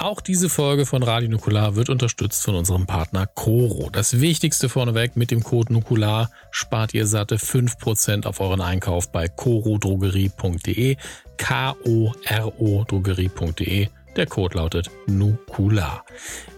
[0.00, 3.90] Auch diese Folge von Radio Nukular wird unterstützt von unserem Partner Coro.
[3.90, 9.26] Das Wichtigste vorneweg, mit dem Code Nukular spart ihr satte 5% auf euren Einkauf bei
[9.26, 10.96] corodrogerie.de,
[11.36, 13.88] K-O-R-O Drogerie.de.
[14.18, 16.04] Der Code lautet NUKULA.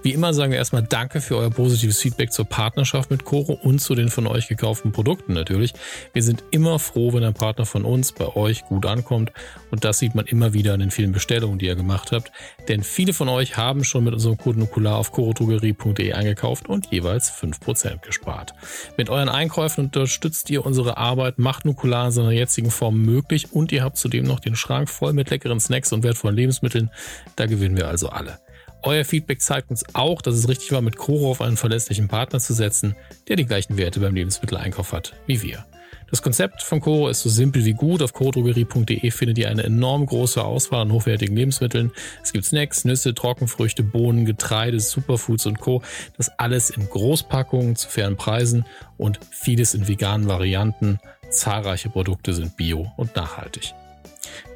[0.02, 3.80] Wie immer sagen wir erstmal Danke für euer positives Feedback zur Partnerschaft mit Coro und
[3.80, 5.74] zu den von euch gekauften Produkten natürlich.
[6.14, 9.30] Wir sind immer froh, wenn ein Partner von uns bei euch gut ankommt
[9.70, 12.32] und das sieht man immer wieder an den vielen Bestellungen, die ihr gemacht habt.
[12.68, 17.30] Denn viele von euch haben schon mit unserem Code NUKULA auf corodrogerie.de eingekauft und jeweils
[17.30, 18.54] 5% gespart.
[18.96, 23.70] Mit euren Einkäufen unterstützt ihr unsere Arbeit, macht Nukular in seiner jetzigen Form möglich und
[23.70, 26.90] ihr habt zudem noch den Schrank voll mit leckeren Snacks und wertvollen Lebensmitteln.
[27.36, 28.38] Da gewinnen wir also alle.
[28.82, 32.40] Euer Feedback zeigt uns auch, dass es richtig war, mit Koro auf einen verlässlichen Partner
[32.40, 32.96] zu setzen,
[33.28, 35.66] der die gleichen Werte beim Lebensmitteleinkauf hat wie wir.
[36.10, 38.02] Das Konzept von Koro ist so simpel wie gut.
[38.02, 41.92] Auf korodrogerie.de findet ihr eine enorm große Auswahl an hochwertigen Lebensmitteln.
[42.22, 45.82] Es gibt Snacks, Nüsse, Trockenfrüchte, Bohnen, Getreide, Superfoods und Co.
[46.16, 48.64] Das alles in Großpackungen zu fairen Preisen
[48.96, 50.98] und vieles in veganen Varianten.
[51.30, 53.72] Zahlreiche Produkte sind bio und nachhaltig.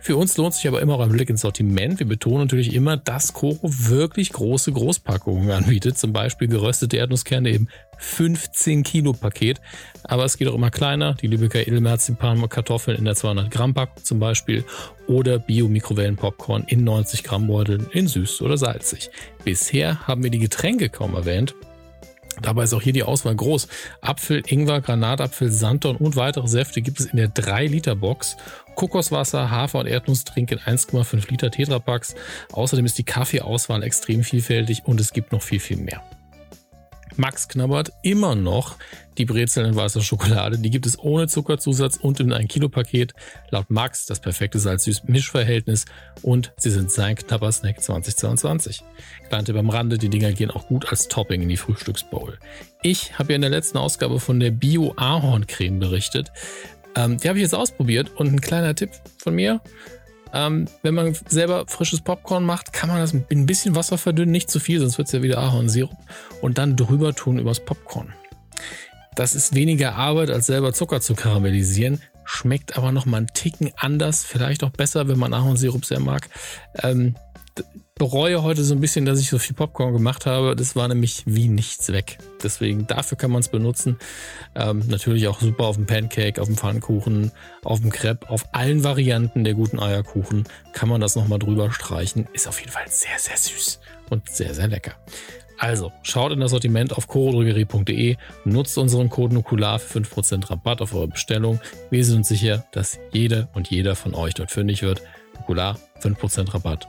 [0.00, 1.98] Für uns lohnt sich aber immer auch ein Blick ins Sortiment.
[1.98, 5.96] Wir betonen natürlich immer, dass Koro wirklich große Großpackungen anbietet.
[5.96, 9.60] Zum Beispiel geröstete Erdnusskerne im 15 Kilo Paket.
[10.02, 11.14] Aber es geht auch immer kleiner.
[11.14, 14.64] Die Lübecker Edelmerzipan Kartoffeln in der 200 Gramm Packung zum Beispiel.
[15.06, 19.10] Oder Bio-Mikrowellen-Popcorn in 90 Gramm Beuteln in süß oder salzig.
[19.44, 21.54] Bisher haben wir die Getränke kaum erwähnt.
[22.42, 23.68] Dabei ist auch hier die Auswahl groß.
[24.00, 28.36] Apfel, Ingwer, Granatapfel, Sanddorn und weitere Säfte gibt es in der 3-Liter-Box.
[28.74, 32.14] Kokoswasser, Hafer und Erdnusstrink in 1,5 Liter Tetrapacks.
[32.52, 36.02] Außerdem ist die Kaffeeauswahl extrem vielfältig und es gibt noch viel, viel mehr.
[37.16, 38.76] Max knabbert immer noch
[39.18, 40.58] die Brezeln in weißer Schokolade.
[40.58, 43.14] Die gibt es ohne Zuckerzusatz und in ein Kilo Paket.
[43.50, 45.84] Laut Max das perfekte Salz-Süß-Mischverhältnis
[46.22, 48.82] und sie sind sein knapper Snack 2022.
[49.28, 52.38] Kleinte beim Rande, die Dinger gehen auch gut als Topping in die Frühstücksbowl.
[52.82, 56.32] Ich habe ja in der letzten Ausgabe von der Bio-Ahorn-Creme berichtet.
[56.96, 59.60] Ähm, die habe ich jetzt ausprobiert und ein kleiner Tipp von mir.
[60.32, 64.32] Ähm, wenn man selber frisches Popcorn macht, kann man das mit ein bisschen Wasser verdünnen,
[64.32, 65.96] nicht zu viel, sonst wird es ja wieder Ahornsirup
[66.42, 68.12] und dann drüber tun übers Popcorn.
[69.14, 73.70] Das ist weniger Arbeit, als selber Zucker zu karamellisieren, schmeckt aber noch mal einen Ticken
[73.76, 76.28] anders, vielleicht auch besser, wenn man Ahornsirup sehr mag.
[76.82, 77.14] Ähm,
[77.96, 80.56] bereue heute so ein bisschen, dass ich so viel Popcorn gemacht habe.
[80.56, 82.18] Das war nämlich wie nichts weg.
[82.42, 83.98] Deswegen, dafür kann man es benutzen.
[84.56, 87.30] Ähm, natürlich auch super auf dem Pancake, auf dem Pfannkuchen,
[87.62, 92.26] auf dem Crepe, auf allen Varianten der guten Eierkuchen kann man das nochmal drüber streichen.
[92.32, 93.80] Ist auf jeden Fall sehr, sehr süß
[94.10, 94.94] und sehr, sehr lecker.
[95.56, 100.94] Also, schaut in das Sortiment auf chorodrogerie.de, nutzt unseren Code Nukular für 5% Rabatt auf
[100.94, 101.60] eure Bestellung.
[101.90, 105.00] Wir sind uns sicher, dass jede und jeder von euch dort fündig wird.
[105.38, 106.88] Nukular, 5% Rabatt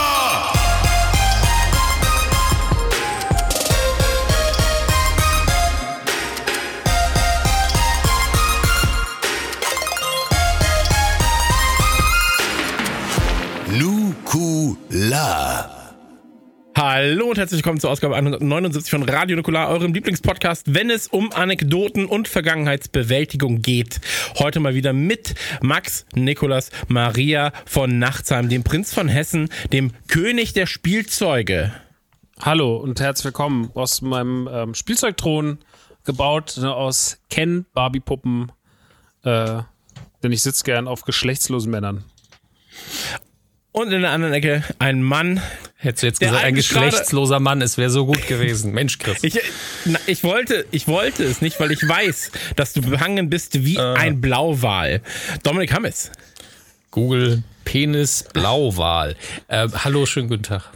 [13.71, 15.15] Nukular.
[16.75, 21.31] Hallo und herzlich willkommen zur Ausgabe 179 von Radio Nukular, eurem Lieblingspodcast, wenn es um
[21.31, 24.01] Anekdoten und Vergangenheitsbewältigung geht.
[24.39, 30.51] Heute mal wieder mit Max Nikolas Maria von Nachtsheim, dem Prinz von Hessen, dem König
[30.51, 31.71] der Spielzeuge.
[32.41, 35.59] Hallo und herzlich willkommen aus meinem ähm, Spielzeugthron
[36.03, 38.51] gebaut ne, aus Ken Barbie-Puppen,
[39.23, 39.61] äh,
[40.23, 42.03] denn ich sitze gern auf geschlechtslosen Männern.
[43.73, 45.41] Und in der anderen Ecke ein Mann.
[45.77, 48.73] Hättest du jetzt gesagt, ein geschlechtsloser Mann, es wäre so gut gewesen.
[48.73, 49.23] Mensch, Chris.
[49.23, 49.39] Ich,
[49.85, 53.77] na, ich, wollte, ich wollte es nicht, weil ich weiß, dass du behangen bist wie
[53.77, 53.95] äh.
[53.95, 55.01] ein Blauwal.
[55.41, 56.11] Dominik Hammes.
[56.91, 59.15] Google Penis Blauwal.
[59.47, 60.69] Äh, hallo, schönen guten Tag.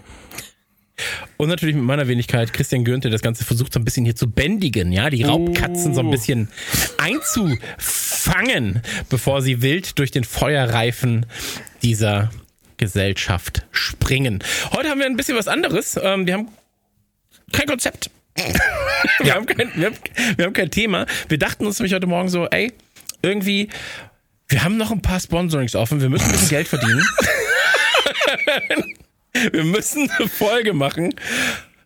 [1.37, 4.31] Und natürlich mit meiner Wenigkeit Christian Günther das Ganze versucht so ein bisschen hier zu
[4.31, 6.47] bändigen, ja, die Raubkatzen so ein bisschen
[6.97, 11.25] einzufangen, bevor sie wild durch den Feuerreifen
[11.83, 12.31] dieser
[12.77, 14.43] Gesellschaft springen.
[14.71, 15.99] Heute haben wir ein bisschen was anderes.
[16.01, 16.47] Ähm, wir haben
[17.51, 18.09] kein Konzept.
[19.19, 19.95] wir, haben kein, wir, haben,
[20.35, 21.05] wir haben kein Thema.
[21.29, 22.73] Wir dachten uns nämlich heute Morgen so, ey,
[23.21, 23.69] irgendwie,
[24.47, 27.03] wir haben noch ein paar Sponsorings offen, wir müssen ein bisschen Geld verdienen.
[29.51, 31.15] wir müssen eine Folge machen.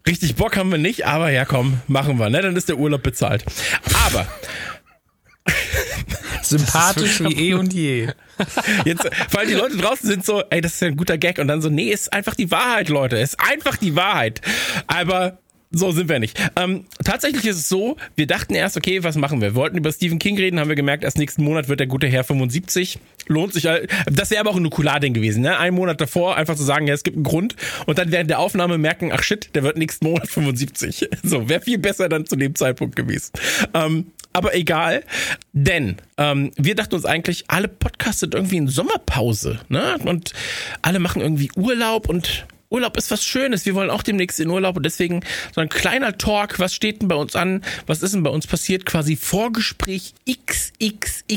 [0.07, 2.41] Richtig Bock haben wir nicht, aber ja komm, machen wir, ne?
[2.41, 3.45] Dann ist der Urlaub bezahlt.
[4.07, 4.27] Aber
[6.41, 8.09] Sympathisch wie eh und je.
[8.85, 11.39] Jetzt, weil die Leute draußen sind so, ey, das ist ja ein guter Gag.
[11.39, 13.17] Und dann so, nee, ist einfach die Wahrheit, Leute.
[13.17, 14.41] Ist einfach die Wahrheit.
[14.87, 15.39] Aber
[15.71, 16.39] so sind wir nicht.
[16.55, 19.49] Ähm, tatsächlich ist es so, wir dachten erst, okay, was machen wir?
[19.49, 22.07] Wir wollten über Stephen King reden, haben wir gemerkt, erst nächsten Monat wird der gute
[22.07, 22.97] Herr 75.
[23.27, 23.67] Lohnt sich,
[24.11, 25.59] das wäre aber auch ein Nukular-Ding gewesen, ne?
[25.59, 27.55] Einen Monat davor einfach zu sagen, ja, es gibt einen Grund
[27.85, 31.07] und dann während der Aufnahme merken, ach shit, der wird nächsten Monat 75.
[31.21, 33.33] So, wäre viel besser dann zu dem Zeitpunkt gewesen.
[33.73, 35.03] Ähm, aber egal,
[35.53, 39.97] denn ähm, wir dachten uns eigentlich, alle Podcasts sind irgendwie in Sommerpause, ne?
[40.05, 40.33] Und
[40.81, 43.65] alle machen irgendwie Urlaub und Urlaub ist was Schönes.
[43.65, 45.21] Wir wollen auch demnächst in Urlaub und deswegen
[45.53, 46.59] so ein kleiner Talk.
[46.59, 47.63] Was steht denn bei uns an?
[47.87, 48.85] Was ist denn bei uns passiert?
[48.85, 51.31] Quasi Vorgespräch XXXXL,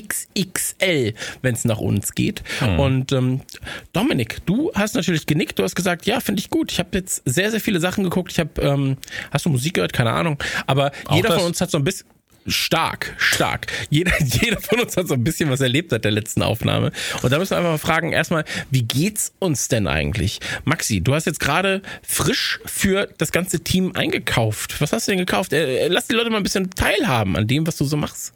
[1.41, 2.43] wenn es nach uns geht.
[2.59, 2.79] Hm.
[2.79, 3.41] Und ähm,
[3.95, 5.59] Dominik, du hast natürlich genickt.
[5.59, 6.71] Du hast gesagt, ja, finde ich gut.
[6.71, 8.33] Ich habe jetzt sehr, sehr viele Sachen geguckt.
[8.33, 8.99] Ich habe, ähm,
[9.31, 9.95] hast du Musik gehört?
[9.95, 10.39] Keine Ahnung.
[10.67, 12.07] Aber auch jeder von uns hat so ein bisschen
[12.47, 13.67] stark, stark.
[13.91, 16.93] Jeder, jeder von uns hat so ein bisschen was erlebt seit der letzten Aufnahme.
[17.23, 20.41] Und da müssen wir einfach mal fragen, erstmal, wie geht's uns denn eigentlich?
[20.65, 24.81] Maxi, du hast jetzt gerade frisch für das ganze Team eingekauft.
[24.81, 25.53] Was hast du denn gekauft?
[25.53, 28.35] Äh, lass die Leute mal ein bisschen teilhaben an dem, was du so machst.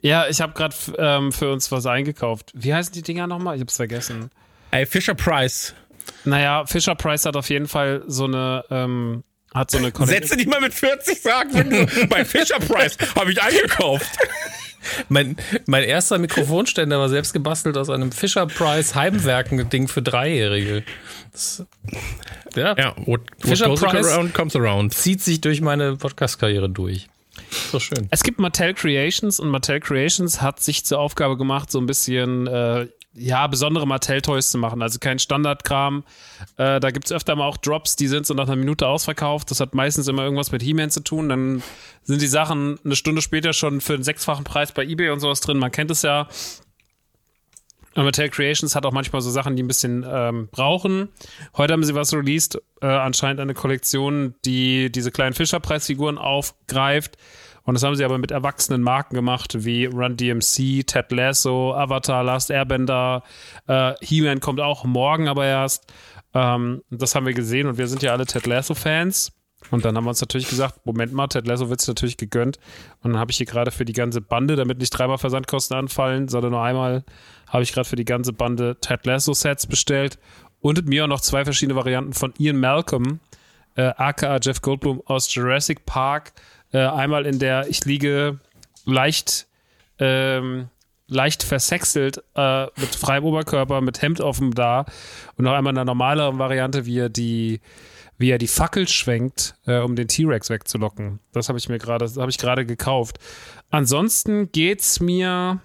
[0.00, 2.52] Ja, ich habe gerade ähm, für uns was eingekauft.
[2.54, 3.56] Wie heißen die Dinger nochmal?
[3.56, 4.30] Ich hab's vergessen.
[4.70, 5.74] Ey, Fisher Price.
[6.24, 9.24] Naja, Fisher Price hat auf jeden Fall so eine ähm,
[9.56, 13.32] hat so eine Sätze, die man mit 40 sagt, wenn du bei Fisher Price habe
[13.32, 14.10] ich eingekauft.
[15.08, 15.36] Mein,
[15.66, 20.84] mein erster Mikrofonständer war selbst gebastelt aus einem Fisher Price Heimwerken-Ding für Dreijährige.
[21.32, 21.64] Das,
[22.54, 24.94] ja, ja what, Fisher what Price around comes around.
[24.94, 27.08] Zieht sich durch meine Podcast-Karriere durch.
[27.72, 28.06] So schön.
[28.10, 32.46] Es gibt Mattel Creations und Mattel Creations hat sich zur Aufgabe gemacht, so ein bisschen
[32.46, 32.86] äh,
[33.16, 34.82] ja, besondere Mattel-Toys zu machen.
[34.82, 36.04] Also kein Standardkram.
[36.56, 39.50] Äh, da gibt es öfter mal auch Drops, die sind so nach einer Minute ausverkauft.
[39.50, 41.28] Das hat meistens immer irgendwas mit He-Man zu tun.
[41.28, 41.62] Dann
[42.02, 45.40] sind die Sachen eine Stunde später schon für einen sechsfachen Preis bei Ebay und sowas
[45.40, 45.58] drin.
[45.58, 46.28] Man kennt es ja.
[47.94, 51.08] Und Mattel Creations hat auch manchmal so Sachen, die ein bisschen ähm, brauchen.
[51.56, 57.16] Heute haben sie was released, äh, anscheinend eine Kollektion, die diese kleinen Fischerpreisfiguren aufgreift
[57.66, 62.22] und das haben sie aber mit erwachsenen Marken gemacht, wie Run DMC, Ted Lasso, Avatar,
[62.22, 63.24] Last Airbender,
[63.66, 65.92] äh, He-Man kommt auch morgen aber erst.
[66.32, 69.32] Ähm, das haben wir gesehen und wir sind ja alle Ted Lasso-Fans.
[69.70, 72.58] Und dann haben wir uns natürlich gesagt, Moment mal, Ted Lasso wird es natürlich gegönnt.
[73.02, 76.28] Und dann habe ich hier gerade für die ganze Bande, damit nicht dreimal Versandkosten anfallen,
[76.28, 77.04] sondern nur einmal,
[77.48, 80.18] habe ich gerade für die ganze Bande Ted Lasso-Sets bestellt.
[80.60, 83.18] Und mir auch noch zwei verschiedene Varianten von Ian Malcolm,
[83.74, 86.32] äh, aka Jeff Goldblum aus Jurassic Park
[86.76, 88.38] äh, einmal in der ich liege
[88.84, 89.46] leicht,
[89.98, 90.68] ähm,
[91.08, 94.84] leicht versexelt äh, mit freiem Oberkörper, mit Hemd offen da
[95.36, 97.60] und noch einmal in einer normaleren Variante, wie er die
[98.18, 101.20] wie er die Fackel schwenkt, äh, um den T-Rex wegzulocken.
[101.32, 103.18] Das habe ich mir gerade, habe ich gerade gekauft.
[103.70, 105.60] Ansonsten geht's mir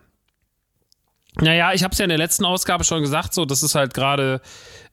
[1.35, 3.93] naja, ich habe es ja in der letzten Ausgabe schon gesagt, so, das ist halt
[3.93, 4.41] gerade,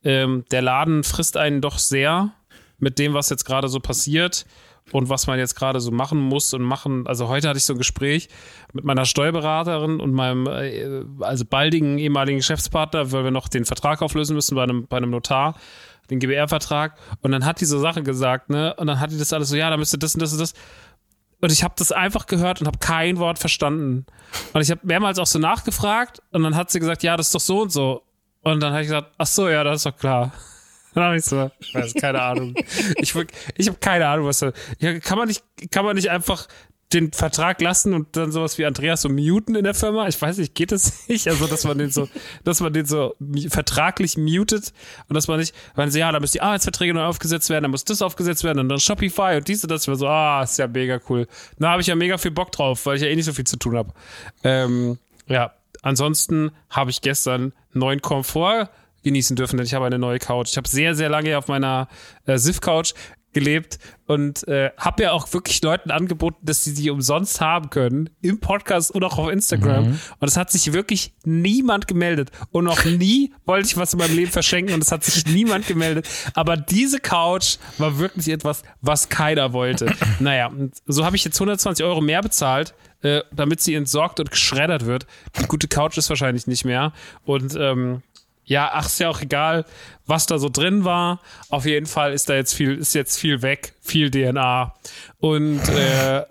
[0.05, 2.33] ähm, der Laden frisst einen doch sehr
[2.79, 4.47] mit dem, was jetzt gerade so passiert
[4.93, 7.07] und was man jetzt gerade so machen muss und machen.
[7.07, 8.29] Also heute hatte ich so ein Gespräch
[8.73, 14.03] mit meiner Steuerberaterin und meinem äh, also baldigen ehemaligen Geschäftspartner, weil wir noch den Vertrag
[14.03, 15.55] auflösen müssen bei einem, bei einem Notar,
[16.11, 16.97] den GBR-Vertrag.
[17.23, 18.75] Und dann hat die so Sachen gesagt, ne?
[18.75, 20.55] Und dann hat die das alles so, ja, da müsste das und das und das.
[21.41, 24.07] Und ich habe das einfach gehört und habe kein Wort verstanden.
[24.53, 27.35] Und ich habe mehrmals auch so nachgefragt und dann hat sie gesagt, ja, das ist
[27.35, 28.03] doch so und so.
[28.43, 30.33] Und dann habe ich gesagt, ach so, ja, das ist doch klar.
[30.99, 32.57] Dann habe ich so, weiß, keine Ahnung.
[32.97, 33.15] Ich,
[33.57, 34.53] ich habe keine Ahnung, was da.
[35.01, 36.49] Kann man nicht, kann man nicht einfach
[36.93, 40.09] den Vertrag lassen und dann sowas wie Andreas so muten in der Firma?
[40.09, 41.29] Ich weiß nicht, geht das nicht?
[41.29, 42.09] Also, dass man den so,
[42.43, 43.15] dass man den so
[43.49, 44.73] vertraglich mutet
[45.09, 47.71] und dass man nicht, weil sie, ja, da müssen die Arbeitsverträge neu aufgesetzt werden, dann
[47.71, 49.83] muss das aufgesetzt werden und dann Shopify und diese, das.
[49.83, 51.29] Ich war so, ah, ist ja mega cool.
[51.61, 53.47] Da habe ich ja mega viel Bock drauf, weil ich ja eh nicht so viel
[53.47, 53.93] zu tun habe.
[54.43, 55.53] Ähm, ja,
[55.83, 58.71] ansonsten habe ich gestern neuen Komfort
[59.03, 60.49] genießen dürfen, denn ich habe eine neue Couch.
[60.51, 61.89] Ich habe sehr, sehr lange auf meiner
[62.27, 62.95] äh, SIF-Couch
[63.33, 68.09] gelebt und äh, habe ja auch wirklich Leuten angeboten, dass sie sie umsonst haben können
[68.23, 69.91] im Podcast und auch auf Instagram.
[69.91, 69.99] Mhm.
[70.19, 72.31] Und es hat sich wirklich niemand gemeldet.
[72.51, 75.67] Und noch nie wollte ich was in meinem Leben verschenken und es hat sich niemand
[75.67, 76.09] gemeldet.
[76.35, 79.93] Aber diese Couch war wirklich etwas, was keiner wollte.
[80.21, 80.51] naja,
[80.87, 85.07] so habe ich jetzt 120 Euro mehr bezahlt, äh, damit sie entsorgt und geschreddert wird.
[85.39, 86.93] Die gute Couch ist wahrscheinlich nicht mehr.
[87.25, 88.03] Und ähm,
[88.49, 89.67] Ja, ach, ist ja auch egal,
[90.07, 91.21] was da so drin war.
[91.51, 94.75] Auf jeden Fall ist da jetzt viel, ist jetzt viel weg, viel DNA.
[95.19, 96.25] Und äh,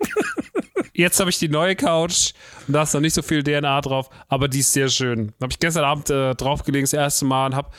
[0.94, 2.32] jetzt habe ich die neue Couch
[2.66, 5.32] und da ist noch nicht so viel DNA drauf, aber die ist sehr schön.
[5.40, 7.70] Habe ich gestern Abend äh, draufgelegt, das erste Mal und habe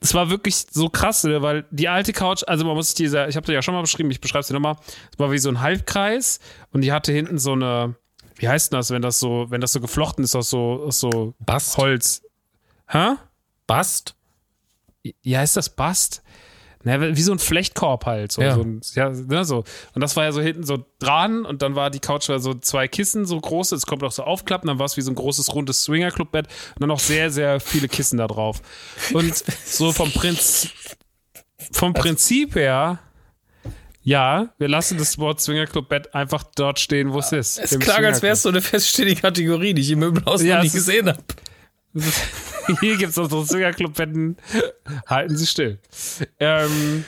[0.00, 3.26] es war wirklich so krass, ne, weil die alte Couch, also man muss sich diese,
[3.26, 4.76] ich habe das ja schon mal beschrieben, ich beschreibe es dir nochmal,
[5.10, 6.40] es war wie so ein Halbkreis
[6.72, 7.94] und die hatte hinten so eine,
[8.34, 11.00] wie heißt denn das, wenn das so, wenn das so geflochten ist aus so, aus
[11.00, 11.78] so Bast?
[11.78, 12.20] Holz.
[12.86, 13.14] Hä?
[13.66, 14.14] Bast?
[15.22, 16.22] Ja, ist das Bast?
[16.86, 18.30] Ne, wie so ein Flechtkorb halt.
[18.30, 18.54] So, Ja.
[18.54, 19.64] so, ein, ja ne, so.
[19.94, 22.52] Und das war ja so hinten so dran und dann war die Couch war so
[22.52, 25.14] zwei Kissen so groß, es kommt auch so aufklappen, dann war es wie so ein
[25.14, 28.60] großes rundes Swinger-Club-Bett und dann noch sehr, sehr viele Kissen da drauf.
[29.14, 30.72] Und so vom Prinzip,
[31.72, 32.98] vom Prinzip her,
[34.02, 37.58] ja, wir lassen das Wort Swinger-Club-Bett einfach dort stehen, wo es ist.
[37.58, 40.64] Es klang, als wäre es so eine feststehende Kategorie, die ich im Möbelhaus Ja, noch
[40.64, 41.24] nie gesehen habe.
[42.80, 44.36] Hier gibt es unsere Swingerclub-Betten.
[45.06, 45.78] Halten Sie still.
[46.38, 47.04] Ähm,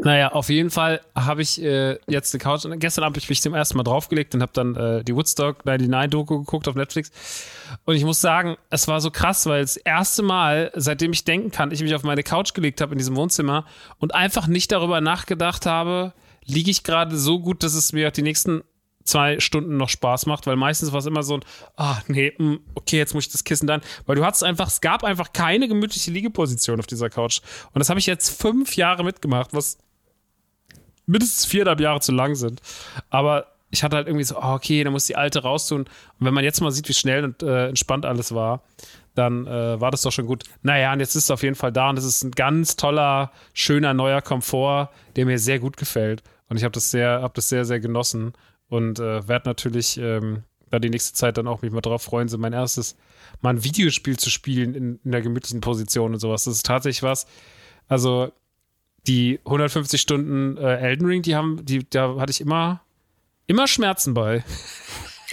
[0.00, 2.64] naja, auf jeden Fall habe ich äh, jetzt eine Couch.
[2.78, 6.10] Gestern habe ich mich zum ersten Mal draufgelegt und habe dann äh, die Woodstock 99
[6.10, 7.10] Doku geguckt auf Netflix.
[7.84, 11.50] Und ich muss sagen, es war so krass, weil das erste Mal, seitdem ich denken
[11.50, 13.64] kann, ich mich auf meine Couch gelegt habe in diesem Wohnzimmer
[13.98, 16.12] und einfach nicht darüber nachgedacht habe,
[16.44, 18.62] liege ich gerade so gut, dass es mir die nächsten
[19.08, 21.44] zwei Stunden noch Spaß macht, weil meistens war es immer so ein,
[21.76, 24.80] ah, nee, mm, okay, jetzt muss ich das Kissen dann, weil du hattest einfach, es
[24.80, 27.40] gab einfach keine gemütliche Liegeposition auf dieser Couch.
[27.72, 29.78] Und das habe ich jetzt fünf Jahre mitgemacht, was
[31.06, 32.60] mindestens viereinhalb Jahre zu lang sind.
[33.10, 35.82] Aber ich hatte halt irgendwie so, ah, okay, dann muss die alte raustun.
[35.82, 38.62] Und wenn man jetzt mal sieht, wie schnell und äh, entspannt alles war,
[39.14, 40.44] dann äh, war das doch schon gut.
[40.62, 43.32] Naja, und jetzt ist es auf jeden Fall da und es ist ein ganz toller,
[43.52, 46.22] schöner, neuer Komfort, der mir sehr gut gefällt.
[46.48, 48.32] Und ich habe das sehr, habe das sehr, sehr genossen
[48.68, 52.28] und äh, werde natürlich ähm, da die nächste Zeit dann auch mich mal drauf freuen,
[52.28, 52.96] so mein erstes
[53.40, 56.44] mal ein Videospiel zu spielen in, in der gemütlichen Position und sowas.
[56.44, 57.26] Das ist tatsächlich was.
[57.88, 58.32] Also
[59.06, 62.82] die 150 Stunden äh, Elden Ring, die haben, die, da hatte ich immer,
[63.46, 64.44] immer Schmerzen bei.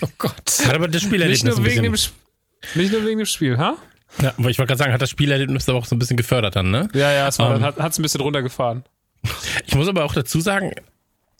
[0.01, 0.33] Oh Gott.
[0.65, 2.11] Hat aber das Nicht Spielerlebnis nur, ein wegen dem, bisschen.
[2.11, 3.77] Sp- nicht nur wegen dem Spiel, ha?
[4.21, 6.57] Ja, aber ich wollte gerade sagen, hat das Spielerlebnis aber auch so ein bisschen gefördert
[6.57, 6.89] dann, ne?
[6.93, 7.63] Ja, ja, es war, Ähm.
[7.63, 8.83] hat es ein bisschen runtergefahren.
[9.65, 10.71] Ich muss aber auch dazu sagen,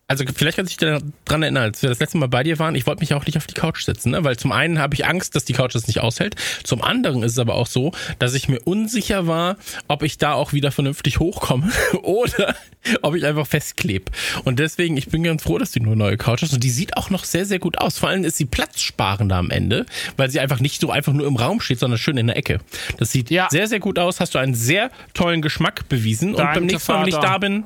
[0.08, 2.76] also vielleicht kannst du dich daran erinnern, als wir das letzte Mal bei dir waren,
[2.76, 4.24] ich wollte mich auch nicht auf die Couch setzen, ne?
[4.24, 6.36] weil zum einen habe ich Angst, dass die Couch das nicht aushält.
[6.64, 9.58] Zum anderen ist es aber auch so, dass ich mir unsicher war,
[9.88, 11.72] ob ich da auch wieder vernünftig hochkomme
[12.04, 12.56] oder
[13.02, 14.12] ob ich einfach festkleb.
[14.44, 16.98] Und deswegen, ich bin ganz froh, dass du eine neue Couch hast und die sieht
[16.98, 17.98] auch noch sehr, sehr gut aus.
[17.98, 21.36] Vor allem ist sie platzsparender am Ende, weil sie einfach nicht so einfach nur im
[21.36, 22.60] Raum steht, sondern schön in der Ecke.
[22.98, 23.48] Das sieht Ja.
[23.50, 24.20] sehr, sehr gut aus.
[24.20, 27.40] Hast du einen sehr tollen Geschmack bewiesen und Danke, beim nächsten Mal, wenn ich da
[27.40, 27.64] bin,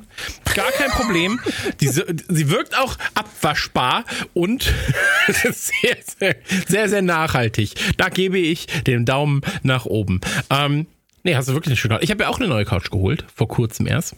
[0.54, 1.38] gar kein Problem.
[1.80, 4.62] Diese, sie wirkt auch abwaschbar und
[5.26, 7.74] sehr, sehr, sehr, sehr nachhaltig.
[7.96, 10.20] Da gebe ich den Daumen nach oben.
[10.50, 10.86] Ähm,
[11.22, 13.48] nee, hast du wirklich eine schöne Ich habe ja auch eine neue Couch geholt, vor
[13.48, 14.16] kurzem erst.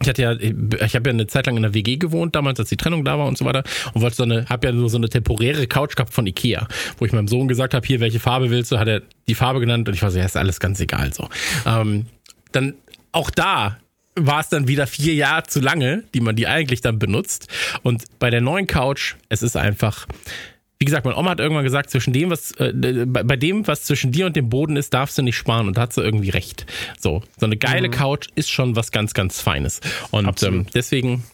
[0.00, 2.68] Ich hatte ja, ich habe ja eine Zeit lang in der WG gewohnt, damals, als
[2.68, 3.62] die Trennung da war und so weiter,
[3.94, 6.66] und wollte so eine, habe ja nur so eine temporäre Couch gehabt von Ikea,
[6.98, 8.78] wo ich meinem Sohn gesagt habe, hier, welche Farbe willst du?
[8.78, 11.28] Hat er die Farbe genannt und ich war so, ja, ist alles ganz egal so.
[11.66, 12.06] Ähm,
[12.50, 12.74] dann
[13.12, 13.78] auch da
[14.14, 17.48] war es dann wieder vier Jahre zu lange, die man die eigentlich dann benutzt.
[17.82, 20.06] Und bei der neuen Couch, es ist einfach,
[20.78, 24.12] wie gesagt, meine Oma hat irgendwann gesagt, zwischen dem, was äh, bei dem, was zwischen
[24.12, 25.66] dir und dem Boden ist, darfst du nicht sparen.
[25.66, 26.66] Und da hat sie irgendwie recht.
[26.98, 29.80] So, so eine geile Couch ist schon was ganz, ganz Feines.
[30.10, 31.24] Und ähm, deswegen.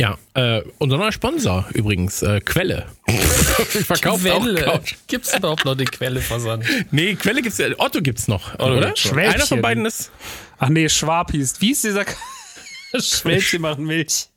[0.00, 2.86] Ja, äh, unser neuer Sponsor übrigens, äh, Quelle.
[3.06, 4.66] Verkauft Quelle.
[4.66, 4.96] auch Couch.
[5.06, 6.64] Gibt es überhaupt noch eine Quelle versand?
[6.90, 8.88] Nee, Quelle gibt's ja, Otto gibt's noch, oder?
[8.88, 9.12] gibt's.
[9.12, 10.10] Einer von beiden ist,
[10.58, 11.60] Ach nee, Schwab hieß.
[11.60, 12.04] Wie ist dieser
[12.98, 14.28] Schwälbchen machen Milch?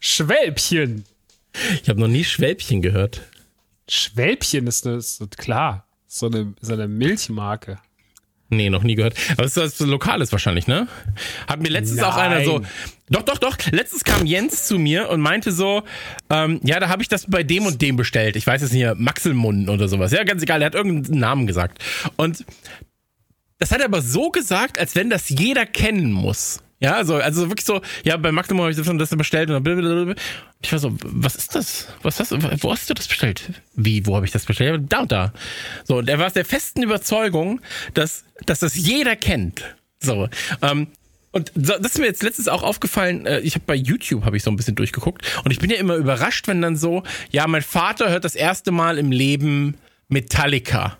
[0.00, 1.04] Schwälbchen.
[1.82, 3.22] ich habe noch nie Schwälbchen gehört.
[3.88, 5.86] Schwälbchen ist, eine, ist klar.
[6.06, 7.78] So eine, so eine Milchmarke.
[8.52, 9.14] Nee, noch nie gehört.
[9.32, 10.86] Aber es ist was Lokales wahrscheinlich, ne?
[11.48, 12.58] Hat mir letztens auch einer so.
[12.58, 12.70] Nein.
[13.08, 13.56] Doch, doch, doch.
[13.70, 15.84] Letztens kam Jens zu mir und meinte so,
[16.28, 18.36] ähm, ja, da habe ich das bei dem und dem bestellt.
[18.36, 20.12] Ich weiß es nicht, Maxelmund oder sowas.
[20.12, 21.82] Ja, ganz egal, er hat irgendeinen Namen gesagt.
[22.16, 22.44] Und
[23.62, 26.58] das hat er aber so gesagt, als wenn das jeder kennen muss.
[26.80, 30.16] Ja, also, also wirklich so, ja, bei Maximum habe ich das bestellt und dann.
[30.60, 31.86] Ich war so, was ist das?
[32.02, 33.62] Was hast du, wo hast du das bestellt?
[33.76, 34.82] Wie, wo habe ich das bestellt?
[34.88, 35.32] Da und da.
[35.84, 37.60] So, und er war aus der festen Überzeugung,
[37.94, 39.62] dass, dass das jeder kennt.
[40.00, 40.28] So,
[40.60, 40.88] ähm,
[41.30, 44.36] und so, das ist mir jetzt letztens auch aufgefallen, äh, ich habe bei YouTube habe
[44.36, 47.46] ich so ein bisschen durchgeguckt und ich bin ja immer überrascht, wenn dann so, ja,
[47.46, 49.76] mein Vater hört das erste Mal im Leben
[50.08, 50.98] Metallica.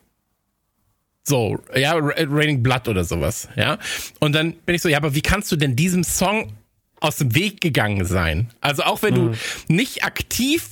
[1.25, 3.79] So, ja, Ra- Raining Blood oder sowas, ja.
[4.19, 6.53] Und dann bin ich so, ja, aber wie kannst du denn diesem Song
[7.01, 8.51] aus dem Weg gegangen sein?
[8.61, 9.33] Also auch wenn du
[9.69, 10.71] nicht aktiv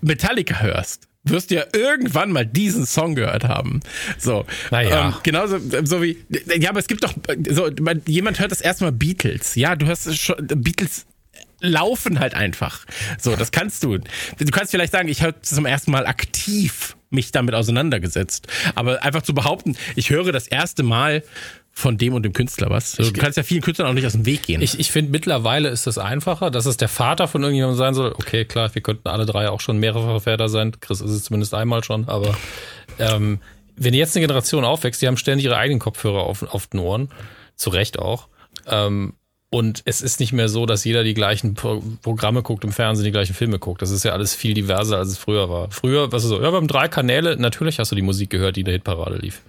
[0.00, 3.80] Metallica hörst, wirst du ja irgendwann mal diesen Song gehört haben.
[4.18, 4.44] So.
[4.70, 5.08] Naja.
[5.08, 6.18] Ähm, genauso so wie.
[6.58, 7.14] Ja, aber es gibt doch.
[7.48, 7.68] So,
[8.06, 9.54] jemand hört das erstmal Beatles.
[9.54, 10.36] Ja, du hörst schon.
[10.46, 11.06] Beatles
[11.66, 12.84] laufen halt einfach.
[13.18, 13.98] So, das kannst du.
[13.98, 18.48] Du kannst vielleicht sagen, ich habe zum ersten Mal aktiv mich damit auseinandergesetzt.
[18.74, 21.22] Aber einfach zu behaupten, ich höre das erste Mal
[21.72, 22.92] von dem und dem Künstler was.
[22.92, 24.62] Du kannst ja vielen Künstlern auch nicht aus dem Weg gehen.
[24.62, 28.12] Ich, ich finde, mittlerweile ist es einfacher, dass es der Vater von irgendjemandem sein soll.
[28.12, 30.72] Okay, klar, wir könnten alle drei auch schon mehrere Väter sein.
[30.80, 32.34] Chris ist es zumindest einmal schon, aber
[32.98, 33.40] ähm,
[33.76, 37.10] wenn jetzt eine Generation aufwächst, die haben ständig ihre eigenen Kopfhörer auf, auf den Ohren,
[37.56, 38.28] zu Recht auch.
[38.66, 39.12] Ähm,
[39.56, 43.06] und es ist nicht mehr so, dass jeder die gleichen Pro Programme guckt, im Fernsehen
[43.06, 43.80] die gleichen Filme guckt.
[43.80, 45.70] Das ist ja alles viel diverser, als es früher war.
[45.70, 48.56] Früher, was ist so, ja, wir haben drei Kanäle, natürlich hast du die Musik gehört,
[48.56, 49.40] die in der Hitparade lief.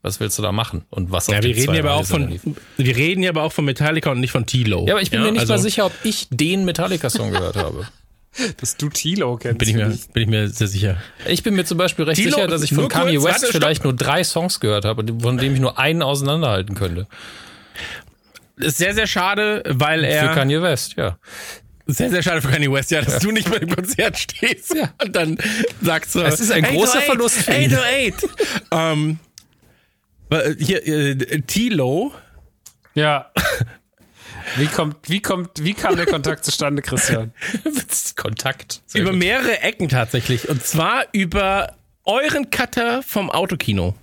[0.00, 0.86] Was willst du da machen?
[0.88, 2.40] Und was ja, auf wir den reden zwei ja aber auch von, lief?
[2.78, 4.86] wir reden ja aber auch von Metallica und nicht von Tilo.
[4.86, 7.86] Ja, aber ich bin mir nicht also mal sicher, ob ich den Metallica-Song gehört habe.
[8.56, 9.58] Dass du Tilo kennst.
[9.58, 10.96] Bin ich mir, bin ich mir sehr sicher.
[11.28, 13.38] Ich bin mir zum Beispiel recht Tilo, sicher, dass ich von kurz, Kanye West warte,
[13.40, 13.60] stopp.
[13.60, 17.06] vielleicht nur drei Songs gehört habe, von denen ich nur einen auseinanderhalten könnte.
[18.56, 20.34] Ist sehr, sehr schade, weil Für er.
[20.34, 21.18] Kanye West, ja.
[21.86, 24.74] Sehr, sehr schade für Kanye West, ja, dass du nicht bei dem Konzert stehst.
[24.74, 24.94] Ja.
[25.02, 25.38] Und dann
[25.82, 26.20] sagst du.
[26.20, 27.74] Es ist ein großer 808, Verlust für ihn.
[27.74, 28.28] 808.
[28.70, 29.18] ähm,
[30.58, 32.12] hier, äh, Tilo.
[32.94, 33.30] Ja.
[34.56, 37.32] Wie kommt, wie kommt, wie kam der Kontakt zustande, Christian?
[38.16, 38.82] Kontakt.
[38.86, 39.18] Sehr Über gut.
[39.18, 40.48] mehrere Ecken tatsächlich.
[40.48, 43.94] Und zwar über euren Cutter vom Autokino.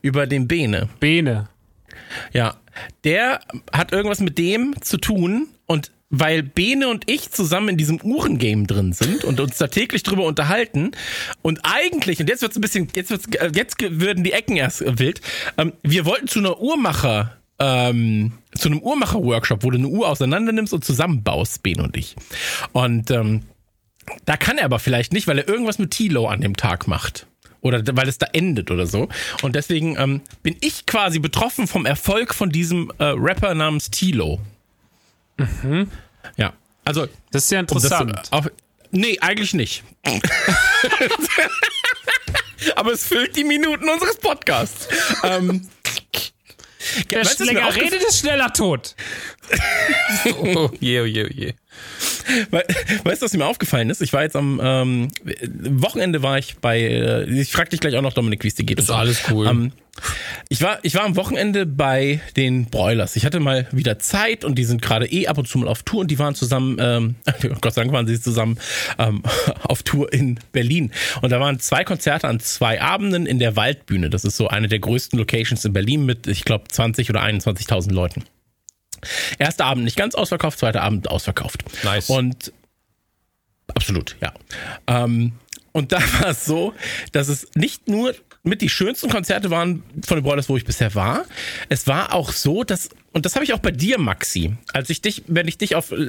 [0.00, 0.88] Über den Bene.
[1.00, 1.48] Bene.
[2.32, 2.56] Ja.
[3.04, 3.40] Der
[3.72, 8.66] hat irgendwas mit dem zu tun und weil Bene und ich zusammen in diesem Uhrengame
[8.66, 10.92] drin sind und uns da täglich drüber unterhalten
[11.40, 14.82] und eigentlich, und jetzt wird's ein bisschen, jetzt wird's, äh, jetzt würden die Ecken erst
[14.82, 15.22] äh, wild,
[15.56, 20.52] ähm, wir wollten zu einer Uhrmacher, ähm, zu einem Uhrmacher-Workshop, wo du eine Uhr auseinander
[20.52, 22.14] nimmst und zusammenbaust, Bene und ich.
[22.72, 23.44] Und ähm,
[24.26, 27.26] da kann er aber vielleicht nicht, weil er irgendwas mit Tilo an dem Tag macht.
[27.62, 29.08] Oder weil es da endet oder so.
[29.42, 34.40] Und deswegen ähm, bin ich quasi betroffen vom Erfolg von diesem äh, Rapper namens Tilo.
[36.36, 36.52] Ja.
[36.84, 38.26] Also, Das ist ja um das interessant.
[38.26, 38.50] so, auf,
[38.90, 39.84] nee, eigentlich nicht.
[42.76, 44.88] aber es füllt die Minuten unseres Podcasts.
[45.24, 45.68] ähm,
[47.08, 48.94] Wer weißt aufgefallen- redet, ist schneller tot.
[50.44, 51.52] Oh je, oh je, oh je.
[52.50, 52.64] We-
[53.04, 54.02] Weißt du, was mir aufgefallen ist?
[54.02, 55.08] Ich war jetzt am ähm,
[55.70, 58.64] Wochenende war ich bei, äh, ich frag dich gleich auch noch, Dominik, wie es dir
[58.64, 58.78] geht.
[58.78, 59.46] Ist alles cool.
[59.46, 59.72] Ähm,
[60.48, 63.14] ich war, ich war am Wochenende bei den Broilers.
[63.16, 65.82] Ich hatte mal wieder Zeit und die sind gerade eh ab und zu mal auf
[65.82, 67.14] Tour und die waren zusammen, ähm,
[67.60, 68.58] Gott sei Dank waren sie zusammen
[68.98, 69.22] ähm,
[69.64, 70.92] auf Tour in Berlin.
[71.20, 74.08] Und da waren zwei Konzerte an zwei Abenden in der Waldbühne.
[74.10, 77.92] Das ist so eine der größten Locations in Berlin mit, ich glaube, 20 oder 21.000
[77.92, 78.24] Leuten.
[79.38, 81.64] Erster Abend nicht ganz ausverkauft, zweiter Abend ausverkauft.
[81.84, 82.10] Nice.
[82.10, 82.52] Und
[83.74, 84.32] absolut, ja.
[84.86, 85.32] Ähm,
[85.72, 86.74] und da war es so,
[87.12, 90.94] dass es nicht nur mit die schönsten Konzerte waren von den Broilers, wo ich bisher
[90.94, 91.24] war.
[91.68, 94.54] Es war auch so, dass und das habe ich auch bei dir, Maxi.
[94.72, 96.08] Als ich dich, wenn ich dich auf, äh,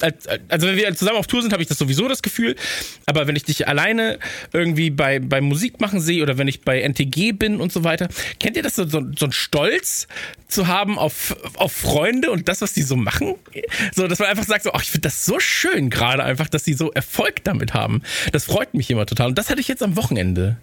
[0.00, 2.56] als, also wenn wir zusammen auf Tour sind, habe ich das sowieso das Gefühl.
[3.04, 4.18] Aber wenn ich dich alleine
[4.52, 8.08] irgendwie bei, bei Musik machen sehe oder wenn ich bei NTG bin und so weiter,
[8.40, 10.08] kennt ihr das so, so, so ein Stolz
[10.48, 13.34] zu haben auf, auf Freunde und das, was die so machen?
[13.94, 16.62] So, dass man einfach sagt, so, ach, ich finde das so schön gerade einfach, dass
[16.62, 18.02] die so Erfolg damit haben.
[18.32, 19.28] Das freut mich immer total.
[19.28, 20.56] Und das hatte ich jetzt am Wochenende.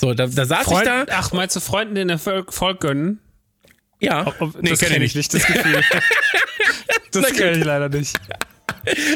[0.00, 1.04] So, da, da saß Freund, ich da.
[1.10, 3.20] ach, meinst du Freunden den Erfolg gönnen?
[4.02, 5.80] Ja, Ob- nee, das kenn kenne ich nicht, das Gefühl.
[7.12, 8.18] das kenne ich leider nicht.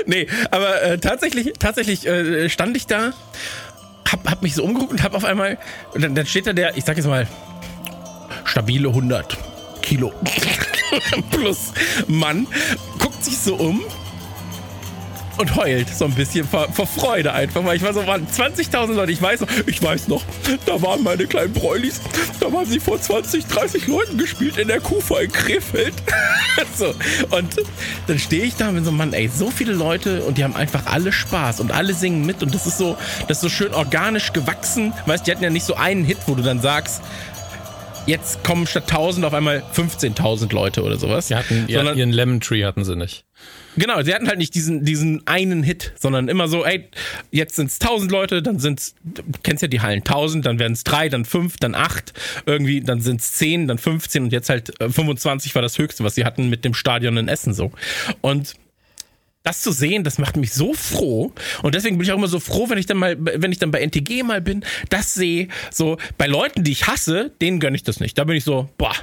[0.06, 3.12] Nee, aber äh, tatsächlich, tatsächlich äh, stand ich da,
[4.10, 5.58] hab, hab mich so umgeguckt und hab auf einmal,
[5.92, 7.26] und dann, dann steht da der, ich sag jetzt mal,
[8.44, 9.36] stabile 100
[9.82, 10.12] Kilo
[11.32, 11.72] plus
[12.06, 12.46] Mann,
[13.00, 13.82] guckt sich so um
[15.38, 18.94] und heult so ein bisschen vor, vor Freude einfach, weil ich war so, waren 20.000
[18.94, 20.22] Leute, ich weiß noch, ich weiß noch,
[20.64, 22.00] da waren meine kleinen Bräulis,
[22.40, 25.94] da waren sie vor 20, 30 Leuten gespielt in der Kufa in Krefeld.
[26.76, 26.86] so,
[27.36, 27.56] und
[28.06, 30.56] dann stehe ich da und bin so, Mann, ey, so viele Leute und die haben
[30.56, 32.96] einfach alle Spaß und alle singen mit und das ist so,
[33.28, 36.34] das ist so schön organisch gewachsen, weißt, die hatten ja nicht so einen Hit, wo
[36.34, 37.02] du dann sagst,
[38.06, 41.26] jetzt kommen statt 1000 auf einmal 15.000 Leute oder sowas.
[41.26, 43.25] Die hatten ja, Sondern- ihren Lemon Tree hatten sie nicht.
[43.76, 46.88] Genau, sie hatten halt nicht diesen, diesen einen Hit, sondern immer so, ey,
[47.30, 51.08] jetzt sind's 1000 Leute, dann sind's, du kennst ja die Hallen 1000, dann werden's drei,
[51.08, 52.12] dann fünf, dann acht,
[52.46, 56.14] irgendwie, dann sind's 10, dann 15 und jetzt halt äh, 25 war das höchste, was
[56.14, 57.70] sie hatten mit dem Stadion in Essen so.
[58.22, 58.54] Und
[59.42, 61.32] das zu sehen, das macht mich so froh.
[61.62, 63.70] Und deswegen bin ich auch immer so froh, wenn ich dann mal, wenn ich dann
[63.70, 67.84] bei NTG mal bin, das sehe, so bei Leuten, die ich hasse, denen gönne ich
[67.84, 68.18] das nicht.
[68.18, 68.94] Da bin ich so, boah,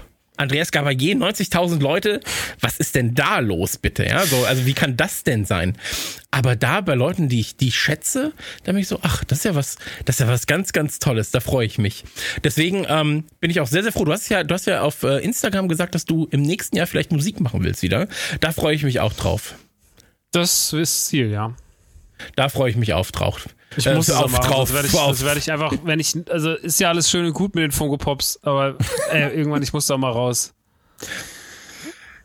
[0.44, 2.20] Andreas Gabalier, 90.000 Leute,
[2.60, 4.06] was ist denn da los, bitte?
[4.06, 5.78] Ja, so, also wie kann das denn sein?
[6.32, 9.40] Aber da bei Leuten, die ich, die ich schätze, da bin ich so, ach, das
[9.40, 12.04] ist ja was, das ist ja was ganz, ganz Tolles, da freue ich mich.
[12.44, 14.06] Deswegen ähm, bin ich auch sehr, sehr froh.
[14.06, 16.88] Du hast ja, du hast ja auf äh, Instagram gesagt, dass du im nächsten Jahr
[16.88, 18.08] vielleicht Musik machen willst wieder.
[18.40, 19.56] Da freue ich mich auch drauf.
[20.32, 21.56] Das ist Ziel, ja.
[22.36, 23.48] Da freue ich mich auf drauf.
[23.78, 24.70] Ich Äh, muss es auch auf drauf.
[24.70, 27.34] Das werde ich, das werde ich einfach, wenn ich, also ist ja alles schön und
[27.34, 28.78] gut mit den Funko Pops, aber
[29.12, 30.54] äh, irgendwann, ich muss da mal raus.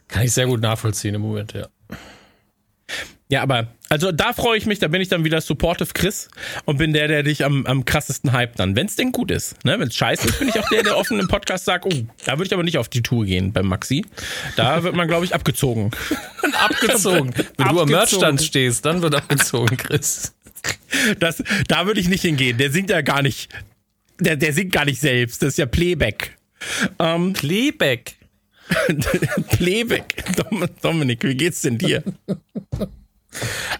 [0.08, 1.68] Kann ich sehr gut nachvollziehen im Moment, ja.
[3.30, 6.28] Ja, aber also da freue ich mich, da bin ich dann wieder Supportive Chris
[6.64, 9.62] und bin der, der dich am, am krassesten hypt dann, wenn es denn gut ist.
[9.66, 9.78] Ne?
[9.78, 12.32] Wenn es scheiße ist, bin ich auch der, der offen im Podcast sagt, oh, da
[12.38, 14.06] würde ich aber nicht auf die Tour gehen beim Maxi.
[14.56, 15.90] Da wird man, glaube ich, abgezogen.
[16.58, 17.34] Abgezogen.
[17.36, 17.90] Wenn du am Abgezogen.
[17.90, 20.34] Merchstand stehst, dann wird abgezogen, Chris.
[21.18, 22.56] Das, da würde ich nicht hingehen.
[22.58, 23.50] Der singt ja gar nicht.
[24.20, 25.42] Der, der singt gar nicht selbst.
[25.42, 26.36] Das ist ja Playback.
[26.98, 28.16] Ähm, Playback.
[29.50, 30.24] Playback.
[30.36, 32.02] Dom- Dominik, wie geht's denn dir?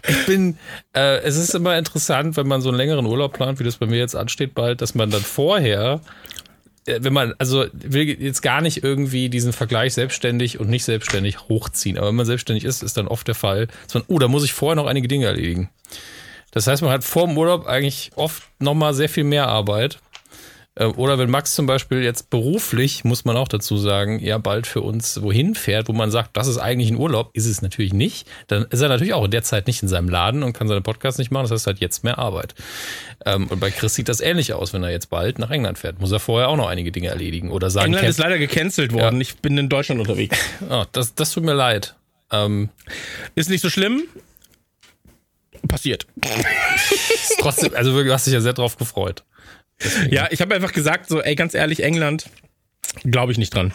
[0.07, 0.57] Ich bin,
[0.95, 3.85] äh, es ist immer interessant, wenn man so einen längeren Urlaub plant, wie das bei
[3.87, 6.01] mir jetzt ansteht bald, dass man dann vorher,
[6.85, 11.41] äh, wenn man, also will jetzt gar nicht irgendwie diesen Vergleich selbstständig und nicht selbstständig
[11.49, 14.27] hochziehen, aber wenn man selbstständig ist, ist dann oft der Fall, dass man, oh, da
[14.27, 15.69] muss ich vorher noch einige Dinge erledigen.
[16.51, 19.99] Das heißt, man hat vor dem Urlaub eigentlich oft nochmal sehr viel mehr Arbeit.
[20.75, 24.65] Äh, Oder wenn Max zum Beispiel jetzt beruflich, muss man auch dazu sagen, ja bald
[24.67, 27.93] für uns wohin fährt, wo man sagt, das ist eigentlich ein Urlaub, ist es natürlich
[27.93, 28.27] nicht.
[28.47, 30.81] Dann ist er natürlich auch in der Zeit nicht in seinem Laden und kann seine
[30.81, 31.43] Podcasts nicht machen.
[31.43, 32.55] Das heißt halt jetzt mehr Arbeit.
[33.25, 35.99] Ähm, Und bei Chris sieht das ähnlich aus, wenn er jetzt bald nach England fährt.
[35.99, 39.19] Muss er vorher auch noch einige Dinge erledigen oder sagen, England ist leider gecancelt worden.
[39.21, 40.37] Ich bin in Deutschland unterwegs.
[40.69, 41.95] oh, das, das tut mir leid.
[42.31, 42.69] Ähm,
[43.35, 44.03] Ist nicht so schlimm.
[45.67, 46.07] Passiert.
[47.39, 49.23] trotzdem, also wirklich, du hast dich ja sehr drauf gefreut.
[50.09, 52.29] Ja, ich habe einfach gesagt, so, ey, ganz ehrlich, England,
[53.05, 53.73] glaube ich nicht dran.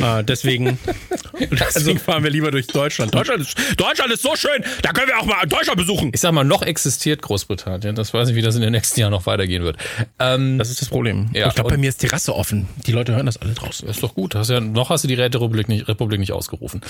[0.00, 0.78] Äh, deswegen,
[1.50, 3.14] deswegen fahren wir lieber durch Deutschland.
[3.14, 6.10] Deutschland ist, Deutschland ist so schön, da können wir auch mal Deutschland besuchen.
[6.12, 7.94] Ich sag mal, noch existiert Großbritannien.
[7.94, 9.76] Das weiß nicht, wie das in den nächsten Jahren noch weitergehen wird.
[10.18, 11.30] Ähm, Das ist das Problem.
[11.34, 12.68] Ja, ich glaube, bei mir ist Terrasse offen.
[12.86, 13.88] Die Leute hören das alle draußen.
[13.88, 14.34] ist doch gut.
[14.34, 16.80] Hast ja, noch hast du die Räterepublik nicht, Republik nicht ausgerufen.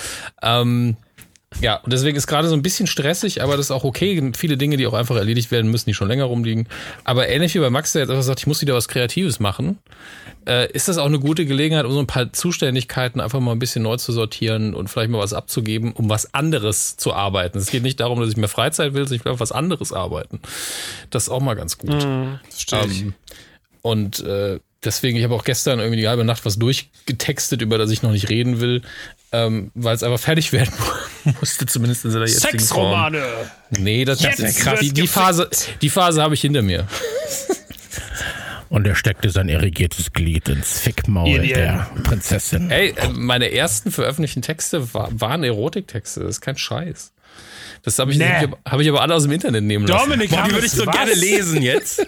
[0.42, 0.96] Ähm,
[1.60, 4.32] ja, und deswegen ist gerade so ein bisschen stressig, aber das ist auch okay.
[4.36, 6.68] Viele Dinge, die auch einfach erledigt werden müssen, die schon länger rumliegen.
[7.04, 9.78] Aber ähnlich wie bei Max, der jetzt einfach sagt, ich muss wieder was Kreatives machen,
[10.46, 13.58] äh, ist das auch eine gute Gelegenheit, um so ein paar Zuständigkeiten einfach mal ein
[13.58, 17.58] bisschen neu zu sortieren und vielleicht mal was abzugeben, um was anderes zu arbeiten.
[17.58, 19.92] Es geht nicht darum, dass ich mehr Freizeit will, sondern ich will auf was anderes
[19.92, 20.40] arbeiten.
[21.10, 22.06] Das ist auch mal ganz gut.
[22.50, 23.02] Verstehe ich.
[23.02, 23.14] Ähm,
[23.82, 27.90] und äh, deswegen, ich habe auch gestern irgendwie die halbe Nacht was durchgetextet, über das
[27.90, 28.82] ich noch nicht reden will,
[29.32, 30.72] ähm, weil es einfach fertig werden
[31.40, 33.12] musste, zumindest in seiner jetzigen Form.
[33.12, 33.22] Sexromane!
[33.70, 34.80] Nee, das, das ist krass.
[34.80, 35.48] Die, die Phase,
[35.82, 36.86] die Phase habe ich hinter mir.
[38.70, 42.70] Und er steckte sein irrigiertes Glied ins Fickmaul ihr- der Prinzessin.
[42.70, 46.20] Ey, äh, meine ersten veröffentlichten Texte war, waren Erotiktexte.
[46.20, 47.12] Das ist kein Scheiß.
[47.82, 48.48] Das habe ich, Nee.
[48.64, 50.08] hab ich, aber alle aus dem Internet nehmen lassen.
[50.10, 50.94] Dominik, Boah, die würde ich so was?
[50.96, 52.04] gerne lesen jetzt.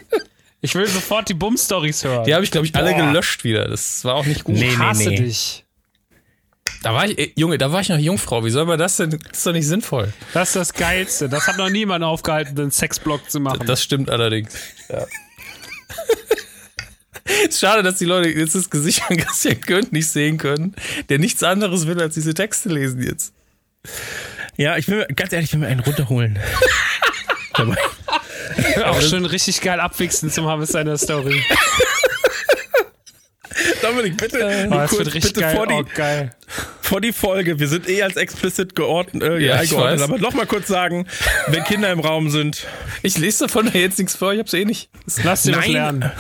[0.67, 2.25] Ich will sofort die Bum-Stories hören.
[2.25, 3.07] Die habe ich, glaube ich, alle Boah.
[3.07, 3.69] gelöscht wieder.
[3.69, 4.57] Das war auch nicht gut.
[4.57, 5.17] Nee, ich nee, hasse nee.
[5.17, 5.65] dich.
[6.83, 8.45] Da war ich, Junge, da war ich noch Jungfrau.
[8.45, 9.11] Wie soll man das denn?
[9.11, 10.13] Das ist doch nicht sinnvoll.
[10.35, 11.29] Das ist das Geilste.
[11.29, 13.65] Das hat noch niemand aufgehalten, den Sexblock zu machen.
[13.65, 14.57] Das stimmt allerdings.
[14.89, 15.07] Ja.
[17.49, 20.75] Ist Schade, dass die Leute jetzt das Gesicht von Christian Gönnt nicht sehen können,
[21.09, 23.33] der nichts anderes will, als diese Texte lesen jetzt.
[24.57, 26.39] Ja, ich will mir, ganz ehrlich, ich will mir einen runterholen.
[28.85, 31.43] Auch schön richtig geil abwichsen zum Hammes seiner Story.
[33.83, 35.57] Dominik, bitte, Oh, nur das kurz, wird richtig bitte geil.
[35.57, 36.35] vor die, oh, geil.
[36.83, 37.59] vor die Folge.
[37.59, 40.03] Wir sind eh als explicit geordnet, äh, Ja, weiß.
[40.03, 41.07] Aber noch mal kurz sagen,
[41.49, 42.67] wenn Kinder im Raum sind,
[43.03, 44.89] Ich lese davon jetzt nichts vor, ich hab's eh nicht.
[45.25, 45.73] Lass dir was Nein.
[45.73, 46.13] lernen.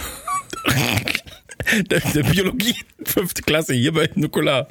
[1.91, 4.69] der, der Biologie, fünfte Klasse, hier bei Nukular.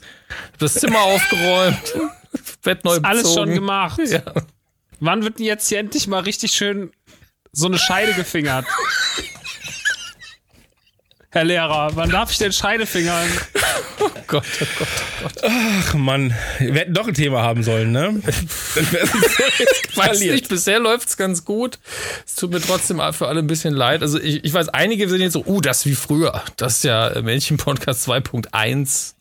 [0.58, 1.94] Das Zimmer aufgeräumt,
[2.62, 3.06] Bett neu bezogen.
[3.06, 4.00] alles schon gemacht.
[4.04, 4.22] Ja.
[4.98, 6.90] Wann wird denn jetzt hier endlich mal richtig schön
[7.52, 8.66] so eine Scheide gefingert?
[11.32, 13.24] Herr Lehrer, wann darf ich denn Scheide fingern?
[14.26, 15.32] Gott, oh Gott, oh Gott.
[15.44, 18.20] Ach Mann, wir hätten doch ein Thema haben sollen, ne?
[18.74, 21.78] Dann wäre es so Weiß nicht, bisher läuft's ganz gut.
[22.26, 24.02] Es tut mir trotzdem für alle ein bisschen leid.
[24.02, 26.42] Also ich, ich weiß, einige sind jetzt so, uh, das ist wie früher.
[26.56, 29.14] Das ist ja Mädchen-Podcast 2.1.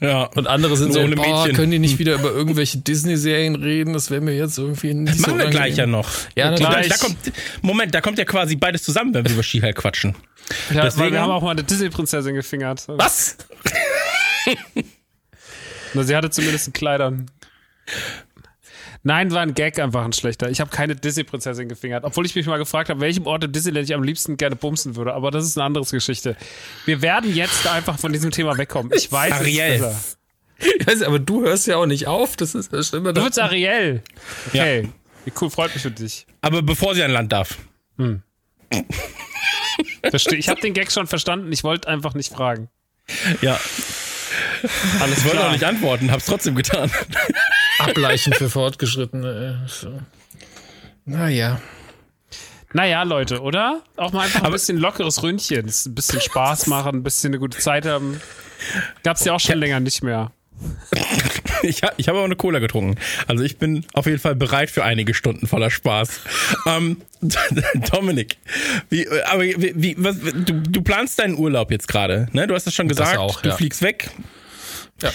[0.00, 0.24] Ja.
[0.24, 1.56] Und andere sind Nur so, ohne boah, Mädchen.
[1.56, 3.92] können die nicht wieder über irgendwelche Disney-Serien reden?
[3.92, 6.08] Das wäre mir jetzt irgendwie nicht so Machen wir gleich ja noch.
[6.36, 6.88] Ja, da, gleich.
[6.88, 7.16] da kommt,
[7.60, 10.14] Moment, da kommt ja quasi beides zusammen, wenn wir über Skihall quatschen.
[10.72, 12.84] Ja, Deswegen wir haben auch mal eine Disney-Prinzessin gefingert.
[12.88, 13.36] Was?
[15.94, 17.30] Na, sie hatte zumindest ein Kleidern.
[19.02, 20.50] Nein, war ein Gag einfach ein schlechter.
[20.50, 22.04] Ich habe keine Disney-Prinzessin gefingert.
[22.04, 24.96] Obwohl ich mich mal gefragt habe, welchem Ort im Disneyland ich am liebsten gerne bumsen
[24.96, 25.14] würde.
[25.14, 26.36] Aber das ist eine andere Geschichte.
[26.84, 28.92] Wir werden jetzt einfach von diesem Thema wegkommen.
[28.94, 29.74] Ich weiß es Ariel.
[29.74, 30.00] ist besser.
[30.86, 32.36] Weiß, aber du hörst ja auch nicht auf.
[32.36, 33.12] Das ist das Schlimme.
[33.12, 34.02] Du willst Ariel.
[34.48, 34.88] Okay.
[35.24, 36.26] Wie cool, freut mich für dich.
[36.40, 37.56] Aber bevor sie an Land darf.
[40.10, 41.52] Versteh, ich habe den Gag schon verstanden.
[41.52, 42.68] Ich wollte einfach nicht fragen.
[43.40, 43.58] Ja,
[45.00, 46.90] Alles ich wollte auch nicht antworten, hab's trotzdem getan.
[47.78, 49.62] Ableichen für Fortgeschrittene.
[49.64, 50.00] äh, So.
[51.04, 51.60] Naja.
[52.74, 53.82] Naja, Leute, oder?
[53.96, 55.66] Auch mal einfach ein bisschen lockeres Ründchen.
[55.66, 58.20] Ein bisschen Spaß machen, ein bisschen eine gute Zeit haben.
[59.04, 60.32] Gab's ja auch schon länger nicht mehr.
[61.62, 62.96] Ich, ha- ich habe aber eine Cola getrunken.
[63.26, 66.20] Also ich bin auf jeden Fall bereit für einige Stunden voller Spaß.
[66.66, 66.98] ähm,
[67.92, 68.36] Dominik,
[68.90, 72.46] wie, äh, aber wie, wie, was, du, du planst deinen Urlaub jetzt gerade, ne?
[72.46, 73.56] Du hast es schon gesagt, auch, du ja.
[73.56, 74.10] fliegst weg.
[75.02, 75.10] Ja.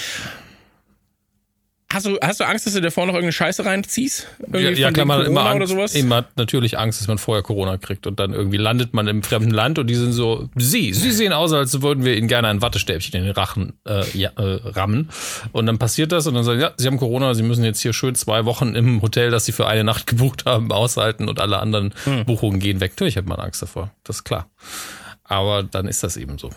[1.93, 4.27] Hast du, hast du Angst, dass du dir vorher noch irgendeine Scheiße reinziehst?
[4.39, 5.71] Irgendwie Ja, ja klar, man hat immer Angst.
[5.71, 9.21] oder hat natürlich Angst, dass man vorher Corona kriegt und dann irgendwie landet man im
[9.21, 12.47] fremden Land und die sind so, sie, sie sehen aus, als würden wir ihnen gerne
[12.47, 15.09] ein Wattestäbchen in den Rachen äh, ja, äh, rammen.
[15.51, 17.93] Und dann passiert das und dann sagen, ja, sie haben Corona, sie müssen jetzt hier
[17.93, 21.59] schön zwei Wochen im Hotel, das sie für eine Nacht gebucht haben, aushalten und alle
[21.59, 22.25] anderen Hm.
[22.25, 22.93] Buchungen gehen weg.
[22.93, 24.49] Natürlich hat man Angst davor, das ist klar.
[25.23, 26.49] Aber dann ist das eben so.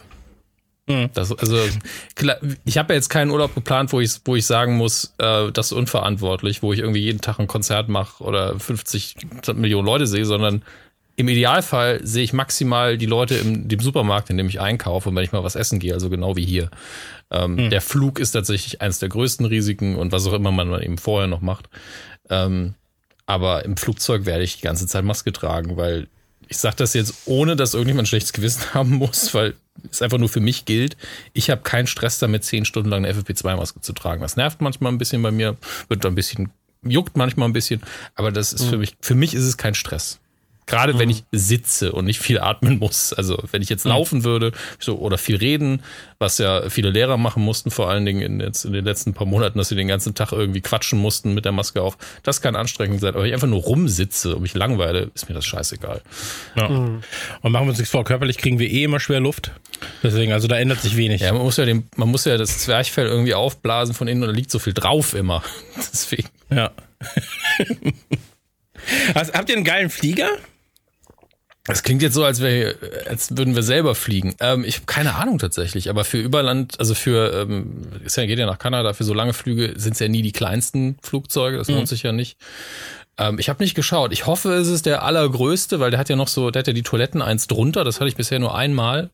[0.88, 1.10] Hm.
[1.14, 1.58] Das, also
[2.14, 5.50] klar, ich habe ja jetzt keinen Urlaub geplant, wo ich, wo ich sagen muss, äh,
[5.50, 9.16] das ist unverantwortlich, wo ich irgendwie jeden Tag ein Konzert mache oder 50
[9.54, 10.62] Millionen Leute sehe, sondern
[11.16, 15.16] im Idealfall sehe ich maximal die Leute im dem Supermarkt, in dem ich einkaufe und
[15.16, 16.70] wenn ich mal was essen gehe, also genau wie hier.
[17.30, 20.98] Ähm, Der Flug ist tatsächlich eines der größten Risiken und was auch immer man eben
[20.98, 21.68] vorher noch macht.
[22.28, 22.74] Ähm,
[23.24, 26.06] aber im Flugzeug werde ich die ganze Zeit Maske tragen, weil
[26.48, 29.54] ich sage das jetzt, ohne dass irgendjemand ein schlechtes Gewissen haben muss, weil
[29.90, 30.96] es einfach nur für mich gilt.
[31.32, 34.22] Ich habe keinen Stress damit, zehn Stunden lang eine FFP2-Maske zu tragen.
[34.22, 35.56] Das nervt manchmal ein bisschen bei mir,
[35.88, 36.50] wird ein bisschen,
[36.82, 37.82] juckt manchmal ein bisschen,
[38.14, 40.18] aber das ist für mich, für mich ist es kein Stress.
[40.66, 43.12] Gerade wenn ich sitze und nicht viel atmen muss.
[43.12, 44.50] Also wenn ich jetzt laufen würde
[44.80, 45.80] so, oder viel reden,
[46.18, 49.28] was ja viele Lehrer machen mussten, vor allen Dingen in, jetzt in den letzten paar
[49.28, 51.96] Monaten, dass sie den ganzen Tag irgendwie quatschen mussten mit der Maske auf.
[52.24, 53.10] Das kann anstrengend sein.
[53.10, 56.02] Aber wenn ich einfach nur rumsitze und mich langweile, ist mir das scheißegal.
[56.56, 56.66] Ja.
[56.66, 57.04] Und
[57.42, 59.52] machen wir uns nichts vor, körperlich kriegen wir eh immer schwer Luft.
[60.02, 61.20] Deswegen, also da ändert sich wenig.
[61.20, 64.30] Ja, man muss ja, den, man muss ja das Zwerchfell irgendwie aufblasen von innen und
[64.30, 65.44] da liegt so viel drauf immer.
[65.76, 66.28] Deswegen.
[66.50, 66.72] Ja.
[69.14, 70.28] Hast, habt ihr einen geilen Flieger?
[71.66, 72.74] Das klingt jetzt so, als, wär,
[73.08, 74.34] als würden wir selber fliegen.
[74.40, 78.38] Ähm, ich habe keine Ahnung tatsächlich, aber für Überland, also für, ähm, ist ja, geht
[78.38, 81.68] ja nach Kanada, für so lange Flüge sind es ja nie die kleinsten Flugzeuge, das
[81.68, 82.36] lohnt sich ja nicht.
[83.18, 84.12] Ähm, ich habe nicht geschaut.
[84.12, 86.72] Ich hoffe, es ist der allergrößte, weil der hat ja noch so, der hat ja
[86.72, 89.10] die Toiletten eins drunter, das hatte ich bisher nur einmal.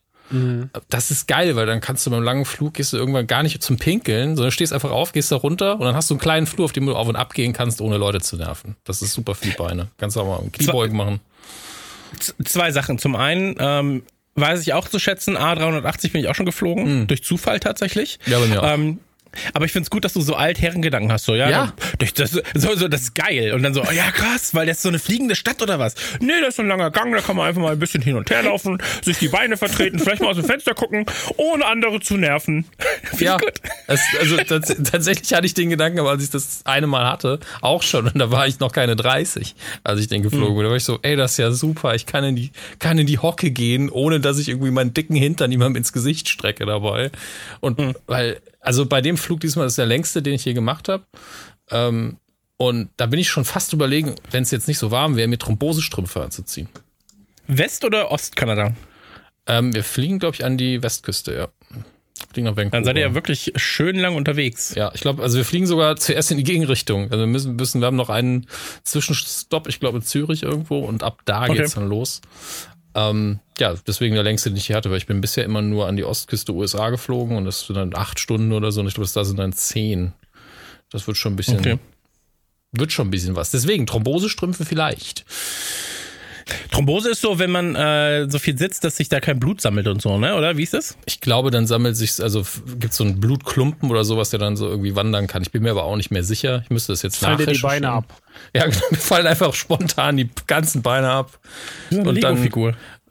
[0.89, 3.63] Das ist geil, weil dann kannst du beim langen Flug gehst du irgendwann gar nicht
[3.63, 6.47] zum Pinkeln, sondern stehst einfach auf, gehst da runter und dann hast du einen kleinen
[6.47, 8.77] Flur, auf dem du auf und ab gehen kannst, ohne Leute zu nerven.
[8.85, 9.89] Das ist super für die Beine.
[9.99, 11.21] Kannst du auch mal einen Kniebeugen machen.
[12.19, 12.99] Z zwei Sachen.
[12.99, 14.03] Zum einen ähm,
[14.35, 18.19] weiß ich auch zu schätzen, A380 bin ich auch schon geflogen, durch Zufall tatsächlich.
[18.27, 18.75] Ja, bei mir auch.
[18.75, 18.99] Ähm,
[19.55, 21.25] Aber ich find's gut, dass du so Altherrengedanken hast.
[21.25, 21.73] So, ja, Ja.
[21.99, 23.53] Das, das, so, so, das ist geil.
[23.53, 25.95] Und dann so, oh ja, krass, weil das ist so eine fliegende Stadt oder was?
[26.21, 28.17] Nee, das ist so ein langer Gang, da kann man einfach mal ein bisschen hin
[28.17, 32.01] und her laufen, sich die Beine vertreten, vielleicht mal aus dem Fenster gucken, ohne andere
[32.01, 32.65] zu nerven.
[33.19, 33.37] Ja,
[33.87, 37.39] es, also tats tatsächlich hatte ich den Gedanken, aber als ich das eine Mal hatte,
[37.61, 40.65] auch schon, und da war ich noch keine 30, als ich den geflogen bin.
[40.65, 43.07] Da war ich so, ey, das ist ja super, ich kann in die, kann in
[43.07, 47.11] die Hocke gehen, ohne dass ich irgendwie meinen dicken Hintern jemandem ins Gesicht strecke dabei.
[47.61, 51.05] Und weil, also bei dem Flug diesmal ist der längste, den ich je gemacht habe.
[51.71, 52.17] Ähm,
[52.57, 55.39] und da bin ich schon fast überlegen, wenn es jetzt nicht so warm wäre, mir
[55.39, 56.69] Thrombosestrümpfe anzuziehen.
[57.49, 58.73] West- oder Ostkanada?
[59.47, 61.49] Ähm, wir fliegen, glaube ich, an die Westküste, ja.
[62.33, 62.71] Fliegen nach Vancouver.
[62.71, 64.75] Dann seid ihr ja wirklich schön lang unterwegs.
[64.77, 67.05] Ja, ich glaube, also wir fliegen sogar zuerst in die Gegenrichtung.
[67.05, 68.47] Also wir müssen, müssen wir haben noch einen
[68.85, 71.57] Zwischenstopp, ich glaube in Zürich irgendwo und ab da Okay.
[71.57, 72.21] geht's dann los.
[72.95, 75.87] Ähm, ja, deswegen der längste, den ich hier hatte, weil ich bin bisher immer nur
[75.87, 78.95] an die Ostküste USA geflogen und das sind dann acht Stunden oder so und ich
[78.95, 80.13] glaube, da sind dann zehn.
[80.91, 81.79] Das wird schon ein bisschen, Okay.
[82.73, 83.51] wird schon ein bisschen was.
[83.51, 85.25] Deswegen Thrombosestrümpfe vielleicht.
[86.71, 89.87] Thrombose ist so, wenn man äh, so viel sitzt, dass sich da kein Blut sammelt
[89.89, 90.37] und so, ne?
[90.37, 90.97] Oder wie ist das?
[91.05, 92.45] Ich glaube, dann sammelt sich, also
[92.79, 95.43] gibt so einen Blutklumpen oder sowas, der dann so irgendwie wandern kann.
[95.43, 96.63] Ich bin mir aber auch nicht mehr sicher.
[96.65, 97.83] Ich müsste das jetzt Fallen dir die nachrecherchieren.
[97.83, 98.21] Beine ab.
[98.55, 101.39] Ja, genau, mir fallen einfach spontan die ganzen Beine ab.
[101.91, 102.37] Und dann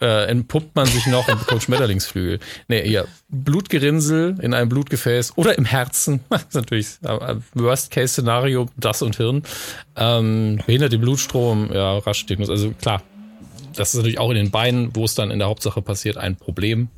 [0.01, 2.39] äh, entpuppt man sich noch und bekommt Schmetterlingsflügel.
[2.67, 6.21] Nee, hier, Blutgerinnsel in einem Blutgefäß oder im Herzen.
[6.29, 9.43] Das ist natürlich äh, Worst-Case-Szenario, das und Hirn.
[9.95, 13.03] Ähm, behindert den Blutstrom, ja, rasch den Also klar,
[13.75, 16.35] das ist natürlich auch in den Beinen, wo es dann in der Hauptsache passiert, ein
[16.35, 16.89] Problem.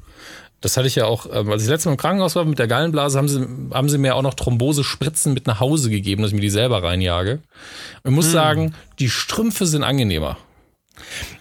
[0.61, 2.67] Das hatte ich ja auch, ähm, als ich letztes Mal im Krankenhaus war mit der
[2.67, 6.35] Gallenblase, haben sie, haben sie mir auch noch Thrombose-Spritzen mit nach Hause gegeben, dass ich
[6.35, 7.41] mir die selber reinjage.
[8.05, 10.37] Ich muss sagen, die Strümpfe sind angenehmer.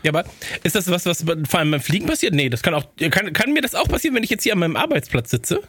[0.02, 0.24] Ja, aber
[0.64, 2.34] ist das was, was vor allem beim Fliegen passiert?
[2.34, 4.58] Nee, das kann auch, kann, kann mir das auch passieren, wenn ich jetzt hier an
[4.58, 5.60] meinem Arbeitsplatz sitze?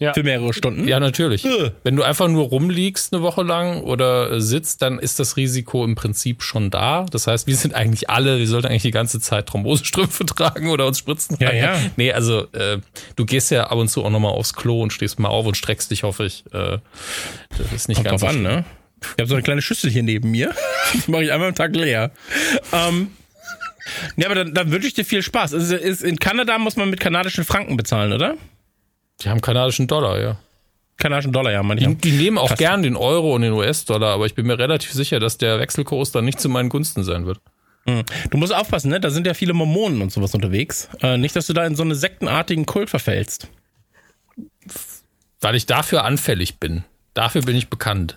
[0.00, 0.14] Ja.
[0.14, 0.88] Für mehrere Stunden?
[0.88, 1.44] Ja, natürlich.
[1.44, 1.72] Äh.
[1.82, 5.84] Wenn du einfach nur rumliegst eine Woche lang oder äh, sitzt, dann ist das Risiko
[5.84, 7.04] im Prinzip schon da.
[7.10, 10.86] Das heißt, wir sind eigentlich alle, wir sollten eigentlich die ganze Zeit Thrombosestrümpfe tragen oder
[10.86, 11.36] uns spritzen.
[11.38, 11.78] Ja, ja.
[11.96, 12.78] Nee, also äh,
[13.16, 15.56] du gehst ja ab und zu auch nochmal aufs Klo und stehst mal auf und
[15.56, 16.44] streckst dich, hoffe ich.
[16.52, 16.78] Äh,
[17.58, 18.64] das ist nicht Kommt ganz drauf so an, ne?
[19.02, 20.54] Ich habe so eine kleine Schüssel hier neben mir.
[21.06, 22.10] Die mache ich einmal am Tag leer.
[22.72, 23.08] Ähm,
[24.16, 25.52] ja, aber dann, dann wünsche ich dir viel Spaß.
[25.52, 28.36] Also ist, in Kanada muss man mit kanadischen Franken bezahlen, oder?
[29.22, 30.36] Die haben kanadischen Dollar, ja.
[30.96, 31.94] Kanadischen Dollar, ja, manchmal.
[31.94, 32.58] Die, die nehmen auch Krass.
[32.58, 36.12] gern den Euro und den US-Dollar, aber ich bin mir relativ sicher, dass der Wechselkurs
[36.12, 37.40] dann nicht zu meinen Gunsten sein wird.
[37.86, 39.00] Du musst aufpassen, ne?
[39.00, 40.88] Da sind ja viele Mormonen und sowas unterwegs.
[41.02, 43.48] Äh, nicht, dass du da in so eine sektenartigen Kult verfällst.
[45.40, 46.84] Weil ich dafür anfällig bin.
[47.14, 48.16] Dafür bin ich bekannt.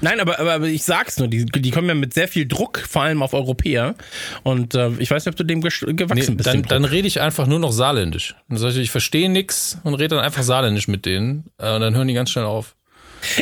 [0.00, 2.78] Nein, aber, aber, aber ich sag's nur, die, die kommen ja mit sehr viel Druck,
[2.88, 3.94] vor allem auf Europäer.
[4.42, 6.46] Und äh, ich weiß nicht, ob du dem gewachsen Nee, bist.
[6.46, 8.34] dann, dann rede ich einfach nur noch saarländisch.
[8.48, 11.44] Dann sag ich, ich verstehe nix und rede dann einfach saarländisch mit denen.
[11.58, 12.74] Äh, und dann hören die ganz schnell auf.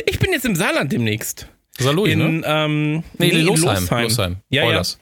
[0.05, 1.47] ich bin jetzt im Saarland demnächst.
[1.79, 2.43] Salui, In, ne?
[2.45, 3.87] ähm, Nee, in in Losheim.
[4.03, 4.37] Losheim.
[4.49, 4.69] Ja, ja.
[4.69, 4.99] Oilers.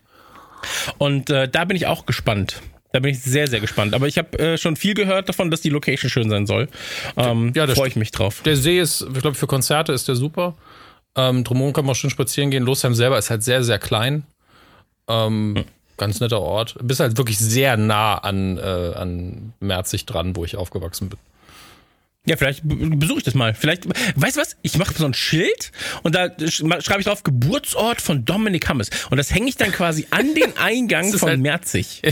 [0.97, 2.61] Und äh, da bin ich auch gespannt.
[2.93, 3.93] Da bin ich sehr, sehr gespannt.
[3.93, 6.67] Aber ich habe äh, schon viel gehört davon, dass die Location schön sein soll.
[7.15, 8.41] Ähm, Ja, freue ich mich drauf.
[8.43, 10.55] Der See ist, ich glaube, für Konzerte ist der super.
[11.15, 12.63] Ähm, drumherum kann man auch schön spazieren gehen.
[12.63, 14.23] Losheim selber ist halt sehr, sehr klein.
[15.07, 15.65] Ähm,
[15.97, 16.75] Ganz netter Ort.
[16.81, 18.61] Bist halt wirklich sehr nah an, äh,
[18.95, 21.19] an Merzig dran, wo ich aufgewachsen bin.
[22.25, 23.53] Ja, vielleicht be- besuche ich das mal.
[23.53, 24.55] Vielleicht, weißt du was?
[24.63, 25.71] Ich mache so ein Schild
[26.03, 28.89] und da schreibe ich drauf Geburtsort von Dominik Hammes.
[29.11, 32.01] Und das hänge ich dann quasi an den Eingang von halt- Merzig.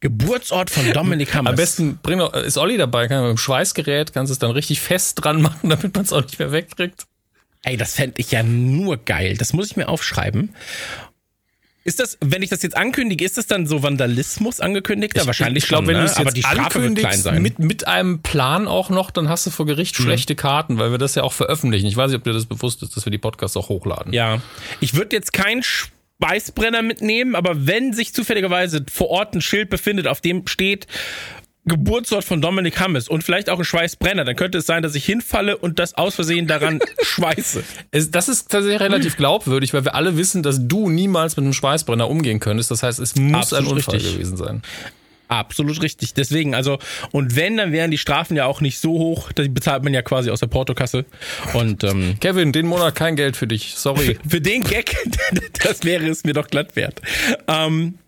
[0.00, 1.50] Geburtsort von Dominik Hammes.
[1.50, 4.80] Am besten bring ist Olli dabei, kann man mit dem Schweißgerät, kannst es dann richtig
[4.80, 7.06] fest dran machen, damit man es auch nicht mehr wegkriegt.
[7.62, 9.36] Ey, das fände ich ja nur geil.
[9.36, 10.54] Das muss ich mir aufschreiben.
[11.82, 15.16] Ist das, wenn ich das jetzt ankündige, ist das dann so Vandalismus angekündigt?
[15.16, 16.00] Ja, wahrscheinlich ich glaube, wenn ne?
[16.00, 17.40] du es Aber jetzt ankündigst, sein.
[17.40, 20.02] mit, mit einem Plan auch noch, dann hast du vor Gericht Mhm.
[20.02, 21.86] schlechte Karten, weil wir das ja auch veröffentlichen.
[21.86, 24.12] Ich weiß nicht, ob dir das bewusst ist, dass wir die Podcasts auch hochladen.
[24.12, 24.42] Ja.
[24.80, 25.62] Ich würde jetzt keinen
[26.18, 30.86] Speisbrenner mitnehmen, aber wenn sich zufälligerweise vor Ort ein Schild befindet, auf dem steht
[31.66, 35.04] Geburtsort von Dominik Hammes und vielleicht auch ein Schweißbrenner, dann könnte es sein, dass ich
[35.04, 37.64] hinfalle und das aus Versehen daran schweiße.
[38.12, 42.08] Das ist tatsächlich relativ glaubwürdig, weil wir alle wissen, dass du niemals mit einem Schweißbrenner
[42.08, 42.70] umgehen könntest.
[42.70, 44.14] Das heißt, es muss Absolut ein Unfall richtig.
[44.14, 44.62] gewesen sein.
[45.28, 46.14] Absolut richtig.
[46.14, 46.78] Deswegen, also,
[47.10, 50.02] und wenn, dann wären die Strafen ja auch nicht so hoch, die bezahlt man ja
[50.02, 51.04] quasi aus der Portokasse.
[51.54, 53.74] Und ähm, Kevin, den Monat kein Geld für dich.
[53.74, 54.18] Sorry.
[54.28, 54.96] für den Gag,
[55.64, 57.00] das wäre es mir doch glatt wert.
[57.48, 57.98] Ähm,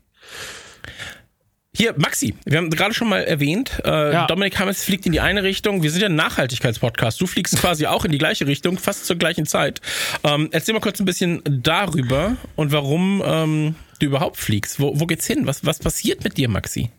[1.76, 4.26] hier, Maxi, wir haben gerade schon mal erwähnt, äh, Ja.
[4.26, 5.82] Dominik Hammes fliegt in die eine Richtung.
[5.82, 7.20] Wir sind ja ein Nachhaltigkeitspodcast.
[7.20, 9.80] Du fliegst quasi auch in die gleiche Richtung, fast zur gleichen Zeit.
[10.24, 14.80] Ähm, erzähl mal kurz ein bisschen darüber und warum ähm, du überhaupt fliegst.
[14.80, 15.46] Wo, wo geht's hin?
[15.46, 16.90] Was, was passiert mit dir, Maxi?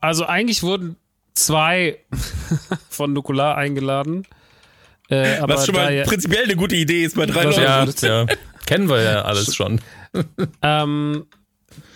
[0.00, 0.96] Also eigentlich wurden
[1.34, 1.98] zwei
[2.90, 4.26] von Nukular eingeladen.
[5.10, 7.60] Äh, aber Was schon mal ja- prinzipiell eine gute Idee ist bei drei Leuten.
[7.60, 7.84] Ja,
[8.24, 8.26] ja.
[8.66, 9.80] Kennen wir ja alles schon.
[10.62, 11.26] Ähm,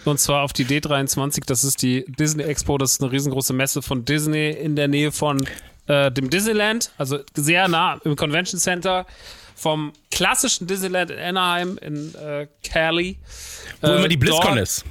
[0.05, 3.83] und zwar auf die D23, das ist die Disney Expo, das ist eine riesengroße Messe
[3.83, 5.47] von Disney in der Nähe von
[5.89, 9.07] äh, dem Disneyland, also sehr nah im Convention Center
[9.55, 13.19] vom klassischen Disneyland in Anaheim in äh, Cali.
[13.81, 14.85] Wo Äh, immer die BlizzCon dort- ist.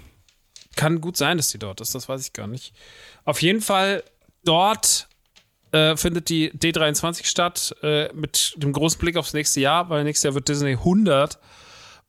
[0.75, 2.73] Kann gut sein, dass die dort ist, das weiß ich gar nicht.
[3.23, 4.03] Auf jeden Fall,
[4.43, 5.07] dort
[5.71, 10.23] äh, findet die D23 statt, äh, mit dem großen Blick aufs nächste Jahr, weil nächstes
[10.23, 11.39] Jahr wird Disney 100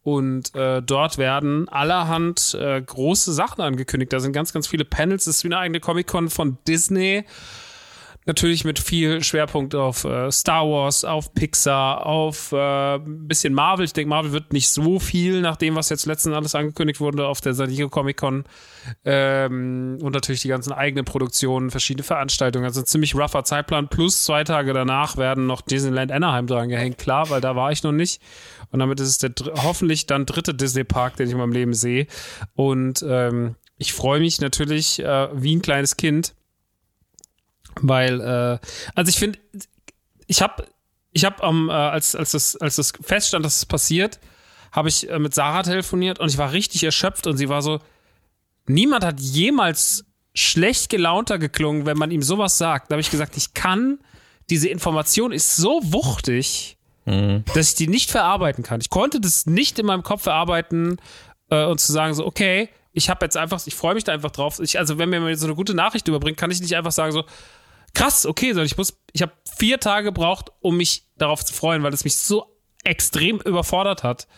[0.03, 4.13] und äh, dort werden allerhand äh, große Sachen angekündigt.
[4.13, 5.27] Da sind ganz, ganz viele Panels.
[5.27, 7.25] Es ist wie eine eigene Comic-Con von Disney.
[8.27, 13.85] Natürlich mit viel Schwerpunkt auf äh, Star Wars, auf Pixar, auf äh, ein bisschen Marvel.
[13.85, 17.29] Ich denke, Marvel wird nicht so viel, nach dem, was jetzt letztens alles angekündigt wurde
[17.29, 18.45] auf der San Diego Comic Con.
[19.05, 22.65] Ähm, und natürlich die ganzen eigenen Produktionen, verschiedene Veranstaltungen.
[22.65, 23.89] Also ein ziemlich rougher Zeitplan.
[23.89, 26.99] Plus zwei Tage danach werden noch Disneyland Anaheim dran gehängt.
[26.99, 28.21] Klar, weil da war ich noch nicht.
[28.73, 32.09] Und damit ist es der hoffentlich dann dritte Disney-Park, den ich in meinem Leben sehe.
[32.57, 36.35] Und ähm, ich freue mich natürlich äh, wie ein kleines Kind,
[37.81, 38.59] weil, äh,
[38.95, 39.39] also ich finde,
[40.27, 40.67] ich habe,
[41.13, 44.19] ich habe am, äh, als, als, das, als das feststand, dass es passiert,
[44.73, 47.81] habe ich äh, mit Sarah telefoniert und ich war richtig erschöpft und sie war so,
[48.67, 50.05] niemand hat jemals
[50.35, 52.91] schlecht gelaunter geklungen, wenn man ihm sowas sagt.
[52.91, 53.99] Da habe ich gesagt, ich kann,
[54.51, 56.77] diese Information ist so wuchtig,
[57.55, 58.81] dass ich die nicht verarbeiten kann.
[58.81, 60.97] Ich konnte das nicht in meinem Kopf verarbeiten
[61.51, 64.33] äh, und zu sagen so, okay, ich habe jetzt einfach, ich freue mich da einfach
[64.33, 64.59] drauf.
[64.59, 67.25] Ich, also wenn mir so eine gute Nachricht überbringt, kann ich nicht einfach sagen so,
[67.97, 71.83] krass, okay, sondern ich muss, ich habe vier Tage gebraucht, um mich darauf zu freuen,
[71.83, 72.47] weil es mich so
[72.85, 74.29] extrem überfordert hat.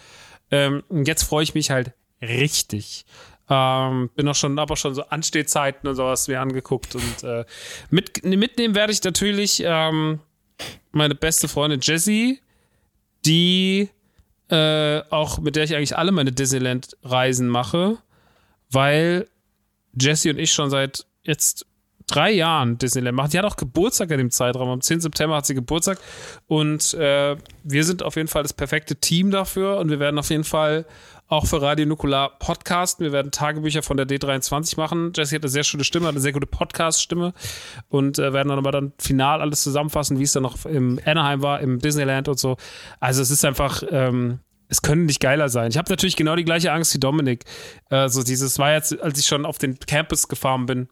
[0.52, 1.92] Ähm, und jetzt freue ich mich halt
[2.22, 3.04] richtig.
[3.50, 7.44] Ähm, bin auch schon, aber schon so Anstehzeiten und sowas mir angeguckt und äh,
[7.90, 10.20] mit, mitnehmen werde ich natürlich ähm,
[10.92, 12.40] meine beste Freundin Jessie,
[13.26, 13.88] die
[14.50, 17.98] äh, auch mit der ich eigentlich alle meine Disneyland-Reisen mache,
[18.70, 19.28] weil
[19.98, 21.66] Jessie und ich schon seit jetzt
[22.08, 23.30] drei Jahren Disneyland machen.
[23.30, 24.68] Die hat auch Geburtstag in dem Zeitraum.
[24.68, 25.00] Am 10.
[25.00, 25.98] September hat sie Geburtstag.
[26.46, 29.78] Und äh, wir sind auf jeden Fall das perfekte Team dafür.
[29.78, 30.86] Und wir werden auf jeden Fall
[31.28, 33.04] auch für Radio Nukular podcasten.
[33.04, 35.12] Wir werden Tagebücher von der D23 machen.
[35.14, 37.34] Jessie hat eine sehr schöne Stimme, hat eine sehr gute Podcast-Stimme.
[37.88, 41.42] Und äh, werden dann aber dann final alles zusammenfassen, wie es dann noch im Anaheim
[41.42, 42.56] war, im Disneyland und so.
[42.98, 43.82] Also es ist einfach...
[43.90, 44.40] Ähm,
[44.70, 45.70] es können nicht geiler sein.
[45.70, 47.44] Ich habe natürlich genau die gleiche Angst wie Dominik.
[47.88, 50.88] Äh, so dieses war jetzt, als ich schon auf den Campus gefahren bin,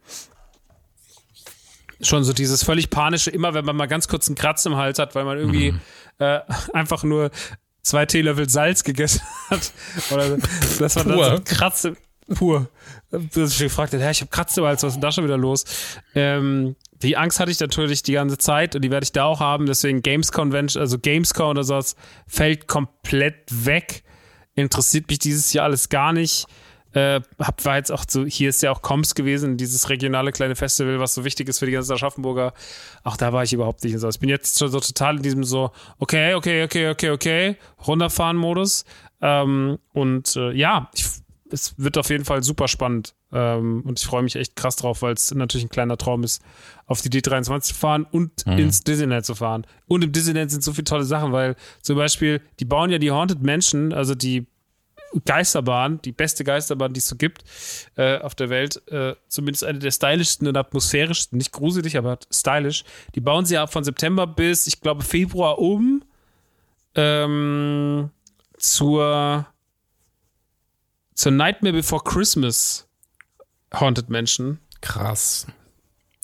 [2.01, 4.99] schon so dieses völlig panische, immer wenn man mal ganz kurz einen Kratz im Hals
[4.99, 5.75] hat, weil man irgendwie
[6.19, 6.41] äh,
[6.73, 7.31] einfach nur
[7.83, 9.73] zwei Teelöffel Salz gegessen hat.
[10.11, 10.39] Oder
[10.79, 11.97] das war dann so Kratze
[12.35, 12.69] pur.
[13.11, 15.39] Dass ich gefragt habe, ich habe Kratze im Hals, was ist denn da schon wieder
[15.39, 15.65] los?
[16.15, 19.41] Ähm, die Angst hatte ich natürlich die ganze Zeit und die werde ich da auch
[19.41, 19.67] haben.
[19.67, 21.95] Deswegen Games Convention, also Gamescom oder sowas,
[22.27, 24.03] fällt komplett weg.
[24.55, 26.47] Interessiert mich dieses Jahr alles gar nicht.
[26.97, 30.57] Äh, hab, war jetzt auch so, hier ist ja auch Koms gewesen, dieses regionale kleine
[30.57, 32.55] Festival, was so wichtig ist für die ganzen Aschaffenburger.
[33.05, 33.99] Auch da war ich überhaupt nicht.
[33.99, 34.09] So.
[34.09, 38.87] Ich bin jetzt schon so total in diesem so, okay, okay, okay, okay, okay, runterfahren-Modus.
[39.21, 41.05] Ähm, und äh, ja, ich,
[41.51, 43.15] es wird auf jeden Fall super spannend.
[43.31, 46.41] Ähm, und ich freue mich echt krass drauf, weil es natürlich ein kleiner Traum ist,
[46.87, 49.67] auf die D23 zu fahren und ins Disneyland zu fahren.
[49.87, 53.11] Und im Disneyland sind so viele tolle Sachen, weil zum Beispiel, die bauen ja die
[53.11, 54.47] Haunted Mansion, also die
[55.25, 57.45] Geisterbahn, die beste Geisterbahn, die es so gibt
[57.97, 62.85] äh, auf der Welt, äh, zumindest eine der stylischsten und atmosphärischsten, nicht gruselig, aber stylisch.
[63.15, 66.05] Die bauen sie ja von September bis, ich glaube, Februar um
[66.95, 68.11] ähm,
[68.59, 69.47] zur,
[71.15, 72.89] zur Nightmare Before Christmas
[73.75, 74.59] Haunted Mansion.
[74.81, 75.47] Krass.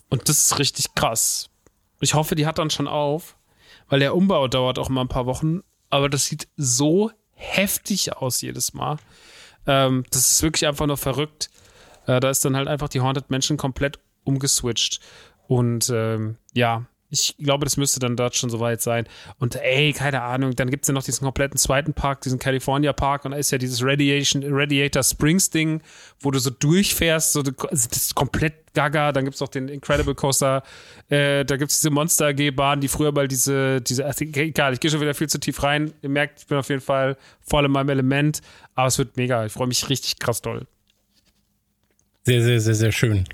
[0.09, 1.49] Und das ist richtig krass.
[2.01, 3.37] Ich hoffe, die hat dann schon auf,
[3.89, 5.62] weil der Umbau dauert auch mal ein paar Wochen.
[5.89, 7.11] Aber das sieht so
[7.43, 8.97] heftig aus jedes Mal.
[9.66, 11.51] Ähm, das ist wirklich einfach nur verrückt.
[12.07, 15.01] Äh, da ist dann halt einfach die Haunted Mansion komplett umgeswitcht.
[15.49, 19.06] Und ähm, ja, ich glaube, das müsste dann dort schon soweit sein.
[19.38, 22.94] Und ey, keine Ahnung, dann gibt es ja noch diesen kompletten zweiten Park, diesen California
[22.94, 23.26] Park.
[23.26, 25.82] Und da ist ja dieses Radiation, Radiator Springs Ding,
[26.20, 27.34] wo du so durchfährst.
[27.34, 29.12] So, also das ist komplett gaga.
[29.12, 30.62] Dann gibt es auch den Incredible Coaster.
[31.10, 34.90] Äh, da gibt es diese Monster AG-Bahn, die früher mal diese, diese, egal, ich gehe
[34.90, 35.92] schon wieder viel zu tief rein.
[36.00, 38.40] Ihr merkt, ich bin auf jeden Fall voll in meinem Element.
[38.74, 39.44] Aber es wird mega.
[39.44, 40.66] Ich freue mich richtig krass doll.
[42.24, 43.24] Sehr, sehr, sehr, sehr schön.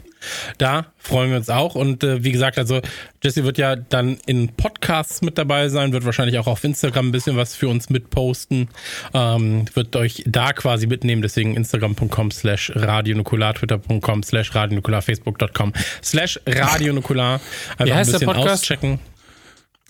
[0.58, 1.74] Da freuen wir uns auch.
[1.74, 2.80] Und äh, wie gesagt, also
[3.22, 7.12] Jesse wird ja dann in Podcasts mit dabei sein, wird wahrscheinlich auch auf Instagram ein
[7.12, 8.68] bisschen was für uns mitposten.
[9.14, 11.22] Ähm, wird euch da quasi mitnehmen.
[11.22, 17.40] Deswegen instagram.com slash radionukular, twitter.com slash radionukular, facebook.com slash radionukular.
[17.70, 18.64] Einfach Wie heißt ein der bisschen Podcast?
[18.64, 19.00] auschecken.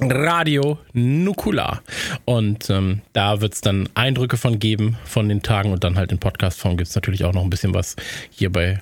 [0.01, 1.83] Radio Nukular.
[2.25, 6.13] Und ähm, da wird es dann Eindrücke von geben von den Tagen und dann halt
[6.13, 7.97] in Podcastform gibt es natürlich auch noch ein bisschen was
[8.31, 8.81] hier bei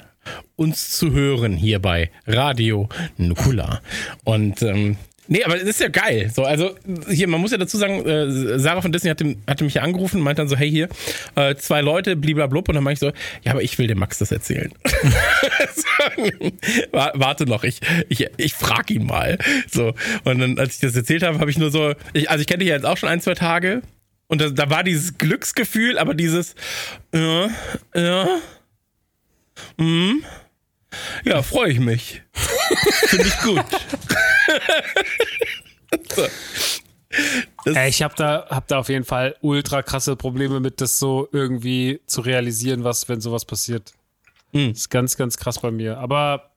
[0.57, 3.83] uns zu hören, hier bei Radio Nukular.
[4.25, 4.97] Und ähm,
[5.29, 6.31] Nee, aber das ist ja geil.
[6.33, 6.77] So, also
[7.11, 10.19] hier, man muss ja dazu sagen, äh, Sarah von Disney hatte, hatte mich ja angerufen
[10.19, 10.89] und meinte dann so, hey hier,
[11.35, 12.69] äh, zwei Leute, bliblablub.
[12.69, 14.71] Und dann meinte ich so, ja, aber ich will dem Max das erzählen.
[16.93, 19.37] Wa- Warte noch, ich, ich, ich frag ihn mal.
[19.69, 22.47] So, und dann, als ich das erzählt habe, habe ich nur so, ich, also ich
[22.47, 23.83] kenne dich ja jetzt auch schon ein, zwei Tage.
[24.29, 26.57] Und da, da war dieses Glücksgefühl, aber dieses,
[27.15, 27.49] ja,
[27.95, 28.29] ja,
[29.79, 30.25] hm,
[31.25, 32.23] ja, freue ich mich.
[32.33, 33.65] Finde ich gut.
[37.65, 41.29] Ey, ich habe da, hab da auf jeden Fall ultra krasse Probleme mit, das so
[41.33, 43.93] irgendwie zu realisieren, was, wenn sowas passiert.
[44.53, 44.71] Hm.
[44.71, 45.99] Das ist ganz, ganz krass bei mir.
[45.99, 46.51] Aber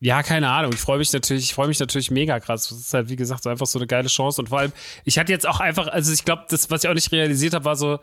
[0.00, 0.72] ja, keine Ahnung.
[0.72, 2.68] Ich freue mich natürlich, ich freue mich natürlich mega krass.
[2.68, 4.40] Das ist halt, wie gesagt, so einfach so eine geile Chance.
[4.40, 4.72] Und vor allem,
[5.04, 7.64] ich hatte jetzt auch einfach, also ich glaube, das, was ich auch nicht realisiert habe,
[7.64, 7.98] war so,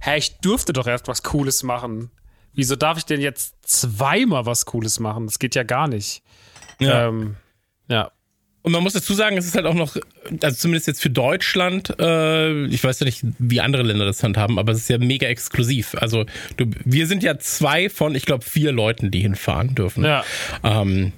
[0.00, 2.10] hä, ich durfte doch erst was Cooles machen.
[2.56, 5.26] Wieso darf ich denn jetzt zweimal was Cooles machen?
[5.26, 6.22] Das geht ja gar nicht.
[6.80, 7.08] Ja.
[7.08, 7.36] Ähm,
[7.88, 8.10] ja.
[8.62, 9.96] Und man muss dazu sagen, es ist halt auch noch,
[10.42, 14.58] also zumindest jetzt für Deutschland, äh, ich weiß ja nicht, wie andere Länder das handhaben,
[14.58, 15.94] aber es ist ja mega exklusiv.
[15.94, 16.24] Also
[16.56, 20.04] du, wir sind ja zwei von, ich glaube, vier Leuten, die hinfahren dürfen.
[20.04, 20.24] Ja.
[20.64, 21.12] Ähm,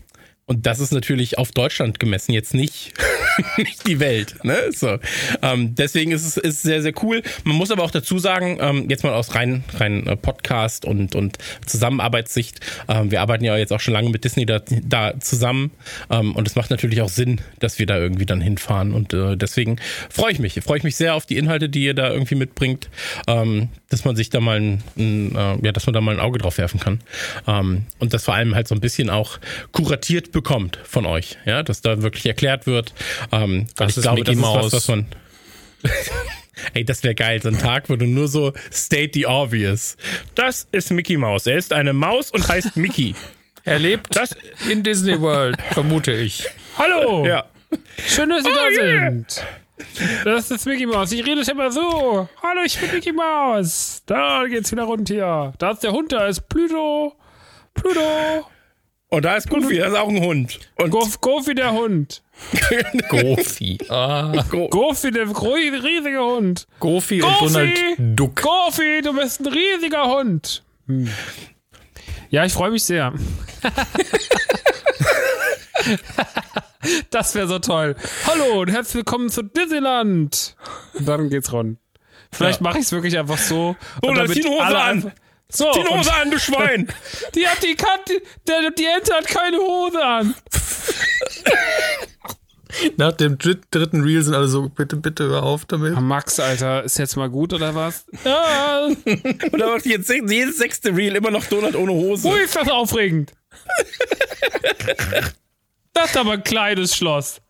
[0.49, 2.94] und das ist natürlich auf Deutschland gemessen jetzt nicht,
[3.59, 4.42] nicht die Welt.
[4.44, 4.57] Ne?
[4.74, 4.99] So.
[5.42, 7.22] Ähm, deswegen ist es ist sehr, sehr cool.
[7.44, 11.14] Man muss aber auch dazu sagen, ähm, jetzt mal aus rein, rein äh, Podcast und,
[11.14, 11.36] und
[11.66, 15.70] Zusammenarbeitssicht, ähm, wir arbeiten ja jetzt auch schon lange mit Disney da, da zusammen
[16.09, 19.36] ähm, und es macht natürlich auch Sinn, dass wir da irgendwie dann hinfahren und äh,
[19.36, 19.76] deswegen
[20.09, 20.55] freue ich mich.
[20.64, 22.88] Freue ich mich sehr auf die Inhalte, die ihr da irgendwie mitbringt,
[23.26, 26.20] ähm, dass man sich da mal ein, ein äh, ja, dass man da mal ein
[26.20, 27.01] Auge drauf werfen kann
[27.46, 29.38] ähm, und das vor allem halt so ein bisschen auch
[29.72, 32.95] kuratiert bekommt von euch, ja, dass da wirklich erklärt wird.
[33.32, 34.72] Ähm, Das ich ist glaube, Mickey das ist was, Mouse.
[34.72, 35.07] was man
[36.74, 39.97] Ey, das wäre geil, so ein Tag, wo du nur so state the obvious.
[40.34, 41.47] Das ist Mickey Mouse.
[41.47, 43.14] Er ist eine Maus und heißt Mickey.
[43.64, 44.34] Er lebt Das,
[44.70, 46.47] in Disney World, vermute ich.
[46.78, 47.26] Hallo!
[47.26, 47.45] ja.
[48.07, 49.11] Schön, dass Sie da Oh, yeah.
[49.11, 49.45] sind.
[50.24, 51.12] Das ist Mickey Mouse.
[51.12, 52.28] Ich rede immer so.
[52.43, 54.03] Hallo, ich bin Mickey Mouse.
[54.07, 55.53] Da geht's wieder rund hier.
[55.59, 57.14] Da ist der Hund, da ist Pluto.
[57.74, 58.47] Pluto.
[59.11, 60.61] Und da ist Goofy, das ist auch ein Hund.
[60.76, 62.22] Und Gof, Goofy der Hund.
[63.09, 63.78] Goofy.
[63.88, 66.66] Ah, Go Goofy der riesige Hund.
[66.78, 67.52] Goofy und Goofy!
[67.54, 68.42] Donald Duck.
[68.42, 70.62] Goofy, du bist ein riesiger Hund.
[70.86, 71.09] Hm.
[72.28, 73.14] Ja, ich freue mich sehr.
[77.11, 77.96] das wäre so toll.
[78.26, 80.54] Hallo und herzlich willkommen zu Disneyland.
[80.92, 81.78] Und dann geht's rund.
[82.30, 83.74] Vielleicht mache ich es wirklich einfach so.
[84.02, 85.12] Oh, und dann damit zieh die Hose an.
[85.51, 86.88] So, Zieh die Hose an, du Schwein!
[87.34, 90.34] die hat die Kante, der, die Ente hat keine Hose an.
[92.99, 95.99] Nach dem dritt, dritten Reel sind alle so, bitte, bitte hör auf damit.
[95.99, 98.05] Max, Alter, ist jetzt mal gut oder was?
[98.24, 102.28] Ja, Und da macht jetzt jedes sechste Reel immer noch Donald ohne Hose.
[102.28, 103.32] Ui, ist das aufregend.
[105.94, 107.40] das ist aber ein kleines Schloss.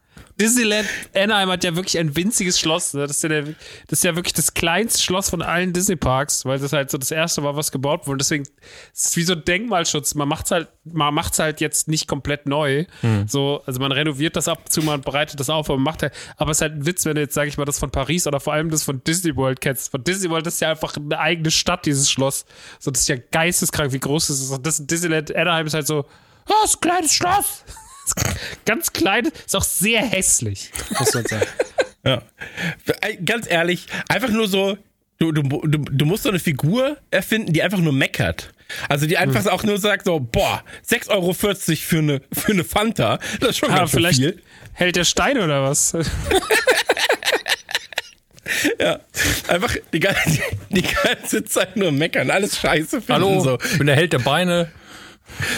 [0.41, 2.95] Disneyland Anaheim hat ja wirklich ein winziges Schloss.
[2.95, 3.07] Ne?
[3.07, 6.61] Das, ist ja der, das ist ja wirklich das kleinste Schloss von allen Disney-Parks, weil
[6.61, 8.19] das halt so das erste war, was gebaut wurde.
[8.19, 10.15] Deswegen ist es wie so ein Denkmalschutz.
[10.15, 12.85] Man macht's halt, man macht's halt jetzt nicht komplett neu.
[13.27, 16.03] So, also man renoviert das ab und zu, man bereitet das auf, aber man macht
[16.03, 17.91] halt, aber es ist halt ein Witz, wenn du jetzt, sag ich mal, das von
[17.91, 19.91] Paris oder vor allem das von Disney World kennst.
[19.91, 22.45] Von Disney World ist ja einfach eine eigene Stadt, dieses Schloss.
[22.79, 24.51] So, das ist ja geisteskrank, wie groß das ist.
[24.51, 26.07] Und das Disneyland Anaheim ist halt so,
[26.49, 27.65] ja, das ist ein kleines Schloss.
[28.65, 31.47] Ganz klein, ist auch sehr hässlich, muss man sagen.
[32.05, 32.23] Ja.
[33.25, 34.79] Ganz ehrlich, einfach nur so,
[35.19, 38.53] du, du, du, du musst so eine Figur erfinden, die einfach nur meckert.
[38.89, 43.19] Also die einfach auch nur sagt so, boah, 6,40 Euro für eine, für eine Fanta,
[43.41, 44.43] das ist schon Ah, ganz vielleicht viel.
[44.75, 45.95] hält der Stein oder was?
[48.81, 49.01] Ja,
[49.49, 50.41] einfach die ganze,
[50.71, 53.13] die ganze Zeit nur meckern, alles scheiße finden.
[53.13, 53.59] Hallo, So.
[53.63, 54.71] ich bin der Held der Beine.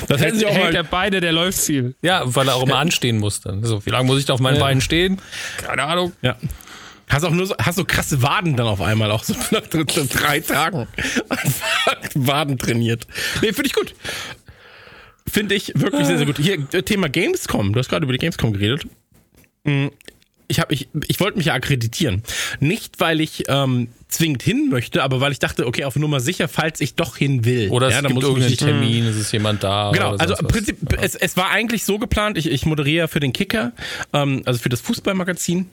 [0.09, 1.95] Das hätten sie auch hält mal, der Beine, der läuft viel.
[2.03, 3.65] Ja, weil er auch immer anstehen muss dann.
[3.65, 5.21] So, wie lange muss ich da auf meinen Beinen stehen?
[5.59, 6.13] Keine Ahnung.
[6.23, 6.37] ja.
[7.09, 9.85] Hast auch nur so, hast so krasse Waden dann auf einmal, auch so nach dr-
[9.85, 10.87] dr- drei Tagen.
[12.15, 13.05] Waden trainiert.
[13.43, 13.95] Nee, finde ich gut.
[15.27, 16.39] Finde ich wirklich sehr, sehr gut.
[16.39, 17.73] Hier, äh, Thema Gamescom.
[17.73, 18.87] Du hast gerade über die Gamescom geredet.
[20.51, 22.23] Ich habe ich, ich wollte mich ja akkreditieren.
[22.59, 26.49] Nicht, weil ich ähm, zwingend hin möchte, aber weil ich dachte, okay, auf Nummer sicher,
[26.49, 27.71] falls ich doch hin will.
[27.71, 29.93] Oder es ja, dann gibt muss irgendeinen Termin, es ist jemand da.
[29.93, 30.49] Genau, also im.
[30.49, 33.73] Prinzip, es, es war eigentlich so geplant, ich, ich moderiere für den Kicker,
[34.13, 35.71] ähm, also für das Fußballmagazin.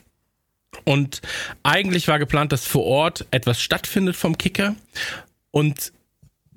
[0.83, 1.21] Und
[1.63, 4.75] eigentlich war geplant, dass vor Ort etwas stattfindet vom Kicker.
[5.51, 5.91] Und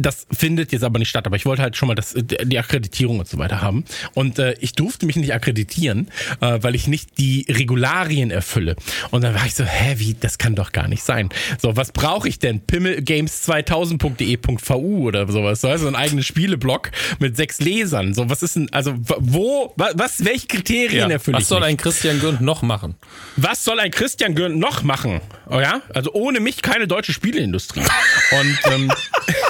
[0.01, 3.19] das findet jetzt aber nicht statt, aber ich wollte halt schon mal das, die Akkreditierung
[3.19, 3.85] und so weiter haben.
[4.15, 6.09] Und äh, ich durfte mich nicht akkreditieren,
[6.41, 8.77] äh, weil ich nicht die Regularien erfülle.
[9.11, 11.29] Und dann war ich so, hä, wie, das kann doch gar nicht sein.
[11.61, 12.61] So, was brauche ich denn?
[12.67, 18.15] Pimmelgames2000.de.vu oder sowas, so, so ein eigenes Spieleblog mit sechs Lesern.
[18.15, 21.15] So, was ist denn, also wo, wa- was, welche Kriterien ja.
[21.17, 21.69] erfülle ich Was soll nicht?
[21.69, 22.95] ein Christian Gürnt noch machen?
[23.37, 25.21] was soll ein Christian Gürnt noch machen?
[25.49, 27.81] Oh ja, also ohne mich keine deutsche Spieleindustrie.
[27.81, 28.93] Und ähm,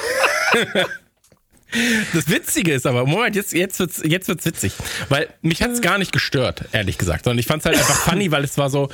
[2.14, 4.72] das Witzige ist aber, Moment, jetzt, jetzt wird's, jetzt wird's witzig.
[5.08, 7.24] Weil mich hat's gar nicht gestört, ehrlich gesagt.
[7.24, 8.88] Sondern ich fand's halt einfach funny, weil es war so,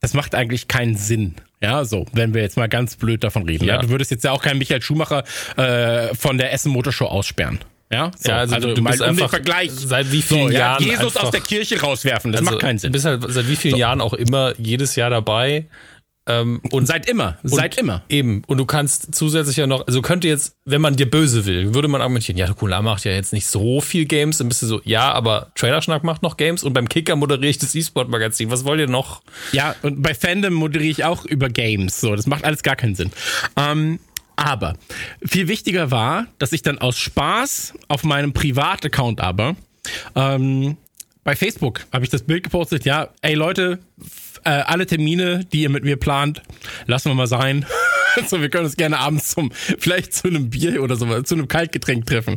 [0.00, 1.34] das macht eigentlich keinen Sinn.
[1.62, 3.64] Ja, so, wenn wir jetzt mal ganz blöd davon reden.
[3.64, 3.76] Ja.
[3.76, 3.80] Ja.
[3.82, 5.24] du würdest jetzt ja auch keinen Michael Schumacher
[5.56, 7.60] äh, von der Essen Motorshow aussperren.
[7.90, 9.70] Ja, so, Ja, also du bist um den einfach Vergleich.
[9.72, 12.60] seit wie vielen so, ja, Jahren Jesus einfach- aus der Kirche rauswerfen, das Also, macht
[12.60, 12.90] keinen Sinn.
[12.90, 15.66] Du bist halt seit wie vielen Jahren auch immer jedes Jahr dabei.
[16.28, 18.02] Ähm, und Seit immer, seit immer.
[18.08, 18.42] Eben.
[18.46, 21.88] Und du kannst zusätzlich ja noch, also könnte jetzt, wenn man dir böse will, würde
[21.88, 24.80] man argumentieren, ja, Nukular macht ja jetzt nicht so viel Games, dann bist du so,
[24.84, 28.50] ja, aber Trailerschnack macht noch Games und beim Kicker moderiere ich das E-Sport-Magazin.
[28.50, 29.22] Was wollt ihr noch?
[29.52, 32.00] Ja, und bei Fandom moderiere ich auch über Games.
[32.00, 33.12] So, das macht alles gar keinen Sinn.
[33.56, 34.00] Ähm,
[34.34, 34.74] aber
[35.24, 39.56] viel wichtiger war, dass ich dann aus Spaß auf meinem Privataccount aber
[40.14, 40.76] ähm,
[41.26, 42.84] bei Facebook habe ich das Bild gepostet.
[42.84, 43.80] Ja, ey Leute,
[44.44, 46.40] äh, alle Termine, die ihr mit mir plant,
[46.86, 47.66] lassen wir mal sein.
[48.28, 51.48] so, wir können uns gerne abends zum vielleicht zu einem Bier oder so, zu einem
[51.48, 52.36] Kaltgetränk treffen.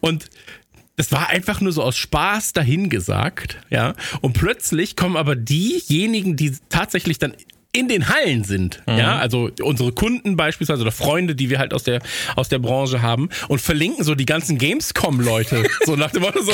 [0.00, 0.26] Und
[0.96, 3.94] das war einfach nur so aus Spaß dahingesagt, ja.
[4.20, 7.34] Und plötzlich kommen aber diejenigen, die tatsächlich dann
[7.72, 11.82] in den Hallen sind, ja, also unsere Kunden beispielsweise oder Freunde, die wir halt aus
[11.82, 12.00] der
[12.34, 16.52] aus der Branche haben und verlinken so die ganzen Gamescom-Leute, so nach dem Motto so,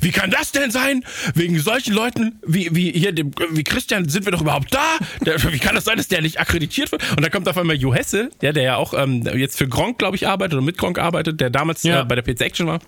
[0.00, 1.04] wie kann das denn sein?
[1.34, 4.98] Wegen solchen Leuten wie wie hier dem wie Christian sind wir doch überhaupt da?
[5.24, 7.02] Der, wie kann das sein, dass der nicht akkreditiert wird?
[7.12, 9.98] Und dann kommt auf einmal Jo Hesse, der der ja auch ähm, jetzt für Gronk
[10.00, 12.02] glaube ich arbeitet oder mit Gronk arbeitet, der damals Ja.
[12.02, 12.80] äh, bei der PC Action war.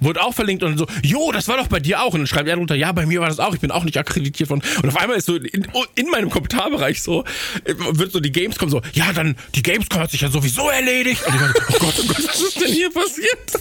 [0.00, 2.14] Wurde auch verlinkt und so, jo, das war doch bei dir auch.
[2.14, 3.96] Und dann schreibt er drunter, ja, bei mir war das auch, ich bin auch nicht
[3.96, 4.62] akkreditiert worden.
[4.82, 7.24] Und auf einmal ist so in, in meinem Kommentarbereich so,
[7.64, 11.22] wird so die Gamescom so, ja, dann, die Gamescom hat sich ja sowieso erledigt.
[11.26, 13.38] Und ich so, oh Gott, oh Gott, was ist denn hier passiert?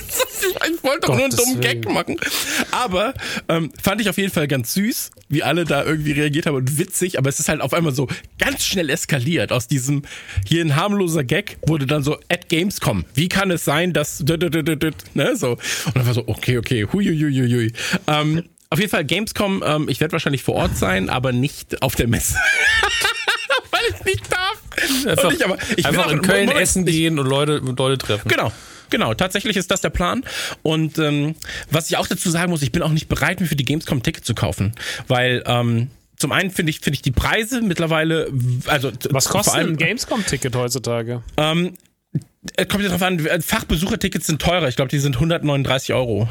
[0.70, 2.18] Ich wollte doch nur einen dummen Gag machen.
[2.72, 3.14] Aber
[3.49, 6.78] ähm, fand ich auf jeden Fall ganz süß, wie alle da irgendwie reagiert haben und
[6.78, 9.51] witzig, aber es ist halt auf einmal so ganz schnell eskaliert.
[9.51, 10.03] Aus diesem
[10.45, 13.05] hier ein harmloser Gag wurde dann so at Gamescom.
[13.14, 15.58] Wie kann es sein, dass ne, so.
[15.93, 17.74] Und dann war so, okay, okay, huiuiuiui.
[18.08, 21.95] Ähm, auf jeden Fall Gamescom, ähm, ich werde wahrscheinlich vor Ort sein, aber nicht auf
[21.95, 22.36] der Messe.
[23.72, 24.62] Weil ich nicht darf.
[25.08, 27.62] Einfach, Und ich, aber, ich will einfach auch- in Köln Moment, essen gehen und Leute,
[27.62, 28.28] und Leute treffen.
[28.30, 28.52] Genau.
[28.89, 30.24] Genau, tatsächlich ist das der Plan.
[30.64, 31.36] Und ähm,
[31.70, 33.98] was ich auch dazu sagen muss, ich bin auch nicht bereit, mir für die Gamescom
[33.98, 34.74] ein Ticket zu kaufen.
[35.10, 38.32] Weil ähm, zum einen finde ich, finde ich die Preise mittlerweile,
[38.68, 41.22] also Was vor kostet allem, ein Gamescom-Ticket heutzutage?
[41.36, 41.72] ähm, äh,
[42.70, 44.68] kommt ja drauf an, äh, Fachbesuchertickets sind teurer.
[44.68, 46.30] Ich glaube, die sind 139 Euro.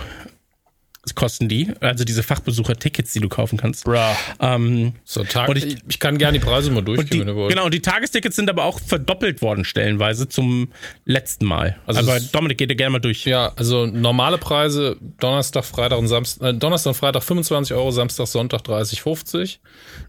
[1.02, 1.72] Das kosten die.
[1.78, 3.84] Also diese Fachbesuchertickets, die du kaufen kannst.
[3.84, 3.96] Bruh.
[4.40, 7.36] Ähm, So, Tag, Und ich, ich- kann gerne die Preise mal durchgehen, die, wenn du
[7.36, 7.50] wollt.
[7.52, 10.72] genau, und die Tagestickets sind aber auch verdoppelt worden stellenweise zum
[11.04, 11.76] letzten Mal.
[11.86, 13.24] Also aber es- Dominik geht ja gerne mal durch.
[13.24, 18.26] Ja, also normale Preise Donnerstag, Freitag und Samstag, äh, Donnerstag und Freitag 25 Euro, Samstag,
[18.26, 19.60] Sonntag 30, 50.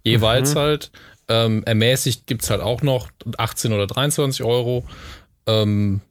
[0.04, 0.60] Jeweils Mhm.
[0.60, 0.92] halt.
[1.30, 4.84] Ähm, ermäßigt gibt's halt auch noch 18 oder 23 Euro.
[5.48, 6.02] Ähm,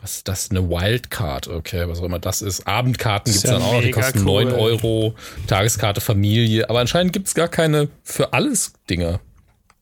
[0.00, 0.50] was ist das?
[0.50, 2.66] Eine Wildcard, okay, was auch immer das ist.
[2.66, 4.46] Abendkarten gibt's ja dann auch noch, die kosten cool.
[4.46, 5.14] 9 Euro.
[5.46, 6.68] Tageskarte Familie.
[6.68, 9.20] Aber anscheinend gibt's gar keine für alles Dinger.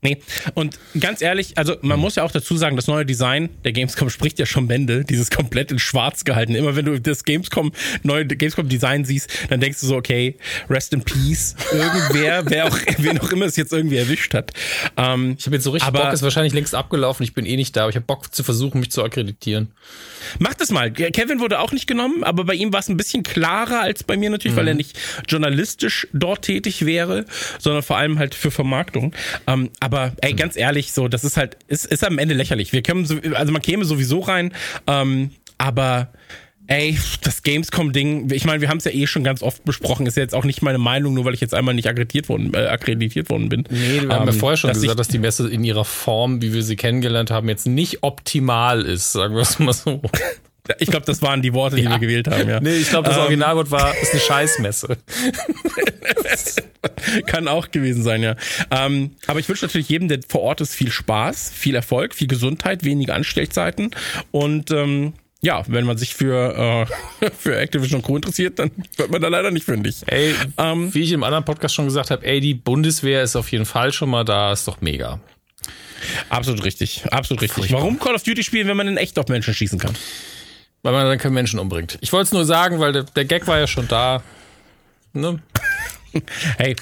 [0.03, 0.19] Nee,
[0.55, 4.09] und ganz ehrlich, also man muss ja auch dazu sagen, das neue Design der Gamescom
[4.09, 6.55] spricht ja schon Bände, dieses komplett in schwarz gehalten.
[6.55, 7.73] Immer wenn du das Gamescom,
[8.03, 10.37] neue Gamescom Design siehst, dann denkst du so, okay,
[10.71, 11.55] rest in peace.
[11.71, 14.53] Irgendwer, wer auch, wen auch immer es jetzt irgendwie erwischt hat.
[14.97, 17.23] Ähm, Ich habe jetzt so richtig Aber- Bock, ist wahrscheinlich längst abgelaufen.
[17.25, 19.69] Ich bin eh nicht da, aber ich habe Bock zu versuchen, mich zu akkreditieren.
[20.39, 20.91] Mach das mal.
[20.91, 24.17] Kevin wurde auch nicht genommen, aber bei ihm war es ein bisschen klarer als bei
[24.17, 24.99] mir natürlich, weil er nicht
[25.29, 27.27] journalistisch dort tätig wäre,
[27.59, 29.15] sondern vor allem halt für Vermarktung.
[29.47, 29.90] Ähm, aber
[30.21, 32.73] ey, ganz ehrlich, so, das ist halt, ist, ist am Ende lächerlich.
[32.73, 34.53] Wir können, so, also man käme sowieso rein,
[34.87, 36.09] ähm, aber
[36.67, 40.17] ey, das Gamescom-Ding, ich meine, wir haben es ja eh schon ganz oft besprochen, ist
[40.17, 42.67] ja jetzt auch nicht meine Meinung, nur weil ich jetzt einmal nicht akkreditiert worden, äh,
[42.67, 43.65] akkreditiert worden bin.
[43.69, 46.41] Nee, wir haben ja Ähm, vorher schon dass gesagt, dass die Messe in ihrer Form,
[46.43, 50.01] wie wir sie kennengelernt haben, jetzt nicht optimal ist, sagen wir es mal so.
[50.79, 52.61] Ich glaube, das waren die Worte, die wir gewählt haben, ja.
[52.61, 54.97] Nee, ich glaube, das Originalwort war, ist eine Scheißmesse.
[57.27, 58.37] Kann auch gewesen sein, ja.
[58.71, 62.29] Ähm, aber ich wünsche natürlich jedem, der vor Ort ist, viel Spaß, viel Erfolg, viel
[62.29, 63.91] Gesundheit, wenige Anstellzeiten
[64.31, 66.87] und ähm, ja, wenn man sich für,
[67.21, 68.17] äh, für Activision und Co.
[68.17, 70.03] interessiert, dann wird man da leider nicht fündig.
[70.07, 73.51] Ey, Ähm, wie ich im anderen Podcast schon gesagt habe, ey, die Bundeswehr ist auf
[73.51, 75.19] jeden Fall schon mal da, ist doch mega.
[76.29, 77.73] Absolut richtig, absolut richtig.
[77.73, 79.95] Warum Call of Duty spielen, wenn man in echt auf Menschen schießen kann?
[80.83, 81.99] Weil man dann keine Menschen umbringt.
[82.01, 84.23] Ich wollte es nur sagen, weil der, der Gag war ja schon da.
[85.13, 85.41] Ne?
[86.57, 86.75] Hey,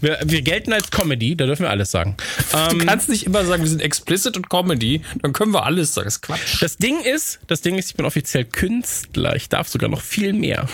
[0.00, 2.16] wir, wir gelten als Comedy, da dürfen wir alles sagen.
[2.50, 5.92] Du Ähm, kannst nicht immer sagen, wir sind explicit und Comedy, dann können wir alles
[5.92, 6.06] sagen.
[6.06, 6.62] Das ist Quatsch.
[6.62, 9.36] das Ding ist, das Ding ist, ich bin offiziell Künstler.
[9.36, 10.66] Ich darf sogar noch viel mehr.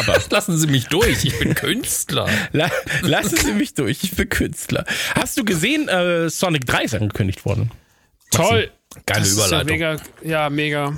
[0.00, 2.28] Aber Lassen Sie mich durch, ich bin Künstler.
[2.50, 2.68] la,
[3.02, 4.84] lassen Sie mich durch, ich bin Künstler.
[5.14, 7.70] Hast du gesehen, äh, Sonic 3 ist angekündigt worden?
[8.32, 8.72] Toll.
[9.06, 9.78] Geile Das Überleitung.
[9.78, 10.02] Ja, mega.
[10.24, 10.92] Ja, mega.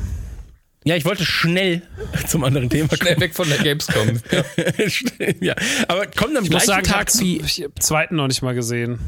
[0.84, 1.82] Ja, ich wollte schnell
[2.26, 4.20] zum anderen Thema Schnell weg von der Gamescom.
[4.30, 4.42] Ja.
[4.42, 5.36] kommen.
[5.40, 5.54] ja,
[5.88, 8.42] aber kommt am Ich muss gleichen sagen, Tag wie ich hab den zweiten noch nicht
[8.42, 8.98] mal gesehen.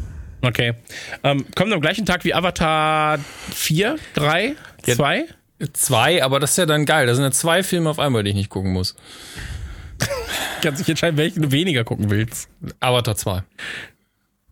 [0.42, 0.74] Okay.
[1.22, 3.18] Ähm, kommt am gleichen Tag wie Avatar
[3.52, 5.24] 4, 3, 2?
[5.72, 7.06] Zwei, aber das ist ja dann geil.
[7.06, 8.94] Da sind ja zwei Filme auf einmal, die ich nicht gucken muss.
[10.62, 12.48] Kannst dich entscheiden, welchen du weniger gucken willst.
[12.80, 13.42] Avatar 2.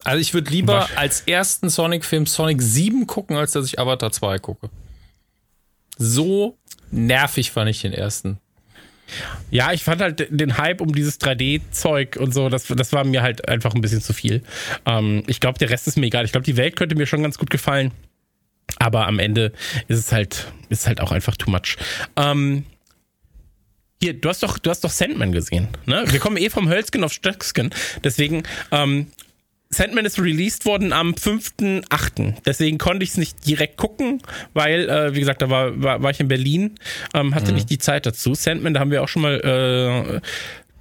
[0.05, 4.39] Also ich würde lieber als ersten Sonic-Film Sonic 7 gucken, als dass ich Avatar 2
[4.39, 4.70] gucke.
[5.99, 6.59] So
[6.93, 8.38] nervig fand ich den ersten.
[9.51, 13.22] Ja, ich fand halt den Hype um dieses 3D-Zeug und so, das, das war mir
[13.22, 14.43] halt einfach ein bisschen zu viel.
[14.86, 16.24] Ähm, ich glaube, der Rest ist mir egal.
[16.24, 17.93] Ich glaube, die Welt könnte mir schon ganz gut gefallen.
[18.78, 19.53] Aber am Ende
[19.88, 21.76] ist es halt, ist halt auch einfach too much.
[22.16, 22.64] Ähm,
[24.01, 26.05] hier, du hast doch, du hast doch Sandman gesehen, ne?
[26.09, 27.70] Wir kommen eh vom Hölzgen auf Stöcksken.
[28.03, 29.09] Deswegen, ähm,
[29.75, 32.35] Sandman ist released worden am 5.8.
[32.45, 36.11] Deswegen konnte ich es nicht direkt gucken, weil, äh, wie gesagt, da war, war, war
[36.11, 36.75] ich in Berlin,
[37.14, 38.35] ähm, hatte nicht die Zeit dazu.
[38.35, 40.20] Sandman, da haben wir auch schon mal äh,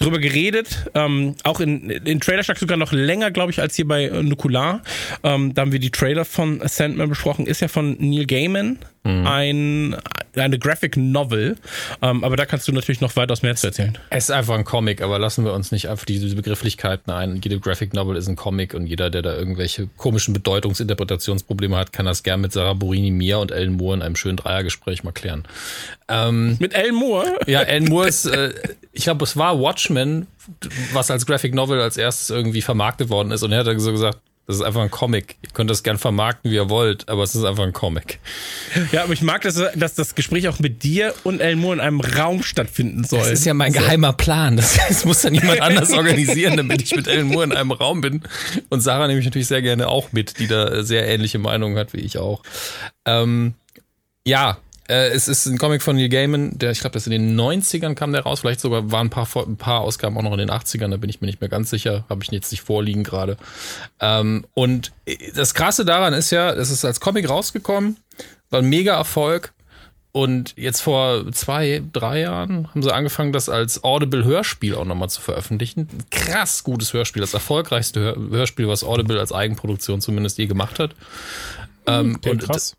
[0.02, 0.89] drüber geredet.
[0.93, 4.24] Ähm, auch in, in Trailer Shack sogar noch länger, glaube ich, als hier bei äh,
[4.24, 4.82] Nukular.
[5.24, 7.45] Ähm, da haben wir die Trailer von Sandman besprochen.
[7.47, 8.80] Ist ja von Neil Gaiman.
[9.04, 9.95] Ein,
[10.36, 11.56] eine Graphic Novel.
[12.04, 13.97] Ähm, aber da kannst du natürlich noch weitaus mehr zu erzählen.
[14.12, 17.41] Es ist einfach ein Comic, aber lassen wir uns nicht einfach diese Begrifflichkeiten ein.
[17.43, 22.06] Jede Graphic Novel ist ein Comic und jeder, der da irgendwelche komischen Bedeutungsinterpretationsprobleme hat, kann
[22.06, 25.45] das gern mit Sarah Borini, Mia und Ellen Moore in einem schönen Dreiergespräch mal klären.
[26.08, 27.39] Ähm, Mit Alan Moore.
[27.47, 28.54] ja, Ellen Moore ist, äh,
[28.94, 30.28] ich glaube, es war Watchmen,
[30.94, 33.92] was als Graphic Novel als erstes irgendwie vermarktet worden ist und er hat dann so
[33.92, 35.38] gesagt, das ist einfach ein Comic.
[35.44, 38.20] Ihr könnt das gern vermarkten, wie ihr wollt, aber es ist einfach ein Comic.
[38.92, 41.80] Ja, aber ich mag, dass, dass das Gespräch auch mit dir und Alan Moore in
[41.80, 43.20] einem Raum stattfinden soll.
[43.20, 44.58] Das ist ja mein geheimer Plan.
[44.58, 48.02] Das, das muss dann jemand anders organisieren, damit ich mit Ellen Moore in einem Raum
[48.02, 48.24] bin.
[48.70, 51.94] Und Sarah nehme ich natürlich sehr gerne auch mit, die da sehr ähnliche Meinungen hat
[51.94, 52.44] wie ich auch.
[53.06, 53.54] Ähm,
[54.26, 54.58] ja,
[54.92, 57.96] äh, es ist ein Comic von Neil Gaiman, der, ich glaube, das in den 90ern
[57.96, 58.42] kam der raus.
[58.42, 61.10] Vielleicht sogar waren ein paar, ein paar Ausgaben auch noch in den 80ern, da bin
[61.10, 62.04] ich mir nicht mehr ganz sicher.
[62.10, 63.38] Habe ich jetzt nicht vorliegen gerade.
[64.02, 64.92] Ähm, und
[65.34, 67.98] das Krasse daran ist ja, es ist als Comic rausgekommen,
[68.50, 69.54] war ein mega Erfolg.
[70.14, 75.22] Und jetzt vor zwei, drei Jahren haben sie angefangen, das als Audible-Hörspiel auch nochmal zu
[75.22, 75.88] veröffentlichen.
[75.89, 80.80] Ein krass gutes Hörspiel, das erfolgreichste Hör Hörspiel, was Audible als Eigenproduktion zumindest je gemacht
[80.80, 80.96] hat.
[81.88, 82.76] Ähm, und, krass.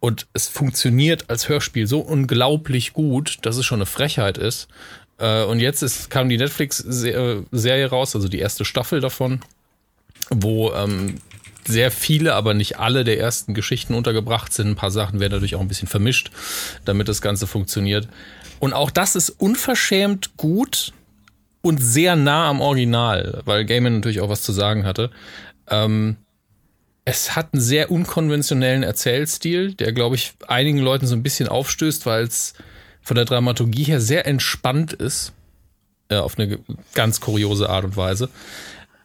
[0.00, 4.68] Und es funktioniert als Hörspiel so unglaublich gut, dass es schon eine Frechheit ist.
[5.18, 9.40] Äh, und jetzt ist, kam die Netflix-Serie raus, also die erste Staffel davon,
[10.30, 11.16] wo ähm,
[11.66, 14.68] sehr viele, aber nicht alle der ersten Geschichten untergebracht sind.
[14.68, 16.30] Ein paar Sachen werden dadurch auch ein bisschen vermischt,
[16.84, 18.08] damit das Ganze funktioniert.
[18.60, 20.92] Und auch das ist unverschämt gut
[21.60, 25.10] und sehr nah am Original, weil Gaiman natürlich auch was zu sagen hatte.
[25.68, 26.16] Ähm,
[27.08, 32.04] es hat einen sehr unkonventionellen Erzählstil, der, glaube ich, einigen Leuten so ein bisschen aufstößt,
[32.04, 32.52] weil es
[33.00, 35.32] von der Dramaturgie her sehr entspannt ist.
[36.10, 36.58] Äh, auf eine
[36.92, 38.28] ganz kuriose Art und Weise.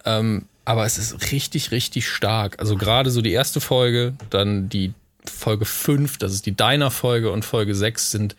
[0.03, 2.59] Ähm, aber es ist richtig, richtig stark.
[2.59, 4.93] Also gerade so die erste Folge, dann die
[5.25, 8.35] Folge 5, das ist die Diner-Folge und Folge 6 sind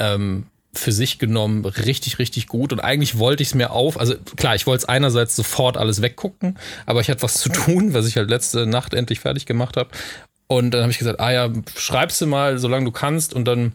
[0.00, 2.72] ähm, für sich genommen richtig, richtig gut.
[2.72, 6.02] Und eigentlich wollte ich es mir auf, also klar, ich wollte es einerseits sofort alles
[6.02, 9.76] weggucken, aber ich hatte was zu tun, was ich halt letzte Nacht endlich fertig gemacht
[9.76, 9.90] habe.
[10.46, 13.72] Und dann habe ich gesagt, ah ja, schreibst du mal, solange du kannst und dann,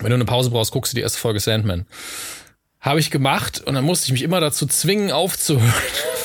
[0.00, 1.86] wenn du eine Pause brauchst, guckst du die erste Folge Sandman.
[2.80, 5.72] Habe ich gemacht und dann musste ich mich immer dazu zwingen, aufzuhören,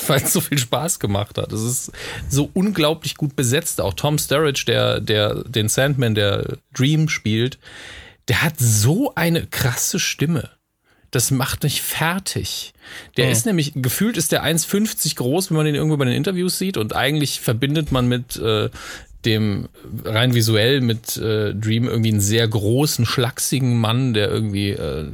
[0.06, 1.52] weil es so viel Spaß gemacht hat.
[1.52, 1.92] Es ist
[2.28, 3.80] so unglaublich gut besetzt.
[3.80, 7.58] Auch Tom Sturridge, der, der den Sandman, der Dream spielt,
[8.28, 10.50] der hat so eine krasse Stimme.
[11.10, 12.74] Das macht mich fertig.
[13.16, 16.58] Der ist nämlich, gefühlt ist der 1,50 groß, wenn man den irgendwo bei den Interviews
[16.58, 18.68] sieht und eigentlich verbindet man mit äh,
[19.24, 19.68] dem
[20.04, 25.12] rein visuell mit äh, Dream irgendwie einen sehr großen, schlachsigen Mann, der irgendwie, äh,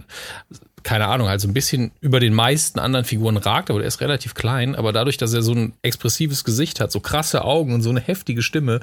[0.83, 4.01] keine Ahnung, halt so ein bisschen über den meisten anderen Figuren ragt, aber der ist
[4.01, 4.75] relativ klein.
[4.75, 8.01] Aber dadurch, dass er so ein expressives Gesicht hat, so krasse Augen und so eine
[8.01, 8.81] heftige Stimme,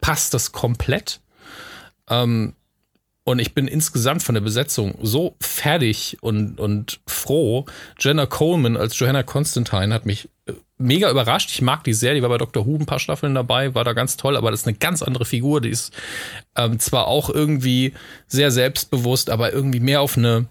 [0.00, 1.20] passt das komplett.
[2.08, 2.54] Ähm,
[3.24, 7.66] und ich bin insgesamt von der Besetzung so fertig und, und froh.
[7.98, 11.50] Jenna Coleman als Johanna Constantine hat mich äh, mega überrascht.
[11.50, 12.66] Ich mag die sehr, die war bei Dr.
[12.66, 15.24] Who ein paar Staffeln dabei, war da ganz toll, aber das ist eine ganz andere
[15.24, 15.60] Figur.
[15.60, 15.92] Die ist
[16.56, 17.94] ähm, zwar auch irgendwie
[18.26, 20.46] sehr selbstbewusst, aber irgendwie mehr auf eine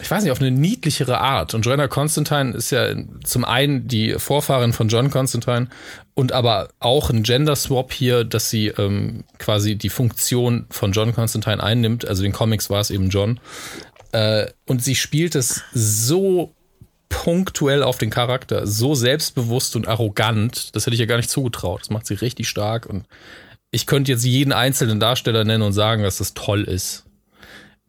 [0.00, 1.54] ich weiß nicht, auf eine niedlichere Art.
[1.54, 2.94] Und Joanna Constantine ist ja
[3.24, 5.68] zum einen die Vorfahrin von John Constantine
[6.14, 11.14] und aber auch ein Gender Swap hier, dass sie ähm, quasi die Funktion von John
[11.14, 12.06] Constantine einnimmt.
[12.06, 13.40] Also in Comics war es eben John.
[14.12, 16.54] Äh, und sie spielt es so
[17.08, 20.74] punktuell auf den Charakter, so selbstbewusst und arrogant.
[20.74, 21.80] Das hätte ich ja gar nicht zugetraut.
[21.82, 22.86] Das macht sie richtig stark.
[22.86, 23.06] Und
[23.70, 27.04] ich könnte jetzt jeden einzelnen Darsteller nennen und sagen, dass das toll ist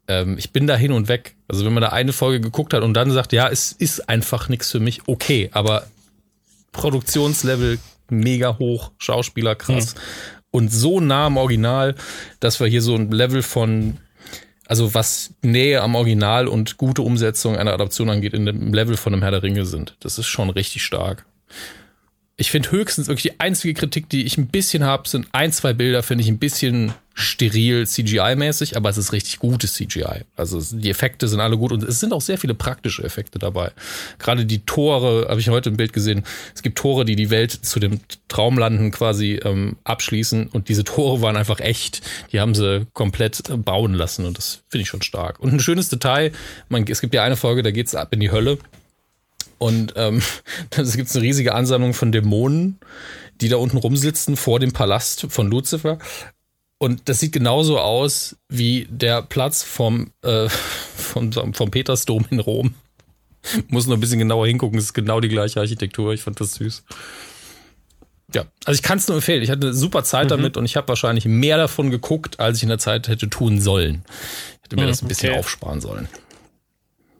[0.07, 1.35] ähm, ich bin da hin und weg.
[1.47, 4.49] Also wenn man da eine Folge geguckt hat und dann sagt, ja, es ist einfach
[4.49, 5.87] nichts für mich, okay, aber
[6.71, 7.79] Produktionslevel
[8.09, 9.99] mega hoch, Schauspieler krass mhm.
[10.51, 11.95] und so nah am Original,
[12.39, 13.97] dass wir hier so ein Level von
[14.71, 19.11] also was Nähe am Original und gute Umsetzung einer Adaption angeht, in dem Level von
[19.11, 19.97] einem Herr der Ringe sind.
[19.99, 21.25] Das ist schon richtig stark.
[22.41, 25.73] Ich finde höchstens wirklich die einzige Kritik, die ich ein bisschen habe, sind ein, zwei
[25.73, 30.21] Bilder, finde ich ein bisschen steril CGI-mäßig, aber es ist richtig gutes CGI.
[30.35, 33.69] Also die Effekte sind alle gut und es sind auch sehr viele praktische Effekte dabei.
[34.17, 36.23] Gerade die Tore, habe ich heute im Bild gesehen,
[36.55, 41.21] es gibt Tore, die die Welt zu dem Traumlanden quasi ähm, abschließen und diese Tore
[41.21, 42.01] waren einfach echt.
[42.31, 45.39] Die haben sie komplett bauen lassen und das finde ich schon stark.
[45.39, 46.31] Und ein schönes Detail,
[46.69, 48.57] man, es gibt ja eine Folge, da geht's ab in die Hölle
[49.61, 50.23] und ähm,
[50.71, 52.79] es gibt eine riesige Ansammlung von Dämonen,
[53.41, 55.99] die da unten rumsitzen vor dem Palast von Lucifer.
[56.79, 60.49] Und das sieht genauso aus wie der Platz vom, äh,
[60.95, 62.73] vom, vom Petersdom in Rom.
[63.67, 66.11] Muss nur ein bisschen genauer hingucken, es ist genau die gleiche Architektur.
[66.11, 66.83] Ich fand das süß.
[68.33, 69.43] Ja, also ich kann es nur empfehlen.
[69.43, 70.29] Ich hatte eine super Zeit mhm.
[70.29, 73.61] damit und ich habe wahrscheinlich mehr davon geguckt, als ich in der Zeit hätte tun
[73.61, 74.05] sollen.
[74.55, 75.39] Ich hätte mir mhm, das ein bisschen okay.
[75.39, 76.07] aufsparen sollen.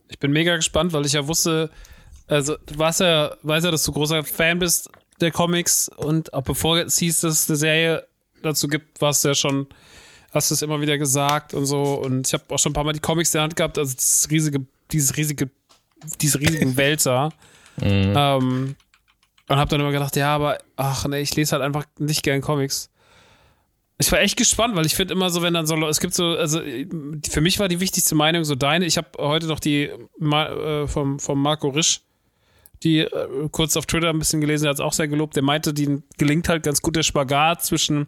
[0.08, 1.70] Ich bin mega gespannt, weil ich ja wusste,
[2.32, 6.44] also du warst ja, weißt ja, dass du großer Fan bist der Comics und auch
[6.44, 8.08] bevor es hieß, dass es eine Serie
[8.42, 9.68] dazu gibt, warst du ja schon,
[10.34, 11.84] hast du es immer wieder gesagt und so.
[11.84, 13.94] Und ich habe auch schon ein paar Mal die Comics in der Hand gehabt, also
[13.94, 15.50] dieses riesige, dieses riesige,
[16.22, 17.34] diese riesigen Wälzer.
[17.78, 18.14] Mhm.
[18.16, 18.76] Ähm,
[19.50, 22.40] und habe dann immer gedacht, ja, aber ach nee, ich lese halt einfach nicht gern
[22.40, 22.90] Comics.
[23.98, 26.30] Ich war echt gespannt, weil ich finde immer so, wenn dann so, es gibt so,
[26.30, 26.62] also
[27.30, 28.86] für mich war die wichtigste Meinung so deine.
[28.86, 32.02] Ich habe heute noch die äh, vom, vom Marco Risch
[32.84, 35.36] die äh, kurz auf Twitter ein bisschen gelesen, hat es auch sehr gelobt.
[35.36, 38.08] Der meinte, die gelingt halt ganz gut der Spagat zwischen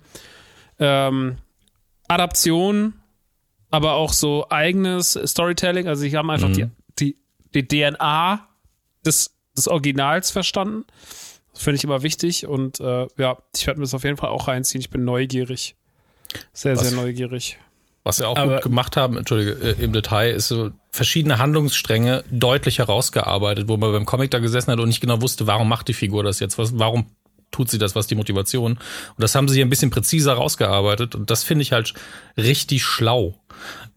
[0.80, 1.38] ähm,
[2.08, 2.94] Adaption,
[3.70, 5.88] aber auch so eigenes Storytelling.
[5.88, 6.72] Also, sie haben einfach mhm.
[7.00, 7.16] die,
[7.54, 8.48] die, die DNA
[9.06, 10.86] des, des Originals verstanden.
[11.54, 14.30] Das finde ich immer wichtig und äh, ja, ich werde mir das auf jeden Fall
[14.30, 14.82] auch reinziehen.
[14.82, 15.76] Ich bin neugierig.
[16.52, 16.90] Sehr, Was?
[16.90, 17.60] sehr neugierig.
[18.04, 22.24] Was wir auch Aber, gut gemacht haben, entschuldige, äh, im Detail, ist so verschiedene Handlungsstränge
[22.30, 25.88] deutlich herausgearbeitet, wo man beim Comic da gesessen hat und nicht genau wusste, warum macht
[25.88, 27.06] die Figur das jetzt, was, warum
[27.54, 28.74] tut sie das, was die Motivation.
[28.74, 28.80] Und
[29.18, 31.94] das haben sie hier ein bisschen präziser rausgearbeitet und das finde ich halt
[32.36, 33.36] richtig schlau.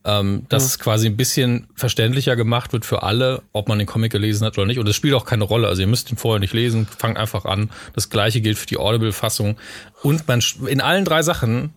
[0.05, 0.67] Ähm, dass ja.
[0.67, 4.57] es quasi ein bisschen verständlicher gemacht wird für alle, ob man den Comic gelesen hat
[4.57, 4.79] oder nicht.
[4.79, 5.67] Und es spielt auch keine Rolle.
[5.67, 7.71] Also ihr müsst ihn vorher nicht lesen, fangt einfach an.
[7.93, 9.57] Das gleiche gilt für die Audible-Fassung.
[10.03, 11.73] Und man in allen drei Sachen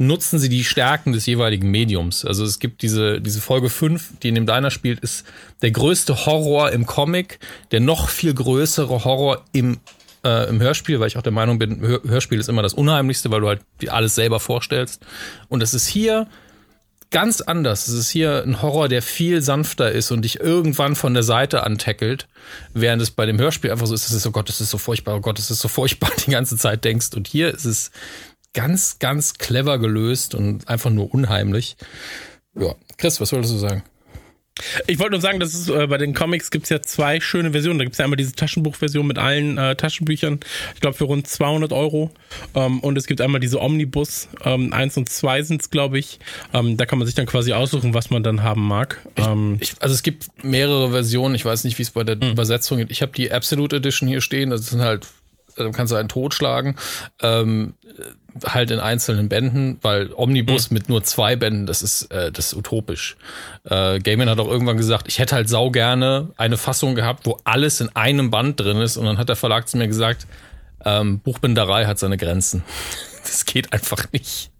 [0.00, 2.24] nutzen sie die Stärken des jeweiligen Mediums.
[2.24, 5.26] Also es gibt diese, diese Folge 5, die in dem Diner spielt, ist
[5.60, 7.38] der größte Horror im Comic,
[7.70, 9.78] der noch viel größere Horror im,
[10.24, 13.42] äh, im Hörspiel, weil ich auch der Meinung bin, Hörspiel ist immer das Unheimlichste, weil
[13.42, 15.02] du halt alles selber vorstellst.
[15.50, 16.26] Und es ist hier
[17.10, 17.88] ganz anders.
[17.88, 21.64] Es ist hier ein Horror, der viel sanfter ist und dich irgendwann von der Seite
[21.64, 22.26] antackelt,
[22.72, 24.78] während es bei dem Hörspiel einfach so ist, es ist, oh Gott, das ist so
[24.78, 27.10] furchtbar, oh Gott, das ist so furchtbar, die ganze Zeit denkst.
[27.14, 27.90] Und hier ist es
[28.52, 31.76] ganz, ganz clever gelöst und einfach nur unheimlich.
[32.54, 33.82] Ja, Chris, was wolltest du sagen?
[34.86, 37.52] Ich wollte nur sagen, dass es äh, bei den Comics gibt es ja zwei schöne
[37.52, 37.78] Versionen.
[37.78, 40.40] Da gibt es ja einmal diese Taschenbuchversion mit allen äh, Taschenbüchern,
[40.74, 42.10] ich glaube für rund 200 Euro.
[42.54, 46.18] Ähm, und es gibt einmal diese Omnibus, ähm, 1 und 2 sind es, glaube ich.
[46.52, 49.00] Ähm, da kann man sich dann quasi aussuchen, was man dann haben mag.
[49.16, 52.16] Ich, ähm, ich, also es gibt mehrere Versionen, ich weiß nicht, wie es bei der
[52.16, 52.32] mhm.
[52.32, 52.90] Übersetzung geht.
[52.90, 55.06] Ich habe die Absolute Edition hier stehen, das sind halt
[55.72, 56.76] kannst du einen totschlagen.
[57.22, 57.74] Ähm,
[58.44, 60.74] halt in einzelnen Bänden, weil Omnibus mhm.
[60.74, 63.16] mit nur zwei Bänden, das ist, äh, das ist utopisch.
[63.64, 67.38] Äh, Gaiman hat auch irgendwann gesagt, ich hätte halt sau gerne eine Fassung gehabt, wo
[67.44, 70.26] alles in einem Band drin ist und dann hat der Verlag zu mir gesagt,
[70.84, 72.62] ähm, Buchbinderei hat seine Grenzen.
[73.22, 74.50] Das geht einfach nicht.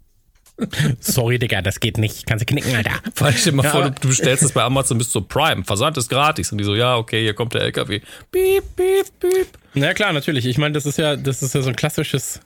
[1.01, 2.27] Sorry, Digga, das geht nicht.
[2.27, 2.93] Kannst du knicken, Alter.
[3.15, 5.65] Vor allem stell dir mal Ja, vor, du, bestellst es bei Amazon bis zu Prime.
[5.65, 6.53] Versand ist gratis.
[6.53, 8.01] Und die so, ja, okay, hier kommt der LKW.
[8.31, 9.47] Piep, piep, piep.
[9.75, 10.47] Na klar, natürlich.
[10.47, 12.41] Ich meine, das ist ja, das ist ja so ein klassisches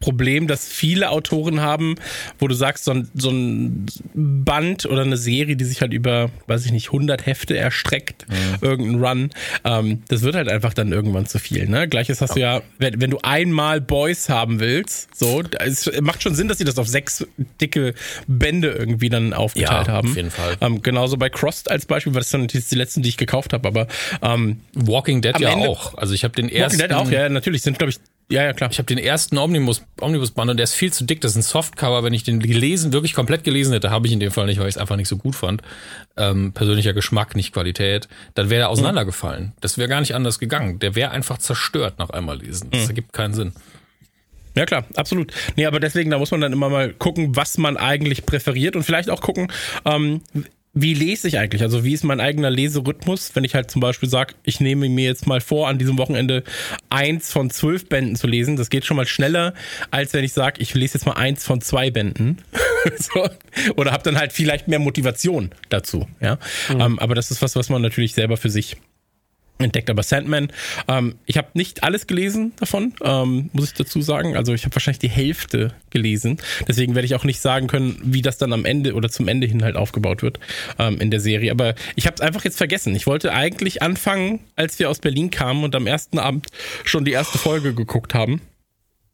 [0.00, 1.94] Problem, das viele Autoren haben,
[2.38, 3.84] wo du sagst, so ein, so ein
[4.14, 8.24] Band oder eine Serie, die sich halt über, weiß ich nicht, 100 Hefte erstreckt,
[8.62, 9.30] irgendein Run,
[9.64, 11.68] ähm, das wird halt einfach dann irgendwann zu viel.
[11.68, 11.86] Ne?
[11.86, 16.34] Gleiches hast du ja, wenn, wenn du einmal Boys haben willst, so, es macht schon
[16.34, 17.26] Sinn, dass sie das auf sechs
[17.60, 17.92] dicke
[18.26, 20.08] Bände irgendwie dann aufgeteilt Ja, haben.
[20.08, 20.56] auf jeden Fall.
[20.62, 23.52] Ähm, genauso bei Crossed als Beispiel, weil das sind natürlich die letzten, die ich gekauft
[23.52, 23.86] habe, aber
[24.22, 25.98] ähm, Walking Dead ja Ende- auch.
[25.98, 26.78] Also ich habe den Walking ersten.
[26.78, 27.98] Dead auch, ja, natürlich, sind, glaube ich,
[28.30, 28.70] ja, ja, klar.
[28.70, 31.20] Ich habe den ersten Omnibus, Omnibus-Band und der ist viel zu dick.
[31.20, 32.04] Das ist ein Softcover.
[32.04, 34.68] Wenn ich den gelesen, wirklich komplett gelesen hätte, habe ich in dem Fall nicht, weil
[34.68, 35.62] ich es einfach nicht so gut fand.
[36.16, 38.08] Ähm, persönlicher Geschmack, nicht Qualität.
[38.34, 39.52] Dann wäre er auseinandergefallen.
[39.60, 40.78] Das wäre gar nicht anders gegangen.
[40.78, 42.70] Der wäre einfach zerstört nach einmal lesen.
[42.70, 43.52] Das ergibt keinen Sinn.
[44.56, 45.32] Ja klar, absolut.
[45.56, 48.82] Nee, aber deswegen, da muss man dann immer mal gucken, was man eigentlich präferiert und
[48.82, 49.50] vielleicht auch gucken,
[49.84, 50.22] ähm,
[50.72, 51.62] wie lese ich eigentlich?
[51.62, 55.04] Also wie ist mein eigener Leserhythmus, wenn ich halt zum Beispiel sage, ich nehme mir
[55.04, 56.44] jetzt mal vor, an diesem Wochenende
[56.90, 58.56] eins von zwölf Bänden zu lesen.
[58.56, 59.54] Das geht schon mal schneller,
[59.90, 62.38] als wenn ich sage, ich lese jetzt mal eins von zwei Bänden.
[62.98, 63.28] so.
[63.76, 66.06] Oder habe dann halt vielleicht mehr Motivation dazu.
[66.20, 66.38] Ja,
[66.70, 68.76] ähm, aber das ist was, was man natürlich selber für sich
[69.62, 69.90] entdeckt.
[69.90, 70.48] Aber Sandman,
[70.88, 74.36] ähm, ich habe nicht alles gelesen davon, ähm, muss ich dazu sagen.
[74.36, 76.38] Also ich habe wahrscheinlich die Hälfte gelesen.
[76.66, 79.46] Deswegen werde ich auch nicht sagen können, wie das dann am Ende oder zum Ende
[79.46, 80.40] hin halt aufgebaut wird
[80.78, 81.50] ähm, in der Serie.
[81.50, 82.94] Aber ich habe es einfach jetzt vergessen.
[82.94, 86.46] Ich wollte eigentlich anfangen, als wir aus Berlin kamen und am ersten Abend
[86.84, 88.40] schon die erste Folge geguckt haben.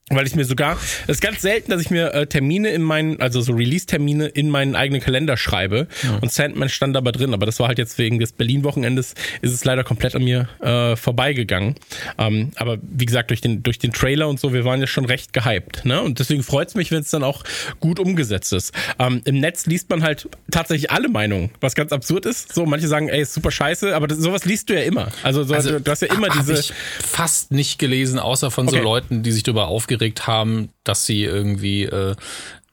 [0.08, 0.78] Weil ich mir sogar,
[1.08, 4.50] es ist ganz selten, dass ich mir äh, Termine in meinen, also so Release-Termine in
[4.50, 5.88] meinen eigenen Kalender schreibe.
[6.20, 9.64] Und Sandman stand aber drin, aber das war halt jetzt wegen des Berlin-Wochenendes, ist es
[9.64, 11.74] leider komplett an mir äh, vorbeigegangen.
[12.18, 15.06] Ähm, aber wie gesagt, durch den, durch den Trailer und so, wir waren ja schon
[15.06, 15.84] recht gehypt.
[15.84, 16.00] Ne?
[16.00, 17.42] Und deswegen freut es mich, wenn es dann auch
[17.80, 18.72] gut umgesetzt ist.
[19.00, 22.54] Ähm, Im Netz liest man halt tatsächlich alle Meinungen, was ganz absurd ist.
[22.54, 25.08] So, manche sagen, ey, ist super scheiße, aber das, sowas liest du ja immer.
[25.24, 26.52] Also, so, du, du hast ja immer diese.
[26.52, 26.72] ich
[27.04, 28.84] fast nicht gelesen, außer von so Okay.
[28.84, 29.95] Leuten, die sich darüber aufgeregt
[30.26, 32.14] haben, dass sie irgendwie äh,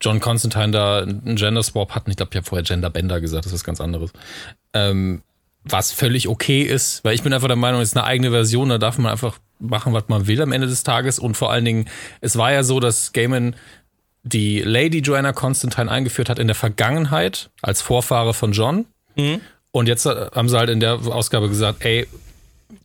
[0.02, 2.12] John Constantine da einen Gender Swap hatten.
[2.12, 4.12] Ich glaube, ich habe vorher Gender Bender gesagt, das ist was ganz anderes.
[4.74, 5.22] Ähm,
[5.64, 8.68] was völlig okay ist, weil ich bin einfach der Meinung, es ist eine eigene Version,
[8.70, 11.20] da darf man einfach machen, was man will am Ende des Tages.
[11.20, 11.86] Und vor allen Dingen,
[12.20, 13.56] es war ja so, dass Gaiman
[14.24, 18.86] die Lady Joanna Constantine eingeführt hat in der Vergangenheit als Vorfahre von John.
[19.72, 22.08] Und jetzt haben sie halt in der Ausgabe gesagt, ey,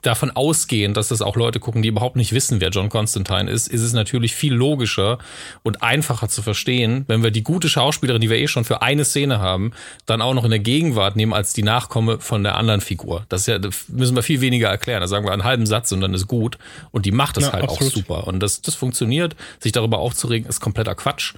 [0.03, 3.69] davon ausgehend, dass das auch Leute gucken, die überhaupt nicht wissen, wer John Constantine ist,
[3.69, 5.19] ist es natürlich viel logischer
[5.63, 9.05] und einfacher zu verstehen, wenn wir die gute Schauspielerin, die wir eh schon für eine
[9.05, 9.73] Szene haben,
[10.07, 13.25] dann auch noch in der Gegenwart nehmen als die Nachkomme von der anderen Figur.
[13.29, 15.01] Das ja, das müssen wir viel weniger erklären.
[15.01, 16.59] Da sagen wir einen halben Satz und dann ist gut.
[16.91, 17.93] Und die macht das Ja, halt absolut.
[17.93, 18.27] auch super.
[18.27, 19.37] Und das, das funktioniert.
[19.59, 21.35] Sich darüber aufzuregen, ist kompletter Quatsch.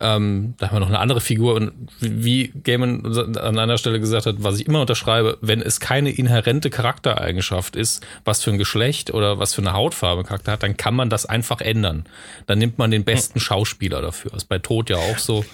[0.00, 3.06] Ähm, da haben wir noch eine andere Figur und wie Gaiman
[3.38, 7.83] an einer Stelle gesagt hat, was ich immer unterschreibe, wenn es keine inhärente Charaktereigenschaft ist,
[8.24, 11.10] was für ein Geschlecht oder was für eine Hautfarbe ein Charakter hat, dann kann man
[11.10, 12.04] das einfach ändern.
[12.46, 14.34] Dann nimmt man den besten Schauspieler dafür.
[14.34, 15.44] Ist bei Tod ja auch so.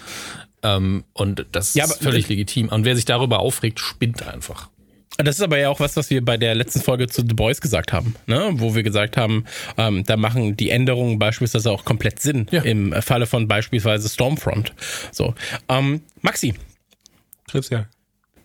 [0.62, 2.68] Ähm, und das Ja, ist aber- völlig legitim.
[2.68, 4.68] Und wer sich darüber aufregt, spinnt einfach.
[5.16, 7.60] Das ist aber ja auch was, was wir bei der letzten Folge zu The Boys
[7.60, 8.50] gesagt haben, ne?
[8.54, 9.44] wo wir gesagt haben,
[9.76, 12.62] ähm, da machen die Änderungen beispielsweise auch komplett Sinn Ja.
[12.62, 14.72] im Falle von beispielsweise Stormfront.
[15.12, 15.34] So,
[15.68, 16.54] ähm, Maxi,
[17.52, 17.84] ja.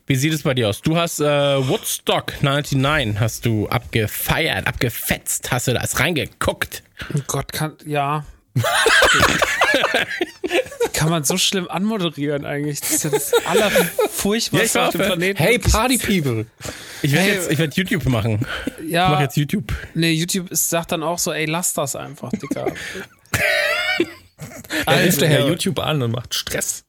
[0.08, 0.82] Wie sieht es bei dir aus?
[0.82, 1.26] Du hast äh,
[1.68, 6.84] Woodstock 99 hast du abgefeiert, abgefetzt, hast du das reingeguckt?
[7.16, 8.26] Oh Gott, kann, ja.
[10.94, 12.80] kann man so schlimm anmoderieren eigentlich?
[12.82, 15.02] Das ist ja das Allerfurchtbarste Ja, ich auf dem.
[15.02, 15.38] Planeten.
[15.44, 15.60] Hey.
[15.60, 16.46] Party People!
[17.02, 17.36] Ich werde Hey.
[17.36, 18.46] jetzt, ich werde YouTube machen.
[18.84, 19.74] Ich Ja, mache jetzt YouTube.
[19.94, 22.72] nee, YouTube ist, sagt dann auch so, ey, lass das einfach, Dicker.
[24.86, 25.48] Da ruft der Herr ja.
[25.48, 26.84] YouTube an und macht Stress.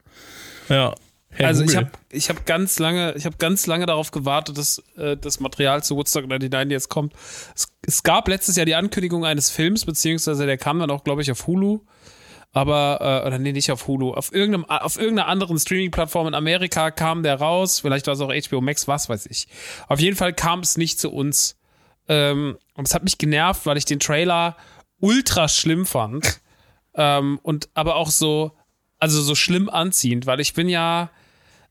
[0.69, 0.95] Ja.
[1.37, 1.85] Herr Also ich Google.
[1.87, 5.83] habe ich hab ganz lange, ich habe ganz lange darauf gewartet, dass äh, das Material
[5.83, 7.13] zu Woodstock 99 jetzt kommt.
[7.55, 11.23] Es, es gab letztes Jahr die Ankündigung eines Films, beziehungsweise der kam dann auch, glaube
[11.23, 11.81] ich, auf Hulu.
[12.53, 14.15] Aber, äh, oder nee, nicht auf Hulu.
[14.15, 17.81] Auf, irgendeinem, auf irgendeiner anderen Streaming-Plattform in Amerika kam der raus.
[17.81, 19.47] Vielleicht war es auch HBO Max, was weiß ich.
[19.89, 21.59] Auf jeden Fall kam es nicht zu uns.
[22.09, 24.57] Ähm, und es hat mich genervt, weil ich den Trailer
[25.01, 26.41] ultra schlimm fand.
[26.95, 28.53] ähm, und aber auch so,
[28.99, 31.11] also so schlimm anziehend, weil ich bin ja,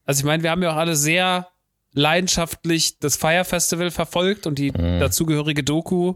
[0.05, 1.47] also ich meine, wir haben ja auch alle sehr
[1.93, 6.15] leidenschaftlich das Fire Festival verfolgt und die dazugehörige Doku.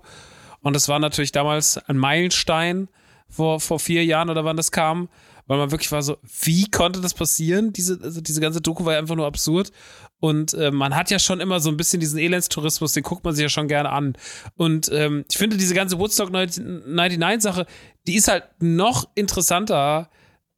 [0.61, 2.89] Und das war natürlich damals ein Meilenstein
[3.29, 5.07] vor, vor vier Jahren oder wann das kam,
[5.47, 7.71] weil man wirklich war so, wie konnte das passieren?
[7.71, 9.71] Diese, also diese ganze Doku war ja einfach nur absurd.
[10.19, 13.33] Und äh, man hat ja schon immer so ein bisschen diesen Elendstourismus, den guckt man
[13.33, 14.17] sich ja schon gerne an.
[14.57, 17.65] Und ähm, ich finde diese ganze Woodstock 99-Sache,
[18.05, 20.09] die ist halt noch interessanter,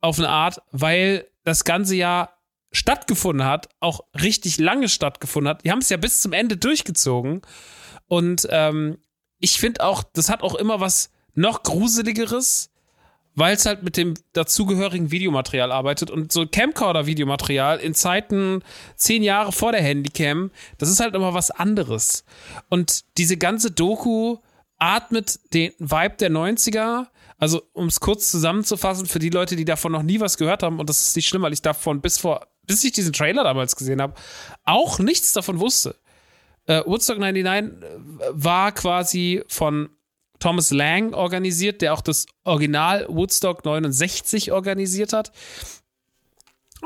[0.02, 2.41] auf eine Art, weil das ganze Jahr
[2.72, 5.64] stattgefunden hat, auch richtig lange stattgefunden hat.
[5.64, 7.42] Die haben es ja bis zum Ende durchgezogen.
[8.08, 8.98] Und ähm,
[9.40, 12.70] ich finde auch, das hat auch immer was noch gruseligeres,
[13.36, 18.62] weil es halt mit dem dazugehörigen Videomaterial arbeitet und so Camcorder-Videomaterial in Zeiten
[18.96, 22.26] zehn Jahre vor der Handycam, das ist halt immer was anderes.
[22.70, 24.38] Und diese ganze Doku
[24.78, 27.08] atmet den Vibe der 90er.
[27.38, 30.80] Also, um es kurz zusammenzufassen, für die Leute, die davon noch nie was gehört haben,
[30.80, 33.76] und das ist nicht schlimm, weil ich davon bis vor, bis ich diesen Trailer damals
[33.76, 34.14] gesehen habe,
[34.64, 35.96] auch nichts davon wusste.
[36.68, 37.74] Äh, Woodstock 99
[38.32, 39.90] war quasi von
[40.40, 45.32] Thomas Lang organisiert, der auch das Original Woodstock 69 organisiert hat.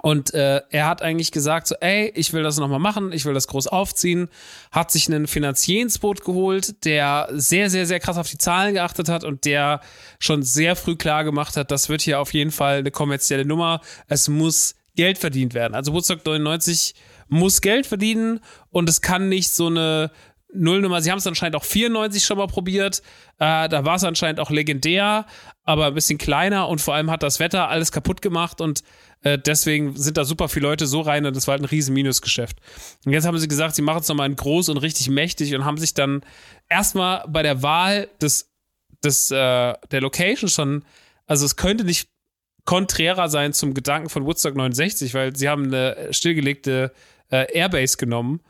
[0.02, 3.34] Und äh, er hat eigentlich gesagt, so, ey, ich will das nochmal machen, ich will
[3.34, 4.28] das groß aufziehen,
[4.72, 8.74] hat sich einen Finanzier ins Boot geholt, der sehr, sehr, sehr krass auf die Zahlen
[8.74, 9.80] geachtet hat und der
[10.20, 13.80] schon sehr früh klar gemacht hat, das wird hier auf jeden Fall eine kommerzielle Nummer.
[14.08, 15.76] Es muss Geld verdient werden.
[15.76, 16.96] Also Woodstock 99
[17.28, 18.40] muss Geld verdienen
[18.70, 20.12] und es kann nicht so eine
[20.54, 21.02] Nullnummer.
[21.02, 23.02] Sie haben es anscheinend auch 94 schon mal probiert.
[23.40, 25.26] Äh, da war es anscheinend auch legendär,
[25.64, 28.84] aber ein bisschen kleiner und vor allem hat das Wetter alles kaputt gemacht und
[29.22, 31.94] äh, deswegen sind da super viele Leute so rein und das war halt ein riesen
[31.94, 32.58] Minusgeschäft.
[33.06, 35.66] Und jetzt haben sie gesagt, sie machen es nochmal in groß und richtig mächtig und
[35.66, 36.22] haben sich dann
[36.70, 38.52] erstmal bei der Wahl des,
[39.04, 40.86] des äh, der Location schon,
[41.26, 42.10] also es könnte nicht
[42.66, 46.92] konträrer sein zum Gedanken von Woodstock 69, weil sie haben eine stillgelegte
[47.32, 48.42] äh, Airbase genommen,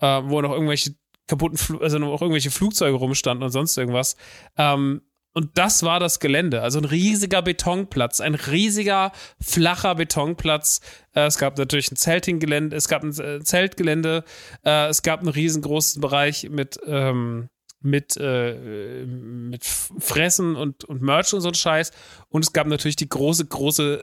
[0.00, 0.94] äh, wo noch irgendwelche
[1.26, 4.16] kaputten, Fl also noch irgendwelche Flugzeuge rumstanden und sonst irgendwas.
[4.56, 5.02] Ähm,
[5.32, 6.60] und das war das Gelände.
[6.60, 10.80] Also ein riesiger Betonplatz, ein riesiger, flacher Betonplatz.
[11.14, 14.24] Äh, es gab natürlich ein Zeltinggelände, es gab ein äh, Zeltgelände,
[14.64, 17.48] äh, es gab einen riesengroßen Bereich mit, ähm,
[17.80, 21.92] mit, äh, mit Fressen und, und Merch und so ein Scheiß.
[22.28, 24.02] Und es gab natürlich die große, große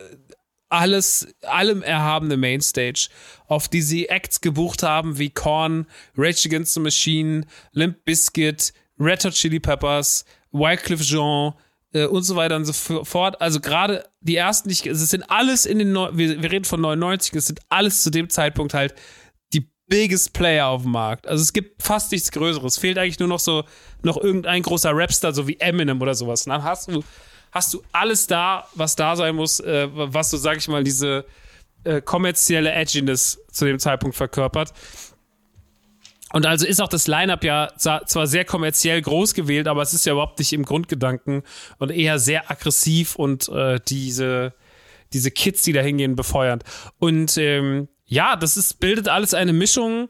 [0.70, 3.10] alles, allem erhabene Mainstage,
[3.48, 5.86] auf die sie Acts gebucht haben wie Korn,
[6.18, 11.54] Rage Against the Machine, Limp Bizkit, Red Hot Chili Peppers, Wycliffe Jean
[11.94, 13.40] äh, und so weiter und so fort.
[13.42, 17.34] Also gerade die ersten, es sind alles in den, Neu wir, wir reden von 99,
[17.36, 18.96] es sind alles zu dem Zeitpunkt halt
[19.88, 21.28] biggest Player auf dem Markt.
[21.28, 22.78] Also es gibt fast nichts Größeres.
[22.78, 23.64] Fehlt eigentlich nur noch so,
[24.04, 26.46] noch irgendein großer Rapstar, so wie Eminem oder sowas.
[26.46, 27.04] Und dann hast du
[27.52, 31.26] hast du alles da, was da sein muss, äh, was so, sag ich mal, diese
[31.84, 34.74] äh, kommerzielle Edginess zu dem Zeitpunkt verkörpert.
[36.34, 40.06] Und also ist auch das Line-Up ja zwar sehr kommerziell groß gewählt, aber es ist
[40.06, 41.44] ja überhaupt nicht im Grundgedanken
[41.80, 44.54] und eher sehr aggressiv und äh, diese,
[45.14, 46.60] diese Kids, die da hingehen, befeuern.
[47.00, 50.10] Und ähm, ja, das ist, bildet alles eine Mischung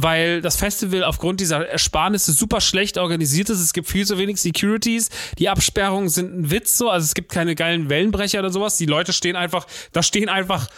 [0.00, 3.58] weil das Festival aufgrund dieser Ersparnisse super schlecht organisiert ist.
[3.58, 5.10] Es gibt viel zu wenig Securities.
[5.38, 6.88] Die Absperrungen sind ein Witz so.
[6.88, 8.76] Also es gibt keine geilen Wellenbrecher oder sowas.
[8.76, 10.68] Die Leute stehen einfach, da stehen einfach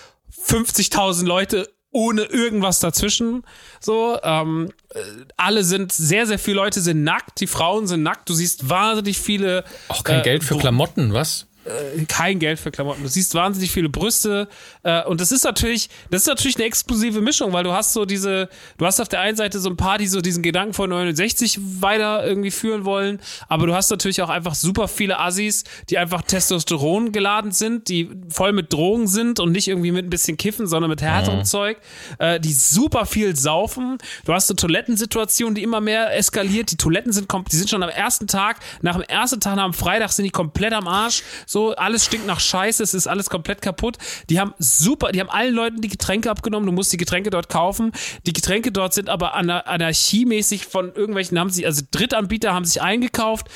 [0.46, 3.42] 50.000 Leute ohne irgendwas dazwischen.
[3.80, 4.98] So, ähm, äh,
[5.36, 9.18] alle sind, sehr, sehr viele Leute sind nackt, die Frauen sind nackt, du siehst wahnsinnig
[9.18, 9.64] viele.
[9.88, 11.46] Auch kein äh, Geld für Klamotten, was?
[11.70, 13.02] Äh, kein Geld für Klamotten.
[13.02, 14.48] Du siehst wahnsinnig viele Brüste
[14.82, 18.04] äh, und das ist natürlich, das ist natürlich eine explosive Mischung, weil du hast so
[18.04, 18.48] diese,
[18.78, 21.58] du hast auf der einen Seite so ein paar, die so diesen Gedanken von 69
[21.80, 26.22] weiter irgendwie führen wollen, aber du hast natürlich auch einfach super viele Assis, die einfach
[26.22, 30.66] Testosteron geladen sind, die voll mit Drogen sind und nicht irgendwie mit ein bisschen Kiffen,
[30.66, 31.44] sondern mit härterem mhm.
[31.44, 31.78] Zeug,
[32.18, 33.98] äh, die super viel saufen.
[34.24, 36.70] Du hast eine Toilettensituation, die immer mehr eskaliert.
[36.70, 39.74] Die Toiletten sind, die sind schon am ersten Tag, nach dem ersten Tag, nach dem
[39.74, 43.62] Freitag sind die komplett am Arsch so, alles stinkt nach Scheiße, es ist alles komplett
[43.62, 43.96] kaputt.
[44.28, 47.48] Die haben super, die haben allen Leuten die Getränke abgenommen, du musst die Getränke dort
[47.48, 47.92] kaufen.
[48.26, 53.46] Die Getränke dort sind aber anarchiemäßig von irgendwelchen, haben sie, also Drittanbieter haben sich eingekauft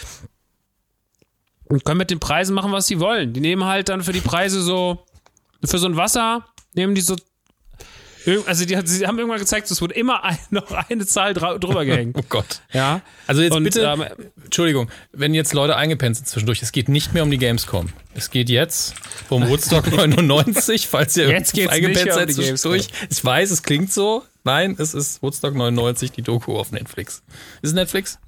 [1.69, 3.33] und können mit den Preisen machen, was sie wollen.
[3.33, 5.05] Die nehmen halt dann für die Preise so,
[5.65, 7.17] für so ein Wasser, nehmen die so
[8.47, 12.17] also die, sie haben irgendwann gezeigt, es wurde immer ein, noch eine Zahl drüber gehängt.
[12.19, 12.61] oh Gott.
[12.73, 13.03] Ja.
[13.27, 14.05] Also jetzt und, bitte, ähm,
[14.45, 17.91] Entschuldigung, wenn jetzt Leute eingepennt sind zwischendurch, es geht nicht mehr um die Gamescom.
[18.15, 18.95] Es geht jetzt
[19.29, 22.89] um Woodstock 99, falls ihr jetzt eingepennt seid um zwischendurch.
[23.11, 24.23] Ich weiß, es klingt so.
[24.45, 27.23] Nein, es ist Woodstock 99, die Doku auf Netflix.
[27.63, 28.19] Ist es Netflix?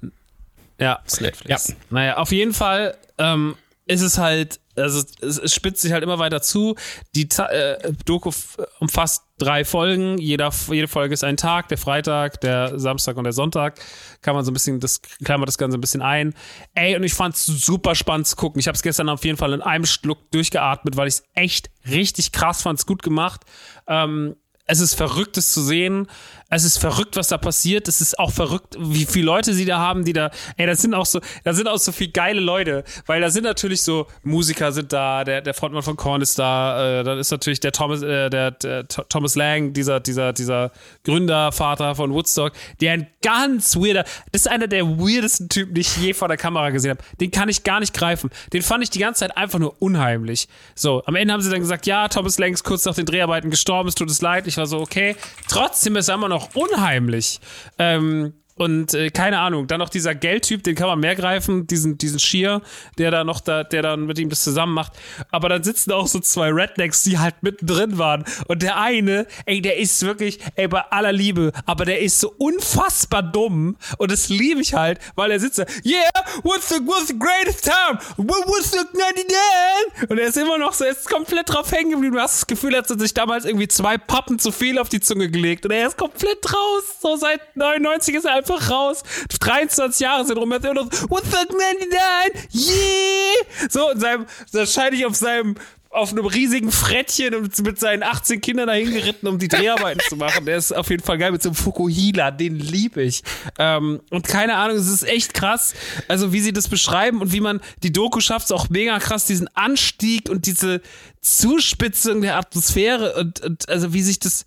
[0.79, 0.99] Ja.
[1.05, 1.67] Ist Netflix.
[1.69, 1.75] Ja.
[1.89, 3.55] Naja, auf jeden Fall ähm,
[3.87, 6.75] ist es halt also es, spitzt sich halt immer weiter zu.
[7.15, 8.31] Die äh, Doku
[8.79, 10.17] umfasst drei Folgen.
[10.17, 13.79] Jeder, jede Folge ist ein Tag, der Freitag, der Samstag und der Sonntag.
[14.21, 16.33] Kann man so ein bisschen, das klammert das Ganze ein bisschen ein.
[16.73, 18.59] Ey, und ich fand's super spannend zu gucken.
[18.59, 21.69] Ich habe es gestern auf jeden Fall in einem Schluck durchgeatmet, weil ich es echt
[21.89, 23.41] richtig krass fand, es gut gemacht.
[23.87, 24.35] Ähm,
[24.67, 26.07] es ist verrücktes zu sehen.
[26.49, 27.87] Es ist verrückt, was da passiert.
[27.87, 30.93] Es ist auch verrückt, wie viele Leute sie da haben, die da, ey, das sind
[30.93, 34.71] auch so, da sind auch so viele geile Leute, weil da sind natürlich so Musiker
[34.71, 38.01] sind da, der, der Frontmann von Korn ist da, äh, dann ist natürlich der Thomas,
[38.01, 40.71] äh, der, der Thomas Lang, dieser, dieser, dieser
[41.03, 45.97] Gründervater von Woodstock, der ein ganz weirder, das ist einer der weirdesten Typen, die ich
[45.97, 47.03] je vor der Kamera gesehen habe.
[47.19, 48.29] Den kann ich gar nicht greifen.
[48.53, 50.47] Den fand ich die ganze Zeit einfach nur unheimlich.
[50.75, 53.49] So, am Ende haben sie dann gesagt, ja, Thomas Lang ist kurz nach den Dreharbeiten
[53.49, 54.47] gestorben, es tut es leid.
[54.47, 55.17] Ich war so, okay.
[55.49, 57.39] Trotzdem ist er immer noch noch unheimlich.
[57.79, 61.97] Ähm, und äh, keine Ahnung, dann noch dieser Geldtyp, den kann man mehr greifen, diesen,
[61.97, 62.61] diesen Schier,
[62.97, 64.93] der da noch da, der dann mit ihm das zusammen macht.
[65.31, 68.25] Aber dann sitzen auch so zwei Rednecks, die halt mittendrin waren.
[68.47, 72.33] Und der eine, ey, der ist wirklich, ey, bei aller Liebe, aber der ist so
[72.37, 73.77] unfassbar dumm.
[73.97, 76.09] Und das liebe ich halt, weil er sitzt da, yeah,
[76.43, 77.99] what's the, what's the greatest time?
[78.17, 80.09] What's the 99?
[80.09, 82.15] Und er ist immer noch so, er ist komplett drauf hängen geblieben.
[82.15, 84.99] Du hast das Gefühl, er hat sich damals irgendwie zwei Pappen zu viel auf die
[84.99, 85.65] Zunge gelegt.
[85.65, 86.83] Und er ist komplett raus.
[87.01, 89.03] So seit 99 ist er einfach einfach raus.
[89.39, 90.51] 23 Jahre sind rum.
[90.51, 92.69] Er immer noch, What the 99?
[92.69, 93.69] Yeah!
[93.69, 95.55] So, in seinem, wahrscheinlich auf seinem,
[95.89, 100.15] auf einem riesigen Frettchen und mit seinen 18 Kindern dahin geritten, um die Dreharbeiten zu
[100.15, 100.45] machen.
[100.45, 103.23] Der ist auf jeden Fall geil mit so einem Fukuhila, den lieb ich.
[103.57, 105.73] Ähm, und keine Ahnung, es ist echt krass,
[106.07, 109.25] also wie sie das beschreiben und wie man die Doku schafft, ist auch mega krass,
[109.25, 110.81] diesen Anstieg und diese
[111.21, 114.45] Zuspitzung der Atmosphäre und, und also wie sich das,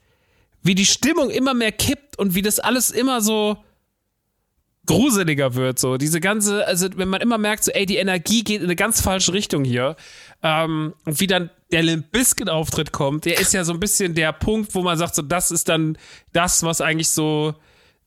[0.62, 3.56] wie die Stimmung immer mehr kippt und wie das alles immer so,
[4.90, 5.78] gruseliger wird.
[5.78, 8.76] So diese ganze, also wenn man immer merkt, so ey, die Energie geht in eine
[8.76, 9.96] ganz falsche Richtung hier.
[10.42, 14.14] Ähm, und wie dann der Limp Bizkit Auftritt kommt, der ist ja so ein bisschen
[14.14, 15.96] der Punkt, wo man sagt, so das ist dann
[16.32, 17.54] das, was eigentlich so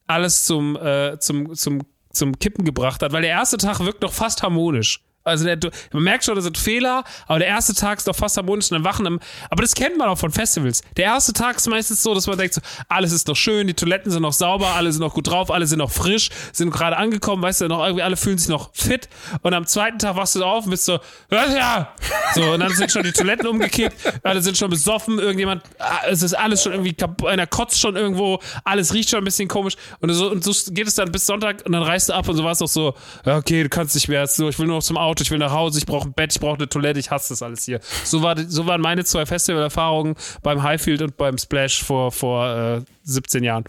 [0.07, 1.81] alles zum äh, zum zum
[2.11, 4.99] zum Kippen gebracht hat, weil der erste Tag wirkt doch fast harmonisch.
[5.25, 5.57] Also der,
[5.93, 8.75] man merkt schon, das sind Fehler, aber der erste Tag ist doch fast harmonisch und
[8.75, 9.19] dann wachen im,
[9.49, 10.81] aber das kennt man auch von Festivals.
[10.97, 13.73] Der erste Tag ist meistens so, dass man denkt so, alles ist noch schön, die
[13.73, 16.97] Toiletten sind noch sauber, alle sind noch gut drauf, alle sind noch frisch, sind gerade
[16.97, 19.07] angekommen, weißt du, noch irgendwie alle fühlen sich noch fit.
[19.43, 20.99] Und am zweiten Tag wachst du auf und bist so,
[21.31, 21.93] ja,
[22.35, 26.21] so und dann sind schon die Toiletten umgekippt, alle sind schon besoffen, irgendjemand, ah, es
[26.21, 29.75] ist alles schon irgendwie, einer kotzt schon irgendwo, alles riecht schon ein bisschen komisch.
[30.01, 32.35] Und so, und so geht es dann bis Sonntag und dann reißt du ab und
[32.35, 32.93] so war es auch so,
[33.25, 35.37] okay, du kannst nicht mehr, so, ich will nur noch zum Auto Auto, ich will
[35.37, 37.79] nach Hause, ich brauche ein Bett, ich brauche eine Toilette, ich hasse das alles hier.
[38.03, 42.81] So, war, so waren meine zwei Festivalerfahrungen beim Highfield und beim Splash vor, vor äh,
[43.03, 43.63] 17 Jahren.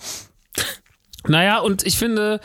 [1.26, 2.40] Naja, und ich finde,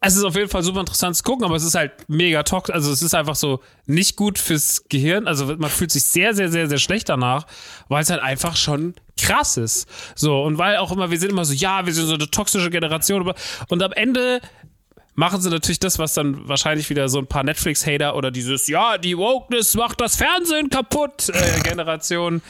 [0.00, 2.74] es ist auf jeden Fall super interessant zu gucken, aber es ist halt mega toxisch.
[2.74, 5.26] Also es ist einfach so nicht gut fürs Gehirn.
[5.26, 7.46] Also man fühlt sich sehr, sehr, sehr, sehr schlecht danach,
[7.88, 9.88] weil es halt einfach schon krass ist.
[10.14, 12.70] So, und weil auch immer, wir sind immer so, ja, wir sind so eine toxische
[12.70, 13.32] Generation.
[13.68, 14.40] Und am Ende
[15.14, 18.98] machen sie natürlich das, was dann wahrscheinlich wieder so ein paar Netflix-Hater oder dieses, ja,
[18.98, 22.42] die Wokeness macht das Fernsehen kaputt, äh, Generation,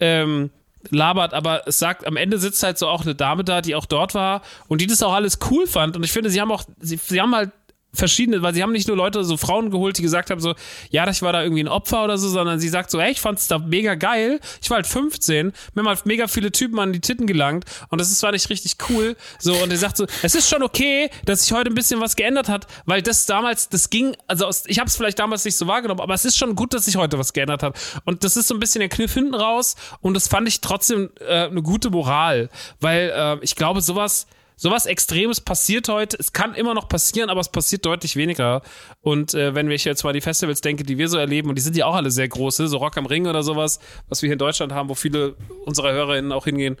[0.00, 0.50] ähm,
[0.88, 3.84] labert, aber es sagt, am Ende sitzt halt so auch eine Dame da, die auch
[3.84, 5.96] dort war und die das auch alles cool fand.
[5.96, 7.50] Und ich finde, sie haben auch, sie, sie haben halt
[7.92, 10.54] verschiedene, weil sie haben nicht nur Leute, so Frauen geholt, die gesagt haben, so,
[10.90, 13.20] ja, ich war da irgendwie ein Opfer oder so, sondern sie sagt so, ey, ich
[13.20, 14.40] fand's da mega geil.
[14.62, 18.00] Ich war halt 15, mir haben halt mega viele Typen an die Titten gelangt und
[18.00, 19.16] das ist zwar nicht richtig cool.
[19.38, 22.16] So, und er sagt so, es ist schon okay, dass sich heute ein bisschen was
[22.16, 25.56] geändert hat, weil das damals, das ging, also aus, ich habe es vielleicht damals nicht
[25.56, 27.78] so wahrgenommen, aber es ist schon gut, dass sich heute was geändert hat.
[28.04, 31.10] Und das ist so ein bisschen der Kniff hinten raus und das fand ich trotzdem
[31.20, 32.50] äh, eine gute Moral,
[32.80, 34.26] weil äh, ich glaube, sowas,
[34.60, 36.18] sowas Extremes passiert heute.
[36.20, 38.60] Es kann immer noch passieren, aber es passiert deutlich weniger.
[39.00, 41.62] Und äh, wenn ich jetzt mal die Festivals denke, die wir so erleben, und die
[41.62, 43.80] sind ja auch alle sehr große, so Rock am Ring oder sowas,
[44.10, 45.34] was wir hier in Deutschland haben, wo viele
[45.64, 46.76] unserer HörerInnen auch hingehen.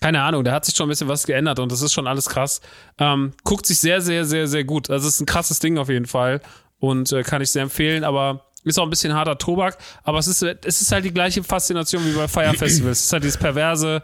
[0.00, 2.26] Keine Ahnung, da hat sich schon ein bisschen was geändert und das ist schon alles
[2.30, 2.62] krass.
[2.96, 4.88] Ähm, guckt sich sehr, sehr, sehr, sehr gut.
[4.88, 6.40] Also es ist ein krasses Ding auf jeden Fall
[6.80, 10.26] und äh, kann ich sehr empfehlen, aber ist auch ein bisschen harter Tobak, aber es
[10.26, 13.00] ist, es ist halt die gleiche Faszination wie bei Fire Festivals.
[13.00, 14.02] es ist halt dieses perverse,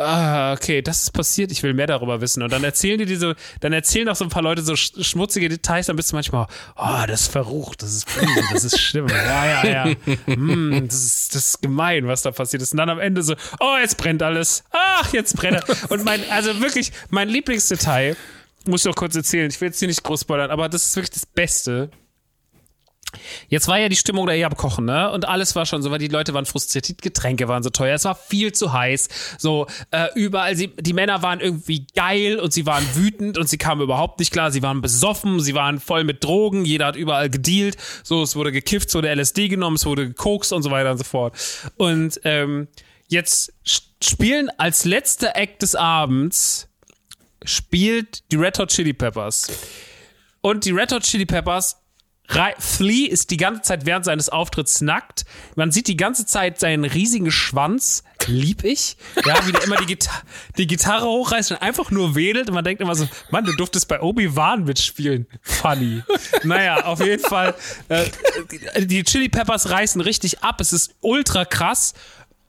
[0.00, 2.42] ah, okay, das ist passiert, ich will mehr darüber wissen.
[2.42, 5.86] Und dann erzählen die diese, dann erzählen auch so ein paar Leute so schmutzige Details,
[5.86, 6.46] dann bist du manchmal,
[6.76, 9.94] oh, das ist verrucht, das ist böse, das ist schlimm, ja, ja, ja,
[10.26, 12.72] hm, das, ist, das ist gemein, was da passiert ist.
[12.72, 16.60] Und dann am Ende so, oh, jetzt brennt alles, ach, jetzt brennt Und mein, also
[16.60, 18.16] wirklich, mein Lieblingsdetail,
[18.66, 20.96] muss ich auch kurz erzählen, ich will jetzt hier nicht groß spoilern, aber das ist
[20.96, 21.90] wirklich das Beste,
[23.48, 25.10] Jetzt war ja die Stimmung da eher am Kochen, ne?
[25.10, 27.94] Und alles war schon so, weil die Leute waren frustriert, die Getränke waren so teuer,
[27.94, 29.08] es war viel zu heiß.
[29.38, 33.58] So, äh, überall, sie, die Männer waren irgendwie geil und sie waren wütend und sie
[33.58, 34.50] kamen überhaupt nicht klar.
[34.50, 37.76] Sie waren besoffen, sie waren voll mit Drogen, jeder hat überall gedealt.
[38.02, 40.98] So, es wurde gekifft, es wurde LSD genommen, es wurde gekokst und so weiter und
[40.98, 41.34] so fort.
[41.76, 42.68] Und ähm,
[43.08, 43.52] jetzt
[44.02, 46.68] spielen als letzter Act des Abends
[47.44, 49.48] spielt die Red Hot Chili Peppers.
[50.42, 51.79] Und die Red Hot Chili Peppers
[52.58, 55.24] Flea ist die ganze Zeit während seines Auftritts nackt.
[55.56, 58.04] Man sieht die ganze Zeit seinen riesigen Schwanz.
[58.26, 58.96] Lieb ich.
[59.24, 60.10] Ja, wie der immer die, Gita
[60.56, 62.48] die Gitarre hochreißt und einfach nur wedelt.
[62.48, 65.26] Und man denkt immer so, Mann, du durftest bei Obi-Wan mitspielen.
[65.42, 66.02] Funny.
[66.44, 67.54] Naja, auf jeden Fall.
[67.88, 68.04] Äh,
[68.78, 70.60] die Chili Peppers reißen richtig ab.
[70.60, 71.94] Es ist ultra krass.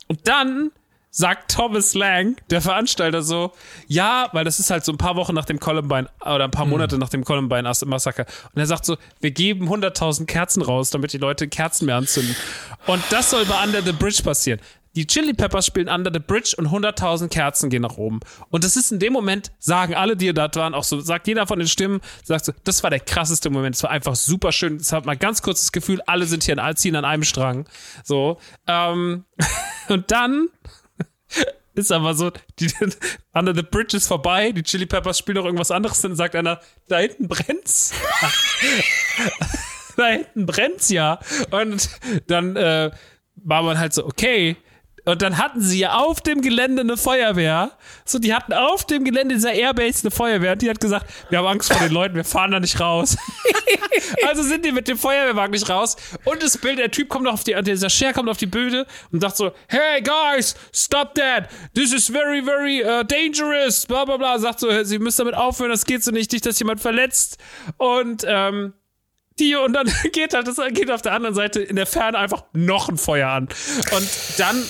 [0.07, 0.71] Und dann
[1.11, 3.51] sagt Thomas Lang, der Veranstalter, so,
[3.87, 6.65] ja, weil das ist halt so ein paar Wochen nach dem Columbine oder ein paar
[6.65, 8.25] Monate nach dem Columbine Massaker.
[8.53, 12.35] Und er sagt so, wir geben 100.000 Kerzen raus, damit die Leute Kerzen mehr anzünden.
[12.87, 14.61] Und das soll bei Under the Bridge passieren.
[14.95, 18.19] Die Chili Peppers spielen Under the Bridge und 100.000 Kerzen gehen nach oben.
[18.49, 21.47] Und das ist in dem Moment, sagen alle, die da waren, auch so, sagt jeder
[21.47, 23.75] von den Stimmen, sagt so, das war der krasseste Moment.
[23.75, 24.75] Es war einfach super schön.
[24.75, 27.67] Es hat mal ganz kurz das Gefühl, alle sind hier in, ziehen an einem Strang.
[28.03, 28.37] So.
[28.67, 29.23] Ähm,
[29.87, 30.49] und dann
[31.73, 32.71] ist aber so, die,
[33.33, 36.59] Under the Bridge ist vorbei, die Chili Peppers spielen noch irgendwas anderes, dann sagt einer,
[36.87, 37.93] da hinten brennt's.
[39.97, 41.19] da hinten brennt's ja.
[41.51, 41.89] Und
[42.27, 42.91] dann äh,
[43.35, 44.57] war man halt so, okay,
[45.05, 47.71] und dann hatten sie ja auf dem Gelände eine Feuerwehr.
[48.05, 50.53] So, die hatten auf dem Gelände dieser Airbase eine Feuerwehr.
[50.53, 53.17] Und die hat gesagt, wir haben Angst vor den Leuten, wir fahren da nicht raus.
[54.27, 55.95] also sind die mit dem Feuerwehrwagen nicht raus.
[56.25, 59.21] Und das Bild, der Typ kommt auf die, dieser Share kommt auf die Bühne und
[59.21, 61.49] sagt so, hey guys, stop that.
[61.73, 63.85] This is very, very uh, dangerous.
[63.87, 64.37] Bla, bla, bla.
[64.37, 67.37] Sagt so, sie müssen damit aufhören, das geht so nicht, nicht, dass jemand verletzt.
[67.77, 68.73] Und, ähm,
[69.41, 72.43] die und dann geht halt das geht auf der anderen Seite in der Ferne einfach
[72.53, 73.49] noch ein Feuer an.
[73.93, 74.63] Und dann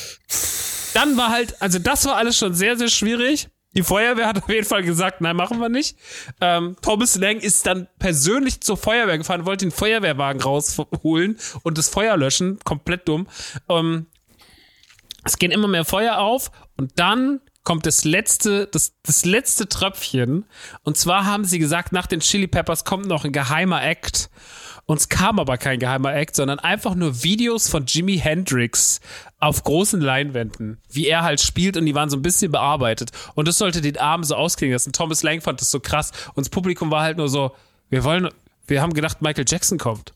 [0.94, 3.50] dann war halt, also das war alles schon sehr, sehr schwierig.
[3.74, 5.98] Die Feuerwehr hat auf jeden Fall gesagt, nein, machen wir nicht.
[6.42, 11.88] Ähm, Thomas Lang ist dann persönlich zur Feuerwehr gefahren, wollte den Feuerwehrwagen rausholen und das
[11.88, 12.60] Feuer löschen.
[12.66, 13.28] Komplett dumm.
[13.70, 14.08] Ähm,
[15.24, 20.46] es gehen immer mehr Feuer auf und dann kommt das letzte, das, das letzte Tröpfchen.
[20.84, 24.30] Und zwar haben sie gesagt, nach den Chili Peppers kommt noch ein geheimer Act.
[24.86, 29.00] Uns kam aber kein geheimer Act, sondern einfach nur Videos von Jimi Hendrix
[29.40, 33.12] auf großen Leinwänden, wie er halt spielt und die waren so ein bisschen bearbeitet.
[33.36, 34.94] Und das sollte den Abend so ausklingen lassen.
[34.94, 36.12] Thomas Lang fand das so krass.
[36.36, 37.52] Und das Publikum war halt nur so,
[37.90, 38.30] wir wollen,
[38.68, 40.14] wir haben gedacht, Michael Jackson kommt.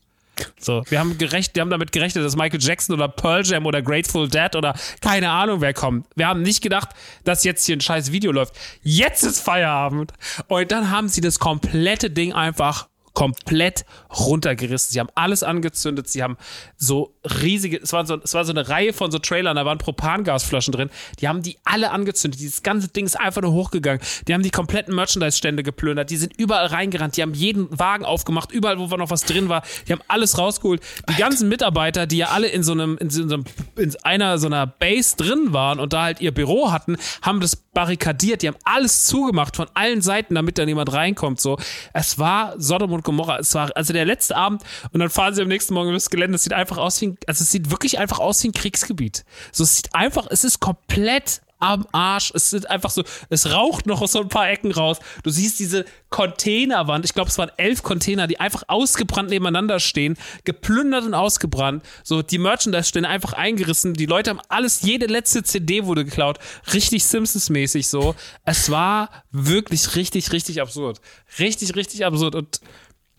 [0.58, 3.80] So, wir haben gerecht, wir haben damit gerechnet, dass Michael Jackson oder Pearl Jam oder
[3.80, 6.06] Grateful Dead oder keine Ahnung wer kommt.
[6.14, 6.90] Wir haben nicht gedacht,
[7.24, 8.54] dass jetzt hier ein scheiß Video läuft.
[8.82, 10.12] Jetzt ist Feierabend.
[10.48, 14.92] Und dann haben sie das komplette Ding einfach komplett runtergerissen.
[14.92, 16.08] Sie haben alles angezündet.
[16.08, 16.36] Sie haben
[16.76, 19.78] so riesige, es war so, es war so eine Reihe von so Trailern, da waren
[19.78, 20.90] Propangasflaschen drin.
[21.20, 22.40] Die haben die alle angezündet.
[22.40, 24.00] Dieses ganze Ding ist einfach nur hochgegangen.
[24.26, 26.10] Die haben die kompletten Merchandise-Stände geplündert.
[26.10, 27.16] Die sind überall reingerannt.
[27.16, 29.62] Die haben jeden Wagen aufgemacht, überall, wo noch was drin war.
[29.86, 30.82] Die haben alles rausgeholt.
[31.08, 33.44] Die ganzen Mitarbeiter, die ja alle in so einem, in so einem,
[33.76, 37.56] in einer so einer Base drin waren und da halt ihr Büro hatten, haben das
[37.56, 38.42] barrikadiert.
[38.42, 41.40] Die haben alles zugemacht von allen Seiten, damit da niemand reinkommt.
[41.40, 41.58] So,
[41.92, 43.38] es war Sodom und Gomorra.
[43.38, 44.62] Es war also der letzte Abend
[44.92, 46.36] und dann fahren sie am nächsten Morgen übers Gelände.
[46.36, 49.24] Es sieht einfach aus wie ein, also es sieht wirklich einfach aus wie ein Kriegsgebiet.
[49.52, 52.32] So, es sieht einfach, es ist komplett am Arsch.
[52.34, 54.98] Es sind einfach so, es raucht noch aus so ein paar Ecken raus.
[55.22, 57.04] Du siehst diese Containerwand.
[57.04, 61.84] Ich glaube, es waren elf Container, die einfach ausgebrannt nebeneinander stehen, geplündert und ausgebrannt.
[62.02, 63.94] So, die Merchandise-Stände einfach eingerissen.
[63.94, 66.38] Die Leute haben alles, jede letzte CD wurde geklaut.
[66.72, 68.14] Richtig Simpsons-mäßig so.
[68.44, 71.00] Es war wirklich richtig, richtig absurd.
[71.38, 72.34] Richtig, richtig absurd.
[72.34, 72.60] Und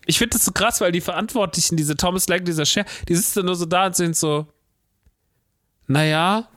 [0.08, 3.44] ich finde das so krass, weil die Verantwortlichen, diese Thomas Lang, dieser Chef, die sitzen
[3.44, 4.46] nur so da und sind so,
[5.86, 6.48] naja,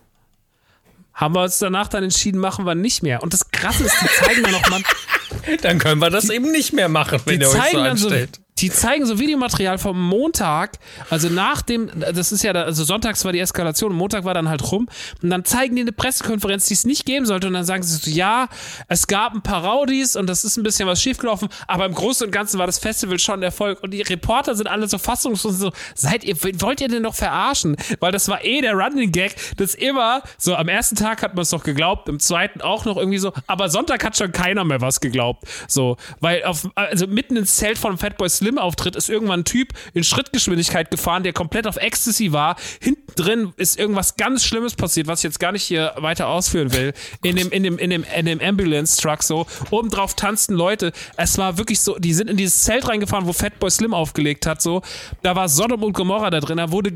[1.14, 3.22] haben wir uns danach dann entschieden, machen wir nicht mehr.
[3.22, 4.82] Und das Krasse ist, die zeigen dann noch mal.
[5.62, 8.38] dann können wir das die, eben nicht mehr machen, wenn ihr euch so anstellt.
[8.38, 10.78] So, die zeigen so Videomaterial vom Montag,
[11.10, 14.72] also nach dem, das ist ja, also sonntags war die Eskalation, Montag war dann halt
[14.72, 14.88] rum.
[15.22, 17.48] Und dann zeigen die eine Pressekonferenz, die es nicht geben sollte.
[17.48, 18.48] Und dann sagen sie so, ja,
[18.88, 22.26] es gab ein paar Rowdies und das ist ein bisschen was schiefgelaufen, aber im Großen
[22.26, 23.82] und Ganzen war das Festival schon ein Erfolg.
[23.82, 27.76] Und die Reporter sind alle so fassungslos so, seid ihr, wollt ihr denn noch verarschen?
[28.00, 31.44] Weil das war eh der Running Gag, das immer, so am ersten Tag hat man
[31.44, 34.82] es noch geglaubt, im zweiten auch noch irgendwie so, aber Sonntag hat schon keiner mehr
[34.82, 39.42] was geglaubt, so, weil auf, also mitten ins Zelt von Fatboy Slim Slim-Auftritt ist irgendwann
[39.42, 42.58] ein Typ in Schrittgeschwindigkeit gefahren, der komplett auf Ecstasy war.
[42.82, 46.74] Hinten drin ist irgendwas ganz Schlimmes passiert, was ich jetzt gar nicht hier weiter ausführen
[46.74, 46.94] will.
[47.24, 49.48] In dem, in dem, in dem, in dem Ambulance-Truck so.
[49.70, 50.92] Obendrauf tanzten Leute.
[51.16, 54.62] Es war wirklich so, die sind in dieses Zelt reingefahren, wo Fatboy Slim aufgelegt hat,
[54.62, 54.82] so.
[55.22, 56.58] Da war Sodom und Gomorra da drin.
[56.58, 56.94] Da wurde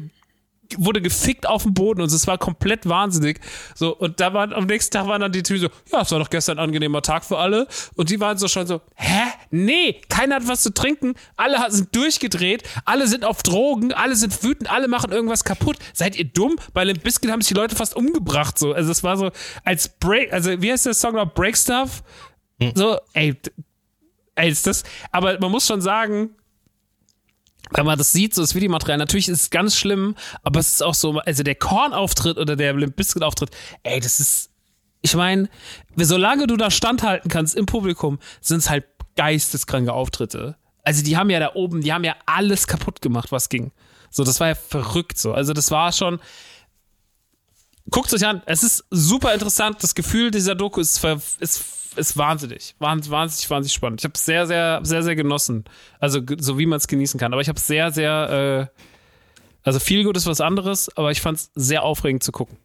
[0.77, 3.39] wurde gefickt auf dem Boden und es war komplett wahnsinnig.
[3.75, 6.19] So, und da waren am nächsten Tag waren dann die Typen so, ja, es war
[6.19, 7.67] doch gestern ein angenehmer Tag für alle.
[7.95, 9.23] Und die waren so schon so, hä?
[9.51, 14.43] Nee, keiner hat was zu trinken, alle sind durchgedreht, alle sind auf Drogen, alle sind
[14.43, 15.77] wütend, alle machen irgendwas kaputt.
[15.93, 16.55] Seid ihr dumm?
[16.73, 18.57] Bei Limp Bizkit haben sich die Leute fast umgebracht.
[18.57, 19.31] So, also es war so,
[19.63, 21.33] als Break, also wie heißt der Song noch?
[21.33, 22.03] Break Stuff?
[22.59, 22.71] Hm.
[22.75, 23.35] So, ey,
[24.35, 26.35] ey, ist das, aber man muss schon sagen,
[27.71, 30.83] wenn man das sieht, so das Videomaterial, natürlich ist es ganz schlimm, aber es ist
[30.83, 33.49] auch so, also der Korn-Auftritt oder der Limp Bizkit-Auftritt,
[33.83, 34.49] ey, das ist,
[35.01, 35.49] ich meine,
[35.95, 38.85] solange du da standhalten kannst im Publikum, sind es halt
[39.15, 40.57] geisteskranke Auftritte.
[40.83, 43.71] Also die haben ja da oben, die haben ja alles kaputt gemacht, was ging.
[44.11, 45.33] So, das war ja verrückt so.
[45.33, 46.19] Also das war schon,
[47.89, 51.03] guckt euch an, es ist super interessant, das Gefühl dieser Doku ist,
[51.39, 51.63] ist
[51.95, 54.01] ist wahnsinnig, wahnsinnig, wahnsinnig, wahnsinnig spannend.
[54.01, 55.65] Ich habe es sehr, sehr, sehr, sehr genossen.
[55.99, 57.33] Also so wie man es genießen kann.
[57.33, 58.81] Aber ich habe es sehr, sehr, äh,
[59.63, 62.57] also viel gut ist was anderes, aber ich fand es sehr aufregend zu gucken.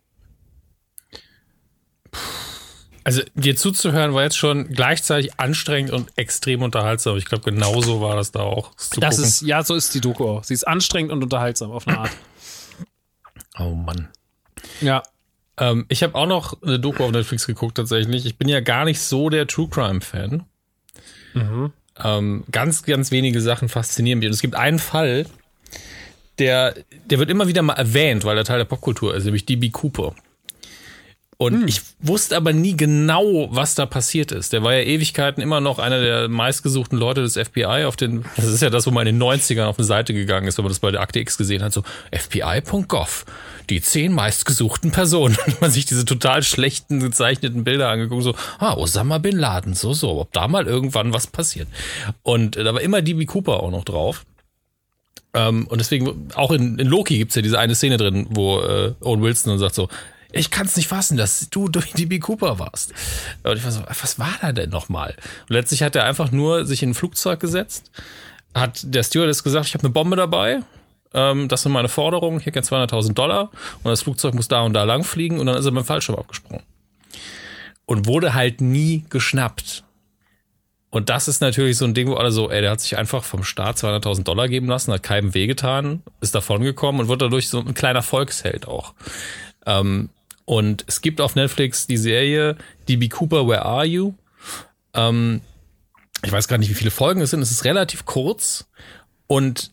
[3.02, 7.16] Also dir zuzuhören war jetzt schon gleichzeitig anstrengend und extrem unterhaltsam.
[7.16, 8.72] Ich glaube, genauso war das da auch.
[8.76, 10.44] Das, das ist, ja, so ist die Doku auch.
[10.44, 12.10] Sie ist anstrengend und unterhaltsam auf eine Art.
[13.58, 14.08] Oh Mann.
[14.80, 15.02] Ja.
[15.60, 18.26] Ähm, ich habe auch noch eine Doku auf Netflix geguckt tatsächlich.
[18.26, 20.44] Ich bin ja gar nicht so der True Crime Fan.
[21.34, 21.72] Mhm.
[22.02, 24.26] Ähm, ganz, ganz wenige Sachen faszinieren mich.
[24.26, 25.26] Und es gibt einen Fall,
[26.38, 26.74] der,
[27.04, 30.14] der wird immer wieder mal erwähnt, weil er Teil der Popkultur ist, nämlich DB Cooper.
[31.40, 31.68] Und hm.
[31.68, 34.52] ich wusste aber nie genau, was da passiert ist.
[34.52, 38.44] Der war ja Ewigkeiten immer noch einer der meistgesuchten Leute des FBI auf den, das
[38.44, 40.70] ist ja das, wo man in den 90ern auf eine Seite gegangen ist, wenn man
[40.70, 43.24] das bei der Akte X gesehen hat, so FBI.gov,
[43.70, 45.34] die zehn meistgesuchten Personen.
[45.46, 49.94] Und man sich diese total schlechten gezeichneten Bilder angeguckt, so, ah, Osama Bin Laden, so,
[49.94, 51.68] so, ob da mal irgendwann was passiert.
[52.22, 54.26] Und äh, da war immer DB Cooper auch noch drauf.
[55.32, 58.92] Ähm, und deswegen, auch in, in Loki gibt's ja diese eine Szene drin, wo äh,
[59.00, 59.88] Owen Wilson dann sagt so,
[60.32, 62.92] ich kann es nicht fassen, dass du durch DB Cooper warst.
[63.42, 65.14] Und ich war so, was war da denn nochmal?
[65.48, 67.90] Und letztlich hat er einfach nur sich in ein Flugzeug gesetzt,
[68.54, 70.60] hat der Stewardess gesagt, ich habe eine Bombe dabei,
[71.12, 73.50] ähm, das sind meine Forderungen, hier kennt 200.000 Dollar
[73.82, 76.16] und das Flugzeug muss da und da lang fliegen und dann ist er beim Fallschirm
[76.16, 76.62] abgesprungen.
[77.86, 79.82] Und wurde halt nie geschnappt.
[80.90, 83.22] Und das ist natürlich so ein Ding, wo alle so, ey, der hat sich einfach
[83.22, 87.60] vom Staat 200.000 Dollar geben lassen, hat keinem wehgetan, ist davongekommen und wird dadurch so
[87.60, 88.94] ein kleiner Volksheld auch.
[89.66, 90.10] Ähm,
[90.50, 92.56] und es gibt auf Netflix die Serie
[92.88, 94.14] DB Cooper, Where Are You?
[94.94, 95.42] Ähm,
[96.24, 97.40] ich weiß gar nicht, wie viele Folgen es sind.
[97.40, 98.66] Es ist relativ kurz
[99.28, 99.70] und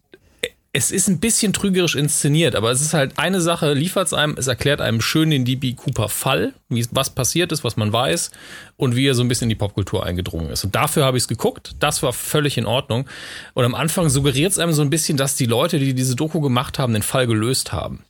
[0.74, 4.36] es ist ein bisschen trügerisch inszeniert, aber es ist halt eine Sache, liefert es einem,
[4.38, 8.30] es erklärt einem schön den DB Cooper Fall, wie was passiert ist, was man weiß
[8.76, 10.64] und wie er so ein bisschen in die Popkultur eingedrungen ist.
[10.64, 13.10] Und dafür habe ich es geguckt, das war völlig in Ordnung.
[13.56, 16.40] Und am Anfang suggeriert es einem so ein bisschen, dass die Leute, die diese Doku
[16.40, 18.04] gemacht haben, den Fall gelöst haben.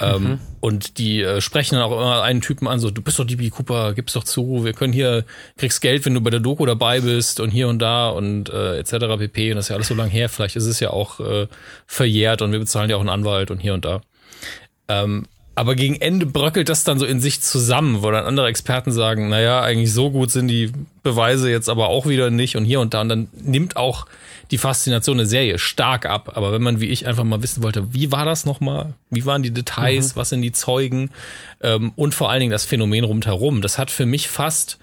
[0.00, 0.38] Ähm, mhm.
[0.60, 3.50] Und die äh, sprechen dann auch immer einen Typen an, so, du bist doch DB
[3.50, 5.24] Cooper, gib's doch zu, wir können hier,
[5.56, 8.78] kriegst Geld, wenn du bei der Doku dabei bist und hier und da und äh,
[8.78, 9.18] etc.
[9.18, 9.50] pp.
[9.50, 11.48] Und das ist ja alles so lang her, vielleicht ist es ja auch äh,
[11.86, 14.00] verjährt und wir bezahlen ja auch einen Anwalt und hier und da.
[14.88, 15.26] Ähm,
[15.58, 19.28] aber gegen Ende bröckelt das dann so in sich zusammen, wo dann andere Experten sagen,
[19.28, 20.70] naja, eigentlich so gut sind die
[21.02, 23.00] Beweise jetzt aber auch wieder nicht und hier und da.
[23.00, 24.06] Und dann nimmt auch
[24.52, 26.36] die Faszination der Serie stark ab.
[26.36, 28.94] Aber wenn man wie ich einfach mal wissen wollte, wie war das nochmal?
[29.10, 30.14] Wie waren die Details?
[30.14, 30.20] Mhm.
[30.20, 31.10] Was sind die Zeugen?
[31.60, 33.60] Ähm, und vor allen Dingen das Phänomen rundherum.
[33.60, 34.78] Das hat für mich fast,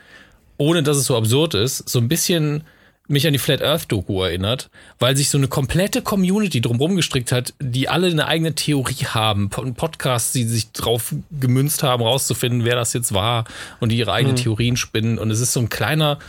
[0.58, 2.66] ohne dass es so absurd ist, so ein bisschen
[3.08, 4.70] mich an die Flat Earth Doku erinnert,
[5.00, 9.50] weil sich so eine komplette Community drumherum gestrickt hat, die alle eine eigene Theorie haben,
[9.50, 13.46] Podcasts, die sich drauf gemünzt haben, rauszufinden, wer das jetzt war
[13.80, 14.42] und die ihre eigenen mhm.
[14.42, 16.20] Theorien spinnen und es ist so ein kleiner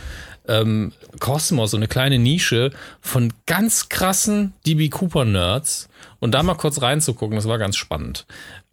[0.47, 2.71] ähm, Kosmos, so eine kleine Nische
[3.01, 5.89] von ganz krassen DB Cooper Nerds
[6.19, 8.25] und da mal kurz reinzugucken, das war ganz spannend.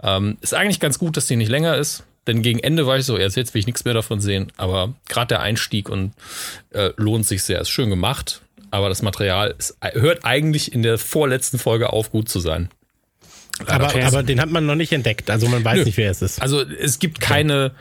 [0.03, 3.05] Ähm, ist eigentlich ganz gut, dass die nicht länger ist, denn gegen Ende war ich
[3.05, 6.13] so, jetzt, jetzt will ich nichts mehr davon sehen, aber gerade der Einstieg und
[6.71, 10.99] äh, lohnt sich sehr, ist schön gemacht, aber das Material ist, hört eigentlich in der
[10.99, 12.71] vorletzten Folge auf, gut zu sein.
[13.67, 15.85] Aber, aber den hat man noch nicht entdeckt, also man weiß Nö.
[15.85, 16.43] nicht, wer es ist.
[16.43, 17.73] Also es gibt keine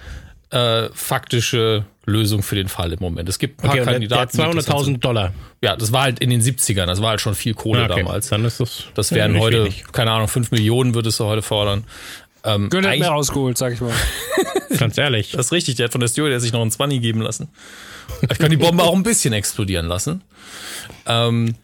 [0.52, 3.30] äh, faktische Lösung für den Fall im Moment.
[3.30, 4.38] Es gibt ein paar okay, Kandidaten.
[4.38, 5.34] 200.000 Dollar.
[5.62, 8.02] Ja, das war halt in den 70ern, das war halt schon viel Kohle okay.
[8.02, 8.30] damals.
[8.30, 8.84] Dann ist das.
[8.94, 9.86] Das wären heute, wenig.
[9.92, 11.86] keine Ahnung, 5 Millionen würde es heute fordern.
[12.44, 13.94] Ähm, Gönn mehr rausgeholt, sag ich mal.
[14.78, 15.32] Ganz ehrlich.
[15.32, 17.50] Das ist richtig, der hat von der Steward sich noch einen 20 geben lassen.
[18.30, 20.22] Ich kann die Bombe auch ein bisschen explodieren lassen.
[21.06, 21.56] Ähm,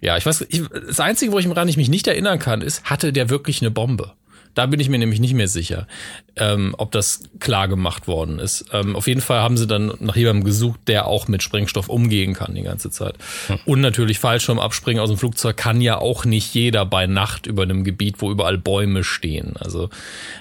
[0.00, 3.30] ja, ich weiß, ich, das Einzige, wo ich mich nicht erinnern kann, ist, hatte der
[3.30, 4.12] wirklich eine Bombe?
[4.56, 5.86] Da bin ich mir nämlich nicht mehr sicher,
[6.34, 8.64] ähm, ob das klar gemacht worden ist.
[8.72, 12.32] Ähm, auf jeden Fall haben sie dann nach jemandem gesucht, der auch mit Sprengstoff umgehen
[12.32, 13.16] kann die ganze Zeit.
[13.48, 13.58] Hm.
[13.66, 17.64] Und natürlich Fallschirm abspringen aus dem Flugzeug kann ja auch nicht jeder bei Nacht über
[17.64, 19.56] einem Gebiet, wo überall Bäume stehen.
[19.58, 19.90] Also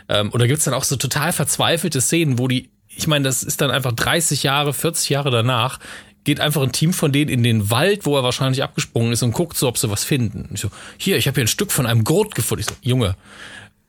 [0.08, 3.60] ähm, oder gibt's dann auch so total verzweifelte Szenen, wo die ich meine, das ist
[3.60, 5.80] dann einfach 30 Jahre, 40 Jahre danach,
[6.24, 9.34] geht einfach ein Team von denen in den Wald, wo er wahrscheinlich abgesprungen ist und
[9.34, 10.50] guckt so, ob sie was finden.
[10.54, 12.62] Ich so, hier, ich habe hier ein Stück von einem Gurt gefunden.
[12.62, 13.16] Ich so, Junge,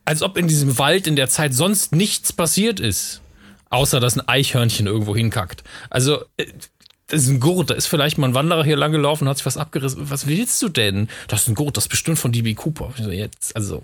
[0.07, 3.21] als ob in diesem Wald in der Zeit sonst nichts passiert ist.
[3.69, 5.65] Außer dass ein Eichhörnchen irgendwo hinkackt.
[5.89, 6.45] Also, äh,
[7.09, 9.37] Das ist ein Gurt, da ist vielleicht mal ein Wanderer hier lang gelaufen und hat
[9.37, 10.09] sich was abgerissen.
[10.09, 11.09] Was willst du denn?
[11.27, 12.93] Das ist ein Gurt, das ist bestimmt von DB Cooper.
[12.97, 13.83] Jetzt, also.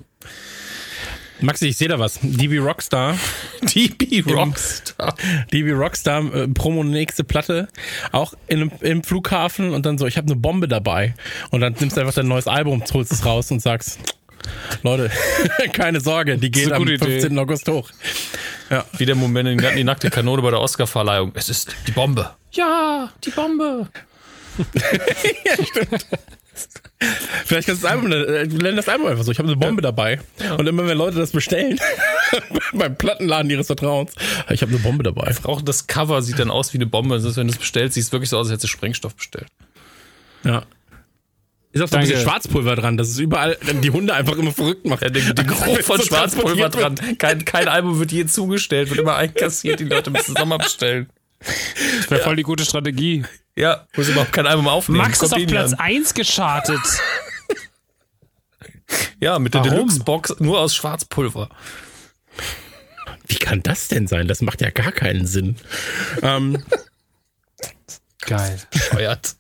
[1.41, 2.20] Maxi, ich sehe da was.
[2.22, 3.18] DB Rockstar.
[3.62, 5.16] DB Rockstar.
[5.52, 7.68] DB Rockstar, äh, Promo nächste Platte,
[8.14, 11.16] auch in, im Flughafen und dann so, ich habe eine Bombe dabei.
[11.50, 14.00] Und dann nimmst du einfach dein neues Album, holst es raus und sagst,
[14.82, 15.11] Leute,
[15.74, 17.22] keine Sorge, die geht am gute Idee.
[17.22, 17.40] 15.
[17.40, 17.90] August hoch.
[18.98, 21.32] Wie der Moment in die nackte Kanone bei der Oscarverleihung.
[21.36, 22.32] Es ist die Bombe.
[22.52, 23.88] Ja, die Bombe.
[27.45, 29.82] Vielleicht kannst du das Album, äh, nenn das Album einfach so, ich habe eine Bombe
[29.82, 30.20] dabei.
[30.57, 31.80] Und immer wenn Leute das bestellen,
[32.74, 34.14] beim Plattenladen ihres Vertrauens,
[34.49, 35.34] ich habe eine Bombe dabei.
[35.44, 37.15] Auch das Cover sieht dann aus wie eine Bombe.
[37.15, 39.15] Das ist, wenn du es bestellst, sieht es wirklich so aus, als hättest du Sprengstoff
[39.15, 39.48] bestellt.
[40.44, 40.64] Ja.
[41.74, 42.08] Ist auch so ein Danke.
[42.14, 45.02] bisschen Schwarzpulver dran, dass es überall die Hunde einfach immer verrückt macht.
[45.02, 46.95] Ja, den, den Geruch von So Schwarzpulver dran.
[47.18, 49.80] Kein, kein Album wird je zugestellt, wird immer einkassiert.
[49.80, 51.10] Die Leute müssen es nochmal bestellen.
[51.40, 53.24] Das wäre voll die gute Strategie.
[53.56, 55.04] Ja, muss überhaupt kein Album aufnehmen.
[55.04, 55.80] Max ist auf Platz an.
[55.80, 56.80] 1 geschartet.
[59.20, 59.62] Ja, mit der?
[59.62, 61.50] Deluxe-Box nur aus Schwarzpulver.
[63.28, 64.28] Wie kann das denn sein?
[64.28, 65.56] Das macht ja gar keinen Sinn.
[66.22, 66.64] ähm,
[68.26, 68.60] Geil.
[68.91, 69.36] Feuert.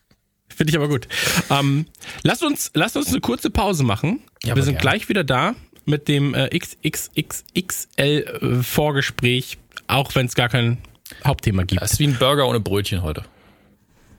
[0.55, 1.07] Finde ich aber gut.
[1.49, 1.85] Ähm,
[2.23, 4.21] lasst, uns, lasst uns eine kurze Pause machen.
[4.43, 4.81] Ja, Wir sind gerne.
[4.81, 5.55] gleich wieder da
[5.85, 9.57] mit dem äh, XXXXL-Vorgespräch,
[9.87, 10.77] auch wenn es gar kein
[11.25, 11.81] Hauptthema gibt.
[11.81, 13.23] Das ist wie ein Burger ohne Brötchen heute.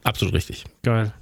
[0.02, 0.64] Absolut richtig.
[0.82, 1.12] Geil.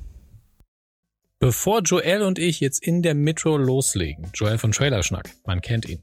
[1.43, 5.99] Bevor Joel und ich jetzt in der Metro loslegen, Joel von Trailerschnack, man kennt ihn.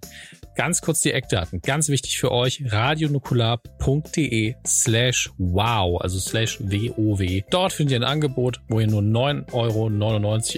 [0.58, 7.42] Ganz kurz die Eckdaten, ganz wichtig für euch, radionukular.de slash wow, also slash WOW.
[7.52, 9.88] Dort findet ihr ein Angebot, wo ihr nur 9,99 Euro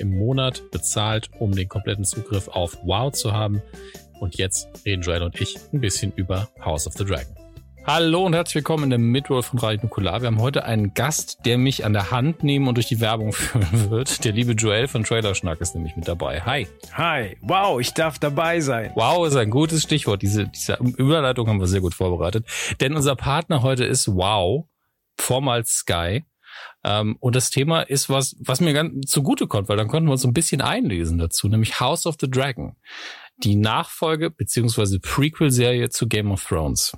[0.02, 3.62] im Monat bezahlt, um den kompletten Zugriff auf wow zu haben.
[4.20, 7.41] Und jetzt reden Joel und ich ein bisschen über House of the Dragon.
[7.84, 10.22] Hallo und herzlich willkommen in der Midroll von Radio Nukular.
[10.22, 13.34] Wir haben heute einen Gast, der mich an der Hand nehmen und durch die Werbung
[13.34, 14.24] führen wird.
[14.24, 16.42] Der liebe Joel von Trailerschnack ist nämlich mit dabei.
[16.42, 16.68] Hi.
[16.94, 18.92] Hi, wow, ich darf dabei sein.
[18.96, 20.22] Wow ist ein gutes Stichwort.
[20.22, 22.46] Diese, diese Überleitung haben wir sehr gut vorbereitet.
[22.80, 24.68] Denn unser Partner heute ist Wow,
[25.18, 26.24] vormals Sky.
[26.84, 30.14] Ähm, und das Thema ist was, was mir ganz zugute kommt, weil dann konnten wir
[30.14, 32.76] uns ein bisschen einlesen dazu, nämlich House of the Dragon.
[33.44, 36.96] Die Nachfolge beziehungsweise Prequel-Serie zu Game of Thrones.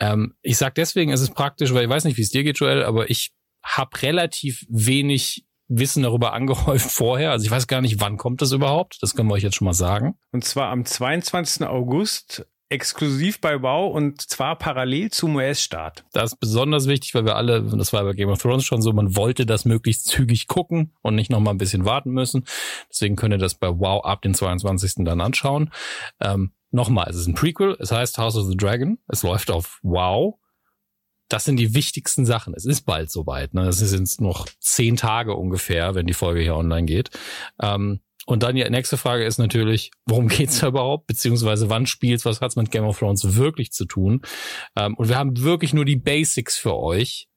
[0.00, 2.58] Ähm, ich sag deswegen, es ist praktisch, weil ich weiß nicht, wie es dir geht,
[2.58, 3.32] Joel, aber ich
[3.62, 7.32] habe relativ wenig Wissen darüber angehäuft vorher.
[7.32, 8.98] Also ich weiß gar nicht, wann kommt das überhaupt.
[9.02, 10.14] Das können wir euch jetzt schon mal sagen.
[10.32, 11.66] Und zwar am 22.
[11.66, 16.04] August exklusiv bei Wow und zwar parallel zum US-Start.
[16.12, 18.92] Das ist besonders wichtig, weil wir alle, das war bei Game of Thrones schon so,
[18.92, 22.44] man wollte das möglichst zügig gucken und nicht noch mal ein bisschen warten müssen.
[22.90, 25.04] Deswegen könnt ihr das bei Wow ab den 22.
[25.04, 25.70] dann anschauen.
[26.20, 29.80] Ähm, Nochmal, es ist ein Prequel, es heißt House of the Dragon, es läuft auf
[29.82, 30.34] Wow.
[31.30, 32.52] Das sind die wichtigsten Sachen.
[32.54, 33.54] Es ist bald soweit.
[33.54, 33.62] Ne?
[33.62, 37.08] Es sind noch zehn Tage ungefähr, wenn die Folge hier online geht.
[37.62, 41.06] Ähm, und dann die nächste Frage ist natürlich, worum geht's da überhaupt?
[41.06, 42.26] Beziehungsweise wann spielt's?
[42.26, 44.20] Was hat's mit Game of Thrones wirklich zu tun?
[44.76, 47.30] Ähm, und wir haben wirklich nur die Basics für euch,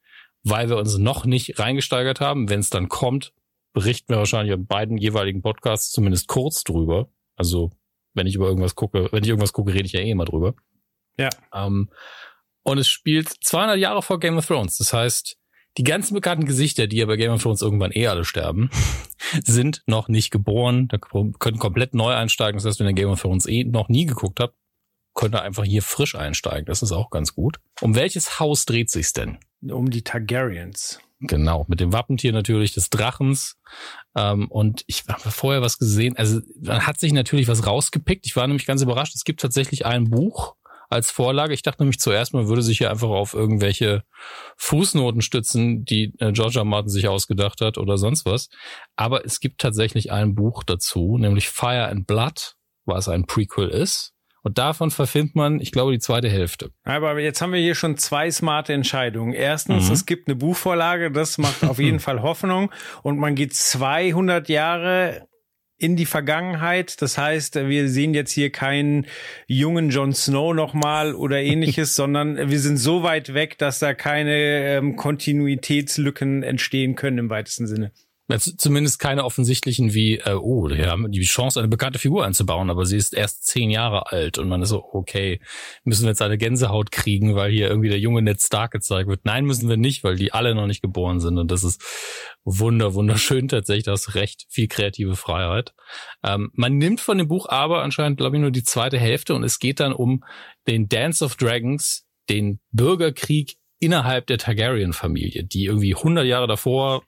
[0.43, 2.49] weil wir uns noch nicht reingesteigert haben.
[2.49, 3.31] Wenn es dann kommt,
[3.71, 7.07] berichten wir wahrscheinlich in beiden jeweiligen Podcasts zumindest kurz drüber.
[7.37, 7.71] Also
[8.13, 10.55] wenn ich über irgendwas gucke, wenn ich irgendwas gucke, rede ich ja eh immer drüber.
[11.17, 11.29] Ja.
[11.53, 11.89] Ähm,
[12.63, 14.77] und es spielt 200 Jahre vor Game of Thrones.
[14.77, 15.37] Das heißt,
[15.77, 18.69] die ganzen bekannten Gesichter, die ja bei Game of Thrones irgendwann eh alle sterben,
[19.43, 20.87] sind noch nicht geboren.
[20.87, 22.57] Da können komplett neu einsteigen.
[22.57, 24.55] Das heißt, wenn ihr Game of Thrones eh noch nie geguckt habt,
[25.13, 26.65] könnt ihr einfach hier frisch einsteigen.
[26.65, 27.59] Das ist auch ganz gut.
[27.81, 29.37] Um welches Haus dreht sich's denn?
[29.61, 30.99] Um die Targaryens.
[31.21, 33.57] Genau, mit dem Wappentier natürlich des Drachens.
[34.15, 36.15] Ähm, und ich habe vorher was gesehen.
[36.15, 38.25] Also man hat sich natürlich was rausgepickt.
[38.25, 39.15] Ich war nämlich ganz überrascht.
[39.15, 40.55] Es gibt tatsächlich ein Buch
[40.89, 41.53] als Vorlage.
[41.53, 44.03] Ich dachte nämlich zuerst, man würde sich hier einfach auf irgendwelche
[44.57, 46.65] Fußnoten stützen, die äh, George R.
[46.65, 48.49] Martin sich ausgedacht hat oder sonst was.
[48.95, 52.55] Aber es gibt tatsächlich ein Buch dazu, nämlich Fire and Blood,
[52.85, 54.13] was ein Prequel ist.
[54.43, 56.69] Und davon verfilmt man, ich glaube, die zweite Hälfte.
[56.83, 59.33] Aber jetzt haben wir hier schon zwei smarte Entscheidungen.
[59.33, 59.93] Erstens, Mhm.
[59.93, 62.71] es gibt eine Buchvorlage, das macht auf jeden Fall Hoffnung.
[63.03, 65.27] Und man geht 200 Jahre
[65.81, 67.01] in die Vergangenheit.
[67.01, 69.05] Das heißt, wir sehen jetzt hier keinen
[69.47, 74.33] jungen Jon Snow nochmal oder ähnliches, sondern wir sind so weit weg, dass da keine
[74.77, 77.91] ähm, Kontinuitätslücken entstehen können im weitesten Sinne.
[78.37, 82.69] Z- Zumindest keine offensichtlichen wie, äh, oh, wir haben die Chance, eine bekannte Figur einzubauen,
[82.69, 85.39] aber sie ist erst zehn Jahre alt und man ist so, okay,
[85.83, 89.25] müssen wir jetzt eine Gänsehaut kriegen, weil hier irgendwie der junge Ned Stark gezeigt wird.
[89.25, 91.81] Nein, müssen wir nicht, weil die alle noch nicht geboren sind und das ist
[92.43, 95.73] wunder, wunderschön tatsächlich, das recht viel kreative Freiheit.
[96.23, 99.43] Ähm, man nimmt von dem Buch aber anscheinend, glaube ich, nur die zweite Hälfte und
[99.43, 100.23] es geht dann um
[100.67, 107.03] den Dance of Dragons, den Bürgerkrieg innerhalb der Targaryen-Familie, die irgendwie 100 Jahre davor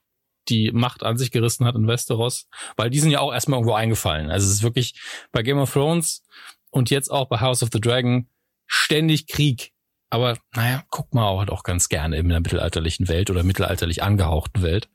[0.48, 3.74] die Macht an sich gerissen hat in Westeros, weil die sind ja auch erstmal irgendwo
[3.74, 4.30] eingefallen.
[4.30, 4.94] Also es ist wirklich
[5.30, 6.24] bei Game of Thrones
[6.70, 8.28] und jetzt auch bei House of the Dragon
[8.66, 9.72] ständig Krieg.
[10.10, 14.62] Aber naja, guck mal auch auch ganz gerne in der mittelalterlichen Welt oder mittelalterlich angehauchten
[14.62, 14.90] Welt.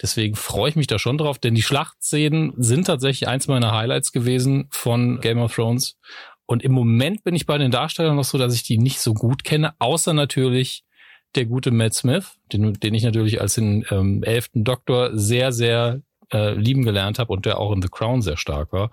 [0.00, 4.12] Deswegen freue ich mich da schon drauf, denn die Schlachtszenen sind tatsächlich eins meiner Highlights
[4.12, 5.98] gewesen von Game of Thrones.
[6.46, 9.14] Und im Moment bin ich bei den Darstellern noch so, dass ich die nicht so
[9.14, 10.84] gut kenne, außer natürlich
[11.34, 16.02] der gute Matt Smith, den, den ich natürlich als den ähm, elften Doktor sehr, sehr
[16.32, 18.90] äh, lieben gelernt habe und der auch in The Crown sehr stark war.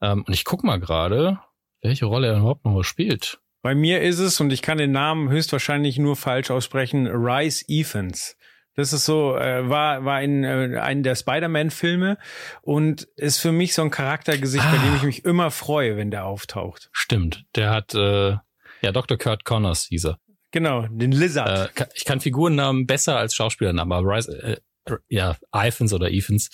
[0.00, 1.38] Ähm, und ich guck mal gerade,
[1.82, 3.38] welche Rolle er überhaupt noch spielt.
[3.62, 8.36] Bei mir ist es, und ich kann den Namen höchstwahrscheinlich nur falsch aussprechen, Rice Evans.
[8.76, 12.18] Das ist so, äh, war, war in äh, einem der Spider-Man-Filme
[12.62, 14.70] und ist für mich so ein Charaktergesicht, ah.
[14.72, 16.90] bei dem ich mich immer freue, wenn der auftaucht.
[16.92, 17.44] Stimmt.
[17.54, 18.36] Der hat, äh,
[18.82, 19.16] ja, Dr.
[19.16, 20.18] Kurt Connors hieß er.
[20.54, 21.76] Genau, den Lizard.
[21.76, 26.48] Äh, ich kann Figurennamen besser als Schauspielernamen, aber Rise, äh, ja, Iphans oder Evans,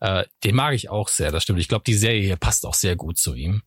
[0.00, 1.58] äh, den mag ich auch sehr, das stimmt.
[1.58, 3.62] Ich glaube, die Serie hier passt auch sehr gut zu ihm.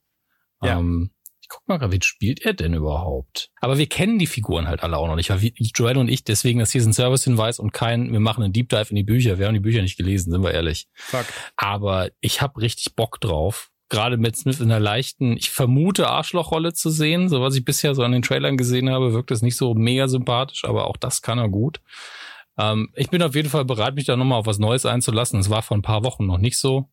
[0.61, 0.77] Ja.
[0.77, 1.09] Ähm,
[1.41, 3.49] ich guck mal, wen spielt er denn überhaupt?
[3.59, 6.59] Aber wir kennen die Figuren halt alle auch noch nicht, weil Joel und ich, deswegen
[6.59, 9.39] das hier ist ein Service-Hinweis und kein, wir machen einen Deep Dive in die Bücher.
[9.39, 10.89] Wir haben die Bücher nicht gelesen, sind wir ehrlich.
[10.93, 11.25] Fuck.
[11.55, 16.73] Aber ich habe richtig Bock drauf gerade Matt Smith in einer leichten, ich vermute Arschlochrolle
[16.73, 17.29] zu sehen.
[17.29, 20.07] So was ich bisher so an den Trailern gesehen habe, wirkt es nicht so mega
[20.07, 21.81] sympathisch, aber auch das kann er gut.
[22.57, 25.39] Ähm, ich bin auf jeden Fall bereit, mich da nochmal auf was Neues einzulassen.
[25.39, 26.89] Es war vor ein paar Wochen noch nicht so.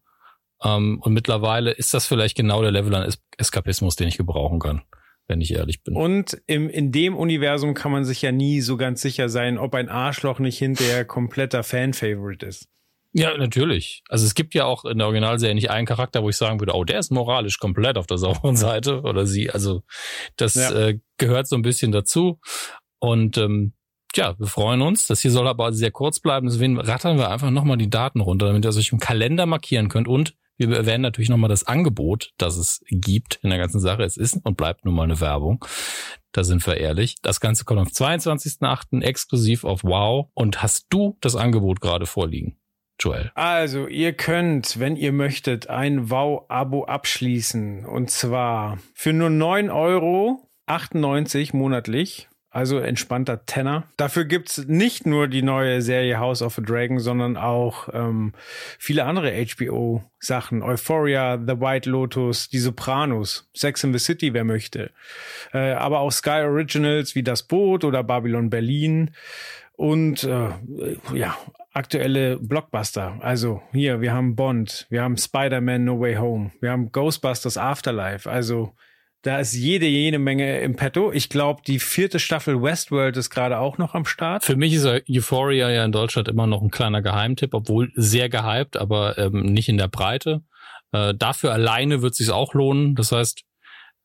[0.63, 4.59] Ähm, und mittlerweile ist das vielleicht genau der Level an es Eskapismus, den ich gebrauchen
[4.59, 4.83] kann
[5.29, 5.95] wenn ich ehrlich bin.
[5.95, 9.75] Und im, in dem Universum kann man sich ja nie so ganz sicher sein, ob
[9.75, 12.67] ein Arschloch nicht hinterher kompletter Fan-Favorite ist.
[13.13, 14.03] Ja, natürlich.
[14.09, 16.75] Also es gibt ja auch in der Originalserie nicht einen Charakter, wo ich sagen würde,
[16.75, 19.51] oh, der ist moralisch komplett auf der sauberen Seite oder sie.
[19.51, 19.83] Also
[20.37, 20.73] das ja.
[20.73, 22.39] äh, gehört so ein bisschen dazu.
[22.99, 23.73] Und ähm,
[24.15, 25.07] ja, wir freuen uns.
[25.07, 26.49] Das hier soll aber sehr kurz bleiben.
[26.49, 30.09] Deswegen rattern wir einfach nochmal die Daten runter, damit ihr euch im Kalender markieren könnt.
[30.09, 34.03] Und wir erwähnen natürlich nochmal das Angebot, das es gibt in der ganzen Sache.
[34.03, 35.65] Es ist und bleibt nun mal eine Werbung.
[36.33, 37.17] Da sind wir ehrlich.
[37.23, 39.03] Das Ganze kommt am 22.08.
[39.03, 40.31] exklusiv auf Wow.
[40.35, 42.59] Und hast du das Angebot gerade vorliegen?
[42.99, 43.31] Joel?
[43.35, 47.85] Also, ihr könnt, wenn ihr möchtet, ein Wow-Abo abschließen.
[47.85, 52.29] Und zwar für nur 9,98 Euro monatlich.
[52.51, 53.85] Also entspannter Tenner.
[53.99, 58.33] Dafür gibt's nicht nur die neue Serie House of a Dragon, sondern auch ähm,
[58.79, 60.63] viele andere HBO-Sachen.
[60.63, 64.91] Euphoria, The White Lotus, Die Sopranos, Sex in the City, wer möchte.
[65.53, 69.11] Äh, aber auch Sky Originals wie Das Boot oder Babylon Berlin.
[69.77, 70.49] Und äh,
[71.15, 71.37] ja,
[71.79, 73.17] aktuelle Blockbuster.
[73.21, 78.29] Also hier, wir haben Bond, wir haben Spider-Man No Way Home, wir haben Ghostbusters Afterlife.
[78.29, 78.75] Also
[79.23, 81.13] da ist jede, jede Menge im Petto.
[81.13, 84.45] Ich glaube, die vierte Staffel Westworld ist gerade auch noch am Start.
[84.45, 88.77] Für mich ist Euphoria ja in Deutschland immer noch ein kleiner Geheimtipp, obwohl sehr gehypt,
[88.77, 90.43] aber ähm, nicht in der Breite.
[90.93, 92.95] Äh, dafür alleine wird es sich auch lohnen.
[92.95, 93.45] Das heißt,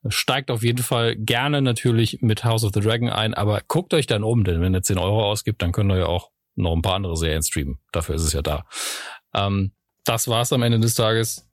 [0.08, 4.06] steigt auf jeden Fall gerne natürlich mit House of the Dragon ein, aber guckt euch
[4.06, 6.82] dann um, denn wenn ihr 10 Euro ausgibt, dann könnt ihr ja auch noch ein
[6.82, 7.78] paar andere Serien streamen.
[7.92, 8.64] Dafür ist es ja da.
[9.34, 9.72] Ähm,
[10.04, 11.48] das war's am Ende des Tages.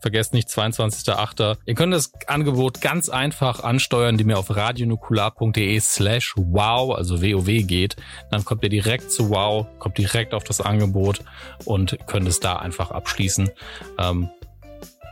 [0.00, 1.58] Vergesst nicht, 22.08.
[1.66, 7.66] Ihr könnt das Angebot ganz einfach ansteuern, indem ihr auf radionukular.de slash wow, also WoW
[7.66, 7.96] geht.
[8.30, 11.24] Dann kommt ihr direkt zu wow, kommt direkt auf das Angebot
[11.64, 13.50] und könnt es da einfach abschließen.
[13.98, 14.30] Ähm,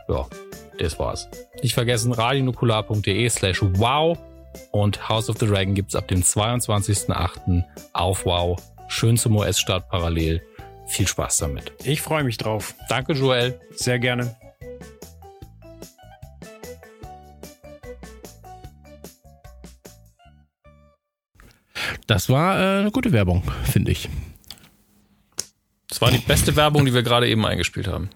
[0.07, 0.25] ja,
[0.79, 1.27] das war's.
[1.61, 4.17] Nicht vergessen, radionukular.de slash wow
[4.71, 7.63] und House of the Dragon gibt's ab dem 22.08.
[7.91, 8.57] auf wow
[8.87, 10.41] schön zum US-Start parallel.
[10.87, 11.73] Viel Spaß damit.
[11.83, 12.73] Ich freue mich drauf.
[12.89, 13.59] Danke, Joel.
[13.71, 14.35] Sehr gerne.
[22.07, 24.09] Das war äh, eine gute Werbung, finde ich.
[25.89, 28.09] Das war die beste Werbung, die wir gerade eben eingespielt haben.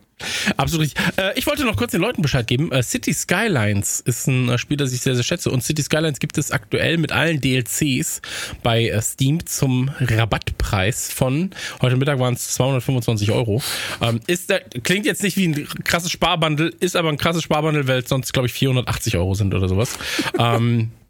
[0.58, 1.04] Absolut richtig.
[1.18, 2.72] Äh, ich wollte noch kurz den Leuten Bescheid geben.
[2.72, 5.52] Äh, City Skylines ist ein äh, Spiel, das ich sehr, sehr schätze.
[5.52, 8.22] Und City Skylines gibt es aktuell mit allen DLCs
[8.64, 13.62] bei äh, Steam zum Rabattpreis von, heute Mittag waren es 225 Euro.
[14.02, 17.88] Ähm, ist, der, klingt jetzt nicht wie ein krasses Sparbundle, ist aber ein krasses Sparbundle,
[17.88, 19.98] weil es sonst, glaube ich, 480 Euro sind oder sowas.
[20.38, 20.92] ähm,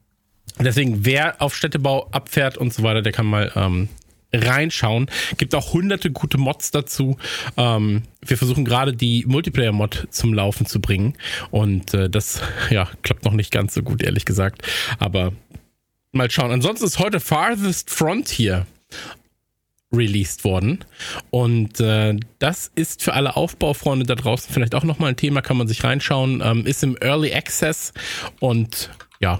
[0.59, 3.89] Deswegen, wer auf Städtebau abfährt und so weiter, der kann mal ähm,
[4.33, 5.07] reinschauen.
[5.37, 7.17] Gibt auch hunderte gute Mods dazu.
[7.57, 11.15] Ähm, wir versuchen gerade die Multiplayer-Mod zum Laufen zu bringen.
[11.49, 14.61] Und äh, das ja, klappt noch nicht ganz so gut, ehrlich gesagt.
[14.99, 15.33] Aber
[16.11, 16.51] mal schauen.
[16.51, 18.65] Ansonsten ist heute Farthest Frontier
[19.93, 20.85] released worden.
[21.29, 25.57] Und äh, das ist für alle Aufbaufreunde da draußen vielleicht auch nochmal ein Thema, kann
[25.57, 26.41] man sich reinschauen.
[26.43, 27.93] Ähm, ist im Early Access
[28.39, 28.89] und
[29.19, 29.39] ja,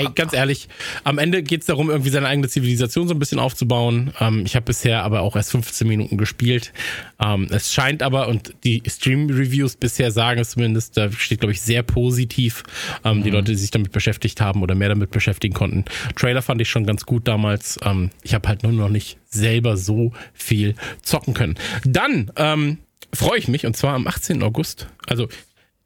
[0.00, 0.68] Ey, ganz ehrlich,
[1.04, 4.12] am Ende geht's darum, irgendwie seine eigene Zivilisation so ein bisschen aufzubauen.
[4.20, 6.72] Ähm, ich habe bisher aber auch erst 15 Minuten gespielt.
[7.20, 11.60] Ähm, es scheint aber, und die Stream-Reviews bisher sagen es zumindest, da steht, glaube ich,
[11.60, 12.62] sehr positiv.
[13.04, 15.84] Ähm, Die Leute, die sich damit beschäftigt haben oder mehr damit beschäftigen konnten.
[16.16, 17.78] Trailer fand ich schon ganz gut damals.
[17.82, 21.56] Ähm, ich habe halt nur noch nicht selber so viel zocken können.
[21.84, 22.78] Dann ähm,
[23.12, 24.42] freue ich mich, und zwar am 18.
[24.42, 24.88] August.
[25.06, 25.28] Also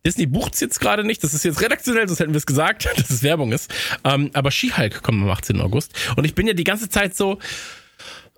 [0.07, 1.25] Disney bucht's jetzt gerade nicht.
[1.25, 3.73] Das ist jetzt redaktionell, sonst hätten wir es gesagt, dass es Werbung ist.
[4.05, 5.61] Ähm, aber She-Hulk kommt am 18.
[5.61, 5.93] August.
[6.17, 7.39] Und ich bin ja die ganze Zeit so.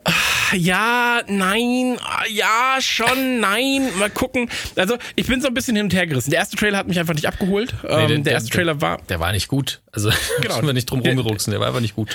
[0.05, 0.13] ah,
[0.55, 4.49] Ja, nein, ah, ja, schon, nein, mal gucken.
[4.77, 6.31] Also, ich bin so ein bisschen hin und her gerissen.
[6.31, 7.75] Der erste Trailer hat mich einfach nicht abgeholt.
[7.89, 9.81] Ähm, der- der erste der- Trailer war, Der war nicht gut.
[9.91, 10.11] Also
[10.41, 10.55] Genau.
[10.55, 12.11] müssen wir nicht drum rumgerucksen, der war einfach nicht gut.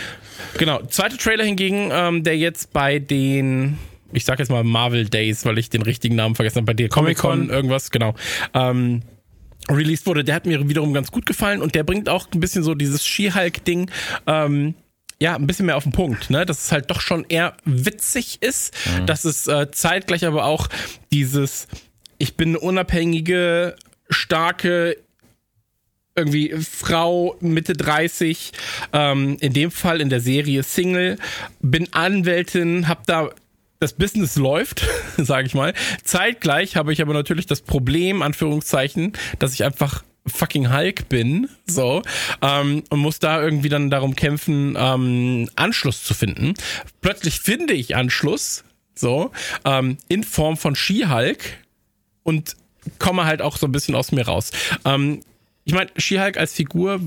[0.57, 0.81] genau.
[0.83, 3.77] Zweite Trailer hingegen, ähm, der jetzt bei den,
[4.13, 6.87] ich sag jetzt mal Marvel Days, weil ich den richtigen Namen vergessen habe, bei der
[6.87, 7.53] Comic-Con, Comic-Con.
[7.53, 8.15] irgendwas, genau.
[8.53, 9.01] Ähm,
[9.71, 12.63] released wurde, der hat mir wiederum ganz gut gefallen und der bringt auch ein bisschen
[12.63, 13.89] so dieses She-Hulk-Ding,
[14.27, 14.75] ähm,
[15.21, 16.45] ja, ein bisschen mehr auf den Punkt, ne?
[16.47, 18.73] Dass es halt doch schon eher witzig ist,
[19.05, 20.67] dass es äh, zeitgleich aber auch
[21.11, 21.67] dieses,
[22.17, 23.75] ich bin eine unabhängige,
[24.09, 24.97] starke,
[26.15, 28.51] irgendwie Frau Mitte 30,
[28.93, 31.17] ähm, in dem Fall in der Serie Single,
[31.61, 33.29] bin Anwältin, hab da
[33.81, 34.87] das Business läuft,
[35.17, 35.73] sage ich mal.
[36.03, 42.03] Zeitgleich habe ich aber natürlich das Problem, Anführungszeichen, dass ich einfach fucking Hulk bin, so,
[42.43, 46.53] ähm, und muss da irgendwie dann darum kämpfen, ähm, Anschluss zu finden.
[47.01, 48.63] Plötzlich finde ich Anschluss,
[48.93, 49.31] so,
[49.65, 51.39] ähm, in Form von She-Hulk
[52.21, 52.55] und
[52.99, 54.51] komme halt auch so ein bisschen aus mir raus.
[54.85, 55.21] Ähm,
[55.65, 56.99] ich meine, She-Hulk als Figur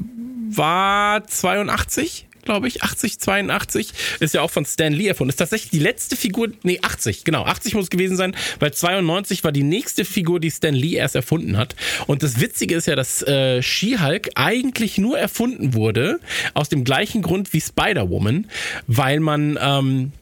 [0.51, 5.31] war 82, glaube ich, 80, 82, ist ja auch von Stan Lee erfunden.
[5.31, 9.45] Ist tatsächlich die letzte Figur, nee, 80, genau, 80 muss es gewesen sein, weil 92
[9.45, 11.75] war die nächste Figur, die Stan Lee erst erfunden hat.
[12.07, 16.21] Und das Witzige ist ja, dass äh, She-Hulk eigentlich nur erfunden wurde,
[16.55, 18.47] aus dem gleichen Grund wie Spider-Woman,
[18.87, 20.13] weil man ähm,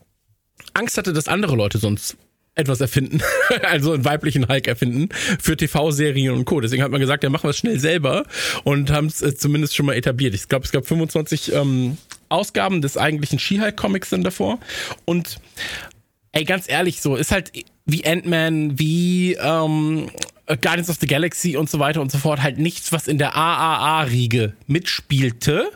[0.75, 2.17] Angst hatte, dass andere Leute sonst
[2.55, 3.21] etwas erfinden,
[3.63, 5.09] also einen weiblichen Hulk erfinden
[5.41, 6.61] für TV-Serien und Co.
[6.61, 8.25] Deswegen hat man gesagt, ja, machen wir es schnell selber
[8.65, 10.35] und haben es äh, zumindest schon mal etabliert.
[10.35, 11.97] Ich glaube, es gab 25 ähm,
[12.29, 14.59] Ausgaben des eigentlichen She-Hulk-Comics dann davor
[15.05, 15.41] und
[16.33, 17.53] ey, ganz ehrlich, so ist halt
[17.85, 20.11] wie Ant-Man, wie ähm,
[20.47, 23.35] Guardians of the Galaxy und so weiter und so fort halt nichts, was in der
[23.35, 25.71] AAA-Riege mitspielte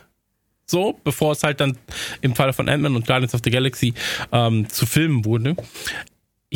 [0.67, 1.79] so, bevor es halt dann
[2.21, 3.95] im Falle von Ant-Man und Guardians of the Galaxy
[4.33, 5.57] ähm, zu filmen wurde.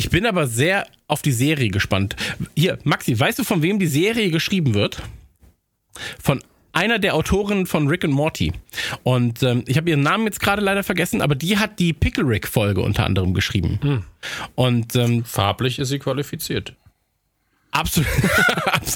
[0.01, 2.15] Ich bin aber sehr auf die Serie gespannt.
[2.55, 4.97] Hier, Maxi, weißt du, von wem die Serie geschrieben wird?
[6.19, 6.41] Von
[6.73, 8.51] einer der Autoren von Rick und Morty.
[9.03, 12.23] Und ähm, ich habe ihren Namen jetzt gerade leider vergessen, aber die hat die Pickle
[12.23, 13.77] Rick-Folge unter anderem geschrieben.
[14.55, 16.73] Und ähm, Farblich ist sie qualifiziert.
[17.71, 18.07] Absolut,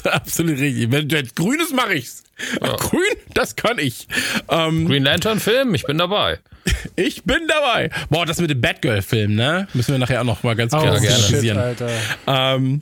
[0.06, 0.92] absolut, richtig.
[0.92, 2.24] Wenn du jetzt grünes mache ich's.
[2.60, 3.02] Grün,
[3.34, 4.08] das kann ich.
[4.50, 6.40] Ähm, Green Lantern Film, ich bin dabei.
[6.96, 7.90] ich bin dabei.
[8.10, 9.68] Boah, das mit dem Batgirl-Film, ne?
[9.74, 11.16] Müssen wir nachher auch noch mal ganz kurz gerne.
[11.16, 11.58] thematisieren.
[11.58, 11.90] Alter.
[12.28, 12.82] Ähm,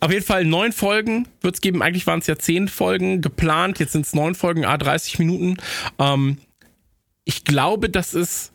[0.00, 1.82] auf jeden Fall neun Folgen wird es geben.
[1.82, 3.78] Eigentlich waren es ja zehn Folgen geplant.
[3.78, 5.56] Jetzt sind es neun Folgen, a 30 Minuten.
[5.98, 6.38] Ähm,
[7.24, 8.52] ich glaube, dass es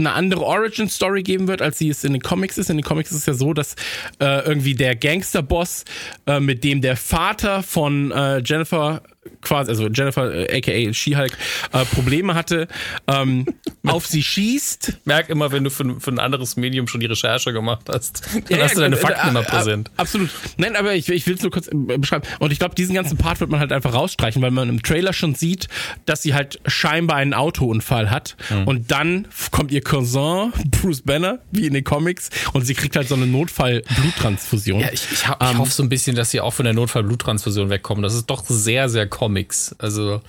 [0.00, 2.70] eine andere Origin-Story geben wird, als sie es in den Comics ist.
[2.70, 3.74] In den Comics ist es ja so, dass
[4.20, 5.84] äh, irgendwie der Gangster-Boss,
[6.26, 9.02] äh, mit dem der Vater von äh, Jennifer
[9.42, 11.32] quasi, also Jennifer, äh, aka She-Hulk,
[11.72, 12.68] äh, Probleme hatte,
[13.06, 13.46] ähm,
[13.86, 15.00] auf sie schießt.
[15.04, 18.58] Merk immer, wenn du für, für ein anderes Medium schon die Recherche gemacht hast, dann
[18.58, 19.90] Ja, hast du ja, deine äh, Fakten äh, immer äh, präsent.
[19.96, 20.30] Absolut.
[20.56, 22.26] Nein, aber ich, ich will es nur kurz äh, beschreiben.
[22.38, 25.12] Und ich glaube, diesen ganzen Part wird man halt einfach rausstreichen, weil man im Trailer
[25.12, 25.68] schon sieht,
[26.06, 28.36] dass sie halt scheinbar einen Autounfall hat.
[28.48, 28.66] Hm.
[28.66, 33.08] Und dann kommt ihr Cousin, Bruce Banner, wie in den Comics, und sie kriegt halt
[33.08, 34.80] so eine Notfall-Bluttransfusion.
[34.80, 37.68] Ja, ich, ich, hab, ich hoffe so ein bisschen, dass sie auch von der Notfall-Bluttransfusion
[37.68, 38.02] wegkommen.
[38.02, 39.74] Das ist doch sehr, sehr Comics.
[39.78, 40.22] Also,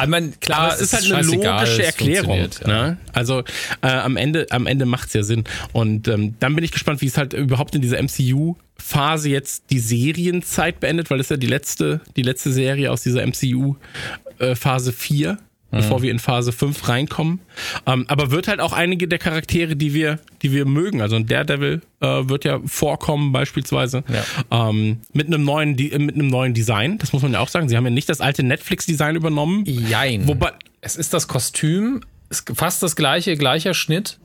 [0.00, 2.48] ich meine, klar, Aber es ist halt eine logische es Erklärung.
[2.60, 2.66] ja.
[2.66, 2.98] Ne?
[3.12, 3.40] Also
[3.82, 5.44] äh, am Ende, am Ende macht's ja Sinn.
[5.72, 9.80] Und ähm, dann bin ich gespannt, wie es halt überhaupt in dieser MCU-Phase jetzt die
[9.80, 15.38] Serienzeit beendet, weil das ist ja die letzte, die letzte Serie aus dieser MCU-Phase 4.
[15.72, 17.40] Bevor wir in Phase 5 reinkommen.
[17.86, 21.26] Ähm, aber wird halt auch einige der Charaktere, die wir, die wir mögen, also ein
[21.26, 24.04] Daredevil äh, wird ja vorkommen beispielsweise,
[24.50, 26.98] ähm, mit einem neuen, Di- äh, mit einem neuen Design.
[26.98, 27.68] Das muss man ja auch sagen.
[27.70, 29.64] Sie haben ja nicht das alte Netflix-Design übernommen.
[29.66, 30.28] Jein.
[30.28, 34.18] Wobei, es ist das Kostüm, ist fast das gleiche, gleicher Schnitt,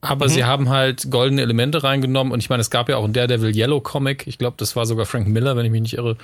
[0.00, 0.30] aber Mhm.
[0.30, 3.54] sie haben halt goldene Elemente reingenommen und ich meine, es gab ja auch einen Daredevil
[3.54, 6.16] Yellow Comic, ich glaube, das war sogar Frank Miller, wenn ich mich nicht irre.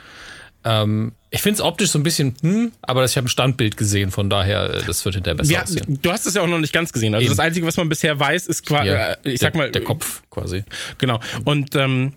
[0.64, 4.10] Ähm, ich finde es optisch so ein bisschen, hm, aber ich habe ein Standbild gesehen,
[4.10, 5.98] von daher, äh, das wird hinterher besser Ja, aussehen.
[6.02, 7.14] du hast es ja auch noch nicht ganz gesehen.
[7.14, 7.36] Also Eben.
[7.36, 9.82] das Einzige, was man bisher weiß, ist quasi, Ja, äh, ich sag der, mal, der
[9.84, 10.64] Kopf quasi.
[10.98, 11.20] Genau.
[11.44, 12.12] Und ähm,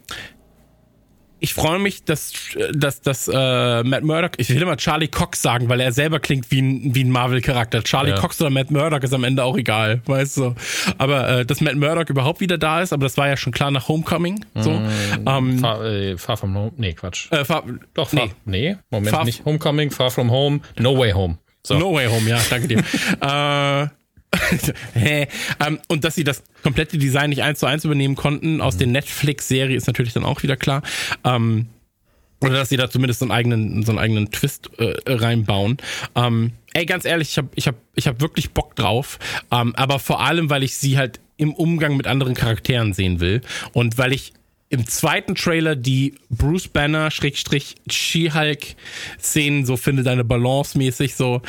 [1.44, 2.32] ich freue mich, dass,
[2.74, 6.50] dass, dass äh, Matt Murdock, ich will immer Charlie Cox sagen, weil er selber klingt
[6.52, 7.84] wie ein, wie ein Marvel-Charakter.
[7.84, 8.18] Charlie Ja.
[8.18, 10.56] Cox oder Matt Murdock ist am Ende auch egal, weißt du.
[10.98, 13.72] Aber äh, dass Matt Murdock überhaupt wieder da ist, aber das war ja schon klar
[13.72, 14.46] nach Homecoming.
[14.56, 14.72] So.
[15.26, 16.72] Ähm, Far, äh, far from Home.
[16.78, 17.30] Nee, Quatsch.
[17.32, 17.64] äh, Fa-
[17.94, 18.70] Doch, far, nee.
[18.72, 18.78] nee.
[18.90, 21.38] Moment, Far- nicht Homecoming, Far From Home, No Way Home.
[21.66, 21.78] So.
[21.78, 22.80] No Way Home, ja, danke dir.
[23.22, 23.88] äh?
[24.96, 28.88] ähm, und dass sie das komplette Design nicht eins zu eins übernehmen konnten aus der
[28.88, 30.82] Netflix-Serie ist natürlich dann auch wieder klar.
[31.24, 31.68] Ähm,
[32.42, 35.78] oder dass sie da zumindest so einen eigenen, so einen eigenen Twist äh, reinbauen.
[36.16, 39.18] Ähm, ey, ganz ehrlich, ich habe ich hab, ich hab wirklich Bock drauf.
[39.52, 43.42] Ähm, aber vor allem, weil ich sie halt im Umgang mit anderen Charakteren sehen will.
[43.72, 44.34] Und weil ich
[44.70, 48.76] im zweiten Trailer die Bruce Banner Schrägstrich She-Hulk
[49.20, 51.42] Szenen so finde, deine Balance mäßig so,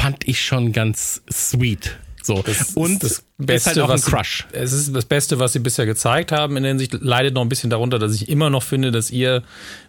[0.00, 1.98] fand ich schon ganz sweet.
[2.22, 2.44] So.
[2.74, 4.46] und das ist Beste, halt auch ein was sie- Crush.
[4.52, 6.58] Es ist das Beste, was sie bisher gezeigt haben.
[6.58, 9.42] In der Hinsicht leidet noch ein bisschen darunter, dass ich immer noch finde, dass ihr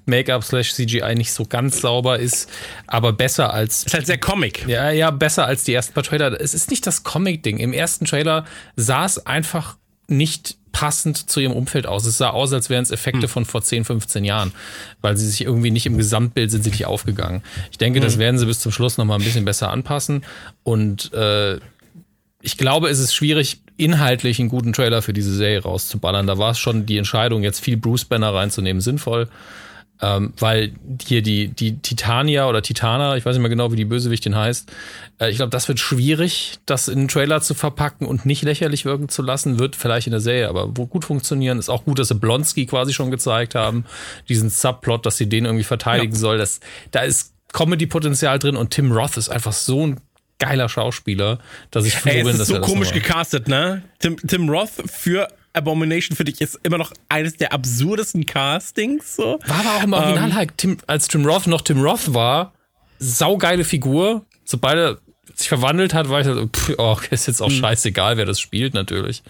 [0.05, 2.49] Make-up slash CGI nicht so ganz sauber ist,
[2.87, 4.65] aber besser als Ist halt sehr Comic.
[4.69, 6.39] ja, ja, besser als die ersten paar Trailer.
[6.39, 7.57] Es ist nicht das Comic-Ding.
[7.57, 8.45] Im ersten Trailer
[8.77, 9.75] sah es einfach
[10.09, 12.05] nicht passend zu ihrem Umfeld aus.
[12.05, 14.51] Es sah aus, als wären es Effekte von vor 10, 15 Jahren,
[15.01, 17.41] weil sie sich irgendwie nicht im Gesamtbild sind sie nicht aufgegangen.
[17.71, 20.23] Ich denke, das werden sie bis zum Schluss noch mal ein bisschen besser anpassen
[20.63, 21.59] und äh,
[22.41, 26.27] ich glaube, es ist schwierig, inhaltlich einen guten Trailer für diese Serie rauszuballern.
[26.27, 29.27] Da war es schon die Entscheidung, jetzt viel Bruce Banner reinzunehmen, sinnvoll.
[30.01, 30.71] Ähm, weil
[31.05, 34.71] hier die, die Titania oder Titana, ich weiß nicht mehr genau, wie die Bösewichtin heißt,
[35.19, 38.85] äh, ich glaube, das wird schwierig, das in einen Trailer zu verpacken und nicht lächerlich
[38.85, 39.59] wirken zu lassen.
[39.59, 41.59] Wird vielleicht in der Serie, aber wo gut funktionieren.
[41.59, 43.83] Ist auch gut, dass sie Blonsky quasi schon gezeigt haben.
[44.29, 46.37] Diesen Subplot, dass sie den irgendwie verteidigen soll.
[46.37, 46.61] Das,
[46.91, 49.99] da ist Comedy-Potenzial drin und Tim Roth ist einfach so ein
[50.37, 51.39] geiler Schauspieler,
[51.71, 53.03] dass ich froh Ey, bin, es dass ist er so das komisch noch macht.
[53.05, 53.83] gecastet, ne?
[53.99, 55.27] Tim, Tim Roth für
[55.59, 59.15] Abomination, finde ich, ist immer noch eines der absurdesten Castings.
[59.15, 59.39] So.
[59.45, 62.53] War aber auch im Original halt, Tim, als Tim Roth noch Tim Roth war,
[62.99, 64.25] saugeile Figur.
[64.43, 64.97] Sobald er
[65.35, 68.73] sich verwandelt hat, war ich so, pff, oh, ist jetzt auch scheißegal, wer das spielt,
[68.73, 69.23] natürlich.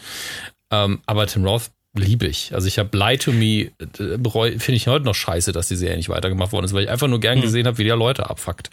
[0.71, 2.53] Ähm, aber Tim Roth liebe ich.
[2.53, 5.97] Also ich habe Lie to Me, äh, finde ich heute noch scheiße, dass die Serie
[5.97, 8.69] nicht weitergemacht worden ist, weil ich einfach nur gern gesehen habe, wie der Leute abfuckt.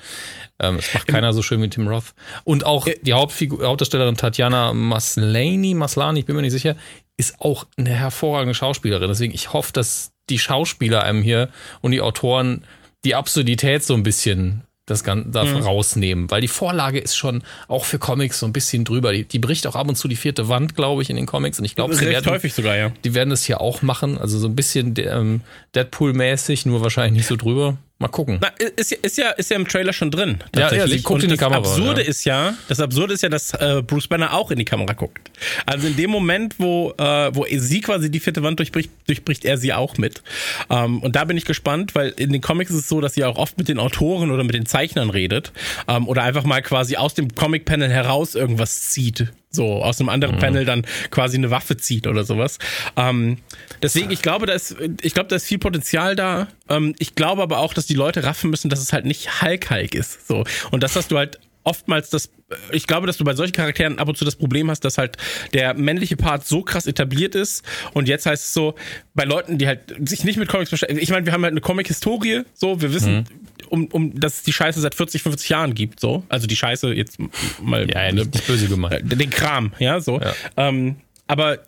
[0.61, 2.15] Ähm, das macht keiner so schön wie Tim Roth.
[2.45, 6.77] Und auch die Hauptfigur, Hauptdarstellerin Tatjana Maslany, Maslany, ich bin mir nicht sicher,
[7.17, 9.09] ist auch eine hervorragende Schauspielerin.
[9.09, 11.49] Deswegen, ich hoffe, dass die Schauspieler einem hier
[11.81, 12.65] und die Autoren
[13.05, 17.85] die Absurdität so ein bisschen das Ganze da rausnehmen, weil die Vorlage ist schon auch
[17.85, 19.13] für Comics so ein bisschen drüber.
[19.13, 21.59] Die, die bricht auch ab und zu die vierte Wand, glaube ich, in den Comics.
[21.59, 22.93] Und ich glaube, sie werden, häufig sogar, ja.
[23.05, 24.17] die werden das hier auch machen.
[24.17, 25.41] Also so ein bisschen ähm,
[25.75, 27.77] Deadpool-mäßig, nur wahrscheinlich nicht so drüber.
[27.99, 28.39] Mal gucken.
[28.43, 30.37] Na, ist, ja- ist, ja, ist ja im Trailer schon drin.
[30.55, 32.09] Ja, ja, sie guckt Und in die das Kamera, Absurde ja.
[32.09, 35.31] ist ja, das Absurde ist ja, dass äh, Bruce Banner auch in die Kamera guckt.
[35.65, 39.57] Also in dem Moment, wo, äh, wo sie quasi die vierte Wand durchbricht, durchbricht er
[39.57, 40.23] sie auch mit.
[40.69, 43.25] Ähm, und da bin ich gespannt, weil in den Comics ist es so, dass sie
[43.25, 45.53] auch oft mit den Autoren oder mit den Zeichnern redet
[45.89, 49.33] ähm, oder einfach mal quasi aus dem Comic-Panel heraus irgendwas zieht.
[49.57, 50.13] So aus einem Mhm.
[50.13, 52.59] anderen Panel dann quasi eine Waffe zieht oder sowas.
[52.97, 53.39] Ähm,
[53.83, 56.47] deswegen, ich glaube, da ist, ich glaube, da ist viel Potenzial da.
[56.69, 59.95] Ähm, ich glaube aber auch, dass die Leute raffen müssen, dass es halt nicht Hulk-Hulk
[59.95, 60.29] ist.
[60.29, 60.45] So.
[60.71, 62.31] Und das hast du halt oftmals das,
[62.71, 65.17] ich glaube, dass du bei solchen Charakteren ab und zu das Problem hast, dass halt
[65.53, 68.77] der männliche Part so krass etabliert ist und jetzt heißt es so,
[69.15, 71.61] bei Leuten, die halt sich nicht mit Comics beschäftigen, ich meine, wir haben halt eine
[71.61, 73.27] Comic-Historie, so, wir wissen,
[73.69, 76.93] um, um, dass es die Scheiße seit 40, 50 Jahren gibt, so, also die Scheiße
[76.93, 77.19] jetzt
[77.63, 79.13] mal, Ja, ja, nicht, nicht böse gemeint.
[79.13, 80.21] äh, den Kram, ja, so.
[80.21, 80.33] Ja.
[80.57, 81.59] Ähm, aber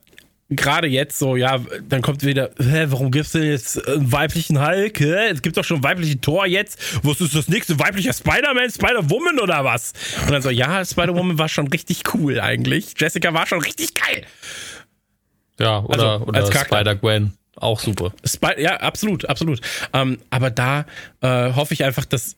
[0.50, 4.98] gerade jetzt so, ja, dann kommt wieder, hä, warum gibt's denn jetzt einen weiblichen Hulk?
[5.00, 5.28] Hä?
[5.30, 6.78] Es gibt doch schon einen weiblichen Thor jetzt.
[7.04, 7.78] Was ist das nächste?
[7.78, 9.92] Weiblicher Spider-Man, Spider-Woman oder was?
[10.22, 12.94] Und dann so, ja, Spider-Woman war schon richtig cool eigentlich.
[12.96, 14.24] Jessica war schon richtig geil.
[15.60, 16.52] Ja, oder, Also, oder.
[16.52, 17.32] Spider-Gwen.
[17.60, 18.12] Auch super.
[18.24, 19.60] Spi ja, absolut, absolut.
[19.92, 20.86] Ähm, aber da
[21.20, 22.36] äh, hoffe ich einfach, dass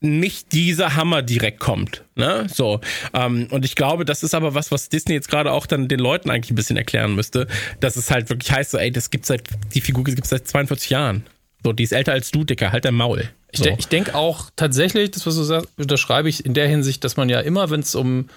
[0.00, 2.04] nicht dieser Hammer direkt kommt.
[2.14, 2.46] Ne?
[2.52, 2.80] So.
[3.12, 5.98] Ähm, und ich glaube, das ist aber was, was Disney jetzt gerade auch dann den
[5.98, 7.48] Leuten eigentlich ein bisschen erklären müsste,
[7.80, 9.42] dass es halt wirklich heißt, so, ey, das gibt seit,
[9.74, 11.24] die Figur gibt seit 42 Jahren.
[11.64, 13.28] So, die ist älter als du, Dicker, halt dein Maul.
[13.50, 13.64] Ich, So.
[13.64, 17.16] de ich denke auch tatsächlich, das, was du sagst, unterschreibe ich in der Hinsicht, dass
[17.16, 18.28] man ja immer, wenn es um,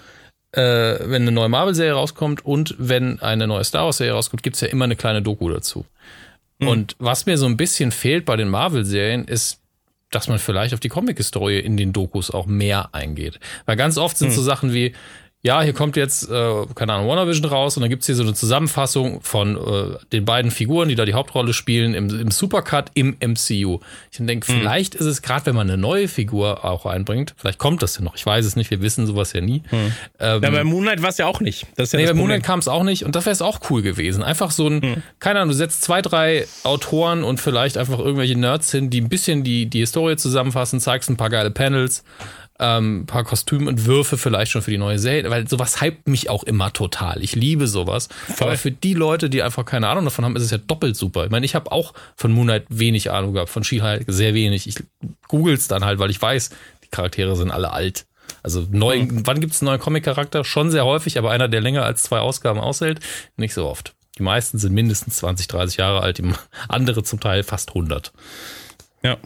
[0.52, 4.60] äh, wenn eine neue Marvel-Serie rauskommt und wenn eine neue Star Wars-Serie rauskommt, gibt es
[4.62, 5.86] ja immer eine kleine Doku dazu.
[6.60, 9.60] Und was mir so ein bisschen fehlt bei den Marvel-Serien, ist,
[10.10, 13.40] dass man vielleicht auf die Comic-Historie in den Dokus auch mehr eingeht.
[13.66, 14.92] Weil ganz oft sind so Sachen wie,
[15.44, 18.32] ja, hier kommt jetzt, äh, keine Ahnung, WandaVision raus und dann gibt's hier so eine
[18.34, 23.16] Zusammenfassung von äh, den beiden Figuren, die da die Hauptrolle spielen, im, im Supercut im
[23.20, 23.80] MCU.
[24.12, 24.58] Ich denke, Mhm.
[24.60, 28.04] vielleicht ist es gerade, wenn man eine neue Figur auch einbringt, vielleicht kommt das ja
[28.04, 29.62] noch, ich weiß es nicht, wir wissen sowas ja nie.
[30.20, 31.66] Ähm, Ja, bei Moonlight war es ja auch nicht.
[31.76, 32.14] Das ist ja Nee, bei.
[32.14, 34.22] Moonlight kam es auch nicht und das wäre es auch cool gewesen.
[34.22, 38.70] Einfach so ein, keine Ahnung, du setzt zwei, drei Autoren und vielleicht einfach irgendwelche Nerds
[38.70, 42.04] hin, die ein bisschen die, die Historie zusammenfassen, zeigst ein paar geile Panels,
[42.62, 46.44] ähm, ein paar Kostümentwürfe vielleicht schon für die neue Serie, weil sowas hypt mich auch
[46.44, 47.22] immer total.
[47.22, 48.08] Ich liebe sowas.
[48.38, 51.24] Aber für die Leute, die einfach keine Ahnung davon haben, ist es ja doppelt super.
[51.24, 54.68] Ich meine, ich habe auch von Moonlight wenig Ahnung gehabt, von She-Hulk sehr wenig.
[54.68, 54.76] Ich
[55.28, 56.50] google's dann halt, weil ich weiß,
[56.84, 58.06] die Charaktere sind alle alt.
[58.42, 60.44] Also neu, wann gibt es einen neuen Comic-Charakter?
[60.44, 63.00] Schon sehr häufig, aber einer, der länger als zwei Ausgaben aushält,
[63.36, 63.94] nicht so oft.
[64.18, 66.24] Die meisten sind mindestens 20, 30 Jahre alt, die
[66.68, 68.12] andere zum Teil fast 100.
[69.02, 69.16] Ja.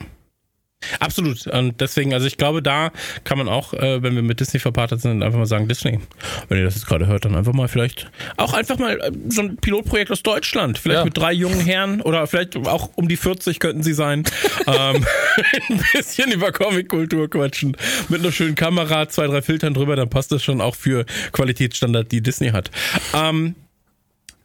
[1.01, 1.47] Absolut.
[1.47, 2.93] Und deswegen, also ich glaube, da
[3.25, 6.01] kann man auch, äh, wenn wir mit Disney verpartert sind, einfach mal sagen, Disney,
[6.49, 9.43] wenn ihr das jetzt gerade hört, dann einfach mal vielleicht, auch einfach mal äh, so
[9.43, 11.05] ein Pilotprojekt aus Deutschland, vielleicht Ja.
[11.05, 14.25] mit drei jungen Herren oder vielleicht auch um die 40 könnten sie sein,
[14.67, 15.05] ähm,
[15.71, 17.77] ein bisschen über Comic-Kultur quatschen,
[18.09, 22.13] mit einer schönen Kamera, zwei, drei Filtern drüber, dann passt das schon auch für Qualitätsstandard,
[22.13, 22.71] die Disney hat.
[23.15, 23.55] Ähm,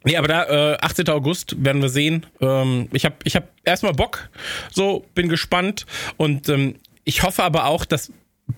[0.03, 1.09] Nee, aber da, äh, 18.
[1.09, 2.25] August werden wir sehen.
[2.39, 4.29] Ähm, ich habe ich hab erstmal Bock,
[4.71, 5.85] so, bin gespannt.
[6.17, 8.11] Und ähm, ich hoffe aber auch, dass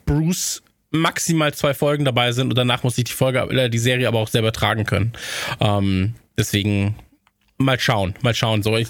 [0.06, 4.08] Bruce maximal zwei Folgen dabei sind und danach muss ich die Folge, äh, die Serie
[4.08, 5.14] aber auch selber tragen können.
[5.60, 6.96] Ähm, deswegen
[7.64, 8.62] mal schauen, mal schauen.
[8.64, 8.88] So, ich,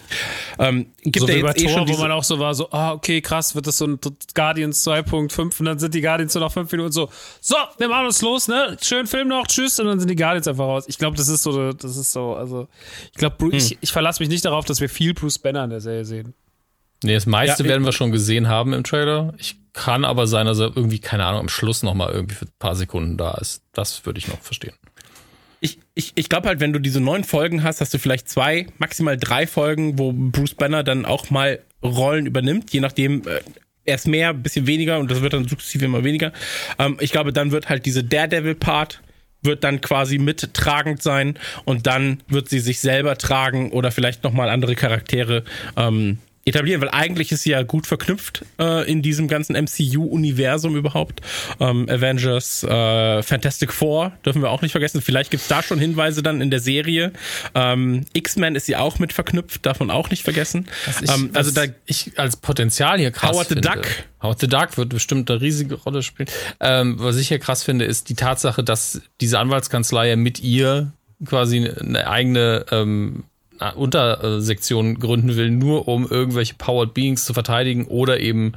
[0.60, 2.92] ähm, gibt So ja jetzt eh Thor, schon wo man auch so war, so, ah,
[2.94, 4.00] okay, krass, wird das so ein
[4.34, 7.10] Guardians 2.5 und dann sind die Guardians nur noch fünf Minuten so,
[7.42, 8.78] so, wir machen uns los, ne?
[8.82, 10.86] Schönen Film noch, tschüss, und dann sind die Guardians einfach raus.
[10.88, 12.68] Ich glaube, das ist so, das ist so, also,
[13.12, 13.54] ich glaube, Hm.
[13.54, 16.34] ich, ich verlasse mich nicht darauf, dass wir viel Bruce Banner in der Serie sehen.
[17.04, 19.34] Nee, das meiste Ja, werden wir schon gesehen haben im Trailer.
[19.38, 22.46] Ich kann aber sein, dass er irgendwie, keine Ahnung, am Schluss noch mal irgendwie für
[22.46, 23.62] ein paar Sekunden da ist.
[23.74, 24.74] Das würde ich noch verstehen.
[25.64, 28.68] Ich, ich, ich glaube halt, wenn du diese neun Folgen hast, hast du vielleicht zwei,
[28.80, 33.40] maximal drei Folgen, wo Bruce Banner dann auch mal Rollen übernimmt, je nachdem, äh,
[33.86, 36.34] erst mehr, ein bisschen weniger und das wird dann sukzessive immer weniger.
[36.80, 39.02] Ähm, ich glaube, dann wird halt diese Daredevil-Part
[39.42, 44.50] wird dann quasi mittragend sein und dann wird sie sich selber tragen oder vielleicht nochmal
[44.50, 45.44] andere Charaktere
[45.78, 51.22] ähm, etablieren, weil eigentlich ist sie ja gut verknüpft äh, in diesem ganzen MCU-Universum überhaupt.
[51.60, 55.02] Ähm, Avengers, äh, Fantastic Four dürfen wir auch nicht vergessen.
[55.02, 57.14] Vielleicht gibt's da schon Hinweise dann in der Serie.
[57.56, 60.68] Ähm, X-Men ist sie auch mit verknüpft, darf man auch nicht vergessen.
[61.02, 63.70] Ich, ähm, also da ich als Potenzial hier krass Howard the finde.
[63.70, 63.88] Duck.
[64.22, 66.28] Howard the Duck wird bestimmt eine riesige Rolle spielen.
[66.60, 70.92] Ähm, was ich hier krass finde, ist die Tatsache, dass diese Anwaltskanzlei ja mit ihr
[71.26, 73.24] quasi eine eigene ähm,
[73.70, 78.54] Untersektion gründen will, nur um irgendwelche Powered Beings zu verteidigen oder eben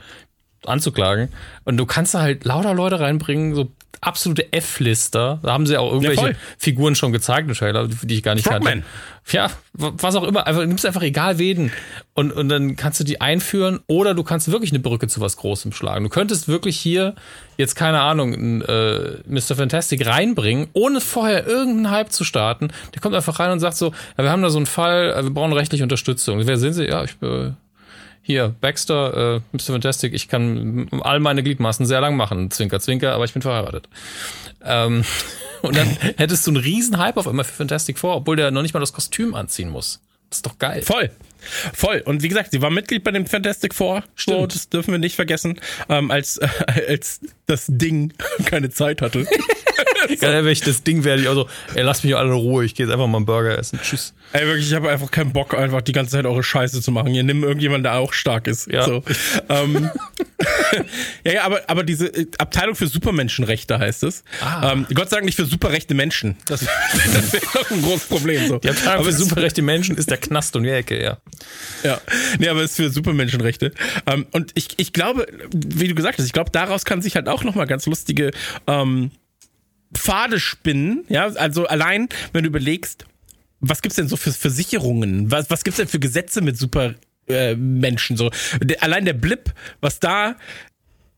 [0.64, 1.28] anzuklagen.
[1.64, 3.70] Und du kannst da halt lauter Leute reinbringen, so
[4.06, 5.40] absolute F-Lister.
[5.42, 6.36] Da haben sie auch irgendwelche voll.
[6.58, 8.64] Figuren schon gezeigt im Trailer, die ich gar nicht Frogman.
[8.64, 8.86] kannte.
[9.32, 10.46] Ja, was auch immer.
[10.46, 11.72] Einfach, nimmst einfach egal wen.
[12.14, 15.36] Und, und dann kannst du die einführen oder du kannst wirklich eine Brücke zu was
[15.36, 16.04] Großem schlagen.
[16.04, 17.14] Du könntest wirklich hier
[17.56, 19.56] jetzt, keine Ahnung, einen, äh, Mr.
[19.56, 22.68] Fantastic reinbringen, ohne vorher irgendeinen Hype zu starten.
[22.94, 25.22] Der kommt einfach rein und sagt so, ja, wir haben da so einen Fall, äh,
[25.24, 26.46] wir brauchen rechtliche Unterstützung.
[26.46, 26.86] Wer sind sie?
[26.86, 27.50] Ja, ich äh,
[28.26, 29.74] hier, Baxter, äh, Mr.
[29.74, 32.50] Fantastic, ich kann all meine Gliedmaßen sehr lang machen.
[32.50, 33.88] Zwinker, zwinker, aber ich bin verheiratet.
[34.64, 35.04] Ähm,
[35.62, 35.86] und dann
[36.16, 38.80] hättest du einen riesen Hype auf einmal für Fantastic Four, obwohl der noch nicht mal
[38.80, 40.00] das Kostüm anziehen muss.
[40.28, 40.82] Das ist doch geil.
[40.82, 41.12] Voll.
[41.72, 42.02] Voll.
[42.04, 44.02] Und wie gesagt, sie war Mitglied bei dem Fantastic Four.
[44.16, 44.54] So, Stimmt.
[44.56, 45.60] das dürfen wir nicht vergessen.
[45.88, 46.48] Ähm, als, äh,
[46.88, 48.12] als das Ding
[48.44, 49.28] keine Zeit hatte.
[50.46, 52.86] Ich das Ding werde ich auch so, ey, lass mich alle in Ruhe, ich gehe
[52.86, 53.78] jetzt einfach mal einen Burger essen.
[53.82, 54.14] Tschüss.
[54.32, 57.14] Ey, wirklich, ich habe einfach keinen Bock, einfach die ganze Zeit eure Scheiße zu machen.
[57.14, 58.70] Ihr nimmt irgendjemanden, der auch stark ist.
[58.70, 58.84] Ja.
[58.84, 59.02] So.
[59.48, 59.90] Ähm,
[61.24, 64.24] ja, ja, aber, aber diese äh, Abteilung für Supermenschenrechte heißt es.
[64.40, 64.72] Ah.
[64.72, 66.36] Ähm, Gott sei Dank nicht für superrechte Menschen.
[66.46, 68.46] Das, das wäre doch ein großes Problem.
[68.46, 68.58] So.
[68.58, 71.18] Die Abteilung aber für superrechte Menschen ist der Knast um die Ecke, ja.
[71.82, 72.00] Ja,
[72.38, 73.72] nee, aber es ist für Supermenschenrechte.
[74.06, 77.28] Ähm, und ich, ich glaube, wie du gesagt hast, ich glaube, daraus kann sich halt
[77.28, 78.30] auch nochmal ganz lustige
[78.66, 79.10] ähm,
[79.94, 81.04] Pfade spinnen.
[81.08, 83.04] Ja, also allein, wenn du überlegst,
[83.60, 85.30] was gibt's denn so für Versicherungen?
[85.30, 87.00] Was, was gibt's denn für Gesetze mit Supermenschen?
[87.28, 88.16] Äh, Menschen?
[88.16, 88.30] so,
[88.80, 90.36] allein der Blip, was da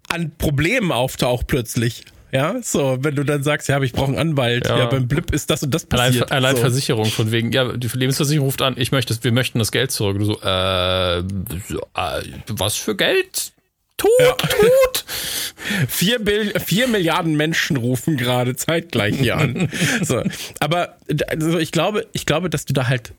[0.09, 2.05] an Problemen auftaucht plötzlich.
[2.31, 4.67] Ja, so, wenn du dann sagst, ja, aber ich brauche einen Anwalt.
[4.67, 4.79] Ja.
[4.79, 4.87] Ja.
[4.87, 6.33] beim Blip ist das und das Allein, passiert.
[6.33, 6.63] allein so.
[6.63, 10.17] Versicherung von wegen, ja, die Lebensversicherung ruft an, ich möchte, wir möchten das Geld zurück.
[10.17, 11.23] Und du so, äh,
[11.69, 13.53] so, äh was für Geld?
[13.99, 15.05] Tut, tut.
[15.89, 19.69] Vier, Bill vier Milliarden Menschen rufen gerade zeitgleich hier an.
[20.03, 20.23] So.
[20.61, 20.97] Aber
[21.29, 23.13] also ich glaube, ich glaube, dass du da halt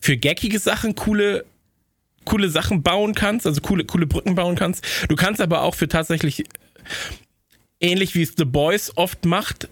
[0.00, 1.46] für gackige Sachen coole,
[2.24, 4.84] coole Sachen bauen kannst, also coole, coole Brücken bauen kannst.
[5.08, 6.44] Du kannst aber auch für tatsächlich
[7.80, 9.68] ähnlich wie es The Boys oft macht,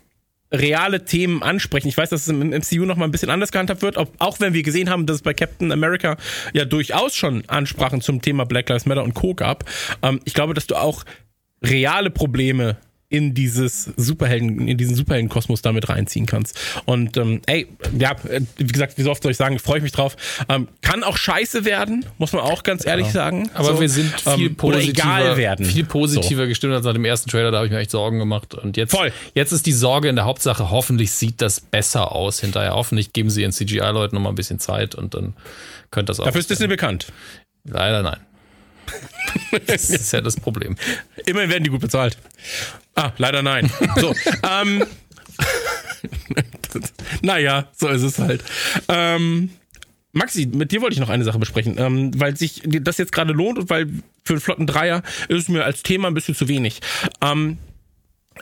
[0.53, 1.89] reale Themen ansprechen.
[1.89, 4.41] Ich weiß, dass es im MCU noch mal ein bisschen anders gehandhabt wird, ob, auch
[4.41, 6.17] wenn wir gesehen haben, dass es bei Captain America
[6.53, 9.35] ja durchaus schon Ansprachen zum Thema Black Lives Matter und Co.
[9.35, 9.65] gab.
[10.03, 11.05] Ähm, ich glaube, dass du auch
[11.63, 12.77] reale Probleme
[13.15, 16.59] in dieses Superhelden, in diesen Superheldenkosmos damit reinziehen kannst.
[16.85, 19.85] Und ähm, ey, ja, äh, wie gesagt, wie so oft soll ich sagen, freue ich
[19.85, 20.17] mich drauf.
[20.49, 23.49] Ähm, kann auch scheiße werden, muss man auch ganz ehrlich sagen.
[23.55, 27.53] Aber So, wir sind viel ähm, positiver, viel positiver gestimmt als nach dem ersten Trailer.
[27.53, 28.57] Da habe ich mir echt Sorgen gemacht.
[28.57, 29.13] Und jetzt, Voll.
[29.35, 32.75] jetzt ist die Sorge in der Hauptsache, hoffentlich sieht das besser aus hinterher.
[32.75, 35.35] Hoffentlich geben sie ihren CGI-Leuten noch mal ein bisschen Zeit und dann
[35.93, 36.25] könnte das auch.
[36.25, 37.07] Dafür ist Disney bekannt.
[37.63, 38.19] Leider nein.
[39.67, 40.77] das ist ja das Problem.
[41.27, 42.19] Immerhin werden die gut bezahlt.
[42.95, 43.71] Ah, leider nein.
[43.97, 44.15] So,
[44.49, 44.85] ähm,
[47.23, 48.45] naja, so ist es halt.
[48.89, 49.51] Ähm,
[50.13, 53.33] Maxi, mit dir wollte ich noch eine Sache besprechen, ähm, weil sich das jetzt gerade
[53.33, 53.89] lohnt und weil
[54.25, 56.81] für einen flotten Dreier ist es mir als Thema ein bisschen zu wenig.
[57.21, 57.59] Ähm,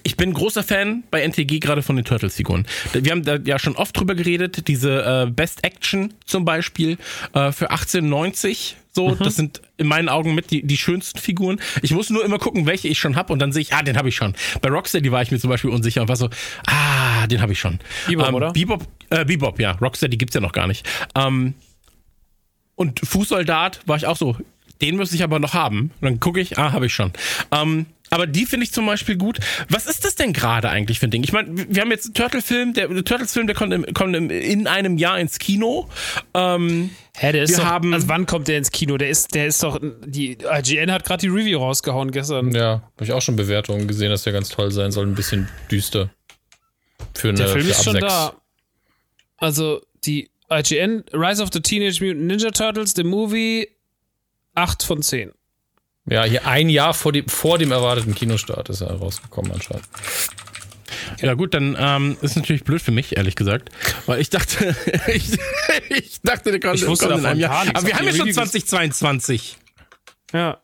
[0.03, 2.67] ich bin großer Fan bei NTG gerade von den Turtles-Figuren.
[2.93, 6.99] Wir haben da ja schon oft drüber geredet, diese äh, Best Action zum Beispiel
[7.35, 8.77] äh, für 1890.
[8.95, 11.61] So, das sind in meinen Augen mit die, die schönsten Figuren.
[11.81, 13.97] Ich muss nur immer gucken, welche ich schon habe und dann sehe ich, ah, den
[13.97, 14.35] habe ich schon.
[14.61, 16.29] Bei Rocksteady war ich mir zum Beispiel unsicher und war so,
[16.67, 17.79] ah, den habe ich schon.
[18.07, 18.53] Bebop, ähm, oder?
[18.53, 19.73] Bebop, äh, Bebop, ja.
[19.73, 20.87] Rocksteady gibt's ja noch gar nicht.
[21.15, 21.55] Ähm,
[22.75, 24.37] und Fußsoldat war ich auch so,
[24.83, 25.93] den müsste ich aber noch haben.
[26.01, 27.13] Und dann gucke ich, ah, habe ich schon.
[27.51, 29.39] Ähm, aber die finde ich zum Beispiel gut.
[29.69, 31.25] Was ist das denn gerade eigentlich für ein Ding?
[31.25, 34.31] Ich meine, wir haben jetzt einen Turtle-Film, der, der Turtles-Film, der kommt, im, kommt im,
[34.31, 35.89] in einem Jahr ins Kino.
[36.35, 38.97] Ähm, Hä, der ist Wir doch, haben- also wann kommt der ins Kino?
[38.97, 42.53] Der ist, der ist doch, die IGN hat gerade die Review rausgehauen gestern.
[42.55, 45.07] Ja, habe ich auch schon Bewertungen gesehen, dass der ganz toll sein soll.
[45.07, 46.11] Ein bisschen düster.
[47.15, 48.07] Für eine Der Film für ist schon sechs.
[48.07, 48.35] da.
[49.39, 53.69] Also die IGN Rise of the Teenage Mutant Ninja Turtles, the Movie,
[54.55, 55.33] 8 von 10.
[56.07, 59.85] Ja, hier ein Jahr vor dem, vor dem erwarteten Kinostart ist er rausgekommen anscheinend.
[61.21, 63.71] ja gut, dann ähm, ist natürlich blöd für mich, ehrlich gesagt.
[64.07, 64.75] Weil ich dachte,
[65.07, 65.39] ich,
[65.91, 67.67] ich dachte, der kommt, Ich wusste kommt in einem Jahr.
[67.73, 69.57] Aber wir haben ja schon Review ges- 2022.
[70.33, 70.59] Ja.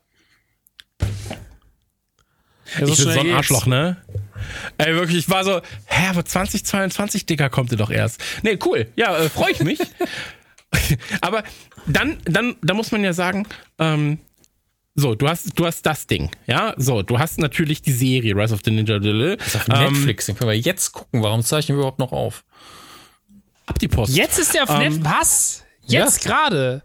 [2.78, 3.96] Ja, ich bin so ein Arschloch, ne?
[4.76, 8.20] Ey, wirklich, ich war so, hä, aber 2022, Dicker, kommt ihr doch erst.
[8.42, 8.88] Nee, cool.
[8.96, 9.78] Ja, äh, freue ich mich.
[11.22, 11.44] aber
[11.86, 13.46] dann, dann, da muss man ja sagen,
[13.78, 14.18] ähm,
[15.00, 16.74] so, du hast, du hast das Ding, ja?
[16.76, 18.98] So, du hast natürlich die Serie Rise of the Ninja.
[18.98, 21.22] Das ist auf Ähm, Netflix, den können wir jetzt gucken.
[21.22, 22.44] Warum zeichnen wir überhaupt noch auf?
[23.66, 24.16] ab die Post.
[24.16, 25.62] Jetzt ist der auf Ähm, Was?
[25.86, 26.82] Jetzt gerade?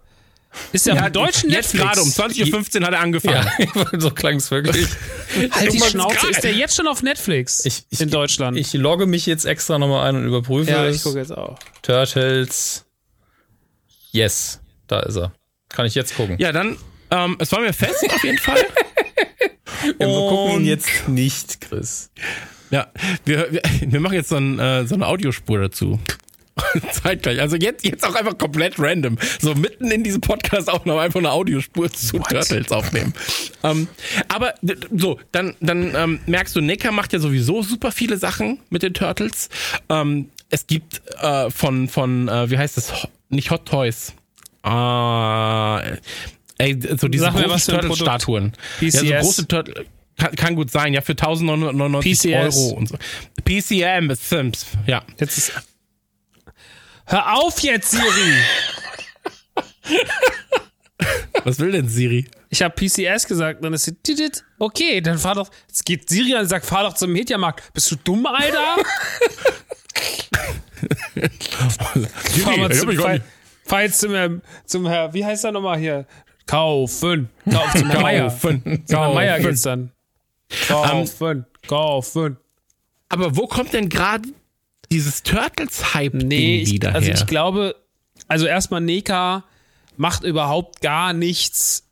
[0.71, 1.83] Ist der Ja, auf dem deutschen jetzt Netflix?
[1.83, 3.49] gerade um 20.15 Uhr hat er angefangen.
[3.57, 4.87] Ja, so klang es wirklich.
[5.51, 6.29] Halt die Schnauze.
[6.29, 7.65] Ist der jetzt schon auf Netflix?
[7.65, 8.57] Ich, ich, in Deutschland.
[8.57, 10.97] Ich logge mich jetzt extra nochmal ein und überprüfe ja, es.
[10.97, 11.57] ich gucke jetzt auch.
[11.81, 12.85] Turtles.
[14.11, 15.33] Yes, da ist er.
[15.69, 16.35] Kann ich jetzt gucken.
[16.37, 16.77] Ja, dann,
[17.13, 18.65] ähm, es war mir fest, auf jeden Fall.
[19.97, 22.09] wir gucken ihn jetzt nicht, Chris.
[22.71, 22.87] Ja,
[23.25, 25.99] wir, wir, wir machen jetzt so, ein, äh, so eine Audiospur dazu.
[26.91, 27.39] Zeitgleich.
[27.39, 29.17] Also jetzt, jetzt auch einfach komplett random.
[29.39, 33.13] So mitten in diesem Podcast auch noch einfach eine Audiospur zu Turtles aufnehmen.
[33.63, 33.87] ähm,
[34.27, 34.53] aber
[34.91, 38.93] so, dann, dann ähm, merkst du, Necker macht ja sowieso super viele Sachen mit den
[38.93, 39.49] Turtles.
[39.89, 43.07] Ähm, es gibt äh, von, von äh, wie heißt das?
[43.29, 44.13] Nicht Hot Toys.
[44.63, 45.97] Äh,
[46.63, 47.73] ey, so diese Sag mir, großen.
[47.73, 48.53] Turtle-Statuen.
[48.81, 49.85] Ja, so große Turtle.
[50.17, 52.57] Kann, kann gut sein, ja, für 1999 PCS.
[52.57, 52.97] Euro und so.
[53.43, 55.03] PCM ist Sims, ja.
[55.19, 55.51] Jetzt ist.
[57.05, 58.37] Hör auf jetzt, Siri!
[61.43, 62.25] Was will denn Siri?
[62.49, 63.93] Ich habe PCS gesagt, dann ist sie.
[63.93, 65.49] "Didit." Okay, dann fahr doch.
[65.67, 67.73] Jetzt geht Siri an und sagt, fahr doch zum Mediamarkt.
[67.73, 68.77] Bist du dumm, Alter?
[72.43, 73.19] fahr, mal zum, fahr,
[73.65, 76.05] fahr jetzt zum Herr, zum Herr, wie heißt er nochmal hier?
[76.45, 77.29] Kaufen.
[77.49, 77.89] Kauf zum.
[77.91, 78.83] Kaufen.
[78.85, 79.49] Zum Meier Kaufen.
[79.49, 79.91] geht's dann.
[80.67, 81.45] Kaufen.
[81.67, 82.37] Kaufen.
[83.09, 84.29] Aber wo kommt denn gerade
[84.91, 87.15] dieses Turtles-Hype-Ding Nee, ich, wieder also her?
[87.15, 87.75] ich glaube,
[88.27, 89.43] also erstmal Neka
[89.97, 91.87] macht überhaupt gar nichts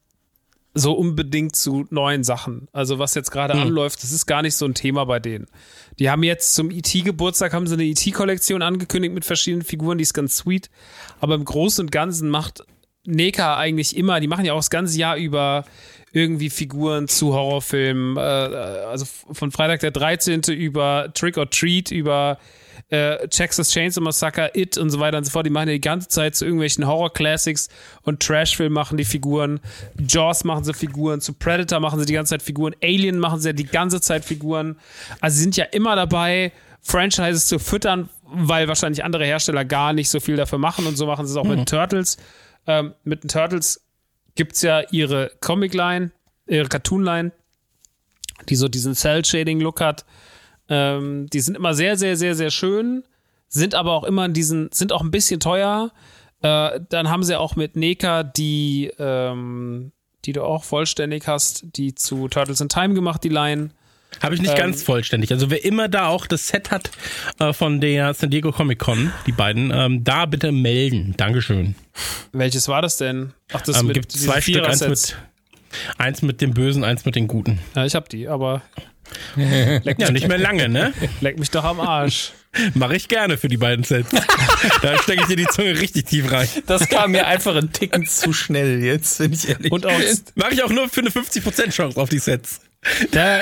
[0.73, 2.67] so unbedingt zu neuen Sachen.
[2.71, 3.61] Also was jetzt gerade Hm.
[3.61, 5.47] anläuft, das ist gar nicht so ein Thema bei denen.
[5.99, 10.13] Die haben jetzt zum IT-Geburtstag haben sie eine IT-Kollektion angekündigt mit verschiedenen Figuren, die ist
[10.13, 10.69] ganz sweet.
[11.19, 12.63] Aber im Großen und Ganzen macht
[13.05, 15.65] Neka eigentlich immer, die machen ja auch das ganze Jahr über
[16.13, 20.41] irgendwie Figuren zu Horrorfilmen, äh, also von Freitag der 13.
[20.53, 22.37] über Trick or Treat, über
[22.89, 25.45] äh, Texas Chainsaw Massacre, It und so weiter und so fort.
[25.45, 27.69] Die machen ja die ganze Zeit zu irgendwelchen Horror-Classics
[28.03, 29.61] und Trash-Film machen die Figuren.
[30.05, 31.21] Jaws machen sie Figuren.
[31.21, 32.75] Zu Predator machen sie die ganze Zeit Figuren.
[32.83, 34.77] Alien machen sie ja die ganze Zeit Figuren.
[35.21, 36.51] Also sie sind ja immer dabei,
[36.81, 41.05] Franchises zu füttern, weil wahrscheinlich andere Hersteller gar nicht so viel dafür machen und so
[41.05, 42.17] machen sie es auch mit den Turtles.
[42.67, 43.81] Ähm, mit den Turtles
[44.35, 46.11] gibt es ja ihre Comic-Line,
[46.47, 47.31] ihre Cartoon-Line,
[48.49, 50.05] die so diesen Cell-Shading-Look hat.
[50.69, 53.03] Ähm, die sind immer sehr, sehr, sehr, sehr schön,
[53.49, 55.91] sind aber auch immer in diesen, sind auch ein bisschen teuer.
[56.41, 59.91] Äh, dann haben sie auch mit Neka die, ähm,
[60.25, 63.71] die du auch vollständig hast, die zu Turtles in Time gemacht, die Line.
[64.19, 65.31] Habe ich nicht Ähm, ganz vollständig.
[65.31, 66.91] Also wer immer da auch das Set hat
[67.39, 71.13] äh, von der San Diego Comic Con, die beiden, ähm, da bitte melden.
[71.17, 71.75] Dankeschön.
[72.31, 73.33] Welches war das denn?
[73.53, 75.17] Ach, das Ähm, mit gibt zwei Stück, eins mit,
[75.97, 77.59] eins mit dem Bösen, eins mit den Guten.
[77.75, 78.61] Ja, ich hab die, aber
[79.35, 80.93] leck mich, Ja, nicht mehr lange, ne?
[81.21, 82.31] leck mich doch am Arsch.
[82.73, 84.09] Mache ich gerne für die beiden Sets.
[84.81, 86.49] da stecke ich dir die Zunge richtig tief rein.
[86.67, 90.19] Das kam mir einfach ein Ticken zu schnell jetzt, wenn ich ehrlich Und auch, bin.
[90.35, 92.59] Mache ich auch nur für eine 50% Chance auf die Sets.
[93.13, 93.39] ja,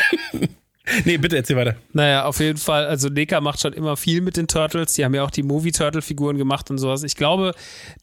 [1.06, 1.76] Nee, bitte erzähl weiter.
[1.94, 2.86] Naja, auf jeden Fall.
[2.86, 4.94] Also Neka macht schon immer viel mit den Turtles.
[4.94, 7.04] Die haben ja auch die Movie-Turtle-Figuren gemacht und sowas.
[7.04, 7.54] Ich glaube,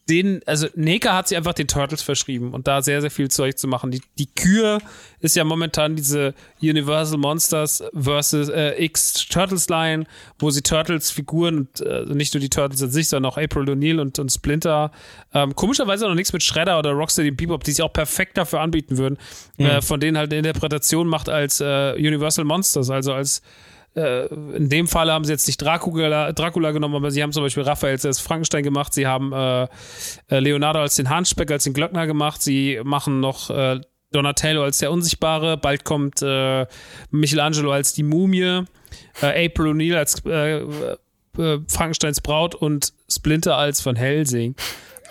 [0.09, 3.59] den, also Neka hat sich einfach den Turtles verschrieben und da sehr, sehr viel Zeug
[3.59, 3.91] zu machen.
[3.91, 4.81] Die, die Kür
[5.21, 10.05] ist ja momentan diese Universal Monsters versus äh, X Turtles Line,
[10.39, 13.69] wo sie Turtles Figuren und äh, nicht nur die Turtles an sich, sondern auch April
[13.69, 14.91] O'Neil und, und Splinter.
[15.35, 18.99] Ähm, komischerweise noch nichts mit Shredder oder Rocksteady Bebop, die sich auch perfekt dafür anbieten
[18.99, 19.19] würden.
[19.59, 23.43] Äh, von denen halt eine Interpretation macht als äh, Universal Monsters, also als
[23.97, 27.43] äh, in dem Fall haben sie jetzt nicht Dracula, Dracula genommen, aber sie haben zum
[27.43, 29.65] Beispiel Raphael als Frankenstein gemacht, sie haben äh,
[30.29, 33.81] äh, Leonardo als den Handspeck, als den Glöckner gemacht, sie machen noch äh,
[34.13, 36.67] Donatello als der Unsichtbare, bald kommt äh,
[37.11, 38.65] Michelangelo als die Mumie,
[39.23, 40.23] äh, April O'Neil als
[41.69, 44.55] Frankensteins Braut und Splinter als Van Helsing.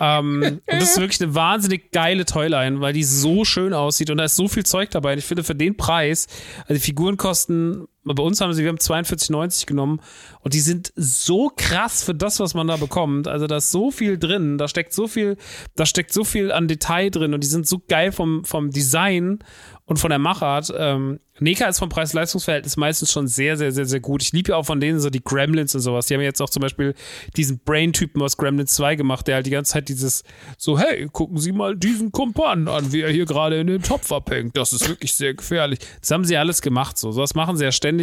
[0.00, 4.18] Ähm, und das ist wirklich eine wahnsinnig geile Toyline, weil die so schön aussieht und
[4.18, 5.12] da ist so viel Zeug dabei.
[5.12, 6.26] Und ich finde, für den Preis,
[6.62, 10.00] also die Figuren kosten, bei uns haben sie, wir haben 42,90 genommen
[10.40, 13.28] und die sind so krass für das, was man da bekommt.
[13.28, 15.36] Also da ist so viel drin, da steckt so viel,
[15.74, 19.40] da steckt so viel an Detail drin und die sind so geil vom, vom Design
[19.86, 20.72] und von der Machart.
[20.76, 24.22] Ähm, Neka ist vom Preis-Leistungs-Verhältnis meistens schon sehr, sehr, sehr, sehr gut.
[24.22, 26.06] Ich liebe ja auch von denen so die Gremlins und sowas.
[26.06, 26.94] Die haben jetzt auch zum Beispiel
[27.36, 30.24] diesen Brain-Typen aus Gremlins 2 gemacht, der halt die ganze Zeit dieses
[30.56, 34.10] so, hey, gucken Sie mal diesen Kumpan an, wie er hier gerade in den Topf
[34.12, 34.56] abhängt.
[34.56, 35.78] Das ist wirklich sehr gefährlich.
[36.00, 37.12] Das haben sie alles gemacht so.
[37.12, 37.95] Sowas machen sie ja ständig.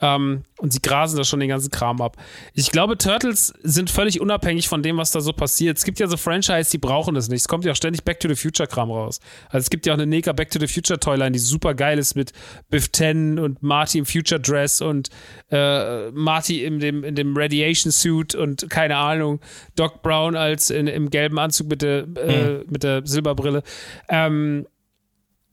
[0.00, 2.16] Ähm, und sie grasen da schon den ganzen Kram ab.
[2.52, 5.78] Ich glaube, Turtles sind völlig unabhängig von dem, was da so passiert.
[5.78, 7.40] Es gibt ja so Franchise, die brauchen das nicht.
[7.40, 9.20] Es kommt ja auch ständig Back to the Future Kram raus.
[9.48, 11.98] Also es gibt ja auch eine Neka Back to the Future Toyline, die super geil
[11.98, 12.32] ist mit
[12.70, 15.10] Biff Ten und Marty im Future Dress und
[15.50, 19.40] äh, Marty in dem, in dem Radiation Suit und keine Ahnung,
[19.76, 23.62] Doc Brown als in, im gelben Anzug mit der, äh, mit der Silberbrille.
[24.08, 24.66] Ähm,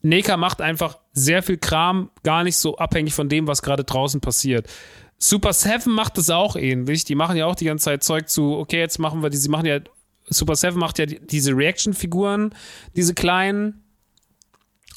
[0.05, 4.21] Neka macht einfach sehr viel Kram, gar nicht so abhängig von dem, was gerade draußen
[4.21, 4.69] passiert.
[5.17, 7.05] Super Seven macht es auch ähnlich.
[7.05, 9.49] Die machen ja auch die ganze Zeit Zeug zu, okay, jetzt machen wir die, sie
[9.49, 9.79] machen ja,
[10.25, 12.53] Super Seven macht ja die, diese Reaction-Figuren,
[12.95, 13.83] diese kleinen,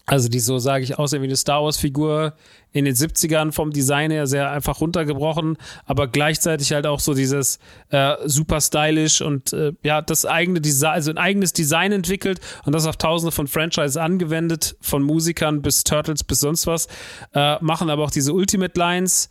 [0.08, 2.32] also die so, sage ich, aussehen wie eine Star Wars-Figur
[2.72, 7.58] in den 70ern vom Design her sehr einfach runtergebrochen, aber gleichzeitig halt auch so dieses
[7.90, 12.74] äh, super stylisch und äh, ja, das eigene Design, also ein eigenes Design entwickelt und
[12.74, 16.88] das auf tausende von Franchises angewendet, von Musikern bis Turtles bis sonst was,
[17.34, 19.28] äh, machen aber auch diese Ultimate Lines,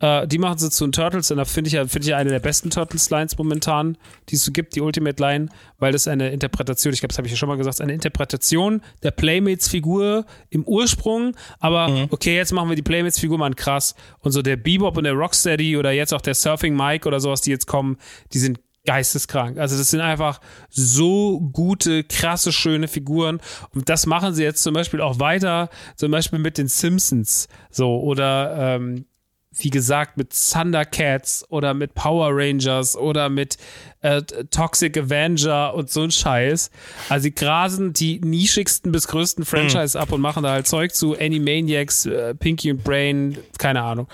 [0.00, 2.16] äh, die machen sie zu den Turtles und da finde ich ja, finde ich ja
[2.16, 3.96] eine der besten Turtles-Lines momentan,
[4.28, 5.48] die es so gibt, die Ultimate Line,
[5.78, 8.82] weil das eine Interpretation, ich glaube, das habe ich ja schon mal gesagt, eine Interpretation
[9.02, 14.42] der Playmates-Figur im Ursprung, aber okay, jetzt machen wir die Playmates-Figur mal krass und so
[14.42, 17.66] der Bebop und der Rocksteady oder jetzt auch der Surfing Mike oder sowas, die jetzt
[17.66, 17.96] kommen,
[18.32, 19.58] die sind geisteskrank.
[19.58, 23.40] Also das sind einfach so gute, krasse, schöne Figuren.
[23.74, 27.48] Und das machen sie jetzt zum Beispiel auch weiter, zum Beispiel mit den Simpsons.
[27.70, 29.04] So, oder ähm,
[29.52, 33.56] wie gesagt, mit Thundercats oder mit Power Rangers oder mit
[34.02, 36.70] äh, Toxic Avenger und so ein Scheiß.
[37.08, 41.18] Also sie grasen die nischigsten bis größten Franchise ab und machen da halt Zeug zu
[41.18, 44.06] Animaniacs, äh, Pinky und Brain, keine Ahnung.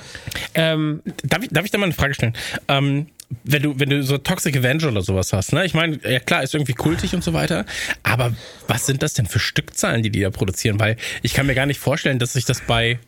[0.55, 2.35] Ähm, Darf ich, darf ich da mal eine Frage stellen?
[2.69, 3.07] Ähm,
[3.45, 5.67] wenn du, wenn du so Toxic Avenger oder sowas hast, ne?
[5.67, 7.67] Ich meine, ja klar, ist irgendwie kultig und so weiter,
[8.05, 8.35] aber
[8.69, 10.79] was sind das denn für Stückzahlen, die die da produzieren?
[10.79, 13.01] Weil ich kann mir gar nicht vorstellen, dass sich das bei,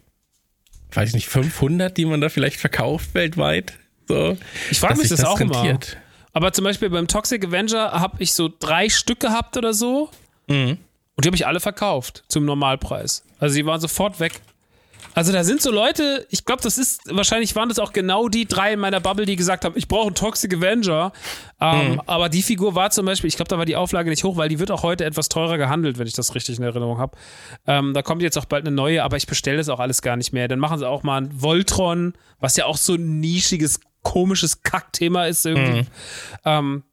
[0.93, 3.75] weiß ich nicht, 500, die man da vielleicht verkauft weltweit,
[4.09, 4.37] so.
[4.71, 5.55] Ich frage mich das, auch immer.
[5.57, 5.99] rentiert.
[6.33, 10.11] Aber zum Beispiel beim Toxic Avenger habe ich so drei Stück gehabt oder so.
[10.47, 10.79] Mhm.
[11.15, 13.25] Und die habe ich alle verkauft zum Normalpreis.
[13.39, 14.41] Also die waren sofort weg.
[15.19, 18.47] Also da sind so Leute, ich glaube, das ist, wahrscheinlich waren das auch genau die
[18.47, 21.13] drei in meiner Bubble, die gesagt haben, ich brauche einen Toxic Avenger.
[21.61, 22.03] Ähm, Mhm.
[22.07, 24.49] Aber die Figur war zum Beispiel, ich glaube, da war die Auflage nicht hoch, weil
[24.49, 27.17] die wird auch heute etwas teurer gehandelt, wenn ich das richtig in Erinnerung habe.
[27.67, 30.17] Ähm, da kommt jetzt auch bald eine neue, aber ich bestelle das auch alles gar
[30.17, 30.47] nicht mehr.
[30.47, 35.27] Dann machen sie auch mal ein Voltron, was ja auch so ein nischiges, komisches Kackthema
[35.27, 35.87] ist irgendwie.
[36.45, 36.85] Ähm,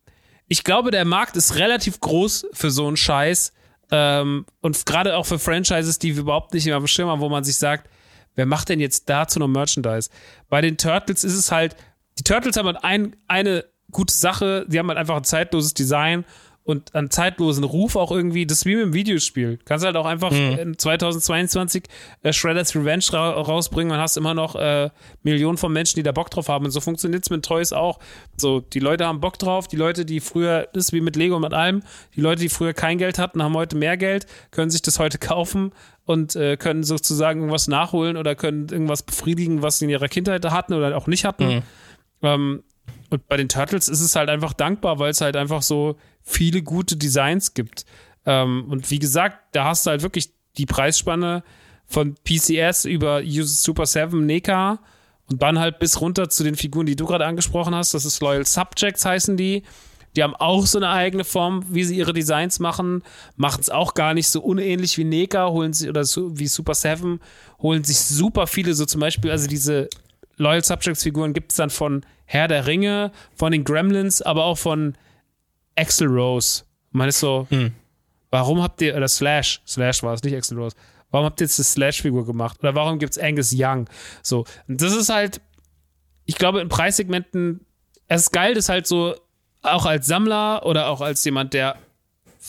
[0.47, 3.53] ich glaube, der Markt ist relativ groß für so einen Scheiß.
[3.91, 7.21] Ähm, und gerade auch für Franchises, die wir überhaupt nicht mehr auf dem Schirm haben,
[7.21, 7.87] wo man sich sagt,
[8.35, 10.09] wer macht denn jetzt dazu noch Merchandise?
[10.49, 11.75] Bei den Turtles ist es halt,
[12.19, 16.25] die Turtles haben halt ein, eine gute Sache, die haben halt einfach ein zeitloses Design
[16.63, 18.47] und einen zeitlosen Ruf auch irgendwie.
[18.47, 19.59] Das ist wie mit dem Videospiel.
[19.65, 20.57] Kannst halt auch einfach Mhm.
[20.57, 21.83] in 2022
[22.23, 24.89] äh, Shredder's Revenge ra rausbringen und hast immer noch äh,
[25.21, 26.65] Millionen von Menschen, die da Bock drauf haben.
[26.65, 27.99] Und so funktioniert es mit Toys auch.
[28.35, 29.67] So, die Leute haben Bock drauf.
[29.67, 31.83] Die Leute, die früher, das ist wie mit Lego und mit allem,
[32.15, 35.17] die Leute, die früher kein Geld hatten, haben heute mehr Geld, können sich das heute
[35.19, 35.71] kaufen
[36.05, 40.45] und äh, können sozusagen irgendwas nachholen oder können irgendwas befriedigen, was sie in ihrer Kindheit
[40.45, 41.43] hatten oder auch nicht hatten.
[42.21, 42.63] Ähm,
[43.09, 46.61] und bei den Turtles ist es halt einfach dankbar, weil es halt einfach so viele
[46.61, 47.85] gute Designs gibt.
[48.25, 51.43] Ähm, und wie gesagt, da hast du halt wirklich die Preisspanne
[51.85, 54.79] von PCS über Super 7 NECA
[55.29, 57.93] und dann halt bis runter zu den Figuren, die du gerade angesprochen hast.
[57.93, 59.63] Das ist Loyal Subjects heißen die.
[60.15, 63.03] Die haben auch so eine eigene Form, wie sie ihre Designs machen.
[63.35, 66.73] Machen es auch gar nicht so unähnlich wie NECA, holen sie, oder so, wie Super
[66.73, 67.19] 7,
[67.61, 69.89] holen sich super viele, so zum Beispiel, also diese
[70.37, 74.57] Loyal Subjects Figuren gibt es dann von Herr der Ringe, von den Gremlins, aber auch
[74.57, 74.95] von
[75.75, 76.63] Axel Rose.
[76.91, 77.47] Man ist so,
[78.31, 80.75] warum habt ihr, oder Slash, Slash war es, nicht Axel Rose,
[81.11, 82.57] warum habt ihr jetzt eine Slash-Figur gemacht?
[82.59, 83.89] Oder warum gibt es Angus Young?
[84.21, 85.41] So, und das ist halt,
[86.25, 87.61] ich glaube, in Preissegmenten,
[88.07, 89.15] es ist geil, das halt so,
[89.65, 91.77] auch als Sammler oder auch als jemand, der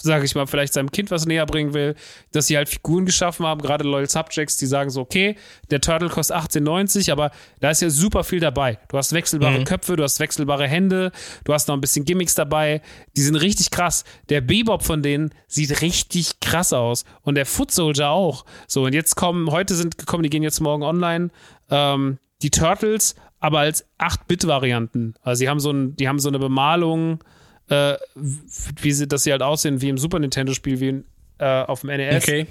[0.03, 1.95] sage ich mal, vielleicht seinem Kind was näher bringen will,
[2.33, 5.37] dass sie halt Figuren geschaffen haben, gerade Loyal Subjects, die sagen so, okay,
[5.71, 7.31] der Turtle kostet 18,90, aber
[7.61, 8.79] da ist ja super viel dabei.
[8.89, 11.13] Du hast wechselbare Köpfe, du hast wechselbare Hände,
[11.45, 12.83] du hast noch ein bisschen Gimmicks dabei,
[13.17, 14.05] die sind richtig krass.
[14.29, 18.45] Der Bebop von denen sieht richtig krass aus und der Foot Soldier auch.
[18.67, 21.31] So, und jetzt kommen, heute sind gekommen, die gehen jetzt morgen online,
[21.71, 23.15] ähm, die Turtles,
[23.47, 25.15] aber als 8-Bit-Varianten.
[25.23, 27.23] Also sie haben so ein, die haben so eine Bemalung,
[27.69, 31.05] äh, wie sie, dass sie halt aussehen wie im Super Nintendo-Spiel, wie
[31.39, 32.25] äh, auf dem NES.
[32.25, 32.49] Okay.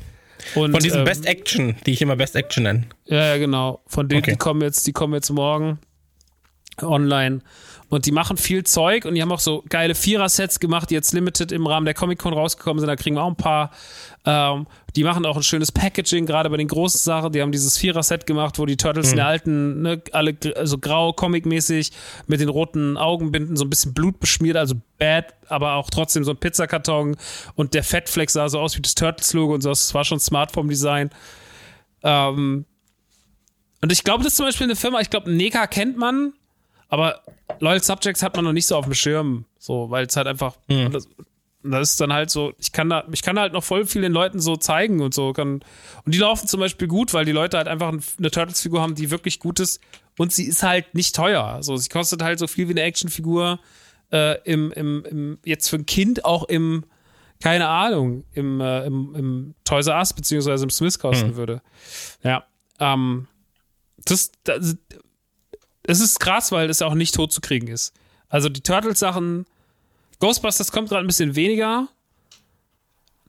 [0.56, 2.84] Und, Von diesen ähm, Best Action, die ich immer Best Action nenne.
[3.08, 3.82] Ja, ja, genau.
[3.88, 4.32] Von denen, Okay.
[4.32, 5.80] die kommen jetzt, die kommen jetzt morgen
[6.82, 7.42] online.
[7.88, 11.14] Und die machen viel Zeug und die haben auch so geile Vierer-Sets gemacht, die jetzt
[11.14, 12.88] limited im Rahmen der Comic-Con rausgekommen sind.
[12.88, 13.70] Da kriegen wir auch ein paar.
[14.26, 17.32] Ähm, die machen auch ein schönes Packaging, gerade bei den großen Sachen.
[17.32, 20.80] Die haben dieses Vierer-Set gemacht, wo die Turtles in der alten, ne, alle gr- also
[20.80, 21.92] grau, comic-mäßig,
[22.26, 26.32] mit den roten Augenbinden, so ein bisschen Blut beschmiert, also bad, aber auch trotzdem so
[26.32, 27.18] ein Pizzakarton.
[27.54, 29.70] Und der Fettfleck sah so aus wie das Turtles-Logo und so.
[29.70, 31.12] Das war schon smart vom Design.
[32.02, 32.66] Ähm,
[33.82, 36.34] und ich glaube, das ist zum Beispiel eine Firma, ich glaube, Neka kennt man,
[36.90, 37.22] aber
[37.60, 39.46] Loyal Subjects hat man noch nicht so auf dem Schirm.
[39.58, 40.56] So, weil es halt einfach.
[40.86, 41.08] Und das,
[41.64, 44.40] das ist dann halt so, ich kann da, ich kann halt noch voll vielen Leuten
[44.40, 45.34] so zeigen und so.
[45.34, 45.64] Kann,
[46.06, 49.12] und die laufen zum Beispiel gut, weil die Leute halt einfach eine Turtles-Figur haben, die
[49.12, 49.82] wirklich gut ist.
[50.18, 51.62] Und sie ist halt nicht teuer.
[51.62, 53.60] So, sie kostet halt so viel wie eine Actionfigur
[54.12, 56.86] äh, im, im, im, jetzt für ein Kind auch im,
[57.42, 61.62] keine Ahnung, im, äh, im, im Toys R Us beziehungsweise im Smith kosten würde.
[62.24, 62.46] Ja.
[62.80, 63.28] Ähm,
[64.06, 64.78] das, das,
[65.88, 67.94] es ist krass, weil es auch nicht tot zu kriegen ist.
[68.30, 69.46] Also die Turtles-Sachen,
[70.20, 71.88] Ghostbusters kommt gerade ein bisschen weniger.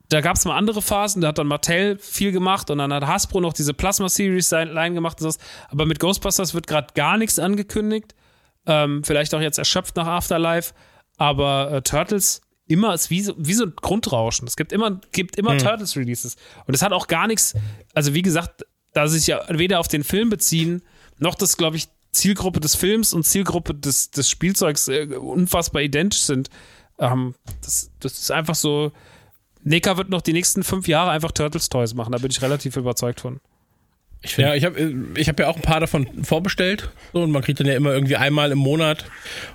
[0.08, 3.06] Da gab es mal andere Phasen, da hat dann Mattel viel gemacht und dann hat
[3.06, 5.20] Hasbro noch diese Plasma Series Line gemacht.
[5.20, 5.38] Und das.
[5.68, 8.14] Aber mit Ghostbusters wird gerade gar nichts angekündigt.
[8.66, 10.74] Ähm, vielleicht auch jetzt erschöpft nach Afterlife.
[11.16, 14.46] Aber äh, Turtles immer ist wie so, wie so ein Grundrauschen.
[14.46, 16.36] Es gibt immer, gibt immer Turtles-Releases.
[16.66, 17.54] Und es hat auch gar nichts,
[17.94, 20.82] also wie gesagt, da sich ja weder auf den Film beziehen,
[21.18, 26.22] noch das, glaube ich, Zielgruppe des Films und Zielgruppe des, des Spielzeugs äh, unfassbar identisch
[26.22, 26.51] sind.
[26.98, 28.93] Ähm, das, das ist einfach so.
[29.62, 32.76] Neka wird noch die nächsten fünf Jahre einfach Turtles Toys machen, da bin ich relativ
[32.76, 33.40] überzeugt von.
[34.36, 36.90] Ja, ich habe ich hab ja auch ein paar davon vorbestellt.
[37.12, 39.05] So, und man kriegt dann ja immer irgendwie einmal im Monat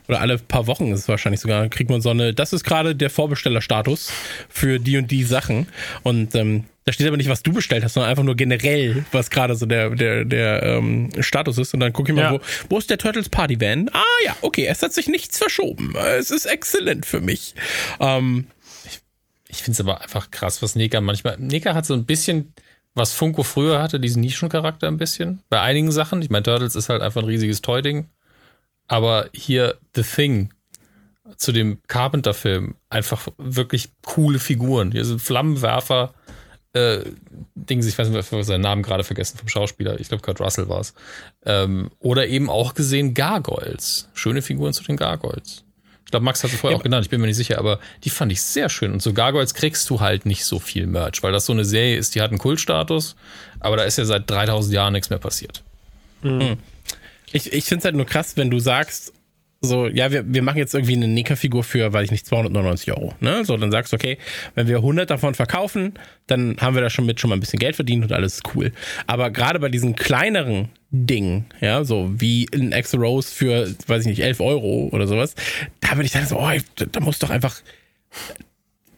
[0.07, 2.95] oder alle paar Wochen ist es wahrscheinlich sogar, kriegt man so eine, das ist gerade
[2.95, 4.11] der Vorbestellerstatus
[4.49, 5.67] für die und die Sachen.
[6.03, 9.29] Und ähm, da steht aber nicht, was du bestellt hast, sondern einfach nur generell, was
[9.29, 11.73] gerade so der, der, der ähm, Status ist.
[11.73, 12.31] Und dann gucke ich mal, Ja.
[12.33, 12.39] wo,
[12.69, 13.89] wo ist der Turtles Party Van?
[13.93, 15.93] Ah ja, okay, es hat sich nichts verschoben.
[16.17, 17.53] Es ist exzellent für mich.
[17.99, 18.47] Ähm,
[19.49, 21.37] Ich finde es aber einfach krass, was Neka manchmal.
[21.37, 22.53] Neka hat so ein bisschen,
[22.93, 25.41] was Funko früher hatte, diesen Nischencharakter ein bisschen.
[25.49, 26.21] Bei einigen Sachen.
[26.21, 28.07] Ich meine, Turtles ist halt einfach ein riesiges Toy-Ding.
[28.87, 30.53] Aber hier The Thing
[31.37, 34.91] zu dem Carpenter-Film einfach wirklich coole Figuren.
[34.91, 36.13] Hier sind Flammenwerfer,
[36.73, 36.99] äh,
[37.55, 39.99] Dings, ich weiß nicht, ich seinen Namen gerade vergessen vom Schauspieler.
[39.99, 40.93] Ich glaube, Kurt Russell war es.
[41.45, 44.09] Ähm, oder eben auch gesehen Gargoyles.
[44.13, 45.63] Schöne Figuren zu den Gargoyles.
[46.11, 48.09] Ich glaube, Max hat sie vorher auch genannt, ich bin mir nicht sicher, aber die
[48.09, 48.91] fand ich sehr schön.
[48.91, 51.95] Und so Gargoyles kriegst du halt nicht so viel Merch, weil das so eine Serie
[51.95, 53.15] ist, die hat einen Kultstatus,
[53.61, 55.63] aber da ist ja seit 3000 Jahren nichts mehr passiert.
[57.31, 59.13] Ich, ich finde es halt nur krass, wenn du sagst,
[59.63, 63.13] So, ja, wir, wir machen jetzt irgendwie eine Nika-Figur für, weiß ich nicht, 299 Euro.
[63.19, 63.45] Ne?
[63.45, 64.17] So, dann sagst du, okay,
[64.55, 65.93] wenn wir 100 davon verkaufen,
[66.25, 68.71] dann haben wir da schon mit schon mal ein bisschen Geld verdient und alles cool.
[69.05, 74.07] Aber gerade bei diesen kleineren Dingen, ja, so wie ein Exo Rose für, weiß ich
[74.07, 75.35] nicht, 11 Euro oder sowas,
[75.79, 76.49] da würde ich sagen, so, oh,
[76.91, 77.61] da muss doch einfach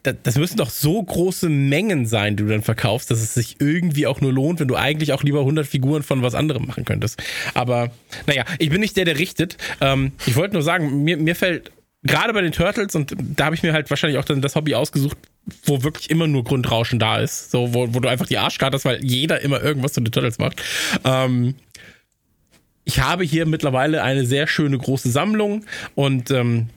[0.04, 4.06] das, müssen doch so große Mengen sein, die du dann verkaufst, dass es sich irgendwie
[4.06, 7.22] auch nur lohnt, wenn du eigentlich auch lieber 100 Figuren von was anderem machen könntest.
[7.54, 7.90] Aber
[8.26, 9.56] naja, ich bin nicht der, der richtet.
[9.80, 11.72] Ähm, ich wollte nur sagen, mir, mir fällt
[12.02, 14.74] gerade bei den Turtles, und da habe ich mir halt wahrscheinlich auch dann das Hobby
[14.74, 15.16] ausgesucht,
[15.64, 17.50] wo wirklich immer nur Grundrauschen da ist.
[17.50, 20.38] So, wo, wo du einfach die Arschkarte hast, weil jeder immer irgendwas zu den Turtles
[20.38, 20.62] macht.
[21.04, 21.54] Ähm,
[22.84, 25.64] ich habe hier mittlerweile eine sehr schöne große Sammlung
[25.94, 26.68] und ähm,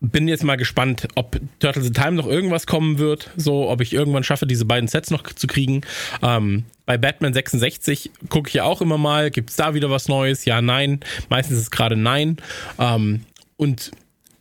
[0.00, 3.92] bin jetzt mal gespannt, ob Turtles in Time noch irgendwas kommen wird, so ob ich
[3.92, 5.82] irgendwann schaffe, diese beiden Sets noch zu kriegen.
[6.22, 10.08] Ähm, bei Batman 66 gucke ich ja auch immer mal, gibt es da wieder was
[10.08, 10.46] Neues?
[10.46, 11.00] Ja, nein.
[11.28, 12.38] Meistens ist es gerade nein.
[12.78, 13.90] Ähm, und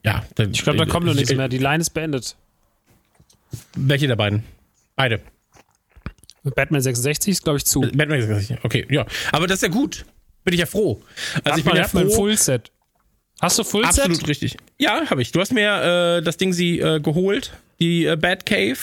[0.06, 1.50] ja, da, ich glaube, da kommt noch nichts mehr.
[1.50, 2.38] Die Line ist beendet.
[3.76, 4.44] Welche der beiden?
[4.96, 5.20] Beide.
[6.56, 7.82] Batman 66 ist, glaube ich, zu.
[7.82, 9.06] Batman 66, okay, ja.
[9.34, 10.06] Aber das ist ja gut.
[10.46, 11.02] Bin ich ja froh.
[11.44, 12.00] Also ich bin ja froh.
[12.00, 12.72] Ein Full-Set.
[13.42, 14.06] Hast du Full Set?
[14.06, 14.58] Absolut richtig.
[14.78, 15.32] Ja, habe ich.
[15.32, 18.78] Du hast mir äh, das Ding sie äh, geholt, die äh, Bad Cave.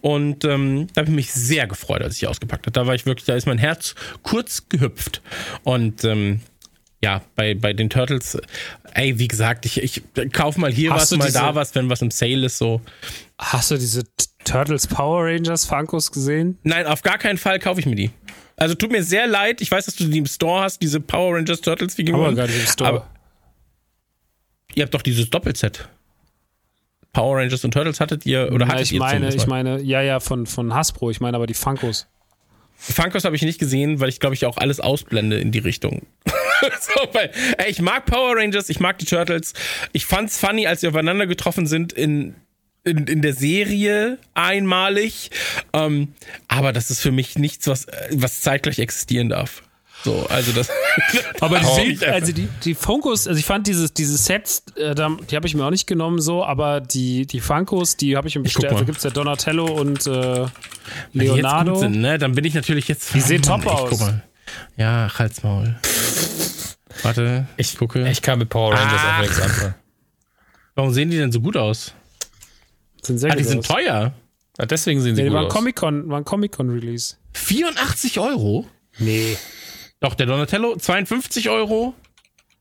[0.00, 2.72] Und ähm, da habe ich mich sehr gefreut, als ich die ausgepackt habe.
[2.72, 5.20] Da war ich wirklich, da ist mein Herz kurz gehüpft.
[5.62, 6.40] Und ähm,
[7.02, 8.38] ja, bei, bei den Turtles,
[8.94, 10.02] ey, wie gesagt, ich, ich
[10.32, 12.80] kaufe mal hier Hast was, mal diese, da was, wenn was im Sale ist, so.
[13.38, 14.04] Hast du diese
[14.44, 16.58] Turtles Power Rangers Funkos gesehen?
[16.62, 18.10] Nein, auf gar keinen Fall kaufe ich mir die.
[18.56, 21.36] Also tut mir sehr leid, ich weiß, dass du die im Store hast, diese Power
[21.36, 22.20] Rangers Turtles Figuren.
[22.20, 22.88] Aber gar nicht im Store.
[22.88, 23.10] Aber,
[24.78, 25.88] Ihr habt doch dieses Doppelset.
[27.12, 30.02] Power Rangers und Turtles hattet ihr oder ja, hattet ich ihr meine, ich meine, ja,
[30.02, 31.10] ja, von, von Hasbro.
[31.10, 32.06] Ich meine aber die Funkos.
[32.76, 36.06] Funkos habe ich nicht gesehen, weil ich glaube ich auch alles ausblende in die Richtung.
[36.80, 39.52] so, weil, ey, ich mag Power Rangers, ich mag die Turtles.
[39.92, 42.36] Ich fand's funny, als sie aufeinander getroffen sind in
[42.84, 45.32] in, in der Serie einmalig.
[45.72, 46.14] Ähm,
[46.46, 49.64] aber das ist für mich nichts, was, was zeitgleich existieren darf.
[50.04, 50.70] So, also das.
[51.40, 55.46] aber die, also die, die Funkos, also ich fand dieses, diese Sets, äh, die habe
[55.46, 58.72] ich mir auch nicht genommen so, aber die, die Funkos, die habe ich mir bestellt.
[58.72, 60.46] Also gibt es ja Donatello und äh,
[61.12, 61.76] Leonardo.
[61.76, 62.18] Sind, ne?
[62.18, 63.12] Dann bin ich natürlich jetzt.
[63.14, 63.90] Die sehen top aus.
[63.90, 64.22] Guck mal.
[64.76, 65.76] Ja, halt's Maul.
[67.02, 68.08] Warte, ich gucke.
[68.08, 69.74] Ich kann mit Power Rangers auch nichts anfangen.
[70.74, 71.92] Warum sehen die denn so gut aus?
[73.02, 73.68] Sind sehr ah, die sind aus.
[73.68, 74.12] teuer.
[74.58, 75.52] Ja, deswegen sehen sie die gut waren aus.
[75.52, 77.16] Comic -Con, waren Comic-Con-Release.
[77.32, 78.66] 84 Euro?
[78.98, 79.36] Nee.
[80.00, 81.94] Doch, der Donatello 52 Euro,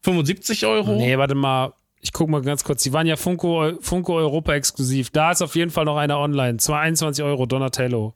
[0.01, 0.95] 75 Euro.
[0.95, 1.73] Nee, warte mal.
[1.99, 2.83] Ich guck mal ganz kurz.
[2.83, 5.09] Die waren ja Funko, Funko Europa exklusiv.
[5.09, 6.57] Da ist auf jeden Fall noch einer online.
[6.57, 8.13] 22 Euro Donatello.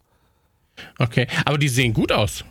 [0.99, 2.45] Okay, aber die sehen gut aus.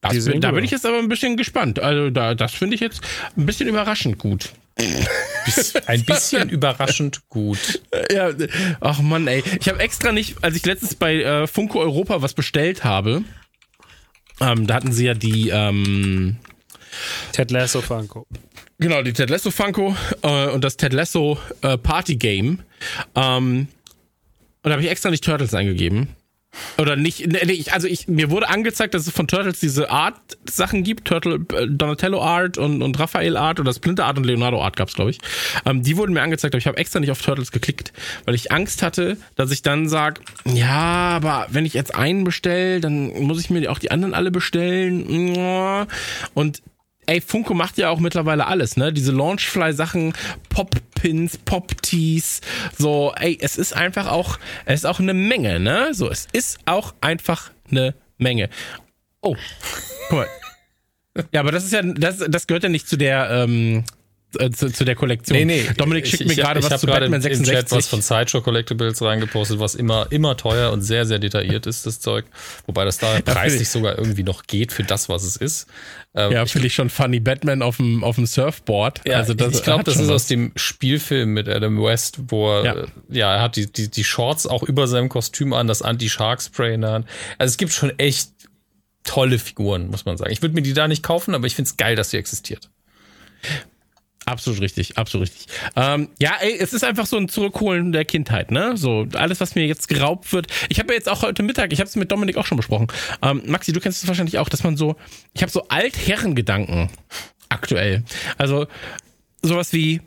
[0.00, 1.78] Das, da bin ich jetzt aber ein bisschen gespannt.
[1.78, 3.00] Also da, das finde ich jetzt
[3.36, 4.52] ein bisschen überraschend gut.
[5.86, 7.80] ein bisschen überraschend gut.
[8.12, 8.30] Ja,
[8.80, 9.42] ach Mann, ey.
[9.60, 13.22] Ich habe extra nicht, als ich letztens bei äh, Funko Europa was bestellt habe,
[14.40, 16.36] ähm, da hatten sie ja die ähm,
[17.32, 18.26] Ted Lasso Funko.
[18.78, 22.60] Genau, die Ted Lasso Funko äh, und das Ted Lasso äh, Party Game.
[23.14, 23.68] Ähm,
[24.62, 26.08] und da habe ich extra nicht Turtles eingegeben.
[26.78, 30.82] Oder nicht, nee, ich, also ich, mir wurde angezeigt, dass es von Turtles diese Art-Sachen
[30.82, 34.76] gibt, Turtle, äh, Donatello Art und, und Raphael Art oder Splinter Art und Leonardo Art
[34.76, 35.18] gab's, glaube ich.
[35.64, 37.92] Ähm, die wurden mir angezeigt, aber ich habe extra nicht auf Turtles geklickt,
[38.24, 42.80] weil ich Angst hatte, dass ich dann sag, ja, aber wenn ich jetzt einen bestelle,
[42.80, 45.04] dann muss ich mir auch die anderen alle bestellen.
[46.34, 46.62] Und
[47.06, 48.92] ey, Funko macht ja auch mittlerweile alles, ne?
[48.92, 50.14] Diese Launchfly-Sachen,
[50.48, 52.40] Pop-Pins, Pop-Tees,
[52.76, 55.92] so, ey, es ist einfach auch, es ist auch eine Menge, ne?
[55.92, 58.48] So, es ist auch einfach eine Menge.
[59.20, 59.36] Oh,
[60.08, 60.28] guck mal.
[61.32, 63.84] Ja, aber das ist ja, das, das gehört ja nicht zu der, ähm,
[64.40, 65.38] äh, zu, zu, der Kollektion.
[65.38, 65.70] Nee, nee.
[65.76, 67.52] Dominik schickt ich, mir gerade was zu Batman 66.
[67.52, 71.66] Ich habe was von Sideshow Collectibles reingepostet, was immer, immer teuer und sehr, sehr detailliert
[71.66, 72.24] ist, das Zeug.
[72.66, 75.66] Wobei das da preislich sogar irgendwie noch geht für das, was es ist.
[76.14, 77.18] Ähm, ja, finde ich schon funny.
[77.18, 79.00] Batman auf dem, auf dem Surfboard.
[79.06, 80.10] Ja, also das, ich glaube, das ist was.
[80.10, 82.74] aus dem Spielfilm mit Adam West, wo er, ja,
[83.08, 86.82] ja er hat die, die, die Shorts auch über seinem Kostüm an, das Anti-Shark-Spray in
[86.82, 87.08] der Hand.
[87.38, 88.30] Also es gibt schon echt
[89.04, 90.32] tolle Figuren, muss man sagen.
[90.32, 92.70] Ich würde mir die da nicht kaufen, aber ich finde es geil, dass sie existiert.
[94.26, 95.46] Absolut richtig, absolut richtig.
[95.76, 98.76] Ähm, ja, ey, es ist einfach so ein Zurückholen der Kindheit, ne?
[98.76, 100.46] So alles, was mir jetzt geraubt wird.
[100.70, 102.86] Ich habe ja jetzt auch heute Mittag, ich habe es mit Dominik auch schon besprochen.
[103.20, 104.96] Ähm, Maxi, du kennst es wahrscheinlich auch, dass man so,
[105.34, 106.88] ich habe so Altherrengedanken
[107.50, 108.02] aktuell.
[108.38, 108.66] Also
[109.42, 110.00] sowas wie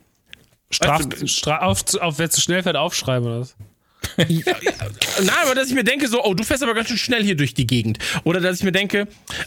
[0.70, 3.56] Straf, Straf auf, auf, wer zu schnell fährt, aufschreiben oder was?
[4.28, 4.54] ja,
[5.22, 7.36] na, aber dass ich mir denke, so, oh, du fährst aber ganz schön schnell hier
[7.36, 7.98] durch die Gegend.
[8.24, 9.06] Oder dass ich mir denke,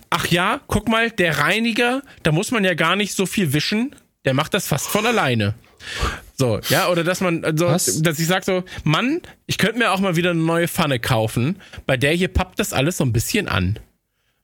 [0.09, 3.95] ach ja, guck mal, der Reiniger, da muss man ja gar nicht so viel wischen
[4.25, 5.55] der macht das fast von alleine.
[6.37, 8.01] So, ja, oder dass man, also, Was?
[8.01, 11.59] dass ich sag so, Mann, ich könnte mir auch mal wieder eine neue Pfanne kaufen.
[11.85, 13.79] Bei der hier pappt das alles so ein bisschen an.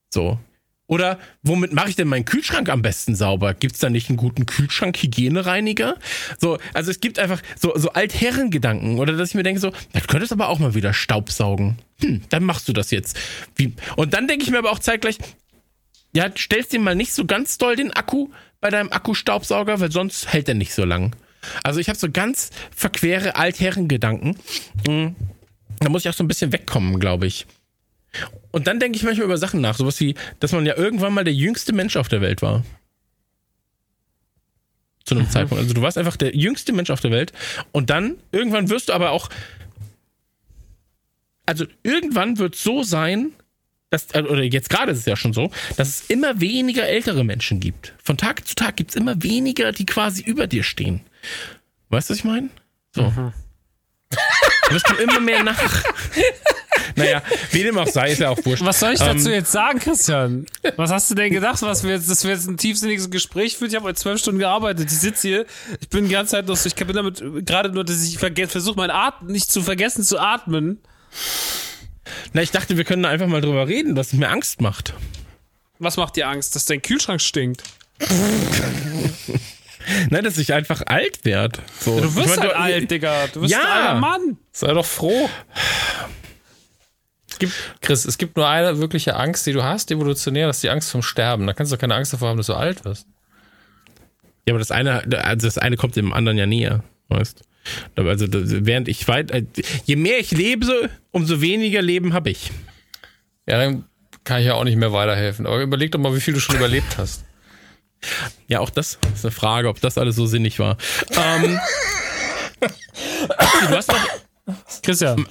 [0.09, 0.39] So.
[0.87, 3.53] Oder womit mache ich denn meinen Kühlschrank am besten sauber?
[3.53, 5.97] Gibt's da nicht einen guten Kühlschrank-Hygienereiniger?
[6.39, 8.97] So, also es gibt einfach so, so Altherrengedanken.
[8.97, 11.77] Oder dass ich mir denke so, das könntest aber auch mal wieder Staubsaugen.
[12.01, 13.17] Hm, dann machst du das jetzt.
[13.55, 13.73] Wie?
[13.97, 15.17] Und dann denke ich mir aber auch zeitgleich,
[16.13, 20.31] ja, stellst dir mal nicht so ganz doll den Akku bei deinem Akkustaubsauger, weil sonst
[20.31, 21.15] hält er nicht so lang.
[21.63, 24.37] Also ich habe so ganz verquere Altherrengedanken.
[24.87, 25.15] Hm,
[25.79, 27.45] Da muss ich auch so ein bisschen wegkommen, glaube ich.
[28.51, 31.23] Und dann denke ich manchmal über Sachen nach, sowas wie, dass man ja irgendwann mal
[31.23, 32.63] der jüngste Mensch auf der Welt war.
[35.05, 35.61] Zu einem Zeitpunkt.
[35.61, 37.31] Also du warst einfach der jüngste Mensch auf der Welt
[37.71, 39.29] und dann irgendwann wirst du aber auch
[41.45, 43.31] also irgendwann wird es so sein,
[43.89, 47.23] dass, äh, oder jetzt gerade ist es ja schon so, dass es immer weniger ältere
[47.23, 47.93] Menschen gibt.
[48.03, 51.01] Von Tag zu Tag gibt es immer weniger, die quasi über dir stehen.
[51.89, 52.49] Weißt du, was ich meine?
[52.93, 53.03] So.
[53.03, 55.83] Und es kommt immer mehr nach.
[56.95, 58.63] naja, wie dem auch sei, ist ja auch wurscht.
[58.63, 60.45] Was soll ich Ähm, dazu jetzt sagen, Christian?
[60.75, 63.69] Was hast du denn gedacht, was wir jetzt, dass wir jetzt ein tiefsinniges Gespräch führen?
[63.69, 64.91] Ich habe heute zwölf Stunden gearbeitet.
[64.91, 65.45] Ich sitze hier,
[65.79, 68.75] ich bin die ganze Zeit noch so, ich bin damit gerade nur, dass ich versuche,
[68.75, 70.79] mein Atmen nicht zu vergessen zu atmen.
[72.33, 74.93] Na, ich dachte, wir können da einfach mal drüber reden, was mir Angst macht.
[75.79, 76.55] Was macht dir Angst?
[76.55, 77.63] Dass dein Kühlschrank stinkt.
[80.09, 81.59] Nein, dass ich einfach alt werde.
[81.79, 81.99] So.
[81.99, 83.27] Du wirst Ich mein, halt alt, Digga.
[83.27, 83.59] Du bist Ja.
[83.59, 84.37] ein alter Mann.
[84.51, 85.29] Sei doch froh.
[87.29, 90.63] Es gibt, Chris, es gibt nur eine wirkliche Angst, die du hast, evolutionär, das ist
[90.63, 91.45] die Angst vom Sterben.
[91.47, 93.07] Da kannst du keine Angst davor haben, dass du alt wirst.
[94.47, 97.41] Ja, aber das eine, also das eine kommt dem anderen ja näher, weißt
[97.95, 99.43] Also während ich weit, äh,
[99.85, 102.51] je mehr ich lebe, umso weniger Leben habe ich.
[103.47, 103.85] Ja, dann
[104.23, 105.45] kann ich ja auch nicht mehr weiterhelfen.
[105.45, 107.23] Aber überleg doch mal, wie viel du schon überlebt hast.
[108.47, 110.77] Ja, auch das ist eine Frage, ob das alles so sinnig war.
[111.15, 111.59] Ähm,
[112.61, 114.07] Maxi, du hast noch,
[114.83, 115.25] Christian.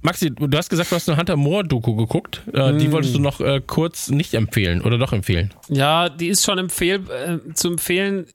[0.00, 2.42] Maxi, du hast gesagt, du hast eine Hunter Moore Doku geguckt.
[2.52, 5.52] Äh, Die wolltest du noch äh, kurz nicht empfehlen oder doch empfehlen?
[5.68, 8.26] Ja, die ist schon empfehl äh, zu empfehlen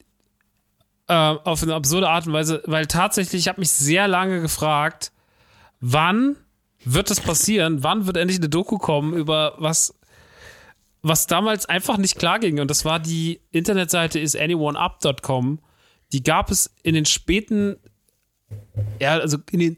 [1.08, 5.12] äh, auf eine absurde Art und Weise, weil tatsächlich, ich habe mich sehr lange gefragt,
[5.80, 6.38] wann
[6.86, 7.84] wird das passieren?
[7.84, 9.96] Wann wird endlich eine Doku kommen über was,
[11.02, 12.60] was damals einfach nicht klar ging?
[12.60, 15.60] Und das war die Internetseite ist anyoneUp.com.
[16.12, 17.78] Die gab es in den späten,
[19.00, 19.78] ja, also in den,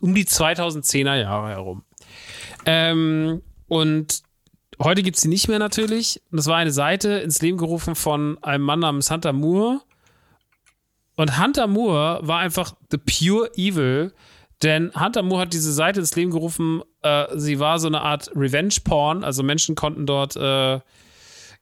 [0.00, 1.84] um die 2010er Jahre herum.
[2.66, 4.22] Ähm, und
[4.82, 6.20] Heute gibt es sie nicht mehr natürlich.
[6.30, 9.80] Und das war eine Seite ins Leben gerufen von einem Mann namens Hunter Moore.
[11.16, 14.12] Und Hunter Moore war einfach the pure evil,
[14.62, 16.82] denn Hunter Moore hat diese Seite ins Leben gerufen.
[17.02, 19.24] Äh, sie war so eine Art Revenge-Porn.
[19.24, 20.80] Also Menschen konnten dort, äh,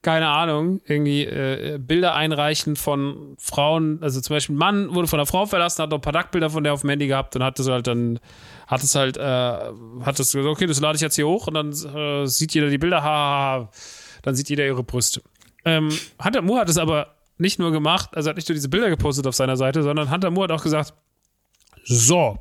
[0.03, 3.99] keine Ahnung, irgendwie äh, Bilder einreichen von Frauen.
[4.01, 6.49] Also zum Beispiel ein Mann wurde von einer Frau verlassen, hat noch ein paar Nacktbilder
[6.49, 8.19] von der auf dem Handy gehabt und hat das halt dann
[8.67, 11.55] hat es halt, äh, hat es gesagt, okay, das lade ich jetzt hier hoch und
[11.55, 13.69] dann äh, sieht jeder die Bilder, ha, ha, ha,
[14.21, 15.21] dann sieht jeder ihre Brüste.
[15.65, 15.89] Ähm,
[16.23, 19.27] Hunter Moore hat es aber nicht nur gemacht, also hat nicht nur diese Bilder gepostet
[19.27, 20.93] auf seiner Seite, sondern Hunter Moore hat auch gesagt,
[21.83, 22.37] so,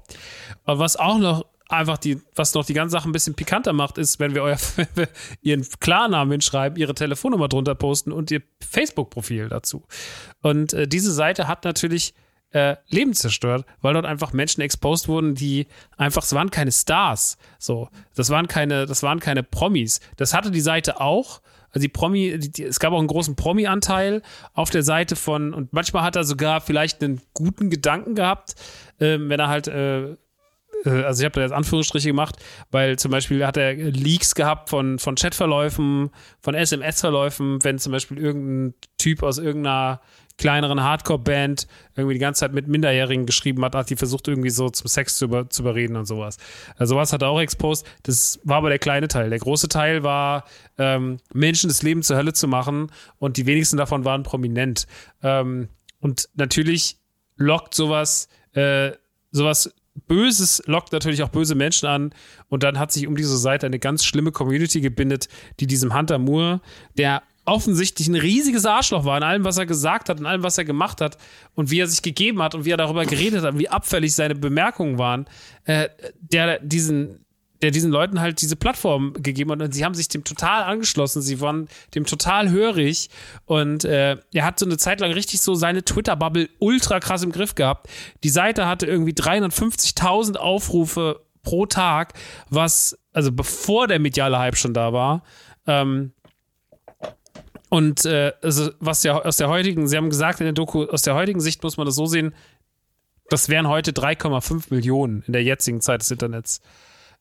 [0.64, 3.98] und was auch noch einfach die, was noch die ganze Sache ein bisschen pikanter macht,
[3.98, 5.08] ist, wenn wir euer, wenn wir
[5.42, 9.84] ihren Klarnamen hinschreiben, ihre Telefonnummer drunter posten und ihr Facebook-Profil dazu.
[10.42, 12.14] Und äh, diese Seite hat natürlich
[12.52, 17.38] äh, Leben zerstört, weil dort einfach Menschen exposed wurden, die einfach, es waren keine Stars.
[17.58, 20.00] So, das waren keine, das waren keine Promis.
[20.16, 21.40] Das hatte die Seite auch.
[21.72, 24.22] Also die Promi, die, die, es gab auch einen großen Promi-Anteil
[24.54, 28.54] auf der Seite von, und manchmal hat er sogar vielleicht einen guten Gedanken gehabt,
[29.00, 30.16] ähm, wenn er halt äh,
[30.84, 32.36] äh, also ich habe da jetzt Anführungsstriche gemacht,
[32.70, 36.10] weil zum Beispiel hat er Leaks gehabt von, von Chatverläufen,
[36.40, 40.00] von SMS-Verläufen, wenn zum Beispiel irgendein Typ aus irgendeiner
[40.40, 44.70] kleineren Hardcore-Band irgendwie die ganze Zeit mit Minderjährigen geschrieben hat, hat die versucht irgendwie so
[44.70, 46.38] zum Sex zu, über, zu überreden und sowas.
[46.76, 47.86] Also sowas hat er auch exposed.
[48.04, 49.28] Das war aber der kleine Teil.
[49.28, 50.44] Der große Teil war,
[50.78, 54.86] ähm, Menschen das Leben zur Hölle zu machen und die wenigsten davon waren prominent.
[55.22, 55.68] Ähm,
[56.00, 56.96] und natürlich
[57.36, 58.92] lockt sowas, äh,
[59.30, 59.74] sowas
[60.06, 62.14] Böses lockt natürlich auch böse Menschen an
[62.48, 66.18] und dann hat sich um diese Seite eine ganz schlimme Community gebindet, die diesem Hunter
[66.18, 66.62] Moore,
[66.96, 70.56] der offensichtlich ein riesiges Arschloch war in allem, was er gesagt hat, in allem, was
[70.56, 71.18] er gemacht hat
[71.54, 74.34] und wie er sich gegeben hat und wie er darüber geredet hat, wie abfällig seine
[74.34, 75.26] Bemerkungen waren,
[75.64, 75.88] äh,
[76.20, 77.24] der diesen
[77.62, 81.20] der diesen Leuten halt diese Plattform gegeben hat und sie haben sich dem total angeschlossen,
[81.20, 83.10] sie waren dem total hörig
[83.44, 87.32] und äh, er hat so eine Zeit lang richtig so seine Twitter-Bubble ultra krass im
[87.32, 87.88] Griff gehabt.
[88.24, 92.14] Die Seite hatte irgendwie 350.000 Aufrufe pro Tag,
[92.48, 95.22] was, also bevor der mediale Hype schon da war,
[95.66, 96.12] ähm,
[97.70, 101.02] Und äh, also was ja aus der heutigen, Sie haben gesagt in der Doku, aus
[101.02, 102.34] der heutigen Sicht muss man das so sehen,
[103.28, 106.60] das wären heute 3,5 Millionen in der jetzigen Zeit des Internets.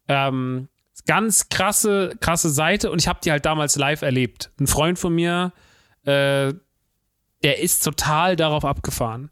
[0.07, 0.67] Ähm,
[1.05, 4.51] ganz krasse, krasse Seite und ich habe die halt damals live erlebt.
[4.59, 5.53] Ein Freund von mir,
[6.03, 6.53] äh,
[7.43, 9.29] der ist total darauf abgefahren.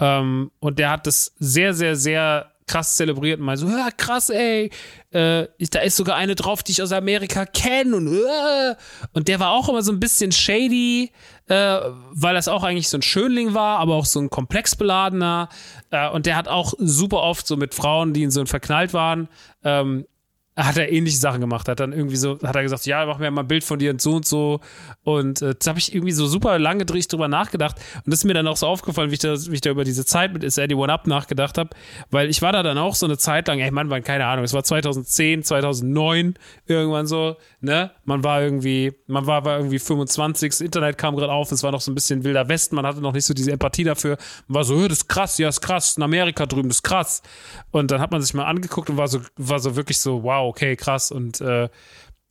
[0.00, 4.30] Ähm, und der hat das sehr, sehr, sehr krass zelebriert und mal so, ja, krass,
[4.30, 4.70] ey,
[5.10, 8.74] äh, da ist sogar eine drauf, die ich aus Amerika kenne und, äh,
[9.12, 11.12] und der war auch immer so ein bisschen shady,
[11.48, 11.80] äh,
[12.12, 15.50] weil das auch eigentlich so ein Schönling war, aber auch so ein komplex beladener
[15.90, 19.28] äh, und der hat auch super oft so mit Frauen, die in so verknallt waren,
[19.64, 20.06] ähm,
[20.56, 21.68] hat er ähnliche Sachen gemacht.
[21.68, 23.90] Hat dann irgendwie so, hat er gesagt, ja, mach mir mal ein Bild von dir
[23.90, 24.60] und so und so.
[25.02, 27.76] Und äh, das habe ich irgendwie so super lange drüber nachgedacht.
[28.04, 29.84] Und das ist mir dann auch so aufgefallen, wie ich da, wie ich da über
[29.84, 31.70] diese Zeit mit Is Eddie One Up nachgedacht habe.
[32.10, 34.44] Weil ich war da dann auch so eine Zeit lang, ey, Mann, war keine Ahnung,
[34.44, 36.34] es war 2010, 2009,
[36.66, 37.90] irgendwann so, ne?
[38.04, 41.72] Man war irgendwie, man war, war irgendwie 25, das Internet kam gerade auf, es war
[41.72, 44.18] noch so ein bisschen wilder Westen, man hatte noch nicht so diese Empathie dafür.
[44.48, 47.22] Man war so, das ist krass, ja, ist krass, in Amerika drüben, das ist krass.
[47.70, 50.41] Und dann hat man sich mal angeguckt und war so, war so wirklich so, wow,
[50.44, 51.10] okay, krass.
[51.10, 51.68] Und äh,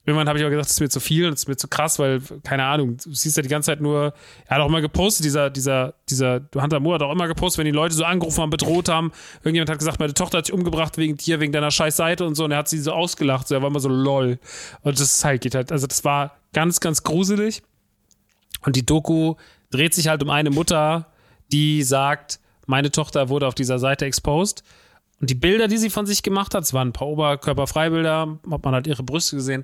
[0.05, 1.67] irgendwann habe ich aber gedacht, das ist mir zu viel und das ist mir zu
[1.67, 4.13] krass, weil, keine Ahnung, du siehst ja die ganze Zeit nur,
[4.45, 7.65] er hat auch immer gepostet, dieser, dieser, dieser Hunter Moore hat auch immer gepostet, wenn
[7.65, 10.97] die Leute so angerufen haben, bedroht haben, irgendjemand hat gesagt, meine Tochter hat sich umgebracht
[10.97, 13.55] wegen dir, wegen deiner scheiß Seite und so, und er hat sie so ausgelacht, so,
[13.55, 14.39] er war immer so lol.
[14.81, 17.61] Und das halt, geht halt, also das war ganz, ganz gruselig.
[18.63, 19.35] Und die Doku
[19.69, 21.07] dreht sich halt um eine Mutter,
[21.51, 24.63] die sagt, meine Tochter wurde auf dieser Seite exposed
[25.21, 28.65] und die Bilder, die sie von sich gemacht hat, es waren ein paar Oberkörperfreibilder, hat
[28.65, 29.63] man halt ihre Brüste gesehen.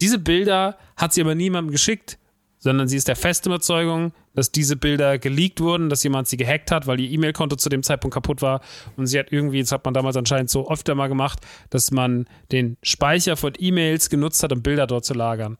[0.00, 2.18] Diese Bilder hat sie aber niemandem geschickt,
[2.58, 6.70] sondern sie ist der festen Überzeugung, dass diese Bilder geleakt wurden, dass jemand sie gehackt
[6.70, 8.62] hat, weil ihr E-Mail-Konto zu dem Zeitpunkt kaputt war.
[8.96, 11.40] Und sie hat irgendwie, das hat man damals anscheinend so öfter mal gemacht,
[11.70, 15.58] dass man den Speicher von E-Mails genutzt hat, um Bilder dort zu lagern.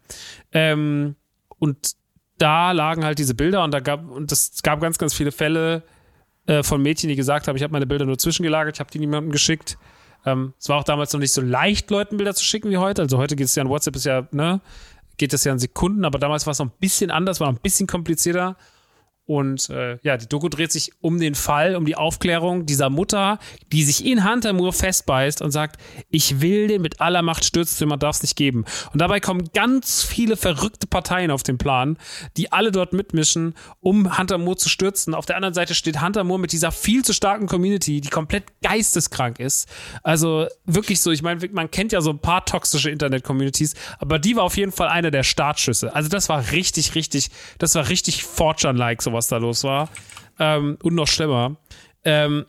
[0.53, 1.17] Ähm,
[1.59, 1.93] und
[2.39, 5.83] da lagen halt diese Bilder und da gab, und es gab ganz, ganz viele Fälle,
[6.49, 8.99] äh, von Mädchen, die gesagt haben, ich habe meine Bilder nur zwischengelagert, ich habe die
[8.99, 9.77] niemandem geschickt.
[10.25, 13.03] Ähm, es war auch damals noch nicht so leicht, Leuten Bilder zu schicken wie heute.
[13.03, 14.63] Also heute geht es ja an WhatsApp, ist ja, ne,
[15.19, 17.59] geht das ja in Sekunden, aber damals war es noch ein bisschen anders, war noch
[17.59, 18.57] ein bisschen komplizierter.
[19.29, 23.39] Und äh, ja, die Doku dreht sich um den Fall, um die Aufklärung dieser Mutter,
[23.71, 25.77] die sich in Hunter Moore festbeißt und sagt,
[26.09, 28.65] ich will den mit aller Macht stürzen, man darf es nicht geben.
[28.95, 31.99] Und dabei kommen ganz viele verrückte Parteien auf den Plan,
[32.39, 35.13] die alle dort mitmischen, um Hunter Moore zu stürzen.
[35.13, 38.45] Auf der anderen Seite steht Hunter Moore mit dieser viel zu starken Community, die komplett
[38.63, 39.69] geisteskrank ist.
[40.03, 44.37] Also wirklich so, ich meine, man kennt ja so ein paar toxische Internet-Communities, aber die
[44.37, 45.95] war auf jeden Fall einer der Startschüsse.
[45.95, 47.29] Also das war richtig, richtig,
[47.59, 49.89] das war richtig Fortune-like, sowas was da los war.
[50.39, 51.57] Ähm, und noch schlimmer.
[52.05, 52.47] Ähm,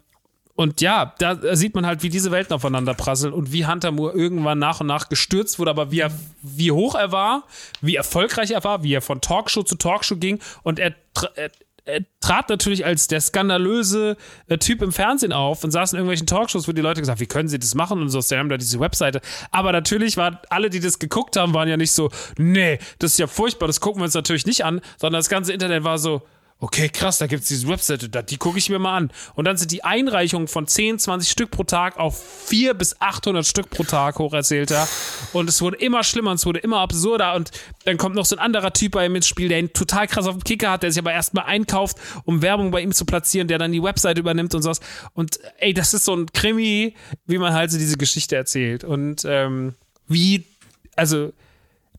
[0.60, 4.14] und ja, da sieht man halt, wie diese Welten aufeinander prasseln und wie Hunter Moore
[4.14, 7.46] irgendwann nach und nach gestürzt wurde, aber wie, er, wie hoch er war,
[7.80, 10.96] wie erfolgreich er war, wie er von Talkshow zu Talkshow ging und er,
[11.36, 11.52] er,
[11.86, 14.18] er trat natürlich als der skandalöse
[14.48, 17.22] äh, Typ im Fernsehen auf und saß in irgendwelchen Talkshows, wo die Leute gesagt haben,
[17.22, 19.22] wie können sie das machen und so, sie haben da diese Webseite.
[19.52, 23.18] Aber natürlich waren alle, die das geguckt haben, waren ja nicht so, nee, das ist
[23.18, 26.22] ja furchtbar, das gucken wir uns natürlich nicht an, sondern das ganze Internet war so,
[26.62, 29.12] okay, krass, da gibt's diese Webseite, die gucke ich mir mal an.
[29.36, 33.46] Und dann sind die Einreichungen von 10, 20 Stück pro Tag auf 4 bis 800
[33.46, 34.88] Stück pro Tag hoch erzählter.
[35.32, 37.36] Und es wurde immer schlimmer und es wurde immer absurder.
[37.36, 37.52] Und
[37.86, 40.28] dann kommt noch so ein anderer Typ bei ihm ins Spiel, der ihn total krass
[40.28, 43.48] auf dem Kicker hat, der sich aber erstmal einkauft, um Werbung bei ihm zu platzieren,
[43.48, 44.82] der dann die Webseite übernimmt und sowas.
[45.14, 46.94] Und ey, das ist so ein Krimi,
[47.26, 48.84] wie man halt so diese Geschichte erzählt.
[48.84, 49.76] Und ähm,
[50.08, 50.44] wie,
[50.98, 51.32] also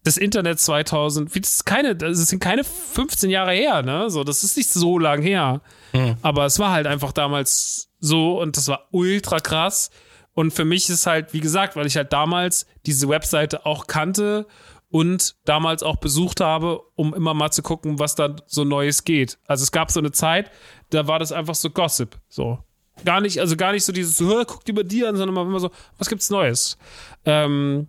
[0.05, 4.09] das Internet 2000, das ist keine, das sind keine 15 Jahre her, ne?
[4.11, 5.61] So, das ist nicht so lang her.
[5.93, 6.17] Mhm.
[6.23, 9.91] Aber es war halt einfach damals so und das war ultra krass.
[10.33, 14.47] Und für mich ist halt, wie gesagt, weil ich halt damals diese Webseite auch kannte
[14.89, 19.39] und damals auch besucht habe, um immer mal zu gucken, was da so Neues geht.
[19.47, 20.51] Also es gab so eine Zeit,
[20.91, 22.19] da war das einfach so Gossip.
[22.29, 22.59] So.
[23.05, 25.71] Gar nicht, also gar nicht so dieses, guck dir bei dir an, sondern immer so,
[25.99, 26.77] was gibt's Neues?
[27.25, 27.89] Ähm,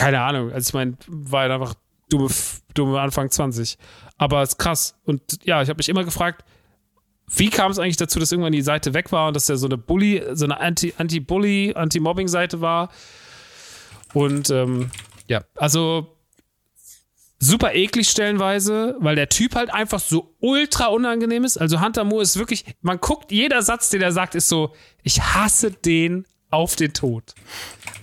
[0.00, 0.50] keine Ahnung.
[0.50, 1.74] Also ich meine, war halt einfach
[2.08, 2.28] dumme,
[2.72, 3.76] dumme Anfang 20.
[4.16, 4.94] Aber es ist krass.
[5.04, 6.42] Und ja, ich habe mich immer gefragt,
[7.26, 9.66] wie kam es eigentlich dazu, dass irgendwann die Seite weg war und dass er so
[9.66, 12.88] eine Bully, so eine Anti-Bully, Anti-Mobbing-Seite war?
[14.14, 14.90] Und ähm,
[15.28, 16.16] ja, also
[17.38, 21.58] super eklig stellenweise, weil der Typ halt einfach so ultra unangenehm ist.
[21.58, 25.20] Also Hunter Moore ist wirklich, man guckt, jeder Satz, den er sagt, ist so, ich
[25.20, 27.34] hasse den auf den Tod.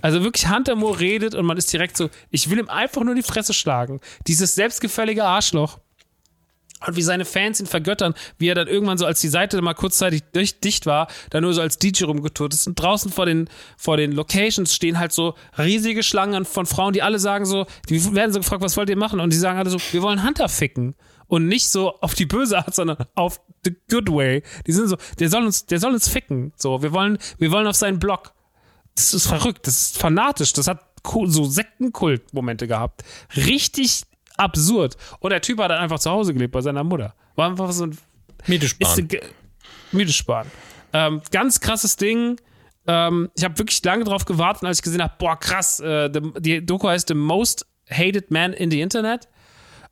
[0.08, 3.14] Also wirklich Hunter Moore redet und man ist direkt so, ich will ihm einfach nur
[3.14, 4.00] die Fresse schlagen.
[4.26, 5.80] Dieses selbstgefällige Arschloch.
[6.88, 9.74] und wie seine Fans ihn vergöttern, wie er dann irgendwann so, als die Seite mal
[9.74, 12.68] kurzzeitig durch, dicht war, dann nur so als DJ rumgetourt ist.
[12.68, 17.02] Und draußen vor den, vor den Locations stehen halt so riesige Schlangen von Frauen, die
[17.02, 19.20] alle sagen so, die werden so gefragt, was wollt ihr machen?
[19.20, 20.96] Und die sagen alle so, wir wollen Hunter ficken.
[21.28, 24.42] Und nicht so auf die böse Art, sondern auf the good way.
[24.68, 26.54] Die sind so, der soll uns, der soll uns ficken.
[26.56, 28.37] So, wir wollen, wir wollen auf seinen Blog.
[28.98, 30.80] Das ist verrückt, das ist fanatisch, das hat
[31.26, 33.04] so Sektenkult-Momente gehabt.
[33.36, 34.02] Richtig
[34.38, 34.98] absurd.
[35.20, 37.14] Und der Typ hat dann einfach zu Hause gelebt bei seiner Mutter.
[37.36, 37.98] War einfach so ein.
[38.48, 39.08] Miete sparen.
[39.08, 39.24] Ist,
[39.92, 40.52] Miete sparen.
[40.94, 42.38] Ähm, ganz krasses Ding.
[42.88, 46.10] Ähm, ich habe wirklich lange drauf gewartet, als ich gesehen habe, boah, krass, äh,
[46.40, 49.28] die Doku heißt The Most Hated Man in the Internet.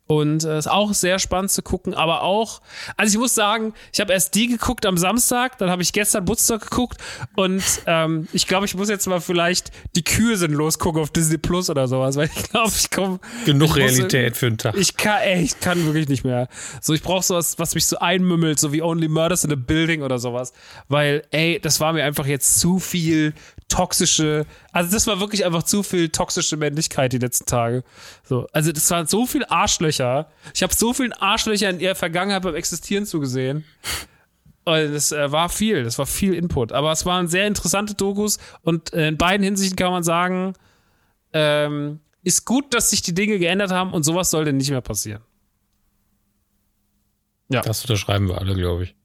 [0.08, 2.62] Und äh, ist auch sehr spannend zu gucken, aber auch,
[2.96, 6.28] also ich muss sagen, ich habe erst die geguckt am Samstag, dann habe ich gestern
[6.28, 7.02] Woodstock geguckt
[7.36, 11.10] und ähm, ich glaube, ich muss jetzt mal vielleicht die Kühe sind los gucken auf
[11.10, 14.58] Disney Plus oder sowas, weil ich glaube, ich komme genug ich Realität muss, für einen
[14.60, 14.76] Tag.
[14.78, 16.50] Ich kann, ey, ich kann wirklich nicht mehr.
[16.82, 20.04] So, ich brauche sowas, was mich so einmümmelt, so wie Only Murders in a Building
[20.04, 20.54] oder sowas,
[20.88, 23.34] weil, ey, das war mir einfach jetzt zu viel
[23.68, 27.84] toxische, also das war wirklich einfach zu viel toxische Männlichkeit die letzten Tage.
[28.24, 29.95] So, also das waren so viel Arschlöcher.
[30.54, 33.66] Ich habe so vielen Arschlöcher in ihrer Vergangenheit beim Existieren zugesehen.
[34.66, 36.72] Und das äh, war viel, das war viel Input.
[36.72, 40.54] Aber es waren sehr interessante Dokus und äh, in beiden Hinsichten kann man sagen,
[41.34, 45.22] ähm, ist gut, dass sich die Dinge geändert haben und sowas sollte nicht mehr passieren.
[47.50, 47.62] Ja.
[47.62, 48.96] Das unterschreiben wir alle, glaube ich.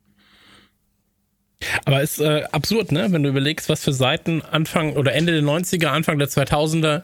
[1.85, 3.13] Aber ist äh, absurd, ne?
[3.13, 7.03] Wenn du überlegst, was für Seiten Anfang oder Ende der 90er, Anfang der 2000er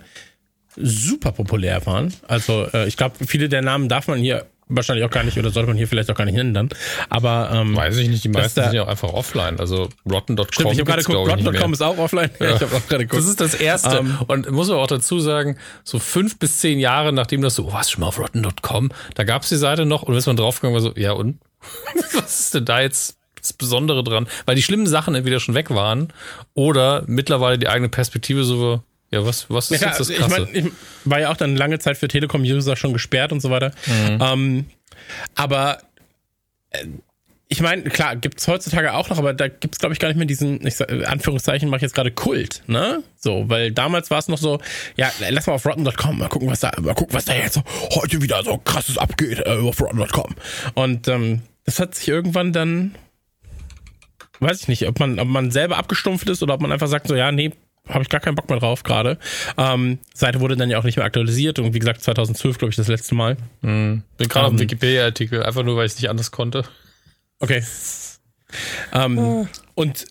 [0.77, 2.13] super populär waren.
[2.29, 5.51] Also äh, ich glaube, viele der Namen darf man hier wahrscheinlich auch gar nicht oder
[5.51, 6.69] sollte man hier vielleicht auch gar nicht nennen dann.
[7.09, 9.61] Aber ähm, weiß ich nicht, die meisten sind ja auch einfach offline.
[9.61, 10.47] Also rotten.com.
[10.51, 12.31] Stimmt, ich habe gerade geguckt, rotten.com ist auch offline.
[12.41, 12.57] Ja.
[12.57, 13.23] ich habe auch gerade geguckt.
[13.23, 16.59] Das ist das erste um, ähm, und muss man auch dazu sagen, so fünf bis
[16.59, 19.87] zehn Jahre nachdem das so, oh, was schon mal auf rotten.com, da gab's die Seite
[19.87, 21.39] noch und ist man draufgegangen war so, ja und
[22.15, 25.71] was ist denn da jetzt das Besondere dran, weil die schlimmen Sachen entweder schon weg
[25.71, 26.13] waren
[26.55, 28.83] oder mittlerweile die eigene Perspektive so
[29.17, 30.49] ja, was, was ist ja, jetzt das Krasse?
[30.53, 30.73] Ich, mein, ich
[31.05, 33.73] war ja auch dann lange Zeit für Telekom-User schon gesperrt und so weiter.
[33.87, 34.19] Mhm.
[34.21, 34.65] Ähm,
[35.35, 35.79] aber
[36.71, 36.87] äh,
[37.49, 40.09] ich meine, klar, gibt es heutzutage auch noch, aber da gibt es, glaube ich, gar
[40.09, 43.05] nicht mehr diesen, ich sag, Anführungszeichen mache ich jetzt gerade Kult, ne?
[43.17, 44.61] So, weil damals war es noch so,
[44.97, 47.63] ja, lass mal auf rotten.com mal gucken, was da, mal gucken, was da jetzt so
[47.95, 50.35] heute wieder so krasses abgeht äh, auf rotten.com.
[50.75, 52.97] Und ähm, das hat sich irgendwann dann
[54.41, 57.09] weiß ich nicht, ob man, ob man selber abgestumpft ist oder ob man einfach sagt,
[57.09, 57.53] so, ja, nee,
[57.89, 59.19] habe ich gar keinen Bock mehr drauf gerade.
[59.57, 62.77] Ähm, Seite wurde dann ja auch nicht mehr aktualisiert und wie gesagt 2012 glaube ich
[62.77, 63.37] das letzte Mal.
[63.63, 64.03] Mhm.
[64.17, 66.65] Bin gerade ähm, auf dem Wikipedia-Artikel, einfach nur weil ich es nicht anders konnte.
[67.39, 67.63] Okay.
[68.93, 69.49] Ähm, oh.
[69.75, 70.07] Und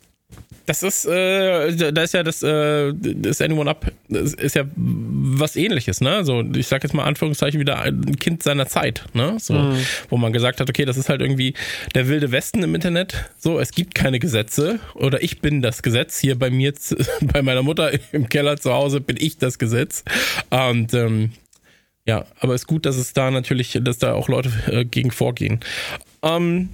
[0.65, 5.55] das ist, äh, da ist ja das, äh, das Anyone Up, das ist ja was
[5.55, 6.25] ähnliches, ne?
[6.25, 9.37] So, ich sag jetzt mal Anführungszeichen wieder ein Kind seiner Zeit, ne?
[9.39, 9.77] So, mhm.
[10.09, 11.53] wo man gesagt hat, okay, das ist halt irgendwie
[11.93, 13.29] der wilde Westen im Internet.
[13.37, 16.19] So, es gibt keine Gesetze oder ich bin das Gesetz.
[16.19, 16.73] Hier bei mir,
[17.21, 20.03] bei meiner Mutter im Keller zu Hause bin ich das Gesetz.
[20.49, 21.31] Und ähm,
[22.07, 25.11] ja, aber es ist gut, dass es da natürlich, dass da auch Leute äh, gegen
[25.11, 25.59] vorgehen.
[26.21, 26.69] Ähm,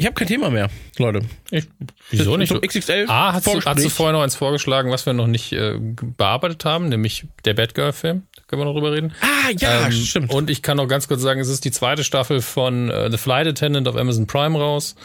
[0.00, 1.20] ich habe kein Thema mehr, Leute.
[1.50, 1.68] Ich,
[2.08, 2.48] wieso nicht?
[2.48, 5.52] So XXL ah, hast du, hast du vorher noch eins vorgeschlagen, was wir noch nicht
[5.52, 8.22] äh, bearbeitet haben, nämlich der Batgirl-Film.
[8.34, 9.12] Da können wir noch drüber reden.
[9.20, 10.32] Ah, ja, ähm, stimmt.
[10.32, 13.18] Und ich kann noch ganz kurz sagen, es ist die zweite Staffel von äh, The
[13.18, 14.96] Flight Attendant auf Amazon Prime raus.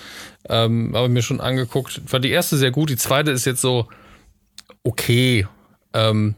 [0.48, 2.02] Ähm, habe mir schon angeguckt.
[2.10, 3.90] War die erste sehr gut, die zweite ist jetzt so
[4.84, 5.46] okay.
[5.94, 6.36] Ähm,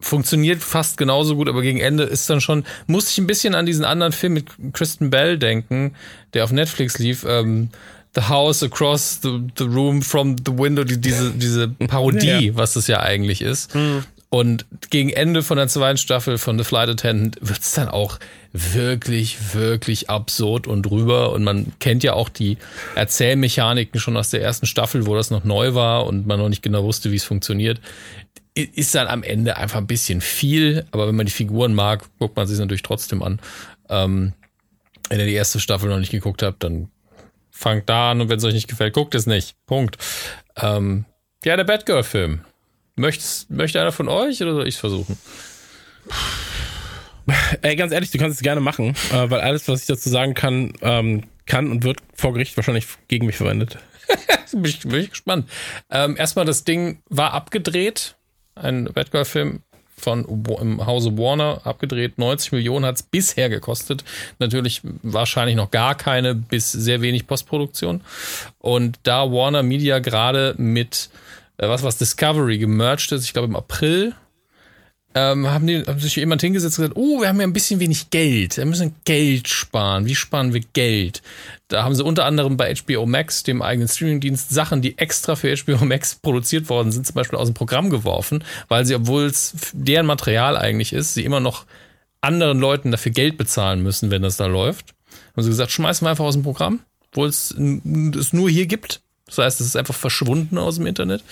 [0.00, 3.66] funktioniert fast genauso gut, aber gegen Ende ist dann schon, muss ich ein bisschen an
[3.66, 5.94] diesen anderen Film mit Kristen Bell denken,
[6.34, 7.24] der auf Netflix lief.
[7.28, 7.70] Ähm,
[8.18, 12.56] The House Across the, the Room from the Window, die, diese, diese Parodie, ja.
[12.56, 13.72] was das ja eigentlich ist.
[13.76, 14.04] Mhm.
[14.28, 18.18] Und gegen Ende von der zweiten Staffel von The Flight Attendant wird es dann auch
[18.52, 21.32] wirklich, wirklich absurd und drüber.
[21.32, 22.58] Und man kennt ja auch die
[22.96, 26.62] Erzählmechaniken schon aus der ersten Staffel, wo das noch neu war und man noch nicht
[26.62, 27.80] genau wusste, wie es funktioniert.
[28.54, 32.36] Ist dann am Ende einfach ein bisschen viel, aber wenn man die Figuren mag, guckt
[32.36, 33.38] man sich natürlich trotzdem an.
[33.88, 34.32] Ähm,
[35.08, 36.90] wenn ihr die erste Staffel noch nicht geguckt habt, dann
[37.58, 39.56] fangt da an und wenn es euch nicht gefällt, guckt es nicht.
[39.66, 39.98] Punkt.
[40.56, 41.06] Ähm,
[41.44, 42.44] ja, der Batgirl-Film.
[42.94, 45.18] möchte einer von euch oder soll ich es versuchen?
[47.62, 50.34] Ey, ganz ehrlich, du kannst es gerne machen, äh, weil alles, was ich dazu sagen
[50.34, 53.78] kann, ähm, kann und wird vor Gericht wahrscheinlich gegen mich verwendet.
[54.52, 55.50] bin, ich, bin ich gespannt.
[55.90, 58.14] Ähm, erstmal, das Ding war abgedreht.
[58.54, 59.62] Ein Batgirl-Film
[59.98, 60.24] von
[60.60, 62.18] im Hause Warner abgedreht.
[62.18, 64.04] 90 Millionen hat es bisher gekostet.
[64.38, 68.00] Natürlich wahrscheinlich noch gar keine bis sehr wenig Postproduktion.
[68.58, 71.10] Und da Warner Media gerade mit
[71.58, 74.14] äh, was was Discovery gemerged ist, ich glaube im April,
[75.18, 77.80] ähm, haben, die, haben sich jemand hingesetzt und gesagt, oh, wir haben ja ein bisschen
[77.80, 80.06] wenig Geld, wir müssen Geld sparen.
[80.06, 81.22] Wie sparen wir Geld?
[81.66, 85.54] Da haben sie unter anderem bei HBO Max, dem eigenen Streamingdienst, Sachen, die extra für
[85.56, 89.54] HBO Max produziert worden sind, zum Beispiel aus dem Programm geworfen, weil sie, obwohl es
[89.72, 91.66] deren Material eigentlich ist, sie immer noch
[92.20, 94.94] anderen Leuten dafür Geld bezahlen müssen, wenn das da läuft.
[95.32, 96.80] Haben sie gesagt, schmeißen wir einfach aus dem Programm,
[97.10, 99.00] obwohl es es nur hier gibt.
[99.26, 101.22] Das heißt, es ist einfach verschwunden aus dem Internet.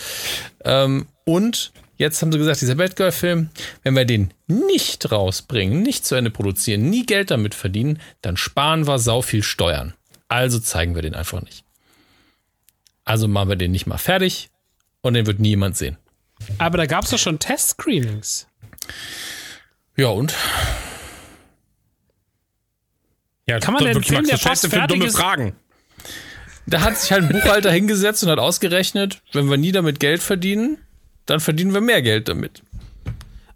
[0.64, 3.50] Ähm, und jetzt haben sie gesagt, dieser Batgirl-Film,
[3.82, 8.86] wenn wir den nicht rausbringen, nicht zu Ende produzieren, nie Geld damit verdienen, dann sparen
[8.86, 9.94] wir sau viel Steuern.
[10.28, 11.64] Also zeigen wir den einfach nicht.
[13.04, 14.50] Also machen wir den nicht mal fertig
[15.00, 15.96] und den wird niemand sehen.
[16.58, 18.46] Aber da gab es doch schon Test-Screenings.
[19.96, 20.34] Ja, und?
[23.48, 25.56] Ja, Kann man doch den wirklich, Film, der fast Film dumme fertig ist- Fragen.
[26.68, 30.20] Da hat sich halt ein Buchhalter hingesetzt und hat ausgerechnet, wenn wir nie damit Geld
[30.20, 30.78] verdienen,
[31.26, 32.62] dann verdienen wir mehr Geld damit.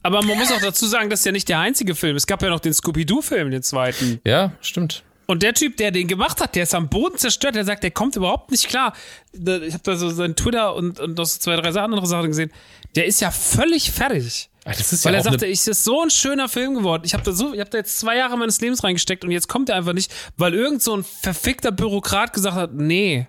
[0.03, 2.17] Aber man muss auch dazu sagen, das ist ja nicht der einzige Film.
[2.17, 4.21] Es gab ja noch den Scooby-Doo-Film, den zweiten.
[4.25, 5.03] Ja, stimmt.
[5.27, 7.55] Und der Typ, der den gemacht hat, der ist am Boden zerstört.
[7.55, 8.95] Der sagt, der kommt überhaupt nicht klar.
[9.33, 12.51] Ich habe da so seinen Twitter und, und noch so zwei, drei andere Sachen gesehen.
[12.97, 14.49] Der ist ja völlig fertig.
[14.65, 17.03] Das ist Weil ja er sagte, ich ist so ein schöner Film geworden.
[17.05, 19.49] Ich habe da so, ich habe da jetzt zwei Jahre meines Lebens reingesteckt und jetzt
[19.49, 23.29] kommt er einfach nicht, weil irgend so ein verfickter Bürokrat gesagt hat, nee.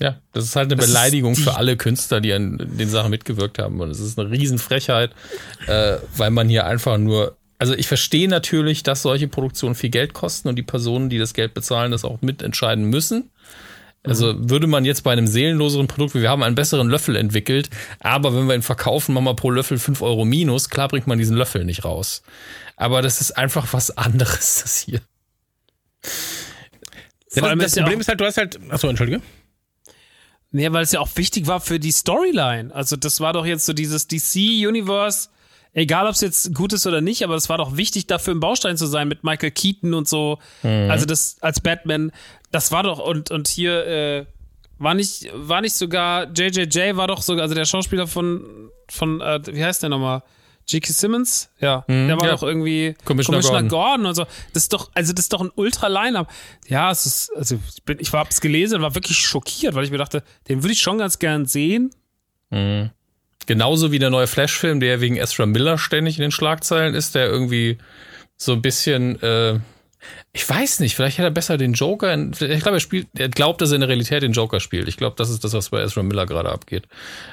[0.00, 3.58] Ja, das ist halt eine Das Beleidigung für alle Künstler, die an den Sachen mitgewirkt
[3.58, 3.80] haben.
[3.80, 5.12] Und es ist eine Riesenfrechheit,
[5.66, 7.36] äh, weil man hier einfach nur.
[7.58, 11.34] Also ich verstehe natürlich, dass solche Produktionen viel Geld kosten und die Personen, die das
[11.34, 13.30] Geld bezahlen, das auch mitentscheiden müssen.
[14.02, 17.70] Also würde man jetzt bei einem seelenloseren Produkt, wie wir haben einen besseren Löffel entwickelt,
[18.00, 21.16] aber wenn wir ihn verkaufen, machen wir pro Löffel 5 Euro minus, klar bringt man
[21.16, 22.22] diesen Löffel nicht raus.
[22.76, 25.00] Aber das ist einfach was anderes, das hier.
[27.34, 28.58] Ja, Vor allem das das ja Problem ist halt, du hast halt.
[28.68, 29.22] Achso, entschuldige.
[30.54, 32.72] Nee, weil es ja auch wichtig war für die Storyline.
[32.72, 35.28] Also das war doch jetzt so dieses DC-Universe,
[35.72, 38.38] egal ob es jetzt gut ist oder nicht, aber es war doch wichtig, dafür im
[38.38, 40.38] Baustein zu sein mit Michael Keaton und so.
[40.88, 42.12] Also das als Batman,
[42.52, 44.26] das war doch, und, und hier äh,
[44.78, 49.40] war nicht, war nicht sogar, JJJ war doch sogar, also der Schauspieler von, von äh,
[49.46, 50.22] wie heißt der nochmal?
[50.66, 50.92] J.K.
[50.92, 51.50] Simmons?
[51.60, 52.32] Ja, der war ja.
[52.32, 53.68] doch irgendwie Commissioner Gordon.
[53.68, 54.06] Gordon.
[54.06, 54.24] und so.
[54.52, 56.30] Das ist doch, also das ist doch ein Ultra-Line-Up.
[56.68, 59.90] Ja, es ist, also ich bin, ich hab's gelesen und war wirklich schockiert, weil ich
[59.90, 61.90] mir dachte, den würde ich schon ganz gern sehen.
[63.46, 67.26] Genauso wie der neue Flash-Film, der wegen Ezra Miller ständig in den Schlagzeilen ist, der
[67.26, 67.78] irgendwie
[68.36, 69.58] so ein bisschen, äh,
[70.32, 72.12] ich weiß nicht, vielleicht hat er besser den Joker.
[72.12, 74.88] In, ich glaube, er spielt, er glaubt, dass er in der Realität den Joker spielt.
[74.88, 76.84] Ich glaube, das ist das, was bei Ezra Miller gerade abgeht.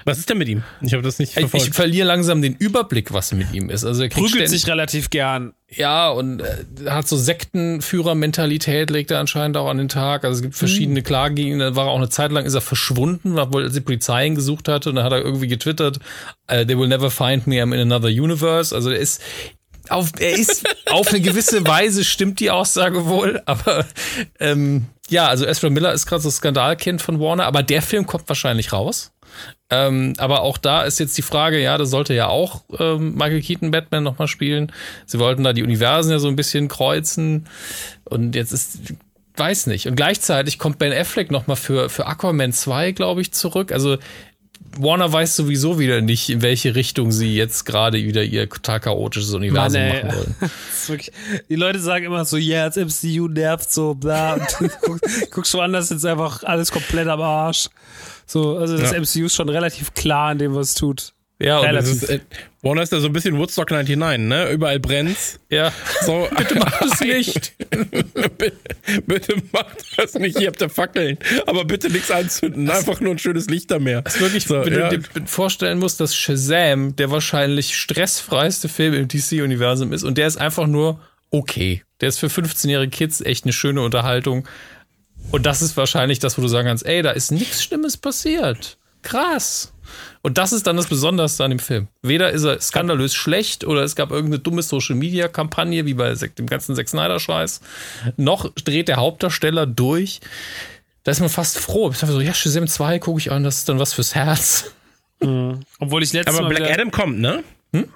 [0.05, 0.63] Was ist denn mit ihm?
[0.81, 1.75] Ich habe das nicht Ich, ich verfolgt.
[1.75, 3.85] verliere langsam den Überblick, was mit ihm ist.
[3.85, 5.53] Also er kriegt Prügelt ständig- sich relativ gern.
[5.73, 10.23] Ja, und äh, hat so Sektenführer-Mentalität, legt er anscheinend auch an den Tag.
[10.25, 11.59] Also es gibt verschiedene Klagen gegen ihn.
[11.59, 14.35] Da war er auch eine Zeit lang, ist er verschwunden, weil als die Polizei ihn
[14.35, 14.89] gesucht hatte.
[14.89, 15.99] Und dann hat er irgendwie getwittert,
[16.47, 18.75] äh, they will never find me, I'm in another universe.
[18.75, 19.21] Also er ist
[19.91, 23.85] auf, er ist auf eine gewisse Weise stimmt die Aussage wohl, aber
[24.39, 28.27] ähm, ja, also Ezra Miller ist gerade so Skandalkind von Warner, aber der Film kommt
[28.29, 29.11] wahrscheinlich raus.
[29.69, 33.41] Ähm, aber auch da ist jetzt die Frage, ja, das sollte ja auch ähm, Michael
[33.41, 34.71] Keaton Batman nochmal spielen.
[35.05, 37.47] Sie wollten da die Universen ja so ein bisschen kreuzen.
[38.03, 38.79] Und jetzt ist,
[39.37, 39.87] weiß nicht.
[39.87, 43.71] Und gleichzeitig kommt Ben Affleck nochmal für, für Aquaman 2, glaube ich, zurück.
[43.71, 43.97] Also
[44.77, 49.33] Warner weiß sowieso wieder nicht, in welche Richtung sie jetzt gerade wieder ihr total chaotisches
[49.33, 50.35] Universum Mann, machen wollen.
[50.41, 51.11] Das wirklich,
[51.49, 54.33] die Leute sagen immer so, ja, das MCU nervt so, bla.
[54.35, 57.67] Und du guckst, guckst woanders, ist einfach alles komplett am Arsch.
[58.25, 58.99] So, also das Ja.
[58.99, 61.13] MCU ist schon relativ klar in dem, was es tut.
[61.39, 62.19] Ja, und Das das ist, ist, äh,
[62.63, 64.51] Warner ist da so ein bisschen Woodstock 99, ne?
[64.51, 65.39] Überall brennt's.
[65.49, 65.73] ja.
[66.05, 67.53] So, bitte macht es nicht.
[68.37, 68.53] bitte,
[69.07, 70.39] bitte macht das nicht.
[70.39, 71.17] Ihr habt da Fackeln.
[71.47, 72.69] Aber bitte nichts anzünden.
[72.69, 74.03] Einfach nur ein schönes Lichtermeer.
[74.03, 74.89] Das ist wirklich, So, wenn ja.
[74.89, 80.27] du dir vorstellen musst, dass Shazam der wahrscheinlich stressfreiste Film im DC-Universum ist und der
[80.27, 80.99] ist einfach nur
[81.31, 81.83] okay.
[81.99, 84.47] Der ist für 15-jährige Kids echt eine schöne Unterhaltung.
[85.31, 88.77] Und das ist wahrscheinlich das, wo du sagen kannst, ey, da ist nichts Schlimmes passiert.
[89.01, 89.70] Krass.
[90.21, 91.87] Und das ist dann das Besonderste an dem Film.
[92.01, 96.75] Weder ist er skandalös schlecht oder es gab irgendeine dumme Social-Media-Kampagne, wie bei dem ganzen
[96.75, 97.61] Zack Snyder-Scheiß,
[98.17, 100.19] noch dreht der Hauptdarsteller durch.
[101.03, 101.89] Da ist man fast froh.
[101.91, 104.71] Ich dachte so, ja, Shazam 2 gucke ich an, das ist dann was fürs Herz.
[105.19, 107.43] Obwohl ich letztes Aber Mal Black Adam kommt, ne?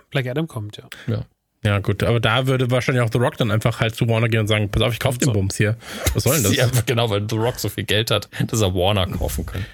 [0.10, 0.84] Black Adam kommt, ja.
[1.08, 1.26] Ja.
[1.64, 4.42] Ja, gut, aber da würde wahrscheinlich auch The Rock dann einfach halt zu Warner gehen
[4.42, 5.78] und sagen: Pass auf, ich kauf den Bums hier.
[6.14, 6.56] Was soll denn das?
[6.56, 9.66] Ja, genau, weil The Rock so viel Geld hat, dass er Warner kaufen kann.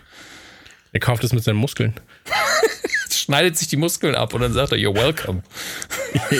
[0.93, 1.93] Er kauft es mit seinen Muskeln.
[3.09, 5.43] Schneidet sich die Muskeln ab und dann sagt er, you're welcome.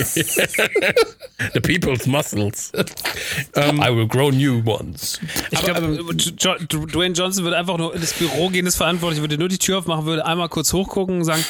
[1.54, 2.72] The people's muscles.
[3.56, 5.20] I will grow new ones.
[5.52, 6.58] Ich glaube, jo Jo-
[6.88, 10.06] Dwayne Johnson würde einfach nur ins Büro gehen, ist verantwortlich, würde nur die Tür aufmachen,
[10.06, 11.44] würde einmal kurz hochgucken und sagen,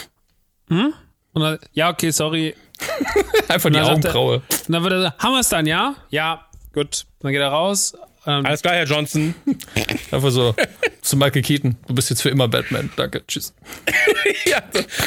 [0.69, 0.93] hm?
[1.33, 2.55] Und dann, ja, okay, sorry.
[3.47, 4.41] Einfach die Augenbraue.
[4.67, 5.95] Und dann wird er sagen, haben wir es dann, ja?
[6.09, 7.05] Ja, gut.
[7.19, 7.93] Dann geht er raus.
[8.25, 9.33] Ähm, Alles klar, Herr Johnson.
[10.11, 10.55] Einfach so
[11.01, 11.77] zu Michael Keaton.
[11.87, 12.91] Du bist jetzt für immer Batman.
[12.95, 13.23] Danke.
[13.27, 13.53] Tschüss.
[14.45, 14.61] ja,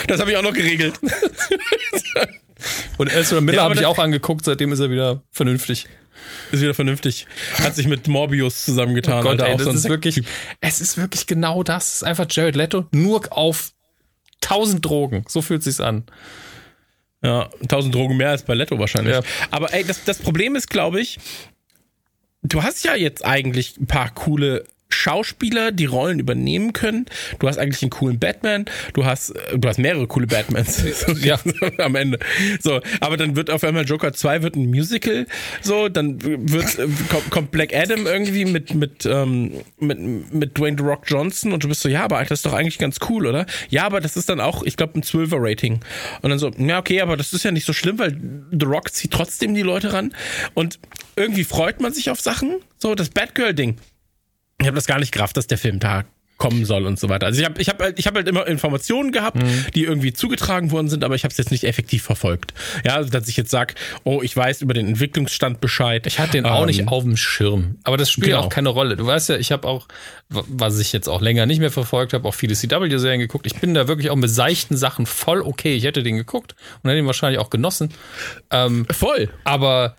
[0.08, 0.94] das habe ich auch noch geregelt.
[2.98, 4.44] Und Ezra Miller Ja, habe ich auch angeguckt.
[4.44, 5.86] Seitdem ist er wieder vernünftig.
[6.50, 7.26] Ist wieder vernünftig.
[7.58, 9.22] Hat sich mit Morbius zusammengetan.
[9.22, 10.22] Gott, Alter, ey, das ist wirklich,
[10.60, 11.88] es ist wirklich genau das.
[11.88, 13.72] Es ist einfach Jared Leto nur auf
[14.40, 15.24] tausend Drogen.
[15.28, 16.04] So fühlt sich's an.
[17.22, 19.14] Ja, 1000 Drogen mehr als bei Leto wahrscheinlich.
[19.14, 19.22] Ja.
[19.50, 21.18] Aber ey, das, das Problem ist, glaube ich,
[22.44, 27.06] du hast ja jetzt eigentlich ein paar coole Schauspieler, die Rollen übernehmen können.
[27.38, 28.64] Du hast eigentlich einen coolen Batman.
[28.92, 30.82] Du hast, äh, du hast mehrere coole Batmans.
[31.22, 31.38] ja.
[31.78, 32.18] Am Ende.
[32.60, 32.80] So.
[33.00, 35.26] Aber dann wird auf einmal Joker 2 wird ein Musical.
[35.60, 35.88] So.
[35.88, 40.84] Dann wird, äh, kommt, kommt Black Adam irgendwie mit, mit, ähm, mit, mit Dwayne The
[40.84, 43.46] Rock Johnson und du bist so, ja, aber das ist doch eigentlich ganz cool, oder?
[43.68, 45.80] Ja, aber das ist dann auch, ich glaube, ein 12er Rating.
[46.22, 48.18] Und dann so, ja, okay, aber das ist ja nicht so schlimm, weil
[48.52, 50.14] The Rock zieht trotzdem die Leute ran.
[50.54, 50.78] Und
[51.16, 52.56] irgendwie freut man sich auf Sachen.
[52.78, 53.76] So, das Batgirl-Ding
[54.60, 56.04] ich habe das gar nicht gerafft, dass der Film da
[56.36, 57.26] kommen soll und so weiter.
[57.26, 59.38] Also ich habe ich hab halt, ich hab halt immer Informationen gehabt,
[59.76, 62.52] die irgendwie zugetragen worden sind, aber ich habe es jetzt nicht effektiv verfolgt.
[62.84, 66.08] Ja, also dass ich jetzt sag, oh, ich weiß über den Entwicklungsstand Bescheid.
[66.08, 67.76] Ich hatte den auch Ähm, nicht auf dem Schirm.
[67.84, 68.40] Aber das spielt Genau.
[68.40, 68.96] auch keine Rolle.
[68.96, 69.86] Du weißt ja, ich habe auch,
[70.28, 73.46] was ich jetzt auch länger nicht mehr verfolgt habe, auch viele CW-Serien geguckt.
[73.46, 75.76] Ich bin da wirklich auch mit seichten Sachen voll okay.
[75.76, 77.94] Ich hätte den geguckt und hätte ihn wahrscheinlich auch genossen.
[78.50, 79.30] Ähm, Voll.
[79.44, 79.96] aber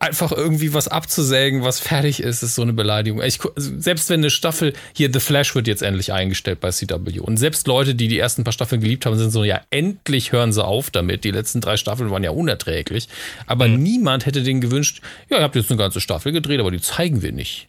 [0.00, 3.22] einfach irgendwie was abzusägen, was fertig ist, ist so eine Beleidigung.
[3.22, 7.20] Ich, also selbst wenn eine Staffel, hier The Flash wird jetzt endlich eingestellt bei CW
[7.20, 10.52] und selbst Leute, die die ersten paar Staffeln geliebt haben, sind so, ja, endlich hören
[10.52, 11.24] sie auf damit.
[11.24, 13.08] Die letzten drei Staffeln waren ja unerträglich.
[13.46, 15.00] Aber niemand hätte denen gewünscht,
[15.30, 17.68] ja, ihr habt jetzt eine ganze Staffel gedreht, aber die zeigen wir nicht.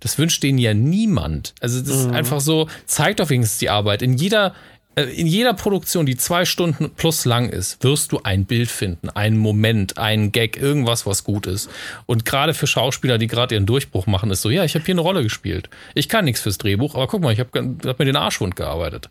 [0.00, 1.54] Das wünscht denen ja niemand.
[1.60, 4.02] Also das ist einfach so, zeigt doch wenigstens die Arbeit.
[4.02, 4.54] In jeder,
[5.02, 9.36] in jeder Produktion, die zwei Stunden plus lang ist, wirst du ein Bild finden, einen
[9.36, 11.68] Moment, einen Gag, irgendwas, was gut ist.
[12.06, 14.94] Und gerade für Schauspieler, die gerade ihren Durchbruch machen, ist so, ja, ich habe hier
[14.94, 15.68] eine Rolle gespielt.
[15.94, 19.10] Ich kann nichts fürs Drehbuch, aber guck mal, ich habe hab mir den Arschwund gearbeitet.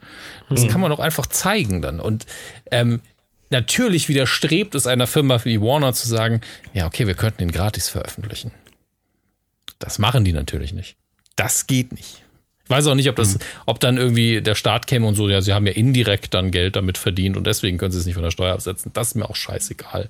[0.49, 1.99] Das kann man doch einfach zeigen dann.
[1.99, 2.25] Und
[2.71, 3.01] ähm,
[3.51, 6.41] natürlich widerstrebt es einer Firma wie Warner zu sagen,
[6.73, 8.49] ja, okay, wir könnten den gratis veröffentlichen.
[9.77, 10.95] Das machen die natürlich nicht.
[11.35, 12.24] Das geht nicht.
[12.65, 13.37] Ich weiß auch nicht, ob das,
[13.67, 16.75] ob dann irgendwie der Staat käme und so, ja, sie haben ja indirekt dann Geld
[16.75, 18.91] damit verdient und deswegen können sie es nicht von der Steuer absetzen.
[18.93, 20.09] Das ist mir auch scheißegal.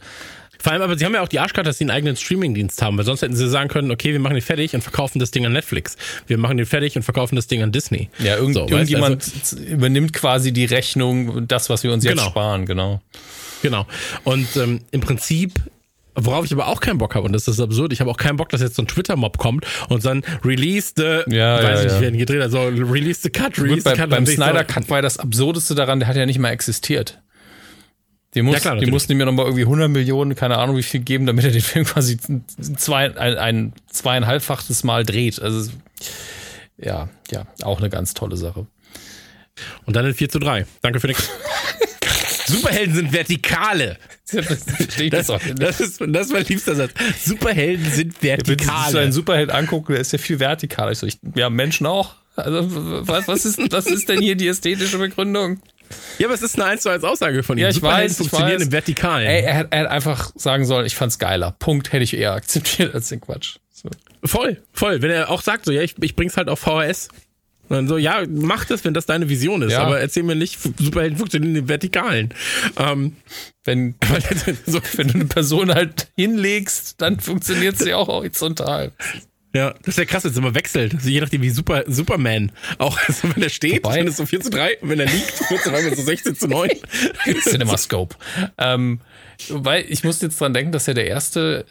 [0.58, 2.98] Vor allem, aber sie haben ja auch die Arschkarte, dass sie einen eigenen Streamingdienst haben,
[2.98, 5.46] weil sonst hätten sie sagen können, okay, wir machen den fertig und verkaufen das Ding
[5.46, 5.98] an Netflix.
[6.28, 8.10] Wir machen den fertig und verkaufen das Ding an Disney.
[8.20, 12.14] Ja, irgend, So, weißt, irgendjemand also- übernimmt quasi die Rechnung das, was wir uns jetzt
[12.18, 12.30] Genau.
[12.30, 13.02] sparen, genau.
[13.62, 13.86] Genau.
[14.24, 15.54] Und ähm, im Prinzip,
[16.16, 18.38] worauf ich aber auch keinen Bock habe, und das ist absurd, ich habe auch keinen
[18.38, 21.84] Bock, dass jetzt so ein Twitter-Mob kommt und dann release the, Ja, weiß ja, ich
[21.84, 22.02] nicht, ja.
[22.02, 24.10] werden gedreht, also release the cut, Gut, release bei, the cut.
[24.10, 26.50] beim Und ich Snyder so, Cut war das Absurdeste daran, der hat ja nicht mal
[26.50, 27.22] existiert.
[28.34, 30.84] Die, muss, Ja, klar, die mussten ihm ja nochmal irgendwie 100 Millionen, keine Ahnung wie
[30.84, 32.18] viel geben, damit er den Film quasi
[32.78, 35.42] zwei, ein, ein zweieinhalbfaches Mal dreht.
[35.42, 35.72] Also,
[36.78, 38.68] ja, ja, auch eine ganz tolle Sache.
[39.86, 40.66] Und dann in 4 zu 3.
[40.82, 41.30] Danke für nichts.
[42.48, 43.98] Superhelden sind Vertikale.
[44.32, 44.46] Das,
[45.00, 45.30] ich Das,
[45.80, 46.92] ist, das ist mein liebster Satz.
[47.24, 49.00] Superhelden sind Wenn Sie sich so Vertikale.
[49.00, 50.92] einen Superheld angucken, der ist ja viel vertikaler.
[50.92, 52.16] Ich so, ich, ja, Menschen auch.
[52.36, 55.62] Also, was, was, ist, was ist denn hier die ästhetische Begründung?
[56.18, 57.62] ja, aber es ist eine 1 zu 1 Aussage von ihm.
[57.62, 58.66] Ja, ich Superhelden weiß, ich funktionieren weiß.
[58.66, 59.28] im Vertikalen.
[59.28, 61.52] Ey, er, hat- er hat einfach sagen sollen, ich fand's geiler.
[61.60, 63.58] Punkt hätte ich eher akzeptiert als den Quatsch.
[63.72, 63.90] So.
[64.24, 65.02] Voll, voll.
[65.02, 67.10] Wenn er auch sagt, so, ja, ich, ich bring's halt auf VHS.
[67.68, 69.72] Und dann so, ja, mach das, wenn das deine Vision ist.
[69.74, 69.84] Ja.
[69.84, 72.30] Aber erzähl mir nicht, Superhelden funktionieren im Vertikalen.
[72.78, 73.14] Ähm,
[73.64, 73.96] Wenn,
[74.68, 78.92] so, wenn du eine Person halt hinlegst, dann funktioniert sie auch horizontal.
[79.56, 80.94] ja, das ist ja krass, jetzt immer wechselt.
[80.94, 84.18] Also je nachdem, wie Super, Superman auch, also wenn er steht, Wobei- dann ist es
[84.18, 84.78] so 4 zu 3.
[84.82, 86.70] Und wenn er liegt, 4 zu 3, dann ist es so 16 zu 9.
[87.42, 88.16] CinemaScope.
[88.58, 89.00] ähm,
[89.50, 91.66] weil ich musste jetzt dran denken, dass ja der erste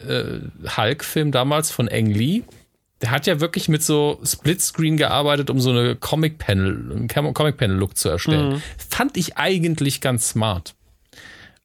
[0.65, 2.43] äh, Hulk-Film damals von Ang Lee,
[3.05, 8.09] der hat ja wirklich mit so Splitscreen gearbeitet, um so eine Comic-Panel, einen Comic-Panel-Look zu
[8.09, 8.63] erstellen.
[8.89, 10.73] Fand ich eigentlich ganz smart.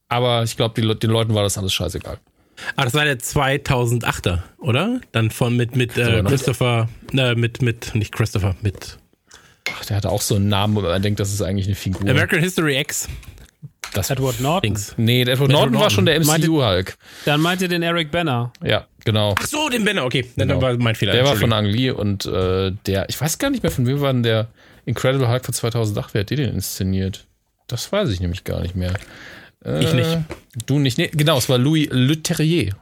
[0.09, 2.19] Aber ich glaube, Le den Leuten war das alles scheißegal.
[2.77, 5.01] Ah, das war der 2008er, oder?
[5.13, 6.29] Dann von mit, mit äh, Christopher, ne?
[6.29, 8.99] Christopher, äh, mit, mit, nicht Christopher, mit
[9.75, 12.03] Ach, der hatte auch so einen Namen, wo man denkt, das ist eigentlich eine Figur.
[12.03, 13.09] American History X.
[13.95, 14.63] das, Edward Norton.
[14.75, 14.95] Dings.
[14.97, 15.95] nee, der Edward Norton war Norton.
[15.95, 16.97] schon der MCU-Hulk.
[17.25, 18.53] Dann meint ihr den Eric Banner.
[18.65, 19.35] Ja, genau.
[19.39, 20.27] Ach so, den Banner, okay.
[20.37, 20.63] Dann Genau.
[20.63, 21.13] war mein Fehler.
[21.13, 21.53] Der war von.
[21.53, 24.49] Ang Lee und äh, der, ich weiß gar nicht mehr, von wem war denn der
[24.87, 27.27] Incredible Hulk von 2008, wer hat den denn inszeniert?
[27.67, 28.95] Das weiß ich nämlich gar nicht mehr.
[29.65, 30.19] Äh, Ich nicht.
[30.67, 32.75] Du nicht, nee, genau, es war Louis Leterrier.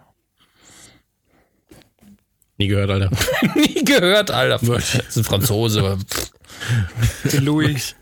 [2.57, 3.11] Nie gehört, Alter.
[3.55, 4.59] Nie gehört, Alter.
[4.67, 5.97] Das ist ein Franzose.
[7.41, 7.95] Louis.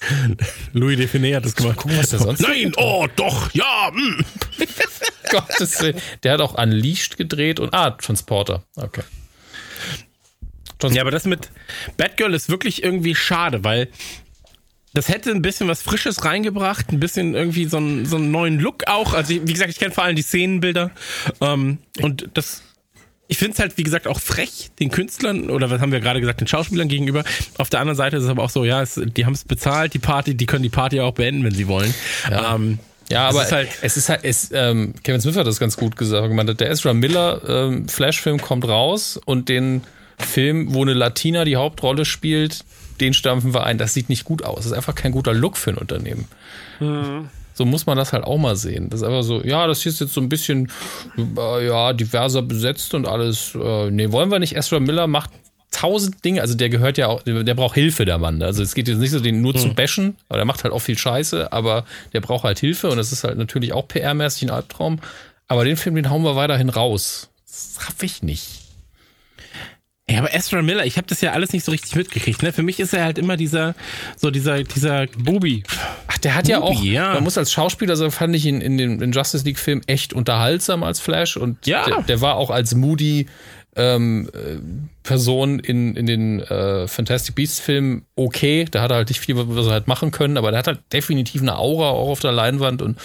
[0.72, 1.76] Louis Define hat das gemacht.
[1.76, 3.90] Gucken, was der sonst Nein, oh, doch, ja.
[3.92, 4.24] mm.
[5.30, 6.00] Gottes Willen.
[6.22, 8.64] Der hat auch Unleashed gedreht und, ah, Transporter.
[8.76, 9.02] Okay.
[10.88, 11.50] Ja, aber das mit
[11.98, 13.88] Batgirl ist wirklich irgendwie schade, weil
[14.94, 18.58] das hätte ein bisschen was Frisches reingebracht, ein bisschen irgendwie so einen, so einen neuen
[18.58, 19.12] Look auch.
[19.14, 20.90] Also, wie gesagt, ich kenne vor allem die Szenenbilder.
[21.40, 22.62] Ähm, und das,
[23.30, 26.18] ich finde es halt, wie gesagt, auch frech den Künstlern oder was haben wir gerade
[26.18, 27.22] gesagt, den Schauspielern gegenüber.
[27.58, 29.94] Auf der anderen Seite ist es aber auch so, ja, es, die haben es bezahlt,
[29.94, 31.94] die Party, die können die Party auch beenden, wenn sie wollen.
[32.28, 32.56] Ja.
[32.56, 35.60] Ähm, Ja, aber es ist halt, es ist halt es, ähm, Kevin Smith hat das
[35.60, 36.26] ganz gut gesagt.
[36.26, 39.82] gemeint, Der Ezra Miller ähm, Flash-Film kommt raus und den
[40.18, 42.64] Film, wo eine Latina die Hauptrolle spielt,
[43.00, 43.78] den stampfen wir ein.
[43.78, 44.56] Das sieht nicht gut aus.
[44.56, 46.26] Das ist einfach kein guter Look für ein Unternehmen.
[47.60, 48.88] So muss man das halt auch mal sehen.
[48.88, 50.72] Das ist einfach so, ja, das hier ist jetzt so ein bisschen
[51.18, 53.54] äh, ja, diverser besetzt und alles.
[53.54, 54.56] Äh, nee, wollen wir nicht.
[54.56, 55.28] Ezra Miller macht
[55.70, 58.42] tausend Dinge, also der gehört ja auch, der braucht Hilfe, der Mann.
[58.42, 60.78] Also es geht jetzt nicht so, den nur zu bashen, aber der macht halt auch
[60.78, 64.50] viel Scheiße, aber der braucht halt Hilfe und das ist halt natürlich auch PR-mäßig ein
[64.50, 65.00] Albtraum.
[65.46, 67.28] Aber den Film, den hauen wir weiterhin raus.
[67.46, 68.59] Das raff ich nicht.
[70.10, 72.42] Ja, aber Ezra Miller, ich habe das ja alles nicht so richtig mitgekriegt.
[72.42, 72.52] Ne?
[72.52, 73.74] Für mich ist er halt immer dieser,
[74.16, 75.62] so dieser, dieser Bubi.
[76.08, 77.14] Ach, der hat ja Bubi, auch, ja.
[77.14, 80.12] man muss als Schauspieler, so fand ich ihn in dem in Justice League Film echt
[80.12, 81.84] unterhaltsam als Flash und Ja.
[81.86, 83.26] der, der war auch als Moody
[83.76, 84.58] ähm, äh,
[85.04, 88.66] Person in, in den äh, Fantastic Beasts Filmen okay.
[88.70, 90.80] Da hat er halt nicht viel, was er halt machen können, aber der hat halt
[90.92, 92.98] definitiv eine Aura auch auf der Leinwand und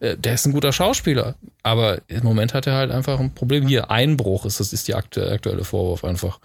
[0.00, 1.36] der ist ein guter Schauspieler.
[1.62, 3.66] Aber im Moment hat er halt einfach ein Problem.
[3.66, 6.38] Hier, Einbruch ist das ist die aktu aktuelle Vorwurf einfach.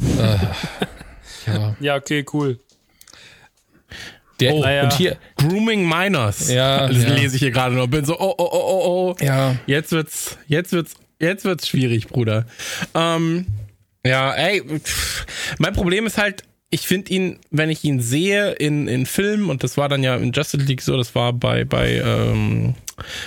[0.00, 0.38] Äh,
[1.46, 1.76] ja.
[1.80, 2.58] Ja, okay, cool.
[4.40, 4.84] Der, Oh, naja.
[4.84, 6.50] Und hier, Grooming Minors.
[6.50, 7.14] Ja, Das ja.
[7.14, 7.86] lese ich hier gerade noch.
[7.86, 9.24] Bin so, oh, oh, oh, oh, oh.
[9.24, 12.46] ja, Jetzt wird's, jetzt wird's, jetzt wird's schwierig, Bruder.
[12.94, 13.46] Ähm,
[14.04, 15.26] ja, ey, pff,
[15.58, 19.62] mein Problem ist halt, ich finde ihn, wenn ich ihn sehe in, in Filmen, und
[19.62, 22.74] das war dann ja in Justice League so, das war bei, bei ähm,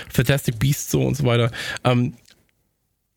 [0.10, 1.52] Fantastic Beasts so und so weiter,
[1.84, 2.14] ähm,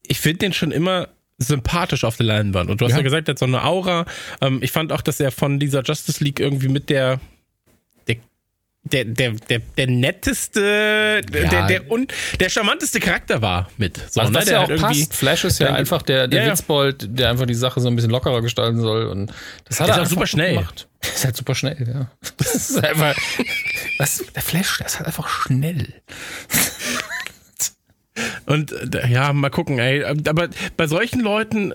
[0.07, 2.71] ich finde den schon immer sympathisch auf der Leinwand.
[2.71, 3.03] Und du hast ja, Ja.
[3.03, 4.05] gesagt, er hat so eine Aura.
[4.41, 7.21] Ähm, ich fand auch, dass er von dieser Justice League irgendwie mit der der,
[8.85, 13.97] der, der, der, der netteste, der, der, und der charmanteste Charakter war mit.
[14.11, 14.35] So, Was ne?
[14.35, 15.15] das der ja auch passt.
[15.15, 16.53] Flash ist ja einfach der, der Ja, ja.
[16.53, 19.07] Witzbold, der einfach die Sache so ein bisschen lockerer gestalten soll.
[19.07, 19.33] Und
[19.67, 20.57] das hat ist er auch einfach super schnell.
[20.57, 20.89] Gemacht.
[21.01, 22.11] Das ist halt super schnell, ja.
[22.39, 23.15] Das ist einfach.
[23.99, 25.95] Was, der Flash, der ist halt einfach schnell.
[28.47, 30.05] Und äh, ja, mal gucken, ey.
[30.05, 31.73] Aber bei solchen Leuten,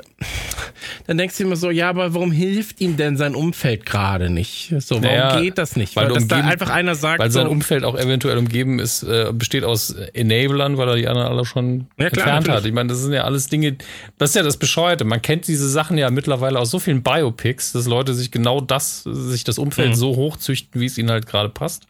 [1.08, 4.74] dann denkst du immer so, ja, aber warum hilft ihm denn sein Umfeld gerade nicht?
[4.80, 5.96] So, warum Naja, geht das nicht?
[5.96, 8.80] weil Weil, dass da umgeben- einfach einer sagt, Weil sein so, Umfeld auch eventuell umgeben
[8.80, 12.48] ist, äh, besteht aus Enablern, weil er die anderen alle schon Ja, klar, entfernt hat.
[12.48, 12.66] natürlich.
[12.68, 13.76] Ich meine, das sind ja alles Dinge,
[14.18, 15.04] das ist ja das Bescheuerte.
[15.06, 19.04] Man kennt diese Sachen ja mittlerweile aus so vielen Biopics, dass Leute sich genau das,
[19.04, 19.96] sich das Umfeld Mhm.
[19.96, 21.88] so hochzüchten, wie es ihnen halt gerade passt.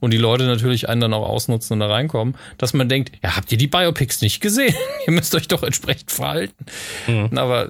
[0.00, 3.36] Und die Leute natürlich einen dann auch ausnutzen und da reinkommen, dass man denkt, ja,
[3.36, 4.74] habt ihr die Biopics nicht gesehen?
[5.06, 6.64] ihr müsst euch doch entsprechend verhalten.
[7.06, 7.36] Mhm.
[7.38, 7.68] Aber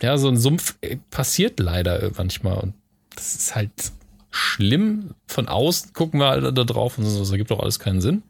[0.00, 2.74] ja, so ein Sumpf äh, passiert leider manchmal und
[3.14, 3.70] das ist halt
[4.30, 5.14] schlimm.
[5.26, 8.22] Von außen gucken wir alle da drauf und so, das ergibt doch alles keinen Sinn.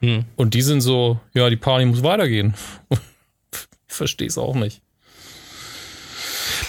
[0.00, 0.24] Hm.
[0.36, 2.54] Und die sind so, ja, die Party muss weitergehen.
[3.90, 4.82] Ich verstehe es auch nicht.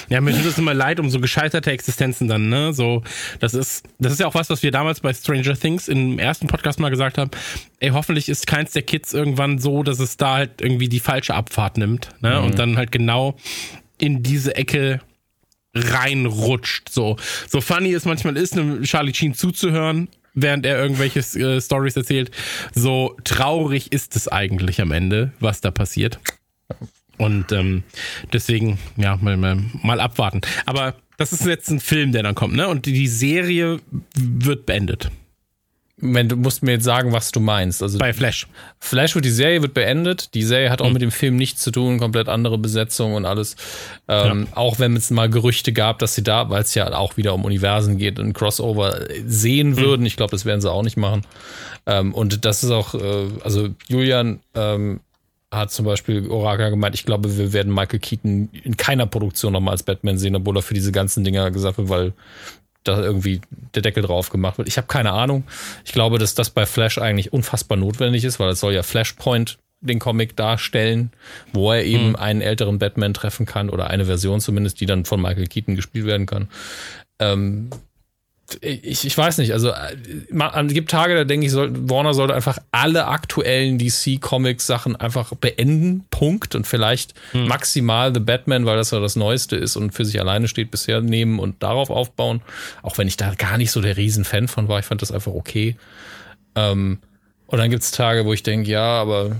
[0.09, 2.73] Ja, mir tut es immer leid um so gescheiterte Existenzen dann, ne?
[2.73, 3.03] So,
[3.39, 6.47] das ist, das ist ja auch was, was wir damals bei Stranger Things im ersten
[6.47, 7.29] Podcast mal gesagt haben.
[7.79, 11.35] Ey, hoffentlich ist keins der Kids irgendwann so, dass es da halt irgendwie die falsche
[11.35, 12.41] Abfahrt nimmt, ne?
[12.41, 13.35] Und dann halt genau
[13.99, 15.01] in diese Ecke
[15.75, 16.89] reinrutscht.
[16.89, 21.95] So, so funny es manchmal ist, einem Charlie Sheen zuzuhören, während er irgendwelche äh, Stories
[21.95, 22.31] erzählt,
[22.73, 26.19] so traurig ist es eigentlich am Ende, was da passiert.
[27.17, 27.83] Und ähm,
[28.31, 30.41] deswegen, ja, mal, mal, mal abwarten.
[30.65, 32.69] Aber das ist jetzt ein Film, der dann kommt, ne?
[32.69, 33.79] Und die, die Serie
[34.15, 35.11] wird beendet.
[36.01, 37.83] Wenn du musst mir jetzt sagen, was du meinst.
[37.83, 38.47] Also Bei Flash.
[38.79, 40.33] Flash wird die Serie wird beendet.
[40.33, 43.55] Die Serie hat auch mit dem Film nichts zu tun, komplett andere Besetzung und alles.
[44.07, 47.33] Ähm, Auch wenn es mal Gerüchte gab, dass sie da, weil es ja auch wieder
[47.33, 50.05] um Universen geht, ein Crossover sehen würden.
[50.05, 51.23] Ich glaube, das werden sie auch nicht machen.
[51.85, 55.01] Ähm, und das ist auch, äh, also Julian ähm,
[55.51, 59.71] hat zum Beispiel Orakel gemeint, ich glaube, wir werden Michael Keaton in keiner Produktion nochmal
[59.71, 62.13] als Batman sehen, obwohl er für diese ganzen Dinger gesagt wird, weil
[62.89, 63.41] da irgendwie
[63.75, 64.67] der Deckel drauf gemacht wird.
[64.67, 65.43] Ich habe keine Ahnung.
[65.85, 69.57] Ich glaube, dass das bei Flash eigentlich unfassbar notwendig ist, weil es soll ja Flashpoint
[69.81, 71.11] den Comic darstellen,
[71.53, 75.21] wo er eben einen älteren Batman treffen kann oder eine Version zumindest, die dann von
[75.21, 76.49] Michael Keaton gespielt werden kann.
[77.19, 77.69] Ähm,
[78.61, 79.95] ich, ich weiß nicht, also äh,
[80.31, 85.33] man, es gibt Tage, da denke ich, soll, Warner sollte einfach alle aktuellen DC-Comics-Sachen einfach
[85.35, 86.55] beenden, Punkt.
[86.55, 87.13] Und vielleicht
[87.47, 91.01] maximal The Batman, weil das ja das Neueste ist und für sich alleine steht, bisher
[91.01, 92.41] nehmen und darauf aufbauen.
[92.81, 95.33] Auch wenn ich da gar nicht so der Riesenfan von war, ich fand das einfach
[95.33, 95.75] okay.
[96.55, 96.99] Ähm,
[97.47, 99.37] Und dann gibt's Tage, wo ich denke, ja, aber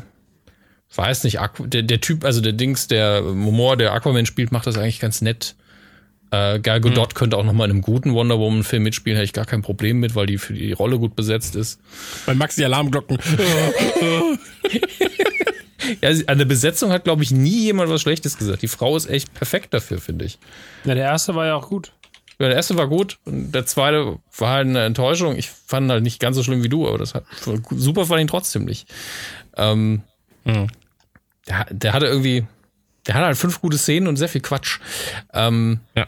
[0.95, 4.65] weiß nicht, Aqu der, der Typ, also der Dings, der Humor, der Aquaman spielt, macht
[4.65, 5.55] das eigentlich ganz nett.
[6.31, 9.25] Äh, Gal Gadot könnte auch noch mal in einem guten Wonder Woman Film mitspielen, hätte
[9.25, 11.79] ich gar kein Problem mit, weil die für die Rolle gut besetzt ist.
[12.25, 13.17] Bei Maxi Alarmglocken.
[16.01, 18.61] Ja, an der Besetzung hat, glaube ich, nie jemand was Schlechtes gesagt.
[18.61, 20.37] Die Frau ist echt perfekt dafür, finde ich.
[20.83, 21.93] Ja, der erste war ja auch gut.
[22.37, 25.35] Ja, der erste war gut und der zweite war halt eine Enttäuschung.
[25.35, 27.23] Ich fand ihn halt nicht ganz so schlimm wie du, aber das hat
[27.71, 28.87] super fand ihn trotzdem nicht.
[29.57, 30.03] Ähm,
[30.45, 32.45] der, der hatte irgendwie,
[33.07, 34.79] der hatte halt fünf gute Szenen und sehr viel Quatsch.
[35.33, 36.05] Ähm, Ja.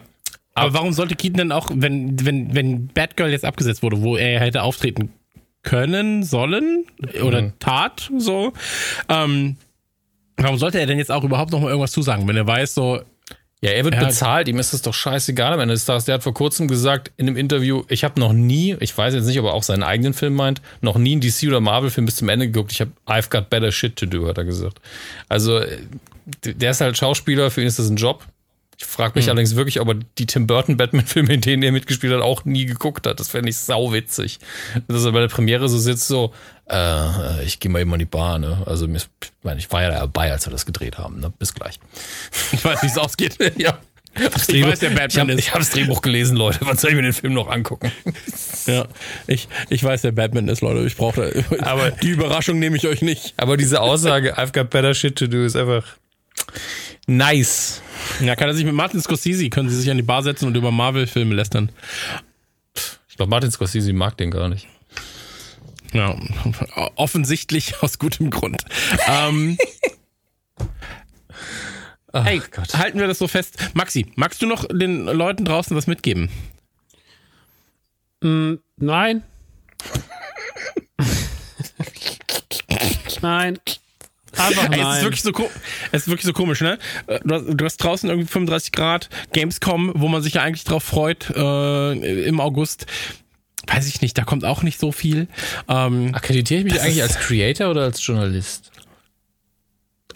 [0.53, 4.39] Aber warum sollte Keaton denn auch, wenn, wenn, wenn Batgirl jetzt abgesetzt wurde, wo er
[4.39, 5.11] hätte auftreten
[5.63, 6.85] können, sollen
[7.23, 8.51] oder tat, so,
[9.09, 9.55] ähm,
[10.37, 13.01] warum sollte er denn jetzt auch überhaupt noch mal irgendwas zusagen, wenn er weiß, so,
[13.63, 14.05] ja, er wird Ja.
[14.05, 16.05] bezahlt, ihm ist das doch scheißegal am Ende des Tages.
[16.05, 19.27] Der hat vor kurzem gesagt in einem Interview, ich habe noch nie, ich weiß jetzt
[19.27, 22.15] nicht, ob er auch seinen eigenen Film meint, noch nie einen DC oder Marvel-Film bis
[22.15, 22.71] zum Ende geguckt.
[22.71, 24.81] Ich habe I've got better shit to do, hat er gesagt.
[25.29, 25.77] Also äh,
[26.43, 28.25] der ist halt Schauspieler, für ihn ist das ein Job.
[28.81, 32.11] Ich frage mich allerdings wirklich, ob er die Tim Burton Batman-Filme, in denen er mitgespielt
[32.13, 33.19] hat, auch nie geguckt hat.
[33.19, 34.39] Das fände ich sauwitzig.
[34.87, 36.33] Dass er bei der Premiere so sitzt, so,
[36.67, 38.63] äh, ich gehe mal eben an die Bar, ne?
[38.65, 39.07] Also, ich
[39.43, 41.31] meine, ich war ja dabei, als wir das gedreht haben, ne?
[41.37, 41.79] Bis gleich.
[42.51, 43.37] ich weiß, wie es ausgeht.
[43.57, 43.77] ja.
[44.13, 46.59] Das Ich weiß, der Batman ich hab, ist- Ich habe das Drehbuch gelesen, Leute.
[46.63, 47.91] Wann soll ich mir den Film noch angucken?
[48.67, 48.85] Ja,
[49.25, 50.85] ich, ich weiß, der Batman ist, Leute.
[50.85, 53.33] Ich brauche da, Aber- die Überraschung nehme ich euch nicht.
[53.37, 55.83] Aber diese Aussage, I've got better shit to do, ist einfach
[57.07, 57.81] nice.
[58.19, 60.55] Ja, kann er sich mit Martin Scorsese, können sie sich an die Bar setzen und
[60.55, 61.71] über Marvel-Filme lästern.
[63.09, 64.67] Ich glaube, Martin Scorsese mag den gar nicht.
[65.93, 66.17] Ja,
[66.95, 68.63] offensichtlich aus gutem Grund.
[69.07, 69.57] ähm,
[72.13, 72.73] hey, Gott.
[72.77, 73.57] halten wir das so fest.
[73.73, 76.29] Maxi, magst du noch den Leuten draußen was mitgeben?
[78.21, 78.51] Nein.
[83.21, 83.59] nein.
[84.37, 85.03] Einfach Ey, es, ist nein.
[85.03, 85.31] wirklich so,
[85.91, 86.77] es ist wirklich so komisch, ne?
[87.07, 90.63] Äh, Du hast, du hast draußen irgendwie 35 Grad, Gamescom, wo man sich ja eigentlich
[90.63, 92.85] drauf freut, äh, im August.
[93.67, 95.27] Weiß ich nicht, da kommt auch nicht so viel.
[95.67, 98.70] Ähm, Akkreditiere ich mich eigentlich als Creator oder als Journalist?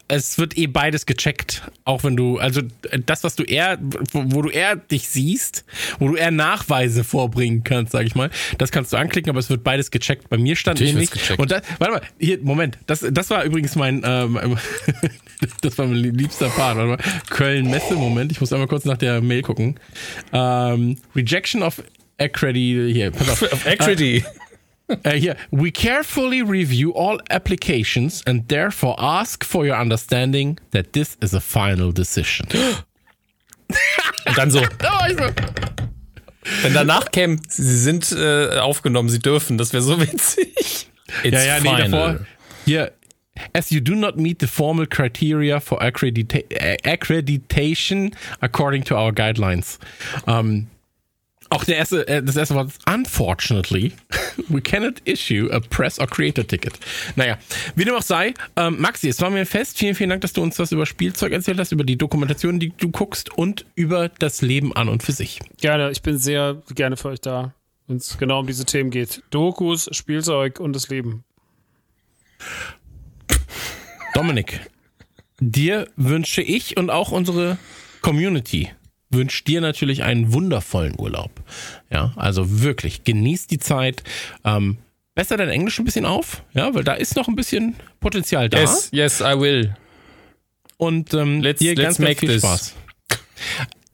[0.08, 2.62] Es wird eh beides gecheckt, auch wenn du, also
[2.92, 3.80] äh, das, was du eher,
[4.12, 5.66] wo, wo du eher dich siehst,
[6.00, 9.50] wo du eher Nachweise vorbringen kannst, sag ich mal, das kannst du anklicken, aber es
[9.50, 10.30] wird beides gecheckt.
[10.30, 11.40] Bei mir stand Natürlich nämlich, wird's gecheckt.
[11.40, 14.58] und das, warte mal, hier, Moment, das, das war übrigens mein, ähm,
[15.62, 19.22] das war mein liebster Part, warte mal, Köln-Messe, Moment, ich muss einmal kurz nach der
[19.22, 19.80] Mail gucken.
[20.34, 21.82] Ähm, Rejection of
[22.18, 23.66] Accredit, hier, pass auf.
[23.66, 24.24] Accredit.
[24.88, 31.18] Uh, here, we carefully review all applications and therefore ask for your understanding that this
[31.22, 32.48] is a final decision.
[34.28, 35.32] Und dann so, Oh,
[36.62, 40.88] wenn danach käme, sie sind äh, aufgenommen, sie dürfen, das wäre so witzig.
[41.24, 41.90] It's ja, ja, nee, final.
[41.90, 42.26] davor.
[42.66, 42.92] Hier,
[43.54, 49.12] as you do not meet the formal criteria for accredita äh, accreditation according to our
[49.12, 49.80] guidelines.
[50.28, 50.68] Um,
[51.50, 53.94] auch der erste, äh, das erste Wort ist unfortunately,
[54.50, 56.80] we cannot issue a press or creator ticket.
[57.16, 57.38] Naja,
[57.76, 59.78] wie dem auch sei, ähm, Maxi, es war mir fest.
[59.78, 62.74] Vielen, vielen Dank, dass du uns was über Spielzeug erzählt hast, über die Dokumentation, die
[62.76, 65.40] du guckst und über das Leben an und für sich.
[65.60, 67.54] Gerne, ich bin sehr gerne für euch da,
[67.88, 69.22] wenn es genau um diese Themen geht.
[69.30, 71.24] Dokus, Spielzeug und das Leben.
[74.14, 74.62] Dominik,
[75.40, 77.58] dir wünsche ich und auch unsere
[78.02, 78.72] Community
[79.16, 81.32] wünscht dir natürlich einen wundervollen Urlaub.
[81.90, 84.04] Ja, also wirklich, genieß die Zeit.
[84.44, 84.78] Ähm,
[85.16, 88.60] besser dein Englisch ein bisschen auf, ja, weil da ist noch ein bisschen Potenzial da.
[88.60, 89.76] Yes, yes, I will.
[90.78, 92.42] Und ähm, Let's- dir let's ganz, ganz make viel this.
[92.42, 92.74] Spaß.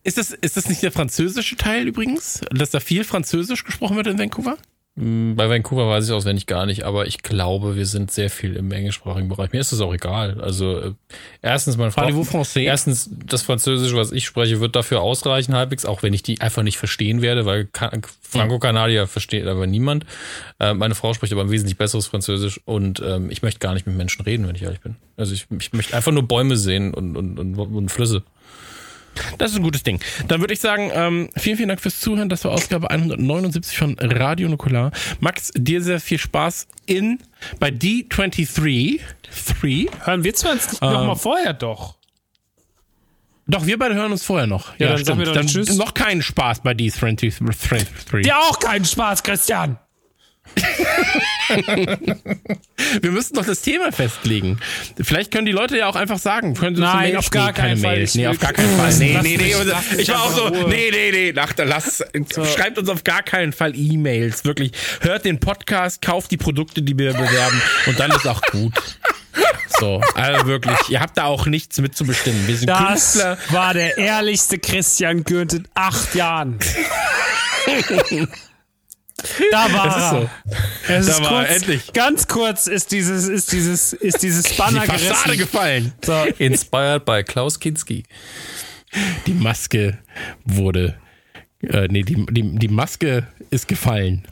[0.03, 2.41] Ist das, ist das nicht der französische Teil übrigens?
[2.51, 4.57] Dass da viel Französisch gesprochen wird in Vancouver?
[4.93, 8.69] Bei Vancouver weiß ich auswendig gar nicht, aber ich glaube, wir sind sehr viel im
[8.73, 9.53] englischsprachigen Bereich.
[9.53, 10.41] Mir ist das auch egal.
[10.41, 10.93] Also äh,
[11.41, 12.59] erstens, Parlez-vous français?
[12.63, 16.61] erstens das Französische, was ich spreche, wird dafür ausreichen halbwegs, auch wenn ich die einfach
[16.63, 20.05] nicht verstehen werde, weil Ka- Franco-Kanadier versteht aber niemand.
[20.59, 23.87] Äh, meine Frau spricht aber ein wesentlich besseres Französisch und ähm, ich möchte gar nicht
[23.87, 24.97] mit Menschen reden, wenn ich ehrlich bin.
[25.15, 28.23] Also ich, ich möchte einfach nur Bäume sehen und, und, und, und Flüsse.
[29.37, 29.99] Das ist ein gutes Ding.
[30.27, 32.29] Dann würde ich sagen, ähm, vielen, vielen Dank fürs Zuhören.
[32.29, 34.91] Das war Ausgabe 179 von Radio Nukular.
[35.19, 37.19] Max, dir sehr viel Spaß in
[37.59, 38.99] bei D23.
[39.59, 39.87] Three.
[40.03, 40.91] Hören wir zwar jetzt nicht Ähm.
[40.93, 41.95] noch mal vorher doch.
[43.47, 44.77] Doch, wir beide hören uns vorher noch.
[44.79, 45.75] Ja, dann sag mir doch dann Tschüss.
[45.75, 48.21] noch keinen Spaß bei D23.
[48.21, 49.77] Dir auch keinen Spaß, Christian.
[53.01, 54.59] Wir müssten doch das Thema festlegen.
[54.99, 56.55] Vielleicht können die Leute ja auch einfach sagen.
[56.55, 58.05] Können sie Nein, auf gar keinen Fall.
[58.13, 58.93] Nee, auf gar keinen Fall.
[58.95, 59.55] Nee, nee, nee.
[59.95, 61.33] mich Ich war auch so, nee, nee, nee.
[61.37, 62.03] Ach, dann lass,
[62.55, 64.45] schreibt uns auf gar keinen Fall E-Mails.
[64.45, 64.71] Wirklich.
[65.01, 68.73] Hört den Podcast, kauft die Produkte, die wir bewerben und dann ist auch gut.
[69.79, 70.77] So, also wirklich.
[70.89, 72.45] Ihr habt da auch nichts mit zu bestimmen.
[72.47, 73.37] Wir sind Das Künstler.
[73.49, 76.59] war der ehrlichste Christian Gürnt in acht Jahren.
[79.51, 80.29] Da war Es ist so.
[80.93, 81.93] Es Da ist war kurz, er, endlich.
[81.93, 85.37] Ganz kurz ist dieses, ist dieses, ist dieses Die Banner Fassade gerissen.
[85.37, 85.93] gefallen.
[86.03, 88.03] So, Inspired by Klaus Kinski.
[89.27, 89.97] Die Maske
[90.45, 90.95] wurde.
[91.63, 94.25] Äh, nee, die, die, die Maske ist gefallen.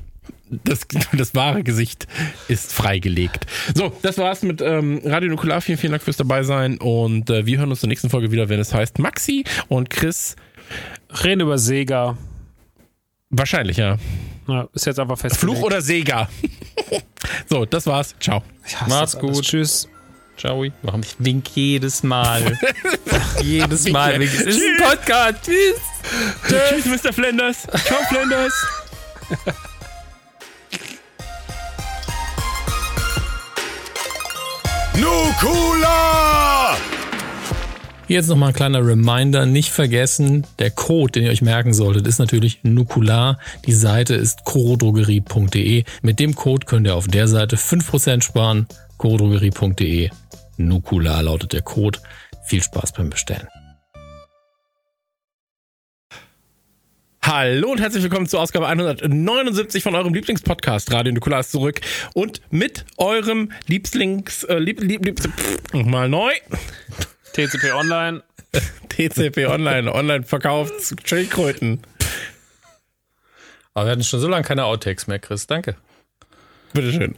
[0.49, 0.79] Das,
[1.15, 2.07] das wahre Gesicht
[2.47, 3.45] ist freigelegt.
[3.75, 5.61] So, das war's mit ähm, Radio Nukular.
[5.61, 6.79] Vielen, vielen Dank fürs dabei sein.
[6.79, 9.89] Und äh, wir hören uns in der nächsten Folge wieder, wenn es heißt Maxi und
[9.91, 10.35] Chris.
[11.23, 12.17] reden über Sega.
[13.29, 13.97] Wahrscheinlich, ja.
[14.49, 15.37] Ja, ist jetzt einfach fest.
[15.37, 16.29] Fluch oder Sega.
[17.49, 18.15] so, das war's.
[18.19, 18.43] Ciao.
[18.87, 19.43] Macht's gut.
[19.43, 19.87] Tschüss.
[20.37, 20.65] Ciao.
[20.83, 22.57] Warum ich wink jedes Mal.
[23.41, 24.19] jedes Mal.
[24.19, 24.33] wink.
[24.33, 25.35] Es ist ein Podcast.
[25.43, 25.79] Tschüss.
[26.47, 27.13] Tschüss, Mr.
[27.13, 27.67] Flenders.
[27.85, 28.53] Ciao, Flenders.
[34.95, 36.75] Nukula!
[38.09, 42.17] Jetzt nochmal ein kleiner Reminder, nicht vergessen, der Code, den ihr euch merken solltet, ist
[42.17, 43.37] natürlich Nukular.
[43.67, 45.83] Die Seite ist chorodrogerie.de.
[46.01, 48.65] Mit dem Code könnt ihr auf der Seite 5% sparen.
[48.97, 50.09] chorodrogerie.de.
[50.57, 51.99] Nukular lautet der Code.
[52.45, 53.47] Viel Spaß beim Bestellen.
[57.21, 60.91] Hallo und herzlich willkommen zur Ausgabe 179 von eurem Lieblingspodcast.
[60.91, 61.81] Radio Nukular ist zurück.
[62.15, 64.45] Und mit eurem Lieblings...
[64.45, 66.31] Äh, lieb, lieb, lieb, pff, mal neu.
[67.33, 68.23] TCP Online.
[68.89, 69.91] TCP Online.
[69.93, 70.73] Online verkauft
[71.05, 71.81] Schildkröten.
[73.73, 75.47] Aber wir hatten schon so lange keine Outtakes mehr, Chris.
[75.47, 75.75] Danke.
[76.73, 77.15] Bitteschön.